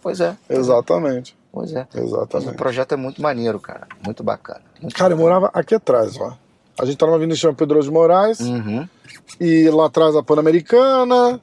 Pois 1.53 1.73
é. 1.75 1.87
Exatamente. 1.95 2.49
É. 2.49 2.53
O 2.53 2.57
projeto 2.57 2.93
é 2.93 2.97
muito 2.97 3.21
maneiro, 3.21 3.61
cara. 3.61 3.87
Muito 4.05 4.25
bacana. 4.25 4.61
Muito 4.81 4.95
Cara, 4.97 5.13
eu 5.13 5.19
bacana. 5.19 5.35
morava 5.41 5.51
aqui 5.55 5.75
atrás, 5.75 6.19
ó. 6.19 6.33
A 6.81 6.85
gente 6.87 6.97
tava 6.97 7.19
vindo 7.19 7.37
chama 7.37 7.53
Pedro 7.55 7.81
de 7.83 7.91
Moraes, 7.91 8.41
Uhum. 8.41 8.89
e 9.39 9.69
lá 9.69 9.87
atrás 9.87 10.17
a 10.17 10.23
Pan-Americana, 10.23 11.39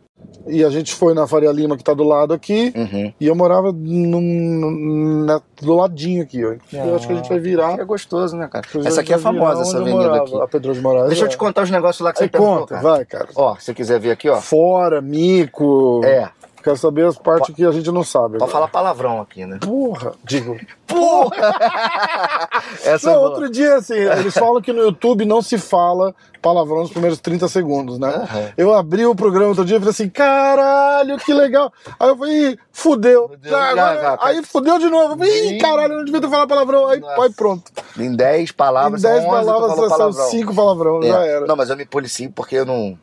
e 0.48 0.64
a 0.66 0.70
gente 0.72 0.96
foi 0.96 1.14
na 1.14 1.28
Faria 1.28 1.52
Lima, 1.52 1.78
que 1.78 1.84
tá 1.84 1.94
do 1.94 2.04
lado 2.04 2.34
aqui, 2.34 2.74
Uhum. 2.76 3.14
e 3.20 3.28
eu 3.28 3.36
morava 3.36 3.72
num- 3.72 5.24
na- 5.26 5.42
do 5.62 5.76
ladinho 5.76 6.24
aqui, 6.24 6.44
ó. 6.44 6.56
Eu 6.74 6.96
acho 6.96 7.06
que 7.06 7.14
a 7.14 7.16
gente 7.16 7.30
vai 7.30 7.40
virar. 7.40 7.80
É 7.80 7.86
gostoso, 7.86 8.36
né, 8.36 8.48
cara? 8.48 8.66
Essa 8.86 9.02
aqui 9.02 9.14
é 9.14 9.18
famosa, 9.20 9.62
essa 9.62 9.78
eu 9.78 9.82
avenida 9.82 10.04
morava, 10.04 10.24
aqui. 10.24 10.42
A 10.42 10.48
Pedro 10.48 10.74
de 10.74 10.82
Moraes. 10.82 11.08
Deixa 11.10 11.24
eu 11.24 11.28
é. 11.28 11.30
te 11.30 11.38
contar 11.38 11.62
os 11.64 11.70
negócios 11.70 12.04
lá 12.04 12.12
que 12.12 12.18
você 12.18 12.24
Aí 12.24 12.30
perguntou, 12.30 12.60
conta, 12.62 12.76
cara. 12.76 12.82
vai, 12.90 13.06
cara. 13.06 13.28
Ó, 13.36 13.56
se 13.56 13.66
você 13.66 13.74
quiser 13.76 14.00
ver 14.00 14.12
aqui, 14.12 14.28
ó. 14.30 14.42
Fora, 14.42 15.00
mico. 15.02 16.02
É. 16.04 16.30
Quero 16.64 16.78
saber 16.78 17.06
as 17.06 17.18
partes 17.18 17.56
que 17.56 17.66
a 17.66 17.72
gente 17.72 17.90
não 17.92 18.04
sabe. 18.04 18.38
Pode 18.38 18.44
agora. 18.44 18.52
falar 18.52 18.68
palavrão 18.68 19.22
aqui, 19.22 19.46
né? 19.46 19.60
Porra! 19.62 20.14
Digo. 20.24 20.58
Porra! 20.86 21.54
Essa 22.84 23.10
é 23.10 23.14
Não, 23.14 23.20
boa. 23.20 23.30
outro 23.30 23.50
dia, 23.50 23.76
assim, 23.76 23.94
eles 23.94 24.34
falam 24.34 24.62
que 24.62 24.74
no 24.74 24.82
YouTube 24.82 25.24
não 25.26 25.42
se 25.42 25.58
fala 25.58 26.14
palavrão 26.42 26.80
nos 26.80 26.90
primeiros 26.92 27.20
30 27.20 27.48
segundos, 27.48 28.00
né? 28.00 28.10
Aham. 28.10 28.52
Eu 28.58 28.74
abri 28.74 29.06
o 29.06 29.14
programa 29.16 29.48
outro 29.50 29.66
dia 29.66 29.76
e 29.78 29.80
falei 29.80 29.92
assim, 29.92 30.10
caralho, 30.10 31.18
que 31.18 31.34
legal. 31.34 31.72
Aí 32.00 32.10
eu 32.10 32.18
falei, 32.18 32.52
"Ih, 32.52 32.58
fudeu. 32.72 33.32
Já, 33.44 33.76
já, 33.76 34.18
aí 34.22 34.44
fudeu 34.44 34.80
de 34.80 34.90
novo. 34.90 35.24
Ih, 35.26 35.58
caralho, 35.60 35.98
não 35.98 36.06
devia 36.06 36.22
ter 36.22 36.30
falado 36.30 36.48
palavrão. 36.48 36.88
Aí, 36.88 37.00
Nossa. 37.00 37.22
aí 37.24 37.34
pronto. 37.34 37.72
Em 37.98 38.16
10 38.16 38.52
palavras, 38.54 39.04
em 39.04 39.08
10 39.08 39.22
são 39.24 39.32
11 39.32 39.40
tu 39.42 39.46
palavras 39.46 39.76
são 39.76 39.90
palavrão. 39.90 40.26
5 40.30 40.56
palavrão, 40.56 41.04
É. 41.04 41.08
já 41.08 41.26
era. 41.26 41.46
Não, 41.46 41.56
mas 41.56 41.70
eu 41.70 41.78
me 41.78 41.86
policio 41.86 42.32
porque 42.32 42.56
eu 42.56 42.66
não. 42.66 42.98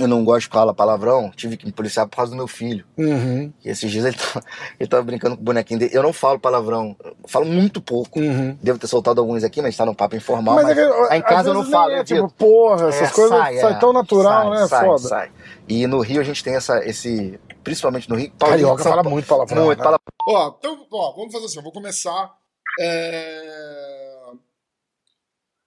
Eu 0.00 0.08
não 0.08 0.24
gosto 0.24 0.46
de 0.48 0.52
falar 0.54 0.72
palavrão. 0.72 1.30
Tive 1.36 1.56
que 1.58 1.66
me 1.66 1.72
policiar 1.72 2.08
por 2.08 2.16
causa 2.16 2.30
do 2.32 2.36
meu 2.36 2.46
filho. 2.48 2.84
Uhum, 2.96 3.52
E 3.62 3.68
esses 3.68 3.90
dias 3.90 4.04
ele 4.06 4.16
tava, 4.16 4.42
ele 4.80 4.88
tava 4.88 5.02
brincando 5.02 5.36
com 5.36 5.42
o 5.42 5.44
bonequinho 5.44 5.78
dele. 5.78 5.90
Eu 5.94 6.02
não 6.02 6.12
falo 6.12 6.38
palavrão. 6.40 6.96
Falo 7.28 7.44
muito 7.44 7.82
pouco. 7.82 8.18
uhum. 8.18 8.56
Devo 8.62 8.78
ter 8.78 8.86
soltado 8.86 9.20
alguns 9.20 9.44
aqui, 9.44 9.60
mas 9.60 9.76
tá 9.76 9.84
no 9.84 9.94
papo 9.94 10.16
informal. 10.16 10.54
Mas 10.54 10.64
Mas, 10.64 10.78
é 10.78 10.86
que, 10.86 11.12
aí 11.12 11.18
em 11.18 11.22
casa 11.22 11.50
eu 11.50 11.54
não 11.54 11.64
falo. 11.70 11.92
É, 11.92 12.00
eu 12.00 12.04
tipo, 12.04 12.28
porra, 12.32 12.88
essas 12.88 13.10
é, 13.10 13.12
coisas 13.12 13.38
sai, 13.38 13.56
saem 13.58 13.76
é. 13.76 13.78
tão 13.78 13.92
natural, 13.92 14.50
Sai, 14.50 14.60
né? 14.60 14.66
sai, 14.68 14.84
Foda. 14.86 15.08
sai. 15.08 15.30
E 15.68 15.86
no 15.86 16.00
Rio 16.00 16.20
a 16.20 16.24
gente 16.24 16.42
tem 16.42 16.54
essa, 16.56 16.82
esse. 16.84 17.38
Principalmente 17.62 18.08
no 18.08 18.16
Rio. 18.16 18.32
Carioca 18.38 18.82
fala 18.82 19.02
muito 19.02 19.26
palavrão. 19.28 19.64
Muito 19.66 19.78
né? 19.78 19.84
palavrão. 19.84 20.06
Ó, 20.26 20.54
então, 20.58 20.86
ó, 20.90 21.12
vamos 21.14 21.30
fazer 21.32 21.44
assim, 21.44 21.58
eu 21.58 21.62
vou 21.62 21.72
começar. 21.72 22.32
é, 22.80 24.22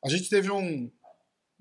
A 0.04 0.10
gente 0.10 0.28
teve 0.30 0.52
um, 0.52 0.90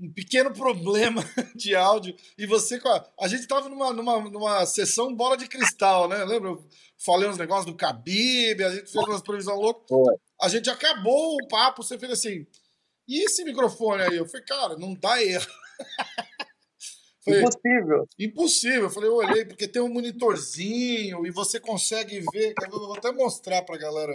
um 0.03 0.13
pequeno 0.13 0.53
problema 0.53 1.25
de 1.55 1.77
áudio 1.77 2.15
e 2.37 2.45
você 2.45 2.81
com 2.81 2.89
a... 2.89 3.09
a 3.21 3.29
gente 3.29 3.47
tava 3.47 3.69
numa, 3.69 3.93
numa, 3.93 4.21
numa 4.29 4.67
sessão 4.67 5.15
bola 5.15 5.37
de 5.37 5.47
cristal, 5.47 6.09
né? 6.09 6.25
Lembra? 6.25 6.51
Eu 6.51 6.67
falei 6.99 7.29
uns 7.29 7.39
negócios 7.39 7.67
do 7.67 7.77
Khabib, 7.77 8.65
a 8.65 8.75
gente 8.75 8.91
fez 8.91 9.07
umas 9.07 9.23
previsões 9.23 9.59
loucas. 9.59 9.89
Foi. 9.89 10.17
A 10.41 10.49
gente 10.49 10.69
acabou 10.69 11.37
o 11.37 11.49
papo, 11.49 11.85
você 11.85 11.97
fez 11.97 12.13
assim, 12.13 12.45
e 13.07 13.25
esse 13.25 13.45
microfone 13.45 14.03
aí? 14.03 14.17
Eu 14.17 14.27
falei, 14.27 14.45
cara, 14.45 14.77
não 14.77 14.95
dá 14.95 15.23
erro. 15.23 15.47
Falei, 17.25 17.41
Impossível. 17.41 18.09
Impossível. 18.19 18.83
Eu 18.83 18.91
falei, 18.91 19.09
eu 19.09 19.15
olhei, 19.15 19.45
porque 19.45 19.69
tem 19.69 19.81
um 19.81 19.93
monitorzinho 19.93 21.25
e 21.25 21.31
você 21.31 21.61
consegue 21.61 22.19
ver. 22.33 22.53
Eu 22.61 22.71
vou 22.71 22.97
até 22.97 23.13
mostrar 23.13 23.63
pra 23.63 23.79
galera. 23.79 24.13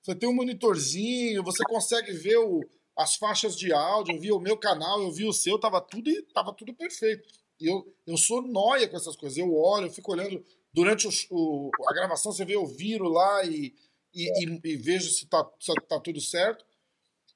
Você 0.00 0.14
tem 0.14 0.28
um 0.28 0.34
monitorzinho, 0.34 1.42
você 1.42 1.64
consegue 1.64 2.12
ver 2.12 2.36
o, 2.36 2.60
as 2.96 3.16
faixas 3.16 3.56
de 3.56 3.72
áudio. 3.72 4.14
Eu 4.14 4.20
vi 4.20 4.32
o 4.32 4.38
meu 4.40 4.56
canal, 4.56 5.02
eu 5.02 5.10
vi 5.12 5.24
o 5.26 5.32
seu, 5.32 5.58
tava 5.58 5.80
tudo, 5.80 6.10
tava 6.34 6.52
tudo 6.52 6.74
perfeito. 6.74 7.28
E 7.60 7.66
eu, 7.70 7.94
eu 8.06 8.16
sou 8.16 8.42
nóia 8.42 8.88
com 8.88 8.96
essas 8.96 9.16
coisas. 9.16 9.38
Eu 9.38 9.54
olho, 9.54 9.86
eu 9.86 9.92
fico 9.92 10.12
olhando. 10.12 10.44
Durante 10.72 11.06
o, 11.06 11.10
o- 11.30 11.70
a 11.88 11.92
gravação, 11.92 12.32
você 12.32 12.44
vê, 12.44 12.54
eu 12.56 12.66
viro 12.66 13.08
lá 13.08 13.44
e, 13.44 13.72
e, 14.12 14.44
e- 14.44 14.60
e 14.64 14.76
vejo 14.76 15.08
se 15.10 15.26
tá, 15.26 15.48
se 15.60 15.72
tá 15.88 16.00
tudo 16.00 16.20
certo. 16.20 16.64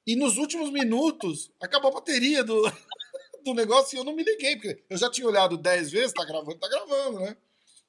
E 0.06 0.16
nos 0.16 0.36
últimos 0.38 0.70
minutos, 0.70 1.50
acabou 1.60 1.90
a 1.90 1.94
bateria 1.94 2.42
do, 2.42 2.62
do 3.44 3.54
negócio 3.54 3.94
e 3.94 3.98
eu 3.98 4.04
não 4.04 4.14
me 4.14 4.24
liguei, 4.24 4.56
porque 4.56 4.82
eu 4.90 4.96
já 4.96 5.08
tinha 5.10 5.26
olhado 5.26 5.56
10 5.56 5.90
vezes, 5.90 6.12
tá 6.12 6.24
gravando, 6.24 6.58
tá 6.58 6.68
gravando, 6.68 7.20
né? 7.20 7.36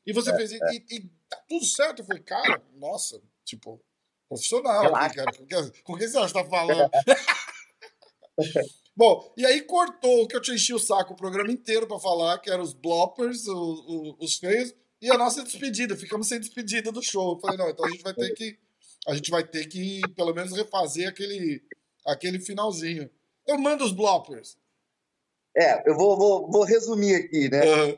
E 0.05 0.13
você 0.13 0.35
fez, 0.35 0.51
e, 0.51 0.55
e- 0.57 0.85
e 0.97 1.01
tá 1.29 1.37
tudo 1.47 1.65
certo. 1.65 1.99
Eu 1.99 2.05
falei, 2.05 2.21
cara, 2.23 2.61
nossa, 2.75 3.19
tipo, 3.43 3.81
profissional 4.27 4.83
Relaxa. 4.83 5.15
cara. 5.15 5.31
Com 5.37 5.45
que, 5.47 5.81
com 5.81 5.97
que 5.97 6.07
você 6.07 6.17
acha 6.17 6.27
que 6.27 6.33
tá 6.43 6.45
falando? 6.49 6.91
Bom, 8.95 9.33
e 9.37 9.45
aí 9.45 9.61
cortou 9.61 10.23
o 10.23 10.27
que 10.27 10.35
eu 10.35 10.41
te 10.41 10.51
enchi 10.51 10.73
o 10.73 10.79
saco 10.79 11.13
o 11.13 11.15
programa 11.15 11.51
inteiro 11.51 11.87
pra 11.87 11.99
falar, 11.99 12.39
que 12.39 12.49
eram 12.49 12.63
os 12.63 12.73
bloppers, 12.73 13.45
os 13.47 14.35
feios, 14.35 14.73
e 15.01 15.09
a 15.09 15.17
nossa 15.17 15.43
despedida. 15.43 15.95
Ficamos 15.95 16.27
sem 16.27 16.39
despedida 16.39 16.91
do 16.91 17.01
show. 17.01 17.33
Eu 17.33 17.39
falei, 17.39 17.57
não, 17.57 17.69
então 17.69 17.85
a 17.85 17.89
gente 17.89 18.03
vai 18.03 18.13
ter 18.13 18.33
que. 18.33 18.59
A 19.07 19.15
gente 19.15 19.31
vai 19.31 19.47
ter 19.47 19.65
que, 19.67 20.01
pelo 20.15 20.33
menos, 20.33 20.51
refazer 20.51 21.07
aquele, 21.07 21.63
aquele 22.05 22.39
finalzinho. 22.39 23.09
Então 23.43 23.57
manda 23.57 23.83
os 23.83 23.93
bloppers. 23.93 24.57
É, 25.55 25.89
eu 25.89 25.95
vou, 25.95 26.17
vou, 26.17 26.51
vou 26.51 26.63
resumir 26.63 27.15
aqui, 27.15 27.49
né? 27.49 27.61
Aham. 27.61 27.95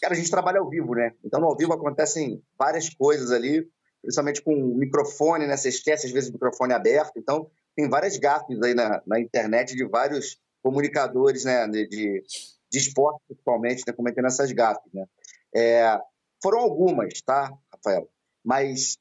Cara, 0.00 0.14
a 0.14 0.16
gente 0.16 0.30
trabalha 0.30 0.60
ao 0.60 0.68
vivo, 0.68 0.94
né? 0.94 1.14
Então, 1.24 1.40
no 1.40 1.46
ao 1.46 1.56
vivo 1.56 1.72
acontecem 1.72 2.42
várias 2.58 2.90
coisas 2.90 3.30
ali, 3.30 3.66
principalmente 4.02 4.42
com 4.42 4.54
o 4.54 4.76
microfone, 4.76 5.46
né? 5.46 5.56
Você 5.56 5.70
esquece, 5.70 6.06
às 6.06 6.12
vezes, 6.12 6.28
o 6.28 6.34
microfone 6.34 6.74
aberto. 6.74 7.16
Então, 7.16 7.50
tem 7.74 7.88
várias 7.88 8.16
gafes 8.18 8.60
aí 8.62 8.74
na, 8.74 9.02
na 9.06 9.20
internet 9.20 9.74
de 9.74 9.84
vários 9.84 10.38
comunicadores, 10.62 11.44
né? 11.44 11.66
De, 11.66 11.86
de, 11.88 12.24
esporte, 12.72 13.20
principalmente, 13.26 13.82
né? 13.86 13.92
Cometendo 13.92 14.26
essas 14.26 14.52
gafes, 14.52 14.92
né? 14.92 15.06
É, 15.54 16.00
foram 16.42 16.60
algumas, 16.60 17.20
tá, 17.22 17.52
Rafael? 17.72 18.08
Mas 18.44 18.98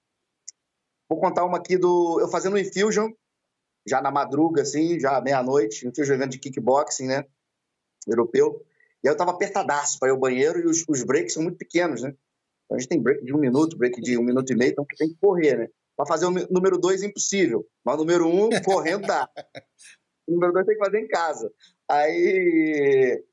vou 1.09 1.19
contar 1.19 1.45
uma 1.45 1.57
aqui 1.57 1.78
do... 1.78 2.19
Eu 2.19 2.30
fazendo 2.30 2.53
o 2.53 2.59
Infusion, 2.59 3.11
já 3.88 4.01
na 4.01 4.11
madruga, 4.11 4.61
assim, 4.61 4.99
já 4.99 5.19
meia-noite, 5.22 5.88
Infusion 5.88 6.15
evento 6.15 6.32
de 6.32 6.39
kickboxing, 6.39 7.07
né? 7.07 7.26
Europeu. 8.07 8.65
E 9.03 9.07
eu 9.07 9.17
tava 9.17 9.32
apertadaço 9.32 9.99
para 9.99 10.09
ir 10.09 10.11
ao 10.11 10.19
banheiro 10.19 10.59
e 10.59 10.65
os, 10.65 10.86
os 10.88 11.03
breaks 11.03 11.34
são 11.34 11.43
muito 11.43 11.57
pequenos, 11.57 12.03
né? 12.03 12.13
Então 12.65 12.78
a 12.78 12.80
gente 12.80 12.89
tem 12.89 13.01
break 13.01 13.24
de 13.26 13.34
um 13.34 13.39
minuto, 13.39 13.78
break 13.78 13.99
de 14.01 14.17
um 14.17 14.24
minuto 14.24 14.51
e 14.51 14.55
meio, 14.55 14.72
então 14.72 14.86
tem 14.97 15.09
que 15.09 15.17
correr, 15.19 15.57
né? 15.57 15.67
Para 16.02 16.08
fazer 16.08 16.26
o 16.26 16.32
número 16.32 16.80
dois, 16.80 17.04
impossível. 17.04 17.64
Mas 17.86 17.95
o 17.95 17.99
número 17.99 18.28
um, 18.28 18.49
correndo 18.66 19.06
dá. 19.06 19.30
O 20.28 20.34
número 20.34 20.52
dois 20.52 20.66
tem 20.66 20.76
que 20.76 20.84
fazer 20.84 20.99
em 20.99 21.08
casa. 21.08 21.54
Aí. 21.88 23.24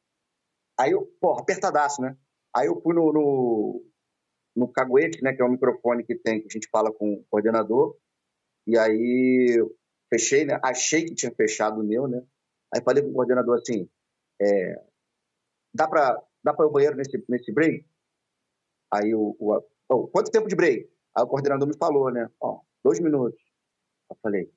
Aí 0.79 0.91
eu, 0.91 1.07
porra, 1.19 1.41
apertadaço, 1.41 2.03
né? 2.03 2.15
Aí 2.55 2.67
eu 2.67 2.79
fui 2.83 2.95
no, 2.95 3.11
no, 3.11 3.85
no 4.55 4.69
caguete, 4.69 5.23
né? 5.23 5.33
Que 5.33 5.41
é 5.41 5.45
o 5.47 5.51
microfone 5.51 6.05
que 6.05 6.15
tem, 6.15 6.41
que 6.43 6.47
a 6.47 6.53
gente 6.53 6.69
fala 6.71 6.93
com 6.93 7.15
o 7.15 7.25
coordenador. 7.31 7.97
E 8.67 8.77
aí 8.77 9.67
fechei, 10.13 10.45
né? 10.45 10.61
Achei 10.63 11.07
que 11.07 11.15
tinha 11.15 11.35
fechado 11.35 11.81
o 11.81 11.85
meu, 11.85 12.07
né? 12.07 12.23
Aí 12.75 12.83
falei 12.83 13.03
com 13.03 13.09
o 13.09 13.15
coordenador 13.15 13.57
assim: 13.57 13.89
é, 14.43 14.85
dá 15.75 15.89
pra, 15.89 16.23
dá 16.45 16.53
pra 16.53 16.67
ir 16.67 16.67
ao 16.67 16.73
banheiro 16.73 16.97
nesse, 16.97 17.25
nesse 17.31 17.51
break? 17.51 17.87
Aí 18.93 19.15
o, 19.15 19.35
o, 19.39 19.59
"Ô, 19.89 20.07
quanto 20.09 20.31
tempo 20.31 20.49
de 20.49 20.57
break? 20.57 20.98
Aí 21.15 21.25
o 21.25 21.27
coordenador 21.27 21.67
me 21.67 21.77
falou, 21.77 22.11
né? 22.11 22.29
Ó, 22.41 22.61
dois 22.85 23.01
minutos. 23.01 23.41
Eu 24.11 24.17
falei, 24.23 24.51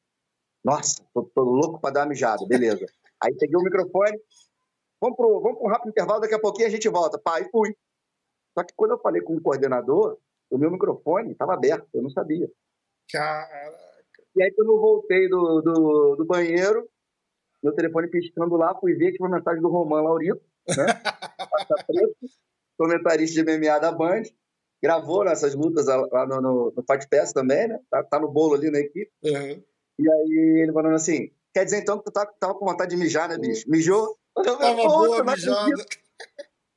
nossa, 0.63 1.03
tô, 1.13 1.23
tô 1.23 1.41
louco 1.43 1.79
pra 1.79 1.91
dar 1.91 2.01
uma 2.01 2.09
mijada, 2.09 2.45
beleza. 2.45 2.85
Aí 3.23 3.35
peguei 3.37 3.55
o 3.55 3.63
microfone, 3.63 4.19
vamos 4.99 5.15
pro, 5.15 5.41
vamos 5.41 5.57
pro 5.57 5.67
um 5.67 5.69
rápido 5.69 5.89
intervalo, 5.89 6.21
daqui 6.21 6.33
a 6.33 6.39
pouquinho 6.39 6.67
a 6.67 6.71
gente 6.71 6.89
volta. 6.89 7.21
E 7.39 7.49
fui. 7.49 7.75
Só 8.57 8.63
que 8.63 8.73
quando 8.75 8.91
eu 8.91 8.99
falei 8.99 9.21
com 9.21 9.35
o 9.35 9.41
coordenador, 9.41 10.17
o 10.49 10.57
meu 10.57 10.71
microfone 10.71 11.31
estava 11.31 11.53
aberto, 11.53 11.87
eu 11.93 12.01
não 12.01 12.09
sabia. 12.09 12.49
Cara. 13.11 13.91
E 14.35 14.43
aí, 14.43 14.51
quando 14.53 14.71
eu 14.71 14.79
voltei 14.79 15.27
do, 15.27 15.61
do, 15.61 16.15
do 16.15 16.25
banheiro, 16.25 16.87
meu 17.61 17.73
telefone 17.73 18.07
piscando 18.07 18.55
lá, 18.55 18.77
fui 18.79 18.93
ver 18.95 19.11
que 19.11 19.21
uma 19.21 19.29
mensagem 19.29 19.61
do 19.61 19.69
Roman 19.69 20.01
Laurito, 20.01 20.41
né? 20.67 20.75
Faixa 21.49 21.85
preta, 21.85 22.15
comentarista 22.77 23.43
de 23.43 23.57
MMA 23.57 23.79
da 23.79 23.91
Band. 23.91 24.23
Gravou 24.81 25.23
nessas 25.23 25.53
lutas 25.55 25.85
lá 25.85 26.25
no, 26.25 26.41
no, 26.41 26.73
no 26.75 26.83
Fight 26.89 27.07
Pass 27.09 27.31
também, 27.33 27.67
né? 27.67 27.79
Tá, 27.89 28.03
tá 28.03 28.19
no 28.19 28.27
bolo 28.31 28.55
ali 28.55 28.71
na 28.71 28.79
equipe. 28.79 29.11
Aham. 29.25 29.61
E 29.99 30.11
aí 30.11 30.61
ele 30.63 30.73
falando 30.73 30.95
assim: 30.95 31.29
quer 31.53 31.65
dizer 31.65 31.79
então 31.79 31.99
que 31.99 32.05
tu 32.05 32.11
tá, 32.11 32.25
tava 32.39 32.55
com 32.55 32.65
vontade 32.65 32.89
de 32.91 32.97
mijar, 32.97 33.29
né, 33.29 33.37
bicho? 33.37 33.69
Mijou? 33.69 34.17
Eu 34.37 34.43
falei, 34.43 34.59
Tava 34.59 34.75
"Puta, 34.75 34.87
boa 34.89 35.19
a 35.19 35.23
não 35.23 35.29
acredito." 35.33 35.49
mijada. 35.49 35.85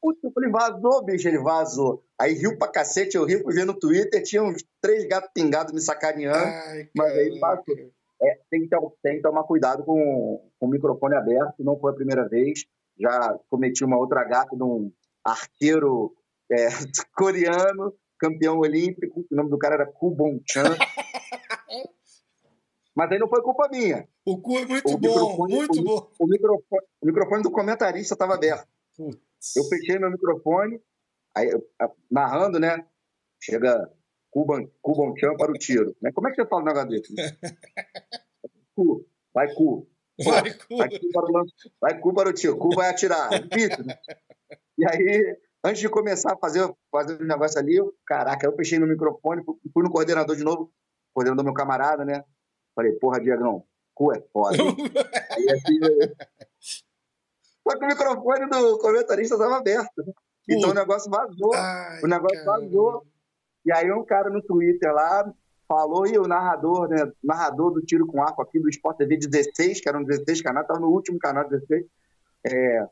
Putz, 0.02 0.22
eu 0.22 0.30
falei, 0.32 0.50
vazou, 0.50 1.02
bicho, 1.02 1.26
ele 1.28 1.38
vazou. 1.38 2.04
Aí 2.20 2.34
riu 2.34 2.58
pra 2.58 2.68
cacete, 2.68 3.16
eu 3.16 3.24
ri, 3.24 3.42
fui 3.42 3.54
ver 3.54 3.64
no 3.64 3.72
Twitter, 3.78 4.22
tinha 4.22 4.42
uns 4.42 4.62
três 4.82 5.06
gatos 5.08 5.30
pingados 5.34 5.72
me 5.72 5.80
sacaneando. 5.80 6.36
Ai, 6.44 6.90
Mas 6.94 7.10
aí 7.12 7.40
passou. 7.40 7.74
É, 8.22 8.38
tem, 8.50 8.60
que 8.62 8.68
ter- 8.68 8.78
tem 9.02 9.16
que 9.16 9.22
tomar 9.22 9.44
cuidado 9.44 9.82
com, 9.82 10.46
com 10.60 10.66
o 10.66 10.68
microfone 10.68 11.14
aberto, 11.16 11.64
não 11.64 11.78
foi 11.78 11.92
a 11.92 11.94
primeira 11.94 12.28
vez. 12.28 12.66
Já 13.00 13.38
cometi 13.48 13.82
uma 13.82 13.96
outra 13.96 14.22
gafe 14.24 14.54
de 14.54 14.62
um 14.62 14.92
arqueiro 15.24 16.14
é, 16.54 16.68
coreano, 17.16 17.92
campeão 18.18 18.58
olímpico, 18.58 19.26
o 19.30 19.34
nome 19.36 19.50
do 19.50 19.58
cara 19.58 19.74
era 19.74 19.86
Kubon 19.86 20.40
Chan. 20.48 20.62
Mas 22.94 23.10
aí 23.10 23.18
não 23.18 23.28
foi 23.28 23.42
culpa 23.42 23.68
minha. 23.70 24.08
O 24.24 24.40
cu 24.40 24.56
é 24.58 24.64
muito 24.66 24.88
O 24.88 24.96
bom, 24.98 25.08
microfone- 25.08 25.54
muito 25.54 25.80
o- 25.80 25.82
bom. 25.84 26.10
O 26.18 26.26
microfone, 26.28 26.82
o 27.00 27.06
microfone 27.06 27.42
do 27.42 27.50
comentarista 27.50 28.14
estava 28.14 28.34
aberto. 28.34 28.68
Putz. 28.96 29.56
Eu 29.56 29.64
fechei 29.64 29.98
meu 29.98 30.10
microfone, 30.10 30.80
aí 31.36 31.48
narrando, 32.10 32.60
né? 32.60 32.86
Chega 33.42 33.90
Kuban, 34.30 34.66
Kuban 34.80 35.12
Chan 35.18 35.34
para 35.36 35.50
o 35.50 35.54
tiro. 35.54 35.96
Né? 36.00 36.12
Como 36.12 36.28
é 36.28 36.30
que 36.30 36.40
você 36.40 36.48
fala 36.48 36.62
um 36.62 36.66
negócio 36.66 36.88
desse? 36.88 37.12
Cu, 38.76 39.04
vai 39.32 39.52
cu. 39.54 39.88
Vai, 40.24 40.54
cu. 40.54 40.76
Vai 40.76 40.88
cu 40.98 41.08
para 41.12 41.26
o 41.26 41.44
vai 41.80 42.00
cu 42.00 42.14
para 42.14 42.28
o 42.28 42.32
tiro, 42.32 42.56
cu 42.56 42.74
vai 42.76 42.90
atirar. 42.90 43.32
É 43.32 43.38
difícil, 43.40 43.84
né? 43.84 43.98
E 44.78 44.84
aí, 44.86 45.36
antes 45.64 45.80
de 45.80 45.88
começar 45.88 46.34
a 46.34 46.36
fazer, 46.36 46.70
fazer 46.92 47.20
o 47.20 47.24
negócio 47.26 47.58
ali, 47.58 47.76
eu, 47.76 47.92
caraca, 48.06 48.46
eu 48.46 48.54
fechei 48.54 48.78
no 48.78 48.86
microfone, 48.86 49.42
fui- 49.44 49.82
no 49.82 49.90
coordenador 49.90 50.36
de 50.36 50.44
novo, 50.44 50.70
coordenador 51.12 51.44
meu 51.44 51.54
camarada, 51.54 52.04
né? 52.04 52.22
Falei, 52.74 52.92
porra, 52.92 53.20
Diagão, 53.20 53.64
cu 53.94 54.12
é 54.12 54.20
foda. 54.32 54.56
Aí 55.30 55.50
assim, 55.50 55.78
eu- 55.82 56.14
Só 57.66 57.78
que 57.78 57.84
o 57.84 57.88
microfone 57.88 58.48
do 58.48 58.78
comentarista 58.78 59.34
estava 59.36 59.56
aberto. 59.56 59.90
né? 60.06 60.12
Então 60.48 60.70
o 60.70 60.74
negócio 60.74 61.10
vazou. 61.10 61.54
Ai, 61.54 62.00
o 62.02 62.06
negócio 62.06 62.44
cara. 62.44 62.60
vazou. 62.60 63.06
E 63.64 63.72
aí 63.72 63.90
um 63.90 64.04
cara 64.04 64.28
no 64.28 64.42
Twitter 64.42 64.92
lá 64.92 65.32
falou, 65.66 66.06
e 66.06 66.18
o 66.18 66.28
narrador, 66.28 66.86
né? 66.88 67.10
Narrador 67.22 67.70
do 67.72 67.80
tiro 67.80 68.06
com 68.06 68.22
arco 68.22 68.42
aqui 68.42 68.60
do 68.60 68.68
Sport 68.68 68.98
TV 68.98 69.16
16, 69.16 69.80
que 69.80 69.88
eram 69.88 70.04
16 70.04 70.42
canais, 70.42 70.64
estava 70.66 70.78
no 70.80 70.88
último 70.90 71.18
canal 71.18 71.48
16. 71.48 71.86
É, 72.46 72.86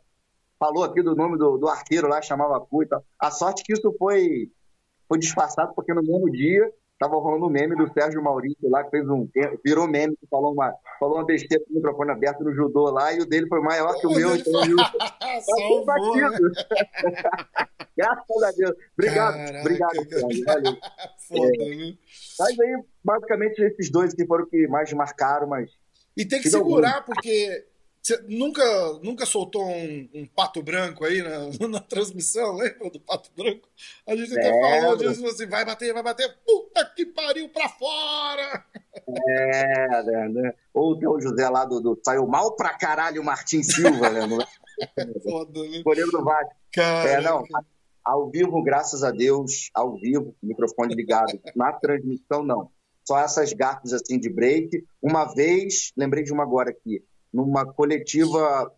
falou 0.63 0.85
aqui 0.85 1.03
do 1.03 1.17
nome 1.17 1.37
do, 1.37 1.59
do 1.59 1.69
arqueiro 1.69 2.09
lá, 2.09 2.23
chamava 2.23 2.61
Cu 2.61 2.85
e 2.85 2.87
tal. 2.87 3.05
A 3.19 3.31
sorte 3.31 3.65
que 3.65 3.73
isso 3.73 3.95
foi, 3.99 4.49
foi 5.09 5.19
disfarçado, 5.19 5.75
porque 5.75 5.93
no 5.93 6.03
mesmo 6.03 6.31
dia 6.31 6.71
Tava 7.03 7.17
rolando 7.17 7.47
um 7.47 7.51
meme 7.51 7.75
do 7.75 7.93
Sérgio 7.93 8.23
Maurício 8.23 8.71
lá, 8.71 8.85
que 8.85 8.91
fez 8.91 9.09
um. 9.09 9.29
Virou 9.65 9.89
meme, 9.89 10.17
que 10.17 10.27
falou 10.31 10.53
uma, 10.53 10.73
falou 11.01 11.17
uma 11.17 11.27
besteira 11.27 11.65
com 11.65 11.73
o 11.73 11.77
microfone 11.77 12.13
aberto 12.13 12.45
no 12.45 12.55
judô 12.55 12.91
lá, 12.93 13.13
e 13.13 13.19
o 13.19 13.27
dele 13.27 13.49
foi 13.49 13.61
maior 13.61 13.93
que 13.99 14.07
o 14.07 14.11
meu, 14.11 14.37
então 14.37 14.65
eu. 14.65 14.77
batido. 15.85 16.53
Graças 17.99 18.43
a 18.45 18.53
Deus. 18.53 18.77
Obrigado. 18.97 19.35
Caraca, 19.35 19.61
obrigado, 19.61 20.09
Sérgio. 20.09 20.45
Valeu. 20.45 20.77
Foda, 21.29 21.65
é, 21.65 21.75
né? 21.75 21.95
Mas 22.39 22.61
aí, 22.61 22.85
basicamente, 23.05 23.59
esses 23.63 23.91
dois 23.91 24.15
que 24.15 24.25
foram 24.25 24.47
que 24.47 24.69
mais 24.69 24.93
marcaram, 24.93 25.49
mas. 25.49 25.73
E 26.17 26.25
tem 26.25 26.41
que 26.41 26.49
segurar, 26.49 26.99
algum. 26.99 27.07
porque 27.07 27.67
você 28.03 28.21
nunca, 28.27 28.65
nunca 29.01 29.25
soltou 29.25 29.65
um, 29.65 30.09
um, 30.13 30.27
pato 30.27 30.61
branco 30.61 31.05
aí 31.05 31.23
na, 31.23 31.39
na, 31.69 31.81
transmissão, 31.81 32.57
lembra 32.57 32.91
do 32.91 32.99
pato 32.99 33.31
branco? 33.37 33.69
A 34.05 34.17
gente 34.17 34.33
até 34.37 34.49
é, 34.49 34.81
falou 34.81 34.97
disso, 34.97 35.25
assim, 35.25 35.47
vai 35.47 35.65
bater, 35.65 35.95
vai 35.95 36.03
bater, 36.03 36.37
puta 36.45 36.85
que 36.97 37.07
pariu 37.07 37.49
pra 37.49 37.69
fora! 37.69 38.65
É, 39.29 40.03
né? 40.03 40.29
né? 40.31 40.55
Ou 40.75 40.97
o 40.97 41.21
José 41.21 41.49
lá 41.49 41.65
do, 41.65 41.81
do 41.81 42.01
saiu 42.05 42.27
mal 42.27 42.57
pra 42.57 42.77
caralho 42.77 43.23
o 43.23 43.25
Martin 43.25 43.63
Silva, 43.63 44.11
né? 44.11 44.21
Foda, 45.23 45.63
né? 45.63 45.83
Goleiro 45.85 46.11
do 46.11 46.25
Vasco. 46.25 46.53
É, 46.77 47.21
não, 47.21 47.45
ao 48.05 48.29
vivo, 48.31 48.65
graças 48.65 49.05
a 49.05 49.13
Deus, 49.13 49.71
ao 49.73 49.97
vivo, 49.97 50.35
microfone 50.43 50.93
ligado. 50.93 51.39
Na 51.55 51.73
transmissão, 51.73 52.43
não. 52.43 52.69
Só 53.05 53.19
essas 53.19 53.53
gafes 53.53 53.93
assim 53.93 54.19
de 54.19 54.29
break. 54.29 54.85
Uma 55.01 55.33
vez, 55.33 55.93
lembrei 55.97 56.25
de 56.25 56.33
uma 56.33 56.43
agora 56.43 56.71
aqui 56.71 57.05
numa 57.33 57.65
coletiva 57.65 58.73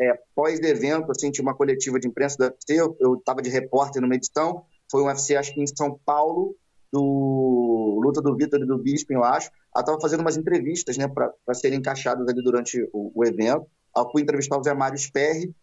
é, 0.00 0.18
pós-evento, 0.34 1.10
assim, 1.10 1.30
tinha 1.30 1.42
uma 1.42 1.54
coletiva 1.54 1.98
de 1.98 2.08
imprensa 2.08 2.36
do 2.38 2.44
UFC, 2.44 2.96
eu 3.00 3.14
estava 3.14 3.42
de 3.42 3.50
repórter 3.50 4.00
numa 4.00 4.14
edição, 4.14 4.64
foi 4.90 5.02
um 5.02 5.06
UFC, 5.06 5.36
acho 5.36 5.52
que 5.52 5.60
em 5.60 5.66
São 5.66 5.98
Paulo, 6.04 6.56
do 6.92 8.00
Luta 8.02 8.22
do 8.22 8.34
Vitor 8.34 8.60
e 8.60 8.66
do 8.66 8.78
Bisping, 8.78 9.14
eu 9.14 9.24
acho. 9.24 9.50
Ela 9.74 9.82
estava 9.82 10.00
fazendo 10.00 10.20
umas 10.20 10.36
entrevistas, 10.36 10.96
né, 10.96 11.06
para 11.06 11.54
serem 11.54 11.78
encaixadas 11.78 12.26
ali 12.26 12.42
durante 12.42 12.82
o, 12.92 13.12
o 13.14 13.24
evento. 13.24 13.66
Eu 13.96 14.10
fui 14.10 14.22
entrevistar 14.22 14.58
o 14.58 14.62
Zé 14.62 14.72
Mário 14.72 14.98
Sperry, 14.98 15.54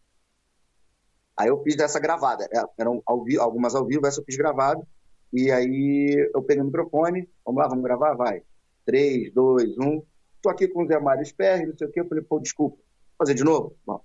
aí 1.38 1.48
eu 1.48 1.62
fiz 1.64 1.76
dessa 1.76 2.00
gravada. 2.00 2.48
É, 2.54 2.64
eram 2.78 3.02
ao 3.06 3.26
algumas 3.40 3.74
ao 3.74 3.86
vivo, 3.86 4.06
essa 4.06 4.20
eu 4.20 4.26
fiz 4.26 4.38
gravada. 4.38 4.86
E 5.34 5.52
aí 5.52 6.30
eu 6.34 6.44
peguei 6.44 6.62
o 6.62 6.66
microfone, 6.66 7.28
vamos 7.44 7.62
lá, 7.62 7.68
vamos 7.68 7.84
gravar? 7.84 8.14
Vai. 8.14 8.44
3, 8.86 9.34
2, 9.34 9.78
1 9.78 10.04
Estou 10.46 10.54
aqui 10.54 10.68
com 10.68 10.84
o 10.84 10.88
Zé 10.88 11.00
Mário 11.00 11.26
Sperry, 11.26 11.66
não 11.66 11.76
sei 11.76 11.88
o 11.88 11.92
quê. 11.92 12.02
Eu 12.02 12.08
falei, 12.08 12.24
pô, 12.24 12.40
desculpa. 12.40 12.76
Vou 12.78 13.18
fazer 13.18 13.34
de 13.34 13.44
novo? 13.44 13.76
Bom. 13.84 14.00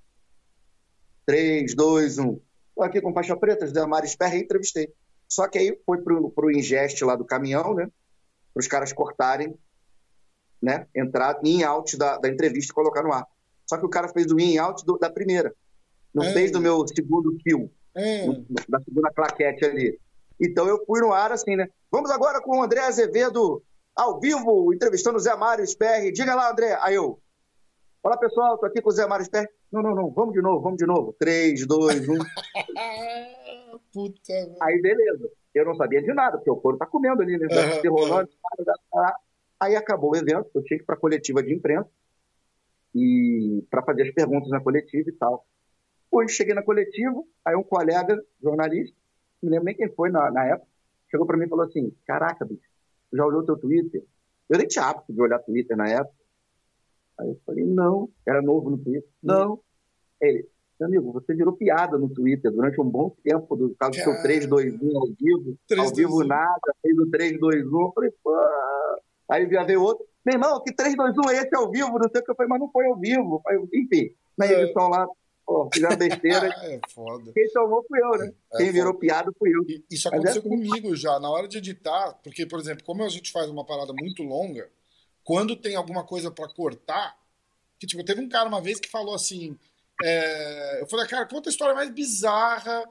3, 1.27 1.75
2, 1.75 2.19
1. 2.19 2.23
Estou 2.23 2.83
aqui 2.83 2.99
com 3.03 3.13
Faixa 3.13 3.37
Preta, 3.37 3.67
Zé 3.67 3.85
Mário 3.85 4.09
Sperry, 4.09 4.39
e 4.39 4.41
entrevistei. 4.41 4.91
Só 5.29 5.47
que 5.47 5.59
aí 5.59 5.79
foi 5.85 5.99
pro, 5.99 6.31
pro 6.31 6.51
ingeste 6.51 7.05
lá 7.05 7.15
do 7.15 7.27
caminhão, 7.27 7.75
né? 7.75 7.91
Para 8.55 8.61
os 8.61 8.67
caras 8.67 8.91
cortarem, 8.91 9.55
né? 10.63 10.87
Entrar 10.97 11.39
em 11.45 11.63
out 11.63 11.99
da, 11.99 12.17
da 12.17 12.29
entrevista 12.31 12.73
e 12.73 12.75
colocar 12.75 13.03
no 13.03 13.13
ar. 13.13 13.27
Só 13.67 13.77
que 13.77 13.85
o 13.85 13.91
cara 13.91 14.09
fez 14.09 14.33
o 14.33 14.41
in 14.41 14.57
out 14.57 14.83
do, 14.87 14.97
da 14.97 15.11
primeira. 15.11 15.55
Não 16.15 16.25
é. 16.25 16.33
fez 16.33 16.51
do 16.51 16.59
meu 16.59 16.89
segundo 16.89 17.37
kill. 17.37 17.71
É. 17.95 18.25
da 18.67 18.81
segunda 18.81 19.11
claquete 19.11 19.67
ali. 19.67 20.01
Então 20.41 20.67
eu 20.67 20.83
fui 20.87 21.03
no 21.03 21.13
ar 21.13 21.33
assim, 21.33 21.55
né? 21.55 21.69
Vamos 21.93 22.11
agora 22.11 22.41
com 22.41 22.61
o 22.61 22.63
André 22.63 22.81
Azevedo 22.81 23.63
ao 24.01 24.19
vivo, 24.19 24.73
entrevistando 24.73 25.19
o 25.19 25.21
Zé 25.21 25.37
Mário 25.37 25.67
Sperry. 25.67 26.11
Diga 26.11 26.35
lá, 26.35 26.51
André. 26.51 26.75
Aí 26.81 26.95
eu. 26.95 27.21
Olá, 28.03 28.17
pessoal, 28.17 28.57
tô 28.57 28.65
aqui 28.65 28.81
com 28.81 28.89
o 28.89 28.93
Zé 28.93 29.07
Mário 29.07 29.27
Sperry. 29.27 29.47
Não, 29.71 29.83
não, 29.83 29.95
não, 29.95 30.11
vamos 30.11 30.33
de 30.33 30.41
novo, 30.41 30.63
vamos 30.63 30.79
de 30.79 30.87
novo. 30.87 31.15
3, 31.19 31.67
2, 31.67 32.09
1. 32.09 32.15
Puta. 33.93 34.33
Aí, 34.63 34.81
beleza. 34.81 35.31
Eu 35.55 35.67
não 35.67 35.75
sabia 35.75 36.01
de 36.01 36.15
nada, 36.15 36.39
porque 36.39 36.51
o 36.51 36.57
couro 36.57 36.79
tá 36.79 36.87
comendo 36.87 37.21
ali, 37.21 37.37
né? 37.37 37.47
Uhum, 37.85 37.91
rolando, 37.91 38.31
Aí 39.59 39.77
acabou 39.77 40.13
o 40.13 40.17
evento, 40.17 40.49
eu 40.55 40.65
tinha 40.65 40.79
que 40.79 40.85
ir 40.85 40.87
pra 40.87 40.97
coletiva 40.97 41.43
de 41.43 41.53
imprensa 41.53 41.91
e 42.95 43.63
para 43.69 43.83
fazer 43.83 44.05
as 44.05 44.15
perguntas 44.15 44.49
na 44.49 44.61
coletiva 44.61 45.11
e 45.11 45.13
tal. 45.13 45.45
Hoje 46.11 46.35
cheguei 46.35 46.55
na 46.55 46.63
coletiva, 46.63 47.23
aí 47.45 47.55
um 47.55 47.63
colega 47.63 48.19
jornalista, 48.43 48.97
não 49.43 49.51
lembro 49.51 49.67
nem 49.67 49.75
quem 49.75 49.93
foi 49.93 50.09
na, 50.09 50.31
na 50.31 50.47
época, 50.47 50.67
chegou 51.11 51.27
para 51.27 51.37
mim 51.37 51.45
e 51.45 51.49
falou 51.49 51.67
assim: 51.67 51.95
Caraca, 52.07 52.47
bicho, 52.47 52.70
já 53.13 53.25
olhou 53.25 53.45
teu 53.45 53.57
Twitter? 53.57 54.05
Eu 54.49 54.59
nem 54.59 54.67
tinha 54.67 54.85
hábito 54.85 55.13
de 55.13 55.21
olhar 55.21 55.39
Twitter 55.39 55.77
na 55.77 55.89
época. 55.89 56.15
Aí 57.19 57.29
eu 57.29 57.41
falei, 57.45 57.65
não, 57.65 58.09
era 58.27 58.41
novo 58.41 58.71
no 58.71 58.79
Twitter. 58.79 59.09
Não. 59.23 59.61
Ele, 60.21 60.49
meu 60.79 60.89
amigo, 60.89 61.13
você 61.13 61.35
virou 61.35 61.53
piada 61.53 61.99
no 61.99 62.09
Twitter 62.09 62.51
durante 62.51 62.81
um 62.81 62.89
bom 62.89 63.15
tempo, 63.23 63.55
do 63.55 63.75
caso 63.75 63.93
do 63.93 63.97
seu 63.97 64.23
321 64.23 64.99
ao 64.99 65.07
vivo, 65.07 65.59
3, 65.69 65.81
ao 65.81 65.95
vivo 65.95 66.17
2, 66.17 66.29
nada, 66.29 66.75
fez 66.83 66.99
o 66.99 67.11
321. 67.11 67.81
Eu 67.81 67.93
falei, 67.93 68.11
pô. 68.23 68.35
Aí 69.31 69.49
já 69.49 69.63
veio 69.63 69.83
outro, 69.83 70.05
meu 70.25 70.35
irmão, 70.35 70.63
que 70.63 70.75
321 70.75 71.31
é 71.31 71.37
esse 71.37 71.55
ao 71.55 71.71
vivo? 71.71 71.99
Não 71.99 72.09
sei 72.11 72.21
o 72.21 72.25
que 72.25 72.31
eu 72.31 72.35
falei, 72.35 72.49
mas 72.49 72.61
não 72.61 72.71
foi 72.71 72.87
ao 72.87 72.97
vivo. 72.97 73.43
Enfim, 73.73 74.11
na 74.37 74.47
é. 74.47 74.63
edição 74.63 74.89
lá, 74.89 75.07
Pô, 75.51 75.69
fizeram 75.75 75.97
besteira. 75.97 76.47
é 76.63 76.81
foda. 76.95 77.33
Quem 77.33 77.51
tomou 77.51 77.85
fui 77.89 77.99
eu, 77.99 78.11
né? 78.19 78.33
É, 78.53 78.59
Quem 78.59 78.71
virou 78.71 78.93
foda. 78.93 79.01
piada 79.01 79.33
fui 79.37 79.51
eu. 79.51 79.63
E, 79.69 79.85
isso 79.91 80.07
aconteceu 80.07 80.41
é 80.41 80.49
comigo 80.49 80.95
já, 80.95 81.19
na 81.19 81.29
hora 81.29 81.49
de 81.49 81.59
editar, 81.59 82.13
porque, 82.23 82.47
por 82.47 82.61
exemplo, 82.61 82.85
como 82.85 83.03
a 83.03 83.09
gente 83.09 83.33
faz 83.33 83.51
uma 83.51 83.67
parada 83.67 83.93
muito 83.93 84.23
longa, 84.23 84.71
quando 85.25 85.57
tem 85.57 85.75
alguma 85.75 86.05
coisa 86.05 86.31
para 86.31 86.49
cortar, 86.55 87.19
que 87.81 87.87
tipo, 87.87 88.05
teve 88.05 88.21
um 88.21 88.29
cara 88.29 88.49
uma 88.49 88.61
vez 88.61 88.79
que 88.79 88.89
falou 88.89 89.13
assim. 89.13 89.59
É, 90.05 90.83
eu 90.83 90.87
falei, 90.87 91.07
cara, 91.09 91.27
conta 91.27 91.49
a 91.49 91.53
história 91.53 91.75
mais 91.75 91.91
bizarra 91.91 92.85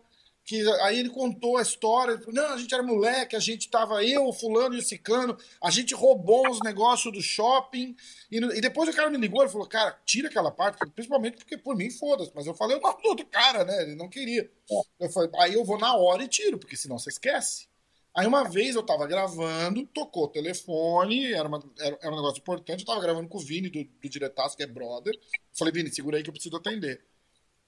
que 0.50 0.68
aí 0.82 0.97
ele 0.97 1.12
contou 1.12 1.58
a 1.58 1.62
história, 1.62 2.20
não, 2.30 2.56
a 2.56 2.58
gente 2.58 2.74
era 2.74 2.82
moleque, 2.82 3.36
a 3.36 3.39
gente 3.39 3.70
tava 3.70 4.04
eu, 4.04 4.26
o 4.26 4.34
fulano 4.34 4.74
e 4.74 4.80
o 4.80 4.82
ciclano, 4.82 5.38
a 5.64 5.70
gente 5.70 5.93
roubou 5.93 6.50
os 6.50 6.60
negócios 6.62 7.14
do 7.14 7.22
shopping, 7.22 7.95
e, 8.32 8.38
e, 8.38 8.60
depois 8.60 8.89
o 8.89 8.93
cara 8.95 9.12
me 9.12 9.18
ligou 9.20 9.45
e 9.45 9.47
falou, 9.47 9.68
cara, 9.68 9.95
tira 10.04 10.28
aquela 10.28 10.50
parte, 10.50 10.80
principalmente 10.95 11.38
porque 11.38 11.56
por 11.56 11.76
mim 11.76 11.91
foda-se, 11.91 12.32
mas 12.34 12.47
eu 12.47 12.56
falei 12.56 12.78
o 12.78 12.82
nome 12.82 13.00
do 13.00 13.10
outro 13.10 13.28
cara, 13.28 13.64
né, 13.64 13.84
ele 13.84 13.93
não 13.93 14.10
queria. 14.10 14.50
É. 14.72 15.06
Eu 15.06 15.10
falei, 15.12 15.30
aí 15.36 15.54
eu 15.54 15.64
vou 15.64 15.78
na 15.78 15.95
hora 15.95 16.24
e 16.24 16.28
tiro, 16.28 16.58
porque 16.58 16.76
senão 16.76 16.97
você 16.97 17.12
esquece. 17.12 17.68
Aí 18.16 18.26
uma 18.26 18.43
vez 18.43 18.76
eu 18.76 18.82
tava 18.82 19.06
gravando, 19.06 19.86
tocou 19.86 20.24
o 20.24 20.30
telefone, 20.30 21.32
era, 21.32 21.47
uma, 21.47 21.64
era, 21.80 21.95
era 22.02 22.12
um 22.12 22.16
negócio 22.16 22.39
importante, 22.39 22.80
eu 22.80 22.88
tava 22.88 23.02
gravando 23.02 23.30
com 23.30 23.38
o 23.38 23.41
Vini, 23.41 23.70
do, 23.70 23.84
do 23.84 24.10
Diretaço, 24.10 24.58
que 24.58 24.64
é 24.64 24.68
brother, 24.68 25.14
falei, 25.54 25.72
Vini, 25.72 25.93
segura 25.93 26.18
aí 26.18 26.24
que 26.24 26.30
eu 26.30 26.34
preciso 26.34 26.58
atender. 26.58 27.06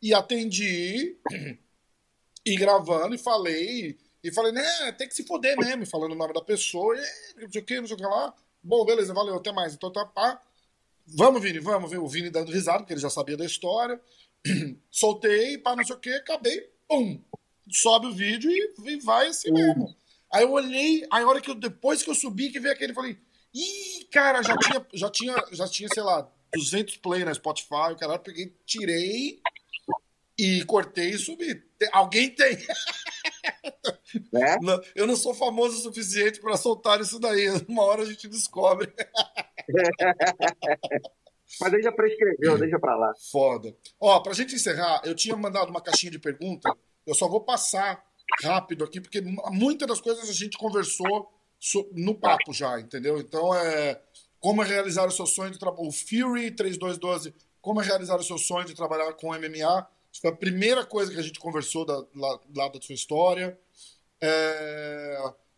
E 0.01 0.15
atendi 0.15 1.19
e 2.45 2.55
gravando, 2.55 3.15
e 3.15 3.17
falei, 3.17 3.97
e 4.23 4.31
falei, 4.31 4.51
né, 4.51 4.91
tem 4.93 5.07
que 5.07 5.15
se 5.15 5.23
foder 5.23 5.57
mesmo, 5.57 5.85
falando 5.85 6.13
o 6.13 6.15
nome 6.15 6.33
da 6.33 6.41
pessoa, 6.41 6.95
e 6.95 7.41
não 7.43 7.51
sei 7.51 7.61
o 7.61 7.65
que, 7.65 7.79
não 7.79 7.87
sei 7.87 7.95
o 7.95 7.97
que 7.97 8.05
lá. 8.05 8.33
Bom, 8.63 8.85
beleza, 8.85 9.13
valeu, 9.13 9.35
até 9.35 9.51
mais. 9.51 9.73
Então 9.73 9.91
tá, 9.91 10.05
pá. 10.05 10.39
Vamos, 11.07 11.41
Vini, 11.41 11.59
vamos, 11.59 11.91
o 11.91 12.07
Vini 12.07 12.29
dando 12.29 12.51
risada, 12.51 12.79
porque 12.79 12.93
ele 12.93 13.01
já 13.01 13.09
sabia 13.09 13.35
da 13.35 13.45
história. 13.45 13.99
Soltei, 14.91 15.57
pá, 15.57 15.75
não 15.75 15.83
sei 15.83 15.95
o 15.95 15.99
que, 15.99 16.09
acabei, 16.09 16.69
pum. 16.87 17.19
Sobe 17.71 18.07
o 18.07 18.13
vídeo 18.13 18.51
e, 18.51 18.91
e 18.91 18.99
vai 18.99 19.27
assim 19.27 19.49
uhum. 19.49 19.55
mesmo. 19.55 19.95
Aí 20.31 20.43
eu 20.43 20.51
olhei, 20.51 21.05
aí 21.11 21.23
a 21.23 21.27
hora 21.27 21.41
que 21.41 21.49
eu, 21.49 21.55
depois 21.55 22.03
que 22.03 22.09
eu 22.09 22.15
subi, 22.15 22.51
que 22.51 22.59
veio 22.59 22.73
aquele, 22.73 22.93
falei, 22.93 23.17
ih, 23.53 24.07
cara, 24.11 24.41
já 24.41 24.55
tinha, 24.57 24.85
já 24.93 25.09
tinha, 25.09 25.35
já 25.51 25.67
tinha, 25.67 25.89
sei 25.93 26.03
lá, 26.03 26.29
200 26.53 26.97
play 26.97 27.25
na 27.25 27.33
Spotify, 27.33 27.91
o 27.91 27.97
cara, 27.97 28.17
peguei, 28.17 28.55
tirei 28.65 29.41
e 30.41 30.65
cortei 30.65 31.11
e 31.11 31.17
subi. 31.19 31.63
Alguém 31.91 32.29
tem. 32.31 32.57
É? 34.33 34.59
Não, 34.59 34.81
eu 34.93 35.07
não 35.07 35.15
sou 35.15 35.33
famoso 35.33 35.77
o 35.77 35.81
suficiente 35.81 36.41
para 36.41 36.57
soltar 36.57 36.99
isso 36.99 37.17
daí. 37.17 37.47
Uma 37.67 37.83
hora 37.83 38.01
a 38.01 38.05
gente 38.05 38.27
descobre. 38.27 38.91
Mas 41.61 41.73
aí 41.73 41.81
já 41.81 41.93
prescreveu, 41.93 42.57
deixa 42.57 42.77
para 42.77 42.95
lá. 42.95 43.13
Foda. 43.31 43.73
Ó, 43.99 44.19
pra 44.19 44.33
gente 44.33 44.55
encerrar, 44.55 45.01
eu 45.05 45.15
tinha 45.15 45.35
mandado 45.37 45.69
uma 45.69 45.81
caixinha 45.81 46.11
de 46.11 46.19
pergunta. 46.19 46.75
Eu 47.05 47.15
só 47.15 47.29
vou 47.29 47.39
passar 47.41 48.03
rápido 48.43 48.83
aqui, 48.83 48.99
porque 48.99 49.21
muitas 49.21 49.87
das 49.87 50.01
coisas 50.01 50.29
a 50.29 50.33
gente 50.33 50.57
conversou 50.57 51.31
no 51.93 52.13
papo 52.13 52.51
já, 52.51 52.79
entendeu? 52.79 53.17
Então 53.17 53.55
é 53.55 54.01
como 54.39 54.61
é 54.61 54.67
realizar 54.67 55.05
o 55.05 55.11
seu 55.11 55.25
sonho 55.25 55.51
de 55.51 55.59
trabalhar. 55.59 55.87
O 55.87 55.91
Fury 55.91 56.51
3212, 56.51 57.33
como 57.61 57.81
é 57.81 57.85
realizar 57.85 58.17
o 58.17 58.23
seu 58.23 58.37
sonho 58.37 58.65
de 58.65 58.75
trabalhar 58.75 59.13
com 59.13 59.33
MMA. 59.33 59.87
Isso 60.11 60.21
foi 60.21 60.29
a 60.29 60.35
primeira 60.35 60.85
coisa 60.85 61.11
que 61.11 61.19
a 61.19 61.23
gente 61.23 61.39
conversou 61.39 61.85
da, 61.85 61.97
lá, 62.15 62.39
lá 62.55 62.67
da 62.67 62.81
sua 62.81 62.95
história. 62.95 63.57
É... 64.21 65.17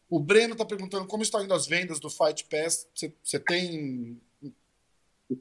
O 0.10 0.20
Breno 0.20 0.54
está 0.54 0.64
perguntando 0.64 1.08
como 1.08 1.24
estão 1.24 1.44
indo 1.44 1.54
as 1.54 1.66
vendas 1.66 2.00
do 2.00 2.10
Fight 2.10 2.46
Pass. 2.46 2.88
Você 3.24 3.40
tem. 3.40 4.22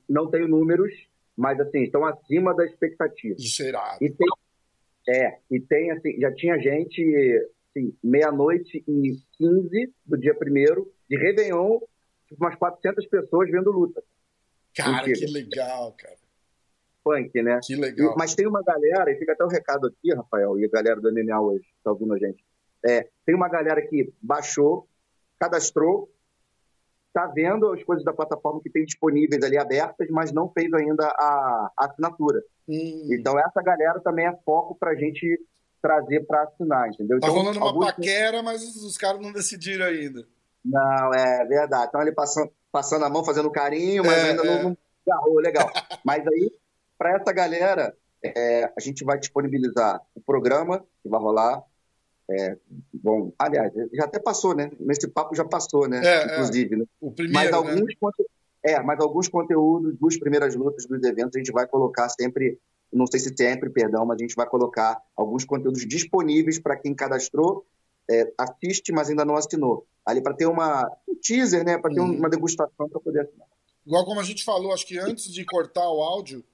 Não 0.08 0.30
tenho 0.30 0.48
números, 0.48 0.94
mas 1.36 1.60
assim, 1.60 1.82
estão 1.82 2.06
acima 2.06 2.54
da 2.54 2.64
expectativa. 2.64 3.36
Isso 3.38 3.62
é 3.62 3.68
irado. 3.68 3.98
E 4.02 4.08
tem, 4.10 4.28
É, 5.08 5.38
e 5.50 5.60
tem 5.60 5.90
assim, 5.90 6.18
já 6.18 6.34
tinha 6.34 6.58
gente, 6.58 7.50
assim, 7.68 7.94
meia-noite 8.02 8.82
e 8.88 9.20
15 9.36 9.92
do 10.06 10.16
dia 10.16 10.34
primeiro, 10.34 10.90
de 11.06 11.18
Réveillon, 11.18 11.78
tipo, 12.26 12.42
umas 12.42 12.56
400 12.56 13.04
pessoas 13.08 13.50
vendo 13.50 13.70
luta. 13.70 14.02
Cara, 14.74 15.06
Mentira. 15.06 15.26
que 15.26 15.32
legal, 15.32 15.92
cara. 15.98 16.21
Funk, 17.04 17.42
né? 17.42 17.58
Que 17.62 17.74
legal. 17.74 18.12
E- 18.12 18.16
Mas 18.16 18.34
tem 18.34 18.46
uma 18.46 18.62
galera, 18.62 19.10
e 19.10 19.16
fica 19.18 19.32
até 19.32 19.44
o 19.44 19.48
recado 19.48 19.86
aqui, 19.88 20.14
Rafael, 20.14 20.58
e 20.58 20.64
a 20.64 20.68
galera 20.68 21.00
do 21.00 21.08
MMA 21.10 21.40
hoje, 21.40 21.64
que 21.64 21.82
tá 21.82 21.90
ouvindo 21.90 22.14
a 22.14 22.18
gente. 22.18 22.44
É, 22.84 23.08
tem 23.24 23.34
uma 23.34 23.48
galera 23.48 23.80
que 23.82 24.12
baixou, 24.20 24.88
cadastrou, 25.38 26.10
tá 27.12 27.26
vendo 27.26 27.70
as 27.70 27.82
coisas 27.84 28.04
da 28.04 28.12
plataforma 28.12 28.60
que 28.62 28.70
tem 28.70 28.84
disponíveis 28.84 29.42
ali 29.44 29.58
abertas, 29.58 30.08
mas 30.10 30.32
não 30.32 30.48
fez 30.50 30.72
ainda 30.72 31.06
a, 31.06 31.70
a 31.78 31.86
assinatura. 31.86 32.42
Hum. 32.68 33.08
Então 33.12 33.38
essa 33.38 33.62
galera 33.62 34.00
também 34.00 34.26
é 34.26 34.36
foco 34.44 34.74
pra 34.74 34.94
gente 34.94 35.38
trazer 35.80 36.20
pra 36.26 36.44
assinar, 36.44 36.88
entendeu? 36.88 37.18
Tá 37.20 37.26
então, 37.28 37.38
rolando 37.38 37.58
uma 37.58 37.86
paquera, 37.86 38.42
mas 38.42 38.62
os, 38.62 38.96
caras 38.96 39.20
não 39.20 39.32
decidiram 39.32 39.84
ainda. 39.86 40.24
Não, 40.64 41.12
é 41.12 41.44
verdade. 41.44 41.86
Então 41.88 42.00
ele 42.00 42.12
passando, 42.12 42.50
passando 42.70 43.04
a 43.04 43.10
mão, 43.10 43.24
fazendo 43.24 43.50
carinho, 43.50 44.04
mas 44.04 44.16
É, 44.16 44.30
ainda 44.30 44.42
é. 44.42 44.46
não, 44.46 44.62
não 44.70 44.78
agarrou, 45.06 45.38
legal. 45.40 45.70
mas 46.04 46.26
aí, 46.26 46.52
para 47.02 47.16
essa 47.16 47.32
galera, 47.32 47.96
é, 48.24 48.64
a 48.76 48.80
gente 48.80 49.04
vai 49.04 49.18
disponibilizar 49.18 50.00
o 50.14 50.20
programa 50.20 50.84
que 51.02 51.08
vai 51.08 51.20
rolar. 51.20 51.60
É, 52.30 52.56
bom, 52.94 53.32
aliás, 53.36 53.72
já 53.92 54.04
até 54.04 54.20
passou, 54.20 54.54
né? 54.54 54.70
Nesse 54.78 55.08
papo 55.08 55.34
já 55.34 55.44
passou, 55.44 55.88
né? 55.88 56.00
É, 56.04 56.22
é. 56.22 56.32
Inclusive, 56.32 56.76
né? 56.76 56.84
O 57.00 57.08
Mas 57.08 57.16
primeiro, 57.16 57.50
né? 57.50 57.56
alguns, 57.56 57.94
conte- 58.00 58.26
é, 58.62 58.80
mas 58.80 59.00
alguns 59.00 59.28
conteúdos 59.28 59.96
dos 59.98 60.16
primeiras 60.16 60.54
lutas 60.54 60.86
dos 60.86 61.02
eventos 61.02 61.34
a 61.34 61.38
gente 61.40 61.50
vai 61.50 61.66
colocar 61.66 62.08
sempre, 62.08 62.56
não 62.92 63.06
sei 63.08 63.18
se 63.18 63.34
sempre, 63.36 63.68
perdão, 63.68 64.06
mas 64.06 64.18
a 64.20 64.22
gente 64.22 64.36
vai 64.36 64.46
colocar 64.46 65.02
alguns 65.16 65.44
conteúdos 65.44 65.84
disponíveis 65.84 66.60
para 66.60 66.76
quem 66.76 66.94
cadastrou, 66.94 67.66
é, 68.08 68.32
assiste, 68.38 68.92
mas 68.92 69.10
ainda 69.10 69.24
não 69.24 69.34
assinou. 69.34 69.84
Ali 70.06 70.22
para 70.22 70.34
ter 70.34 70.46
uma, 70.46 70.88
um 71.08 71.16
teaser, 71.16 71.64
né? 71.64 71.76
Para 71.76 71.92
ter 71.92 72.00
Uhum. 72.00 72.16
uma 72.18 72.30
degustação 72.30 72.88
para 72.88 73.00
poder 73.00 73.22
assinar. 73.22 73.48
Igual 73.84 74.04
como 74.04 74.20
a 74.20 74.24
gente 74.24 74.44
falou, 74.44 74.72
acho 74.72 74.86
que 74.86 74.96
antes 74.96 75.24
de 75.32 75.44
cortar 75.44 75.90
o 75.90 76.00
áudio, 76.00 76.44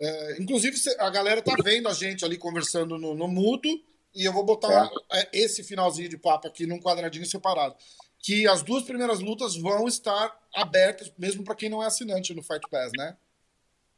é, 0.00 0.40
inclusive 0.40 0.76
a 0.98 1.10
galera 1.10 1.42
tá 1.42 1.54
vendo 1.62 1.88
a 1.88 1.92
gente 1.94 2.24
ali 2.24 2.36
conversando 2.38 2.98
no, 2.98 3.14
no 3.14 3.28
mudo, 3.28 3.68
e 4.14 4.24
eu 4.24 4.32
vou 4.32 4.44
botar 4.44 4.90
é, 5.12 5.28
esse 5.32 5.62
finalzinho 5.62 6.08
de 6.08 6.16
papo 6.18 6.46
aqui 6.48 6.66
num 6.66 6.80
quadradinho 6.80 7.26
separado. 7.26 7.74
Que 8.20 8.46
as 8.48 8.62
duas 8.62 8.82
primeiras 8.82 9.20
lutas 9.20 9.56
vão 9.56 9.86
estar 9.86 10.36
abertas, 10.54 11.12
mesmo 11.16 11.44
para 11.44 11.54
quem 11.54 11.68
não 11.68 11.82
é 11.82 11.86
assinante 11.86 12.34
no 12.34 12.42
Fight 12.42 12.68
Pass, 12.70 12.90
né? 12.96 13.16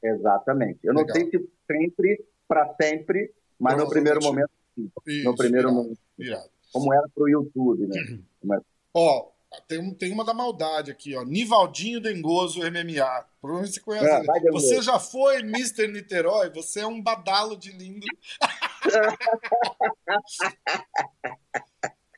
Exatamente. 0.02 0.78
Eu 0.82 0.92
não 0.94 1.02
Legal. 1.02 1.16
sei 1.16 1.30
se 1.30 1.48
sempre, 1.70 2.24
para 2.48 2.74
sempre, 2.80 3.32
mas 3.58 3.76
no 3.76 3.88
primeiro 3.88 4.22
momento, 4.22 4.50
Isso, 5.06 5.24
no 5.24 5.34
primeiro 5.36 5.68
irado, 5.68 5.74
momento, 5.82 6.00
irado. 6.18 6.50
como 6.72 6.92
era 6.92 7.08
para 7.14 7.24
o 7.24 7.28
YouTube, 7.28 7.86
né? 7.86 7.96
Como 8.40 8.54
era- 8.54 8.64
Ó, 8.94 9.30
tem, 9.66 9.94
tem 9.94 10.12
uma 10.12 10.24
da 10.24 10.32
maldade 10.32 10.90
aqui, 10.90 11.16
ó. 11.16 11.24
Nivaldinho 11.24 12.00
Dengoso 12.00 12.60
MMA. 12.60 13.26
Provavelmente 13.40 13.74
você 13.74 13.80
conhece. 13.80 14.06
É, 14.06 14.18
ele. 14.18 14.26
vai, 14.26 14.40
você 14.52 14.80
já 14.80 14.98
foi 14.98 15.40
Mr. 15.40 15.88
Niterói? 15.88 16.50
Você 16.50 16.80
é 16.80 16.86
um 16.86 17.02
badalo 17.02 17.56
de 17.56 17.72
lindo. 17.72 18.06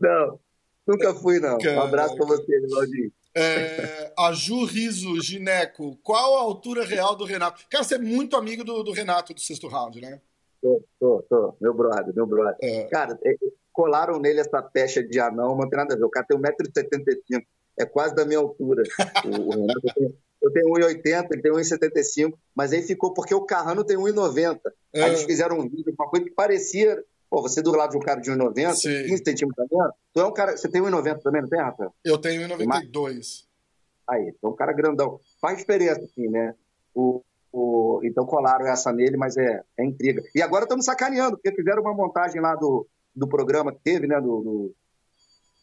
Não, 0.00 0.38
nunca 0.86 1.14
fui, 1.14 1.40
não. 1.40 1.58
Um 1.58 1.80
abraço 1.80 2.16
Caraca. 2.16 2.36
você, 2.36 2.66
Claudinho. 2.68 3.12
É, 3.34 4.12
a 4.16 4.32
Ju 4.32 4.64
Riso 4.64 5.20
Gineco. 5.20 5.96
Qual 6.02 6.36
a 6.36 6.40
altura 6.40 6.84
real 6.84 7.16
do 7.16 7.24
Renato? 7.24 7.64
Cara, 7.68 7.84
você 7.84 7.96
é 7.96 7.98
muito 7.98 8.36
amigo 8.36 8.64
do, 8.64 8.82
do 8.82 8.92
Renato 8.92 9.34
do 9.34 9.40
sexto 9.40 9.68
round, 9.68 10.00
né? 10.00 10.20
Tô, 10.60 10.82
tô, 10.98 11.22
tô. 11.28 11.56
Meu 11.60 11.74
brother, 11.74 12.14
meu 12.14 12.26
brother. 12.26 12.56
É. 12.60 12.84
Cara, 12.84 13.18
é, 13.24 13.34
colaram 13.78 14.18
nele 14.18 14.40
essa 14.40 14.60
pecha 14.60 15.00
de 15.04 15.20
anão, 15.20 15.56
não 15.56 15.68
tem 15.70 15.78
nada 15.78 15.94
a 15.94 15.96
ver. 15.96 16.02
O 16.04 16.10
cara 16.10 16.26
tem 16.26 16.36
1,75m, 16.36 17.44
é 17.78 17.86
quase 17.86 18.12
da 18.12 18.24
minha 18.24 18.40
altura. 18.40 18.82
O, 19.24 19.50
Renato 19.50 19.80
tem- 19.94 20.14
eu 20.42 20.52
tenho 20.52 20.68
1,80m, 20.68 21.28
ele 21.32 21.42
tem 21.42 21.52
1,75m, 21.52 22.32
mas 22.54 22.72
aí 22.72 22.82
ficou 22.82 23.12
porque 23.14 23.32
o 23.34 23.44
Carrano 23.44 23.84
tem 23.84 23.96
1,90m. 23.96 24.58
Aí 24.94 25.00
É. 25.02 25.06
eles 25.08 25.22
fizeram 25.22 25.58
um 25.60 25.68
vídeo, 25.68 25.94
uma 25.96 26.08
coisa 26.08 26.24
que 26.26 26.32
parecia. 26.32 27.00
Pô, 27.30 27.40
você 27.42 27.60
do 27.62 27.70
lado 27.76 27.90
de 27.92 27.96
um 27.98 28.00
cara 28.00 28.20
de 28.20 28.30
1,90m, 28.32 28.72
Sim. 28.74 29.02
15 29.06 29.22
centímetros 29.24 29.66
minha, 29.70 29.90
tu 30.12 30.20
é 30.20 30.24
um 30.26 30.32
cara. 30.32 30.56
Você 30.56 30.68
tem 30.68 30.82
1,90m 30.82 31.20
também, 31.22 31.42
não 31.42 31.48
tem, 31.48 31.60
Rafael? 31.60 31.92
Eu 32.04 32.18
tenho 32.18 32.42
1,92. 32.48 33.44
Aí, 34.08 34.32
então 34.36 34.50
um 34.50 34.56
cara 34.56 34.72
grandão. 34.72 35.20
Faz 35.40 35.58
diferença, 35.58 36.00
assim, 36.00 36.26
né? 36.28 36.54
O, 36.94 37.22
o, 37.52 38.00
então 38.02 38.24
colaram 38.26 38.66
essa 38.66 38.92
nele, 38.92 39.16
mas 39.16 39.36
é, 39.36 39.62
é 39.78 39.84
intriga. 39.84 40.22
E 40.34 40.40
agora 40.42 40.64
estamos 40.64 40.84
sacaneando, 40.84 41.36
porque 41.36 41.54
fizeram 41.54 41.82
uma 41.82 41.94
montagem 41.94 42.40
lá 42.40 42.54
do, 42.56 42.86
do 43.18 43.28
programa 43.28 43.72
que 43.72 43.80
teve, 43.80 44.06
né? 44.06 44.20
Do, 44.20 44.40
do, 44.40 44.76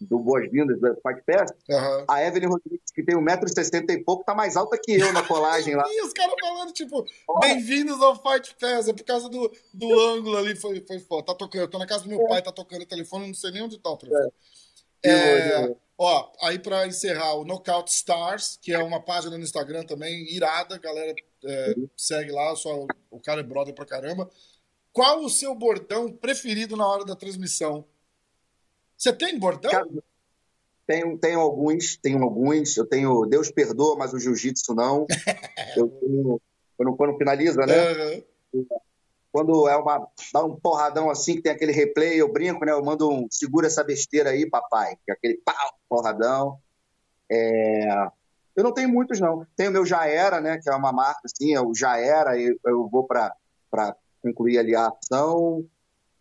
do 0.02 0.20
Boas-Vindas, 0.20 0.80
do 0.80 0.96
Fight 0.96 1.22
Pass. 1.26 1.52
Aham. 1.70 2.06
A 2.10 2.24
Evelyn 2.24 2.50
Rodrigues, 2.50 2.92
que 2.94 3.04
tem 3.04 3.16
1,60m 3.16 3.90
e 3.92 4.04
pouco, 4.04 4.26
tá 4.26 4.36
mais 4.36 4.58
alta 4.58 4.78
que 4.78 4.94
eu 4.94 5.14
na 5.14 5.24
colagem 5.24 5.76
lá. 5.76 5.84
E 5.88 6.02
os 6.02 6.12
caras 6.12 6.36
falando, 6.40 6.74
tipo, 6.74 7.06
bem-vindos 7.40 8.02
ao 8.02 8.16
Fight 8.16 8.56
Pass. 8.60 8.88
É 8.88 8.94
por 8.94 9.06
causa 9.06 9.30
do, 9.30 9.52
do 9.74 10.00
ângulo 10.12 10.38
ali, 10.38 10.56
foi, 10.56 10.82
foi 10.86 11.00
foda. 11.00 11.28
Tá 11.28 11.36
tocando, 11.36 11.62
eu 11.62 11.70
tô 11.70 11.80
na 11.80 11.88
casa 11.88 12.04
do 12.04 12.10
meu 12.10 12.28
pai, 12.28 12.42
tá 12.42 12.52
tocando 12.52 12.82
o 12.82 12.88
telefone, 12.88 13.28
não 13.28 13.34
sei 13.34 13.52
nem 13.52 13.64
onde 13.64 13.80
tá 13.80 13.90
o 13.90 13.98
telefone. 13.98 14.32
É, 15.04 15.76
ó, 15.98 16.32
aí 16.42 16.58
pra 16.58 16.88
encerrar, 16.88 17.36
o 17.36 17.46
Knockout 17.46 17.92
Stars, 17.92 18.58
que 18.60 18.74
é 18.74 18.80
uma 18.80 19.00
página 19.00 19.38
no 19.38 19.44
Instagram 19.44 19.84
também, 19.84 20.26
irada, 20.34 20.80
galera 20.80 21.14
é, 21.46 21.76
segue 21.96 22.32
lá, 22.32 22.56
só 22.56 22.86
o 23.12 23.20
cara 23.20 23.42
é 23.42 23.44
brother 23.44 23.74
pra 23.74 23.86
caramba. 23.86 24.30
Qual 24.96 25.26
o 25.26 25.30
seu 25.30 25.54
bordão 25.54 26.10
preferido 26.10 26.78
na 26.78 26.88
hora 26.88 27.04
da 27.04 27.18
transmissão? 27.18 27.84
Você 28.98 29.12
tem 29.12 29.38
bordão? 29.38 29.70
Cara, 29.70 29.86
Tenho, 30.88 31.18
tenho 31.18 31.40
alguns, 31.42 31.98
tenho 31.98 32.24
alguns. 32.24 32.78
Eu 32.78 32.86
tenho 32.86 33.26
Deus 33.26 33.52
perdoa, 33.52 33.98
mas 33.98 34.14
o 34.14 34.20
jiu-jitsu 34.20 34.74
não. 34.74 35.06
Eu 35.76 35.90
tenho, 35.90 36.42
quando, 36.78 36.96
quando 36.96 37.18
finaliza, 37.18 37.66
né? 37.66 37.78
Aham. 37.78 38.24
quando 39.34 39.68
é 39.68 39.76
uma 39.76 40.08
dá 40.32 40.46
um 40.46 40.56
porradão 40.56 41.10
assim 41.10 41.36
que 41.36 41.42
tem 41.42 41.52
aquele 41.52 41.74
replay, 41.74 42.22
eu 42.22 42.32
brinco, 42.32 42.64
né? 42.64 42.72
Eu 42.72 42.82
mando 42.82 43.10
um 43.10 43.28
segura 43.30 43.68
essa 43.68 43.84
besteira 43.84 44.30
aí, 44.30 44.50
papai, 44.50 44.96
que 45.04 45.12
é 45.12 45.14
aquele 45.14 45.42
pau, 45.44 45.74
porradão. 45.90 46.58
É, 47.30 48.08
Eu 48.56 48.64
não 48.64 48.74
tenho 48.74 48.88
muitos 48.88 49.20
não. 49.20 49.46
Tenho 49.58 49.72
o 49.72 49.74
meu 49.74 49.86
já 49.86 50.08
era, 50.08 50.40
né? 50.40 50.58
Que 50.62 50.70
é 50.70 50.74
uma 50.74 50.94
marca 50.94 51.20
assim, 51.26 51.54
é 51.54 51.60
o 51.60 51.76
já 51.76 51.98
era. 51.98 52.40
Eu, 52.40 52.58
eu 52.66 52.88
vou 52.88 53.06
para 53.06 53.36
para 54.26 54.32
concluir 54.32 54.58
ali 54.58 54.76
a 54.76 54.88
ação. 54.88 55.64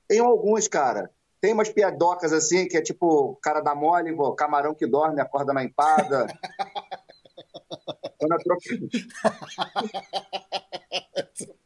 Tenho 0.06 0.24
alguns, 0.24 0.68
cara. 0.68 1.10
Tem 1.40 1.52
umas 1.52 1.70
piadocas 1.70 2.32
assim 2.32 2.68
que 2.68 2.76
é 2.76 2.82
tipo 2.82 3.36
cara 3.42 3.60
dá 3.60 3.74
mole, 3.74 4.14
pô, 4.14 4.32
camarão 4.34 4.74
que 4.74 4.86
dorme, 4.86 5.20
acorda 5.20 5.52
na 5.52 5.64
empada. 5.64 6.26
Quando 8.18 8.32
a 8.32 8.38
troca... 8.38 8.62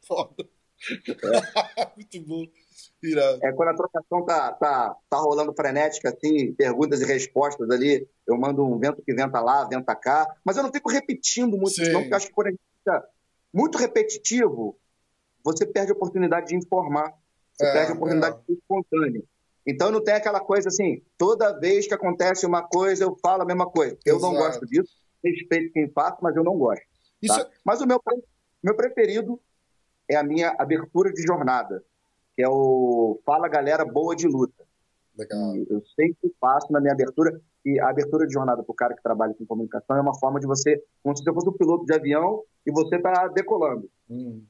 Foda. 0.05 0.49
Muito 1.95 2.21
bom. 2.25 2.45
Irado. 3.01 3.39
É, 3.43 3.53
quando 3.53 3.69
a 3.69 3.75
trocação 3.75 4.25
tá, 4.25 4.51
tá, 4.53 4.95
tá 5.09 5.17
rolando 5.17 5.53
frenética, 5.53 6.09
assim, 6.09 6.53
perguntas 6.53 6.99
e 6.99 7.05
respostas 7.05 7.69
ali, 7.69 8.05
eu 8.27 8.37
mando 8.37 8.65
um 8.65 8.77
vento 8.77 9.01
que 9.01 9.13
venta 9.13 9.39
lá, 9.39 9.63
venta 9.65 9.95
cá, 9.95 10.27
mas 10.43 10.57
eu 10.57 10.63
não 10.63 10.71
fico 10.71 10.89
repetindo 10.89 11.55
muito 11.55 11.75
Sim. 11.75 11.91
não, 11.91 12.01
porque 12.01 12.13
eu 12.13 12.17
acho 12.17 12.27
que 12.27 12.33
quando 12.33 12.47
a 12.47 12.51
gente 12.51 12.61
fica 12.79 13.07
muito 13.53 13.77
repetitivo, 13.77 14.77
você 15.43 15.65
perde 15.65 15.91
a 15.91 15.95
oportunidade 15.95 16.47
de 16.47 16.55
informar, 16.55 17.13
você 17.53 17.65
É, 17.65 17.73
perde 17.73 17.91
a 17.91 17.95
oportunidade 17.95 18.35
é. 18.35 18.39
de 18.39 18.45
ser 18.45 18.53
espontâneo. 18.53 19.23
Então 19.65 19.91
não 19.91 20.03
tem 20.03 20.13
aquela 20.15 20.39
coisa 20.39 20.69
assim, 20.69 21.01
toda 21.17 21.57
vez 21.59 21.87
que 21.87 21.93
acontece 21.93 22.45
uma 22.45 22.63
coisa, 22.63 23.03
eu 23.03 23.15
falo 23.21 23.43
a 23.43 23.45
mesma 23.45 23.69
coisa. 23.69 23.97
Eu 24.05 24.19
não 24.19 24.31
Exato. 24.31 24.45
gosto 24.45 24.65
disso, 24.65 24.95
respeito 25.23 25.73
quem 25.73 25.89
faz, 25.89 26.15
mas 26.21 26.35
eu 26.35 26.43
não 26.43 26.57
gosto. 26.57 26.83
Isso 27.21 27.37
Tá? 27.37 27.49
Mas 27.63 27.81
o 27.81 27.85
meu, 27.87 28.01
meu 28.63 28.75
preferido 28.75 29.39
é 30.09 30.15
a 30.15 30.23
minha 30.23 30.55
abertura 30.57 31.11
de 31.11 31.21
jornada, 31.21 31.83
que 32.35 32.41
é 32.41 32.49
o 32.49 33.19
Fala 33.25 33.47
Galera 33.47 33.85
Boa 33.85 34.15
de 34.15 34.27
Luta. 34.27 34.63
é 35.17 35.21
legal. 35.21 35.55
Eu 35.69 35.83
sempre 35.95 36.33
faço 36.39 36.71
na 36.71 36.79
minha 36.79 36.93
abertura, 36.93 37.39
e 37.65 37.79
a 37.79 37.89
abertura 37.89 38.25
de 38.25 38.33
jornada 38.33 38.63
para 38.63 38.71
o 38.71 38.75
cara 38.75 38.95
que 38.95 39.03
trabalha 39.03 39.33
com 39.33 39.45
comunicação 39.45 39.97
é 39.97 40.01
uma 40.01 40.17
forma 40.17 40.39
de 40.39 40.47
você, 40.47 40.81
como 41.03 41.15
se 41.15 41.23
você 41.23 41.33
fosse 41.33 41.49
um 41.49 41.53
piloto 41.53 41.85
de 41.85 41.93
avião 41.93 42.41
e 42.65 42.71
você 42.71 42.95
está 42.95 43.27
decolando. 43.27 43.89
Hum. 44.09 44.41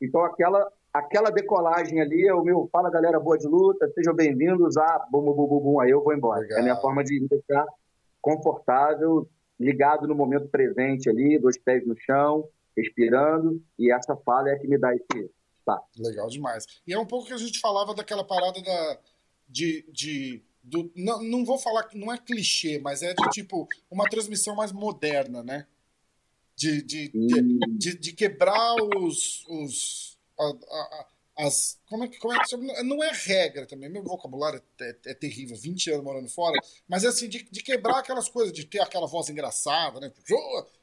Então 0.00 0.22
aquela, 0.22 0.70
aquela 0.92 1.30
decolagem 1.30 2.00
ali 2.00 2.26
é 2.26 2.34
o 2.34 2.42
meu 2.42 2.68
Fala 2.72 2.90
Galera 2.90 3.18
Boa 3.18 3.36
de 3.36 3.46
Luta, 3.46 3.90
sejam 3.94 4.14
bem-vindos 4.14 4.76
a 4.76 5.06
bum, 5.10 5.22
bum, 5.22 5.34
bum, 5.34 5.60
bum, 5.60 5.80
aí 5.80 5.90
eu 5.90 6.02
vou 6.02 6.14
embora. 6.14 6.40
Legal. 6.40 6.58
É 6.58 6.60
a 6.60 6.62
minha 6.62 6.76
forma 6.76 7.02
de 7.02 7.20
me 7.20 7.28
deixar 7.28 7.66
confortável, 8.20 9.28
ligado 9.58 10.06
no 10.06 10.14
momento 10.14 10.48
presente 10.48 11.10
ali, 11.10 11.38
dois 11.38 11.58
pés 11.58 11.84
no 11.86 11.96
chão, 11.98 12.48
respirando, 12.76 13.60
e 13.78 13.92
essa 13.92 14.16
fala 14.16 14.50
é 14.50 14.54
a 14.54 14.58
que 14.58 14.68
me 14.68 14.78
dá 14.78 14.94
esse 14.94 15.30
tá. 15.64 15.82
Legal 15.98 16.28
demais. 16.28 16.64
E 16.86 16.94
é 16.94 16.98
um 16.98 17.06
pouco 17.06 17.26
que 17.26 17.34
a 17.34 17.38
gente 17.38 17.58
falava 17.60 17.94
daquela 17.94 18.24
parada 18.24 18.60
da, 18.62 18.98
de. 19.48 19.84
de 19.92 20.42
do, 20.62 20.90
não, 20.94 21.22
não 21.22 21.44
vou 21.46 21.58
falar 21.58 21.84
que 21.84 21.96
não 21.96 22.12
é 22.12 22.18
clichê, 22.18 22.78
mas 22.78 23.02
é 23.02 23.14
de 23.14 23.30
tipo 23.30 23.66
uma 23.90 24.04
transmissão 24.04 24.54
mais 24.54 24.70
moderna, 24.70 25.42
né? 25.42 25.66
De, 26.58 26.82
de, 26.82 27.08
de, 27.08 27.58
de, 27.78 27.98
de 27.98 28.12
quebrar 28.12 28.74
os, 28.96 29.44
os, 29.46 30.18
a- 30.36 30.44
a- 30.44 31.06
as. 31.46 31.78
Como 31.88 32.02
é 32.02 32.08
que. 32.08 32.18
Como 32.18 32.34
é 32.34 32.44
que 32.44 32.82
não 32.82 33.02
é 33.02 33.12
regra 33.12 33.64
também, 33.64 33.88
meu 33.88 34.02
vocabulário 34.02 34.60
é, 34.80 34.84
é, 34.84 34.96
é, 35.06 35.14
terrível, 35.14 35.56
20 35.56 35.92
anos 35.92 36.04
morando 36.04 36.28
fora, 36.28 36.58
mas 36.88 37.04
é 37.04 37.08
assim, 37.08 37.28
de, 37.28 37.44
de, 37.48 37.62
quebrar 37.62 38.00
aquelas 38.00 38.28
coisas, 38.28 38.52
de 38.52 38.64
ter 38.64 38.80
aquela 38.80 39.06
voz 39.06 39.28
engraçada, 39.28 40.00
né? 40.00 40.12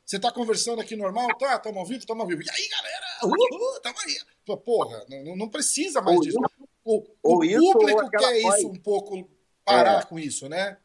Você 0.05 0.17
tá 0.17 0.31
conversando 0.31 0.81
aqui 0.81 0.95
normal, 0.95 1.27
tá? 1.37 1.59
Tamo 1.59 1.79
ao 1.79 1.85
vivo, 1.85 2.05
tamo 2.05 2.21
ao 2.21 2.27
vivo. 2.27 2.41
E 2.41 2.49
aí, 2.49 2.69
galera? 2.69 3.05
Uhul, 3.23 3.81
tamo 3.81 3.97
aí. 3.99 4.57
Porra, 4.63 5.05
não, 5.09 5.35
não 5.35 5.49
precisa 5.49 6.01
mais 6.01 6.15
ou 6.15 6.23
disso. 6.23 6.37
Isso, 6.39 6.67
o, 6.85 7.03
o 7.23 7.73
público 7.73 8.09
quer 8.11 8.37
isso 8.37 8.67
um 8.69 8.79
pouco, 8.79 9.27
parar 9.65 10.03
é. 10.03 10.05
com 10.05 10.19
isso, 10.19 10.47
né? 10.47 10.77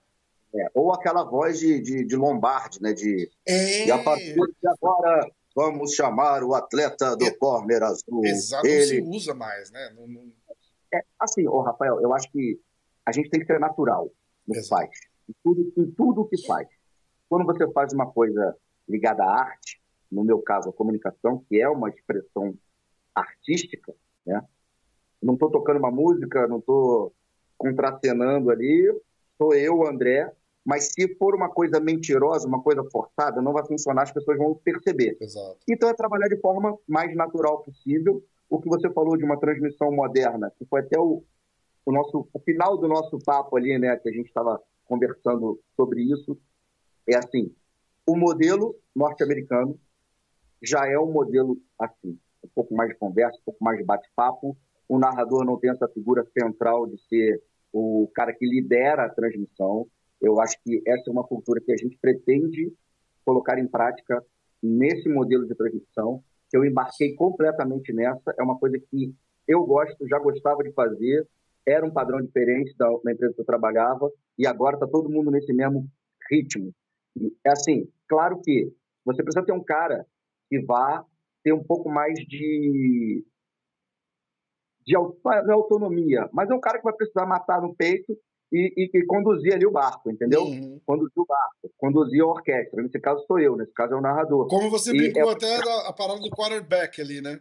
É, 0.53 0.71
ou 0.75 0.93
aquela 0.93 1.23
voz 1.23 1.61
de, 1.61 1.81
de, 1.81 2.05
de 2.05 2.17
Lombardi, 2.17 2.83
né? 2.83 2.93
De, 2.93 3.31
é. 3.47 3.87
E 3.87 3.91
a 3.91 4.03
partir 4.03 4.35
de 4.35 4.69
agora 4.69 5.31
vamos 5.55 5.95
chamar 5.95 6.43
o 6.43 6.55
atleta 6.55 7.17
do 7.17 7.25
é. 7.25 7.31
corner 7.31 7.83
azul. 7.83 8.25
Exato, 8.25 8.67
Ele... 8.67 9.01
não 9.01 9.13
se 9.13 9.19
usa 9.19 9.35
mais, 9.35 9.71
né? 9.71 9.93
Não, 9.97 10.07
não... 10.09 10.33
É, 10.93 11.05
assim, 11.19 11.47
ô 11.47 11.61
Rafael, 11.61 12.01
eu 12.01 12.13
acho 12.13 12.31
que 12.33 12.61
a 13.07 13.13
gente 13.13 13.31
tem 13.31 13.41
que 13.41 13.47
ser 13.47 13.61
natural 13.61 14.11
no 14.47 14.55
que 14.55 14.63
faz. 14.69 14.91
Em 15.29 15.35
tudo, 15.43 15.73
em 15.77 15.91
tudo 15.93 16.27
que 16.27 16.45
faz. 16.47 16.69
Quando 17.29 17.47
você 17.47 17.71
faz 17.73 17.93
uma 17.93 18.11
coisa 18.11 18.57
ligada 18.89 19.23
à 19.23 19.41
arte, 19.41 19.81
no 20.11 20.25
meu 20.25 20.41
caso 20.41 20.71
a 20.71 20.73
comunicação, 20.73 21.45
que 21.49 21.61
é 21.61 21.69
uma 21.69 21.89
expressão 21.89 22.55
artística, 23.15 23.95
né? 24.27 24.43
Não 25.23 25.35
estou 25.35 25.51
tocando 25.51 25.79
uma 25.79 25.91
música, 25.91 26.49
não 26.49 26.59
estou 26.59 27.13
contracenando 27.57 28.51
ali, 28.51 28.91
sou 29.37 29.55
eu, 29.55 29.87
André, 29.87 30.33
mas 30.65 30.91
se 30.93 31.15
for 31.17 31.35
uma 31.35 31.49
coisa 31.49 31.81
mentirosa, 31.81 32.47
uma 32.47 32.63
coisa 32.63 32.85
forçada, 32.91 33.41
não 33.41 33.53
vai 33.53 33.67
funcionar, 33.67 34.03
as 34.03 34.13
pessoas 34.13 34.39
vão 34.39 34.55
perceber. 34.55 35.17
Exato. 35.21 35.59
Então 35.69 35.89
é 35.89 35.95
trabalhar 35.95 36.29
de 36.29 36.41
forma 36.41 36.77
mais 36.87 37.15
natural 37.15 37.63
possível. 37.63 38.23
O 38.49 38.61
que 38.61 38.69
você 38.69 38.91
falou 38.91 39.17
de 39.17 39.25
uma 39.25 39.39
transmissão 39.39 39.91
moderna, 39.91 40.53
que 40.59 40.65
foi 40.67 40.81
até 40.81 40.99
o, 40.99 41.23
o 41.87 41.93
nosso 41.93 42.29
o 42.33 42.39
final 42.41 42.77
do 42.77 42.89
nosso 42.89 43.19
papo 43.25 43.57
ali, 43.57 43.79
né, 43.79 43.97
que 43.97 44.09
a 44.09 44.13
gente 44.13 44.27
estava 44.27 44.61
conversando 44.87 45.59
sobre 45.77 46.03
isso, 46.03 46.37
é 47.07 47.17
assim, 47.17 47.55
o 48.07 48.17
modelo 48.17 48.75
norte-americano 48.95 49.79
já 50.63 50.87
é 50.87 50.99
um 50.99 51.11
modelo 51.11 51.57
assim, 51.79 52.19
um 52.45 52.49
pouco 52.55 52.75
mais 52.75 52.91
de 52.91 52.97
conversa, 52.97 53.39
um 53.39 53.45
pouco 53.45 53.65
mais 53.65 53.79
de 53.79 53.85
bate-papo. 53.85 54.57
O 54.89 54.99
narrador 54.99 55.45
não 55.45 55.57
tem 55.57 55.71
essa 55.71 55.89
figura 55.89 56.27
central 56.37 56.87
de 56.87 57.01
ser 57.09 57.43
o 57.73 58.11
cara 58.15 58.33
que 58.33 58.45
lidera 58.45 59.05
a 59.05 59.09
transmissão. 59.09 59.87
Eu 60.21 60.41
acho 60.41 60.57
que 60.63 60.83
essa 60.87 61.09
é 61.09 61.13
uma 61.13 61.25
cultura 61.25 61.61
que 61.61 61.73
a 61.73 61.77
gente 61.77 61.97
pretende 62.01 62.73
colocar 63.25 63.59
em 63.59 63.67
prática 63.67 64.25
nesse 64.63 65.09
modelo 65.09 65.47
de 65.47 65.55
transmissão. 65.55 66.23
Eu 66.53 66.65
embarquei 66.65 67.15
completamente 67.15 67.93
nessa. 67.93 68.35
É 68.39 68.43
uma 68.43 68.59
coisa 68.59 68.79
que 68.79 69.15
eu 69.47 69.65
gosto, 69.65 70.07
já 70.09 70.19
gostava 70.19 70.63
de 70.63 70.73
fazer. 70.73 71.27
Era 71.67 71.87
um 71.87 71.91
padrão 71.91 72.21
diferente 72.21 72.75
da, 72.77 72.89
da 73.05 73.13
empresa 73.13 73.35
que 73.35 73.41
eu 73.41 73.47
trabalhava 73.47 74.11
e 74.39 74.47
agora 74.47 74.77
está 74.77 74.87
todo 74.87 75.11
mundo 75.11 75.31
nesse 75.31 75.53
mesmo 75.53 75.87
ritmo. 76.31 76.73
É 77.45 77.51
assim, 77.51 77.89
claro 78.09 78.41
que 78.43 78.73
você 79.05 79.23
precisa 79.23 79.45
ter 79.45 79.53
um 79.53 79.63
cara 79.63 80.07
que 80.49 80.61
vá 80.61 81.05
ter 81.43 81.53
um 81.53 81.63
pouco 81.63 81.89
mais 81.89 82.15
de 82.15 83.25
de 84.87 84.97
é 84.97 85.53
autonomia, 85.53 86.29
mas 86.33 86.51
é 86.51 86.55
um 86.55 86.61
cara 86.61 86.79
que 86.79 86.85
vai 86.85 86.95
precisar 86.95 87.27
matar 87.27 87.61
no 87.61 87.75
peito 87.75 88.17
e, 88.53 88.73
e, 88.77 88.99
e 88.99 89.07
conduzir 89.07 89.55
ali 89.55 89.67
o 89.67 89.71
barco, 89.71 90.11
entendeu? 90.11 90.43
Uhum. 90.43 90.81
Conduzir 90.85 91.19
o 91.19 91.27
barco, 91.27 91.71
conduzir 91.79 92.23
a 92.23 92.27
orquestra. 92.27 92.83
Nesse 92.83 92.99
caso 93.01 93.25
sou 93.27 93.39
eu, 93.39 93.57
nesse 93.57 93.73
caso 93.73 93.95
é 93.95 93.97
o 93.97 94.01
narrador. 94.01 94.49
Como 94.49 94.71
você 94.71 94.93
brincou 94.93 95.31
é... 95.31 95.35
até 95.35 95.57
a 95.87 95.93
parada 95.93 96.21
do 96.21 96.31
quarterback 96.31 97.01
ali, 97.01 97.21
né? 97.21 97.41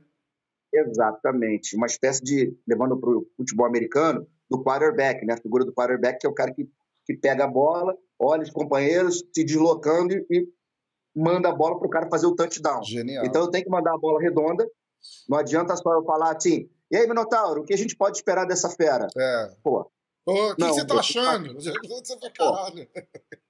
Exatamente, 0.72 1.76
uma 1.76 1.88
espécie 1.88 2.23
de, 2.23 2.56
levando 2.68 2.95
para 2.99 3.10
o 3.10 3.26
futebol 3.36 3.65
americano, 3.65 4.27
do 4.49 4.64
quarterback, 4.64 5.26
né? 5.26 5.34
A 5.34 5.41
figura 5.41 5.65
do 5.65 5.73
quarterback 5.73 6.19
que 6.19 6.27
é 6.27 6.30
o 6.30 6.34
cara 6.34 6.53
que, 6.53 6.69
que 7.06 7.15
pega 7.15 7.45
a 7.45 7.48
bola, 7.48 7.98
olha 8.19 8.44
os 8.44 8.52
companheiros 8.52 9.23
se 9.34 9.44
deslocando 9.44 10.14
e, 10.14 10.26
e 10.30 10.48
manda 11.15 11.49
a 11.49 11.56
bola 11.56 11.77
para 11.77 11.88
o 11.88 11.90
cara 11.90 12.07
fazer 12.10 12.27
o 12.27 12.36
touchdown. 12.36 12.84
Genial. 12.84 13.26
Então 13.26 13.41
eu 13.41 13.49
tenho 13.49 13.64
que 13.64 13.69
mandar 13.69 13.95
a 13.95 13.98
bola 13.98 14.22
redonda, 14.22 14.68
não 15.27 15.40
adianta 15.40 15.76
só 15.76 15.94
eu 15.94 16.03
falar 16.03 16.36
assim, 16.36 16.69
e 16.91 16.98
aí, 16.98 17.07
Minotauro, 17.07 17.61
o 17.61 17.64
que 17.64 17.73
a 17.73 17.77
gente 17.77 17.95
pode 17.95 18.18
esperar 18.18 18.45
dessa 18.45 18.69
fera? 18.69 19.07
É. 19.15 19.52
Pô, 19.64 19.91
o 20.30 20.56
que, 20.56 20.64
você 20.64 20.85
tá 20.85 20.99
achando? 20.99 21.53
Você 21.53 21.72
vai 21.72 22.31
caralho. 22.31 22.88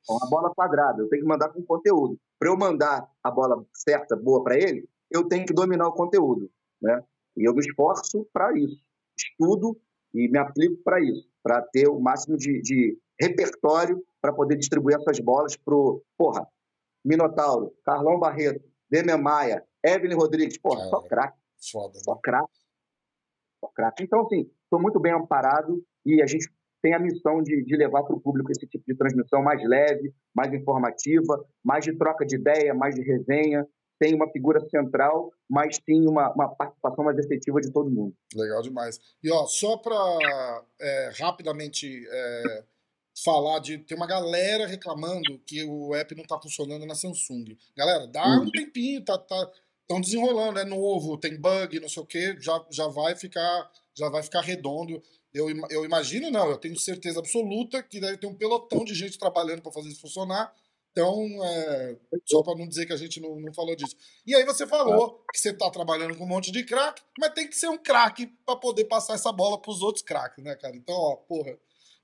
Uma 0.10 0.30
bola 0.30 0.54
quadrada, 0.54 1.02
eu 1.02 1.10
tenho 1.10 1.22
que 1.22 1.28
mandar 1.28 1.50
com 1.50 1.64
conteúdo. 1.64 2.20
Para 2.40 2.50
eu 2.50 2.58
mandar 2.58 3.10
a 3.24 3.32
bola 3.32 3.64
certa, 3.74 4.16
boa 4.16 4.44
para 4.44 4.58
ele, 4.58 4.88
eu 5.12 5.28
tenho 5.28 5.46
que 5.46 5.54
dominar 5.54 5.88
o 5.88 5.94
conteúdo, 5.94 6.50
né? 6.82 7.04
E 7.38 7.48
eu 7.48 7.54
me 7.54 7.62
esforço 7.62 8.28
para 8.34 8.58
isso. 8.58 8.82
Estudo 9.18 9.80
e 10.14 10.28
me 10.28 10.40
aplico 10.40 10.82
para 10.84 11.00
isso, 11.02 11.30
para 11.44 11.62
ter 11.62 11.88
o 11.88 12.00
máximo 12.00 12.38
de, 12.38 12.62
de 12.62 12.98
repertório 13.20 14.04
para 14.22 14.34
poder 14.34 14.56
distribuir 14.56 14.98
essas 14.98 15.20
bolas 15.20 15.56
pro, 15.56 16.04
porra, 16.18 16.48
Minotauro, 17.04 17.74
Carlão 17.84 18.20
Barreto, 18.20 18.64
Demian 18.90 19.18
Maia, 19.18 19.64
Evelyn 19.84 20.16
Rodrigues, 20.16 20.58
porra, 20.58 20.84
é, 20.84 20.90
só 20.90 21.02
craque. 21.02 21.38
Só 21.58 22.16
craque. 22.16 22.60
Só 23.60 23.68
craque. 23.70 24.04
Então, 24.04 24.22
assim, 24.22 24.50
estou 24.64 24.82
muito 24.82 25.00
bem 25.00 25.14
amparado 25.14 25.84
e 26.06 26.22
a 26.22 26.28
gente 26.28 26.50
tem 26.82 26.94
a 26.94 27.00
missão 27.00 27.42
de, 27.42 27.64
de 27.64 27.76
levar 27.76 28.04
para 28.04 28.16
o 28.16 28.22
público 28.22 28.52
esse 28.52 28.66
tipo 28.68 28.84
de 28.88 28.96
transmissão 28.96 29.42
mais 29.42 29.62
leve, 29.64 30.14
mais 30.34 30.54
informativa, 30.54 31.46
mais 31.64 31.84
de 31.84 31.98
troca 31.98 32.26
de 32.26 32.36
ideia, 32.36 32.74
mais 32.74 32.96
de 32.96 33.02
resenha, 33.02 33.68
tem 34.00 34.16
uma 34.16 34.32
figura 34.32 34.62
central, 34.70 35.30
mas 35.50 35.78
tem 35.78 36.08
uma, 36.08 36.34
uma 36.34 36.48
participação 36.48 37.04
mais 37.04 37.18
efetiva 37.18 37.60
de 37.60 37.72
todo 37.72 37.92
mundo. 37.92 38.16
Legal 38.34 38.62
demais. 38.62 38.98
E 39.22 39.30
ó, 39.30 39.46
só 39.46 39.76
para 39.76 40.64
é, 40.80 41.12
rapidamente 41.20 42.08
é, 42.10 42.64
falar 43.24 43.60
de. 43.60 43.78
Tem 43.80 43.98
uma 43.98 44.08
galera 44.08 44.66
reclamando 44.66 45.38
que 45.46 45.66
o 45.66 45.94
app 45.94 46.16
não 46.16 46.24
está 46.24 46.40
funcionando 46.40 46.86
na 46.86 46.96
Samsung. 46.96 47.58
Galera, 47.76 48.08
dá 48.08 48.26
uhum. 48.26 48.44
um 48.44 48.52
tempinho, 48.52 49.04
tá, 49.04 49.18
tá, 49.18 49.52
estão 49.82 50.00
desenrolando, 50.00 50.60
é 50.60 50.66
novo, 50.66 51.18
tem 51.18 51.40
bug, 51.40 51.80
não 51.82 51.90
sei 51.90 52.04
o 52.04 52.06
que, 52.06 52.40
já, 52.40 52.66
já 52.72 52.88
vai 52.88 53.16
ficar 53.16 53.70
já 54.00 54.10
vai 54.10 54.24
ficar 54.24 54.42
redondo. 54.42 55.02
Eu, 55.34 55.48
eu 55.70 55.86
imagino, 55.86 56.32
não, 56.32 56.50
eu 56.50 56.58
tenho 56.58 56.80
certeza 56.80 57.20
absoluta 57.20 57.84
que 57.84 58.00
deve 58.00 58.18
ter 58.18 58.28
um 58.28 58.34
pelotão 58.34 58.84
de 58.84 58.96
gente 58.96 59.20
trabalhando 59.20 59.62
para 59.62 59.72
fazer 59.72 59.90
isso 59.90 60.02
funcionar. 60.02 60.54
Então, 60.92 61.24
é, 61.44 61.98
só 62.26 62.42
para 62.42 62.58
não 62.58 62.68
dizer 62.68 62.86
que 62.86 62.94
a 62.94 62.98
gente 62.98 63.22
não, 63.22 63.40
não 63.40 63.54
falou 63.54 63.76
disso. 63.76 63.96
E 64.26 64.34
aí 64.34 64.44
você 64.44 64.66
falou 64.66 65.24
que 65.32 65.40
você 65.40 65.52
está 65.52 65.70
trabalhando 65.70 66.18
com 66.18 66.24
um 66.24 66.28
monte 66.28 66.52
de 66.52 66.64
craque, 66.64 67.04
mas 67.20 67.34
tem 67.34 67.48
que 67.48 67.56
ser 67.56 67.68
um 67.68 67.78
craque 67.78 68.28
para 68.46 68.56
poder 68.56 68.86
passar 68.86 69.14
essa 69.14 69.32
bola 69.32 69.62
para 69.62 69.72
os 69.72 69.82
outros 69.82 70.04
craques, 70.04 70.44
né, 70.44 70.56
cara? 70.56 70.76
Então, 70.76 70.96
ó, 70.96 71.16
porra, 71.16 71.56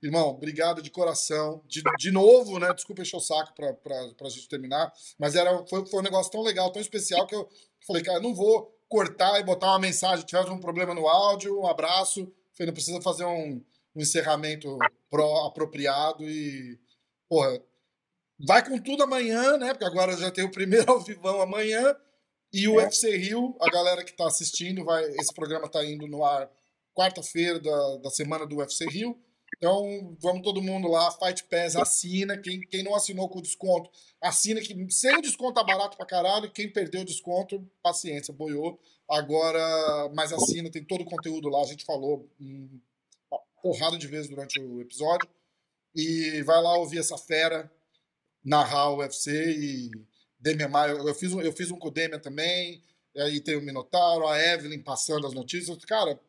irmão, 0.02 0.28
obrigado 0.28 0.80
de 0.80 0.90
coração. 0.90 1.62
De, 1.66 1.82
de 1.98 2.10
novo, 2.12 2.58
né? 2.58 2.72
Desculpa 2.72 3.02
encher 3.02 3.16
o 3.16 3.20
saco 3.20 3.52
para 3.54 4.26
a 4.26 4.30
gente 4.30 4.48
terminar, 4.48 4.92
mas 5.18 5.34
era, 5.34 5.66
foi, 5.66 5.84
foi 5.86 6.00
um 6.00 6.04
negócio 6.04 6.30
tão 6.30 6.42
legal, 6.42 6.70
tão 6.70 6.80
especial 6.80 7.26
que 7.26 7.34
eu 7.34 7.48
falei, 7.86 8.02
cara, 8.02 8.20
não 8.20 8.34
vou 8.34 8.75
cortar 8.88 9.38
e 9.40 9.44
botar 9.44 9.68
uma 9.68 9.78
mensagem. 9.78 10.24
Tivemos 10.24 10.50
um 10.50 10.58
problema 10.58 10.94
no 10.94 11.08
áudio, 11.08 11.60
um 11.60 11.66
abraço 11.66 12.32
Falei, 12.56 12.68
não 12.68 12.74
precisa 12.74 13.02
fazer 13.02 13.24
um, 13.26 13.62
um 13.94 14.00
encerramento 14.00 14.78
pro, 15.10 15.46
apropriado 15.46 16.24
e. 16.24 16.78
Porra, 17.28 17.60
vai 18.38 18.66
com 18.66 18.78
tudo 18.78 19.02
amanhã, 19.02 19.58
né? 19.58 19.74
Porque 19.74 19.84
agora 19.84 20.16
já 20.16 20.30
tem 20.30 20.44
o 20.44 20.50
primeiro 20.50 20.90
ao 20.90 21.00
vivão 21.00 21.42
amanhã. 21.42 21.94
E 22.52 22.66
o 22.66 22.80
é. 22.80 22.84
UFC 22.84 23.14
Rio, 23.16 23.54
a 23.60 23.70
galera 23.70 24.02
que 24.02 24.12
está 24.12 24.26
assistindo, 24.26 24.84
vai, 24.84 25.04
esse 25.04 25.34
programa 25.34 25.66
está 25.66 25.84
indo 25.84 26.06
no 26.06 26.24
ar 26.24 26.50
quarta-feira 26.94 27.60
da, 27.60 27.96
da 27.98 28.10
semana 28.10 28.46
do 28.46 28.56
UFC 28.56 28.86
Rio. 28.86 29.20
Então, 29.56 30.16
vamos 30.20 30.42
todo 30.42 30.60
mundo 30.62 30.86
lá, 30.88 31.10
Fight 31.12 31.44
Pass, 31.44 31.76
assina. 31.76 32.36
Quem, 32.36 32.60
quem 32.60 32.82
não 32.82 32.94
assinou 32.94 33.28
com 33.28 33.40
desconto, 33.40 33.90
assina. 34.20 34.60
que 34.60 34.90
Sem 34.90 35.16
o 35.16 35.22
desconto 35.22 35.54
tá 35.54 35.64
barato 35.64 35.96
pra 35.96 36.04
caralho. 36.04 36.50
Quem 36.50 36.70
perdeu 36.70 37.00
o 37.00 37.04
desconto, 37.04 37.66
paciência, 37.82 38.34
boiou. 38.34 38.78
Agora, 39.08 40.10
mas 40.14 40.32
assina, 40.32 40.70
tem 40.70 40.84
todo 40.84 41.02
o 41.02 41.06
conteúdo 41.06 41.48
lá. 41.48 41.62
A 41.62 41.66
gente 41.66 41.84
falou 41.84 42.28
uma 42.38 43.40
porrada 43.62 43.96
de 43.96 44.06
vezes 44.06 44.28
durante 44.28 44.60
o 44.60 44.80
episódio. 44.80 45.28
E 45.94 46.42
vai 46.42 46.60
lá 46.60 46.76
ouvir 46.76 46.98
essa 46.98 47.16
fera 47.16 47.72
narrar 48.44 48.90
o 48.90 48.98
UFC 48.98 49.30
e 49.32 49.90
Demian 50.38 50.68
Maia. 50.68 50.92
Eu 50.92 51.14
fiz 51.14 51.32
um, 51.32 51.40
eu 51.40 51.52
fiz 51.52 51.70
um 51.70 51.78
com 51.78 51.88
o 51.88 51.90
Demian 51.90 52.18
também. 52.18 52.82
Aí 53.16 53.40
tem 53.40 53.56
o 53.56 53.62
Minotauro, 53.62 54.28
a 54.28 54.38
Evelyn 54.38 54.82
passando 54.82 55.26
as 55.26 55.32
notícias. 55.32 55.82
Cara, 55.86 56.20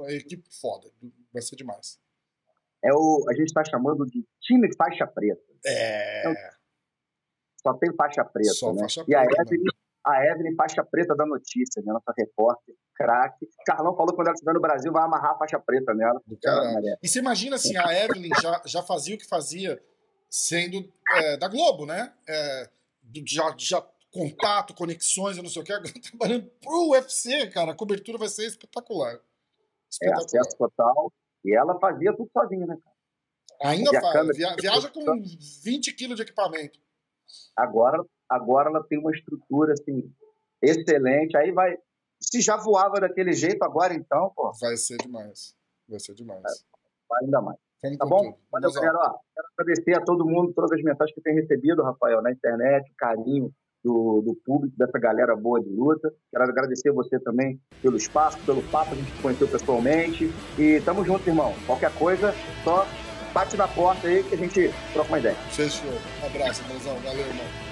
a 0.00 0.12
equipe 0.12 0.44
foda. 0.50 0.90
Vai 1.32 1.40
ser 1.40 1.54
demais. 1.54 2.01
É 2.84 2.92
o, 2.92 3.24
a 3.28 3.34
gente 3.34 3.48
está 3.48 3.64
chamando 3.64 4.04
de 4.06 4.24
time 4.40 4.68
faixa 4.76 5.06
preta. 5.06 5.42
É. 5.64 6.20
Então, 6.20 6.34
só 7.62 7.74
tem 7.74 7.94
faixa 7.94 8.24
preta. 8.24 8.54
Só 8.54 8.72
né? 8.72 8.80
faixa 8.80 9.04
e 9.06 9.14
a 9.14 9.22
Evelyn, 9.22 9.64
a 10.04 10.26
Evelyn, 10.26 10.56
faixa 10.56 10.84
preta 10.84 11.14
da 11.14 11.24
notícia, 11.24 11.80
né? 11.82 11.92
nossa 11.92 12.12
repórter, 12.16 12.74
craque. 12.94 13.48
Carlão 13.64 13.94
falou 13.94 14.10
que 14.10 14.16
quando 14.16 14.28
ela 14.28 14.34
estiver 14.34 14.52
no 14.52 14.60
Brasil 14.60 14.92
vai 14.92 15.04
amarrar 15.04 15.32
a 15.32 15.38
faixa 15.38 15.60
preta 15.60 15.94
nela. 15.94 16.20
E 17.02 17.08
você 17.08 17.20
imagina 17.20 17.56
assim, 17.56 17.76
a 17.76 17.94
Evelyn 18.04 18.30
já, 18.40 18.62
já 18.66 18.82
fazia 18.82 19.14
o 19.14 19.18
que 19.18 19.28
fazia 19.28 19.80
sendo 20.28 20.92
é, 21.14 21.36
da 21.36 21.46
Globo, 21.46 21.86
né? 21.86 22.12
É, 22.26 22.68
já, 23.26 23.54
já 23.56 23.86
contato, 24.10 24.74
conexões, 24.74 25.36
eu 25.36 25.42
não 25.42 25.50
sei 25.50 25.62
o 25.62 25.64
que, 25.64 25.72
agora 25.72 25.92
trabalhando 26.02 26.50
pro 26.60 26.90
UFC, 26.90 27.46
cara, 27.48 27.72
a 27.72 27.76
cobertura 27.76 28.18
vai 28.18 28.28
ser 28.28 28.46
espetacular. 28.46 29.20
É, 30.02 30.12
acesso 30.12 30.56
total. 30.56 31.12
E 31.44 31.54
ela 31.54 31.78
fazia 31.78 32.14
tudo 32.16 32.30
sozinha, 32.32 32.66
né, 32.66 32.76
cara? 32.82 33.72
Ainda 33.72 34.00
faz. 34.00 34.36
Via, 34.36 34.54
viaja 34.60 34.90
com 34.90 35.22
20 35.64 35.94
quilos 35.94 36.16
de 36.16 36.22
equipamento. 36.22 36.78
Agora, 37.56 38.04
agora 38.28 38.68
ela 38.68 38.82
tem 38.84 38.98
uma 38.98 39.12
estrutura, 39.12 39.72
assim, 39.72 40.12
excelente. 40.60 41.36
Aí 41.36 41.52
vai... 41.52 41.76
Se 42.20 42.40
já 42.40 42.56
voava 42.56 43.00
daquele 43.00 43.32
jeito, 43.32 43.62
agora 43.62 43.94
então, 43.94 44.32
pô... 44.34 44.52
Vai 44.60 44.76
ser 44.76 44.96
demais. 44.98 45.56
Vai 45.88 45.98
ser 45.98 46.14
demais. 46.14 46.42
Vai 47.08 47.24
ainda 47.24 47.40
mais. 47.40 47.58
Vamos 47.82 47.98
tá 47.98 48.06
bom? 48.06 48.38
Valeu, 48.50 48.72
galera. 48.72 49.18
Quero 49.34 49.48
agradecer 49.58 49.94
a 49.94 50.04
todo 50.04 50.24
mundo, 50.24 50.52
todas 50.54 50.70
as 50.72 50.82
mensagens 50.82 51.14
que 51.14 51.20
tem 51.20 51.34
recebido, 51.34 51.82
Rafael, 51.82 52.22
na 52.22 52.30
internet, 52.30 52.90
o 52.90 52.94
carinho 52.96 53.52
do, 53.84 54.22
do 54.22 54.34
público, 54.44 54.74
dessa 54.76 54.98
galera 54.98 55.34
boa 55.36 55.60
de 55.60 55.68
luta. 55.68 56.12
Quero 56.30 56.44
agradecer 56.44 56.92
você 56.92 57.18
também 57.18 57.60
pelo 57.80 57.96
espaço, 57.96 58.38
pelo 58.44 58.62
papo, 58.64 58.92
a 58.92 58.94
gente 58.94 59.10
se 59.10 59.22
conheceu 59.22 59.48
pessoalmente. 59.48 60.30
E 60.58 60.80
tamo 60.84 61.04
junto, 61.04 61.28
irmão. 61.28 61.54
Qualquer 61.66 61.92
coisa, 61.94 62.34
só 62.64 62.86
bate 63.32 63.56
na 63.56 63.66
porta 63.68 64.06
aí 64.06 64.22
que 64.22 64.34
a 64.34 64.38
gente 64.38 64.70
troca 64.92 65.08
uma 65.08 65.18
ideia. 65.18 65.36
Fechou. 65.50 65.90
Um 66.22 66.26
abraço, 66.26 66.62
Brasil. 66.64 66.94
Valeu, 67.04 67.26
irmão. 67.26 67.71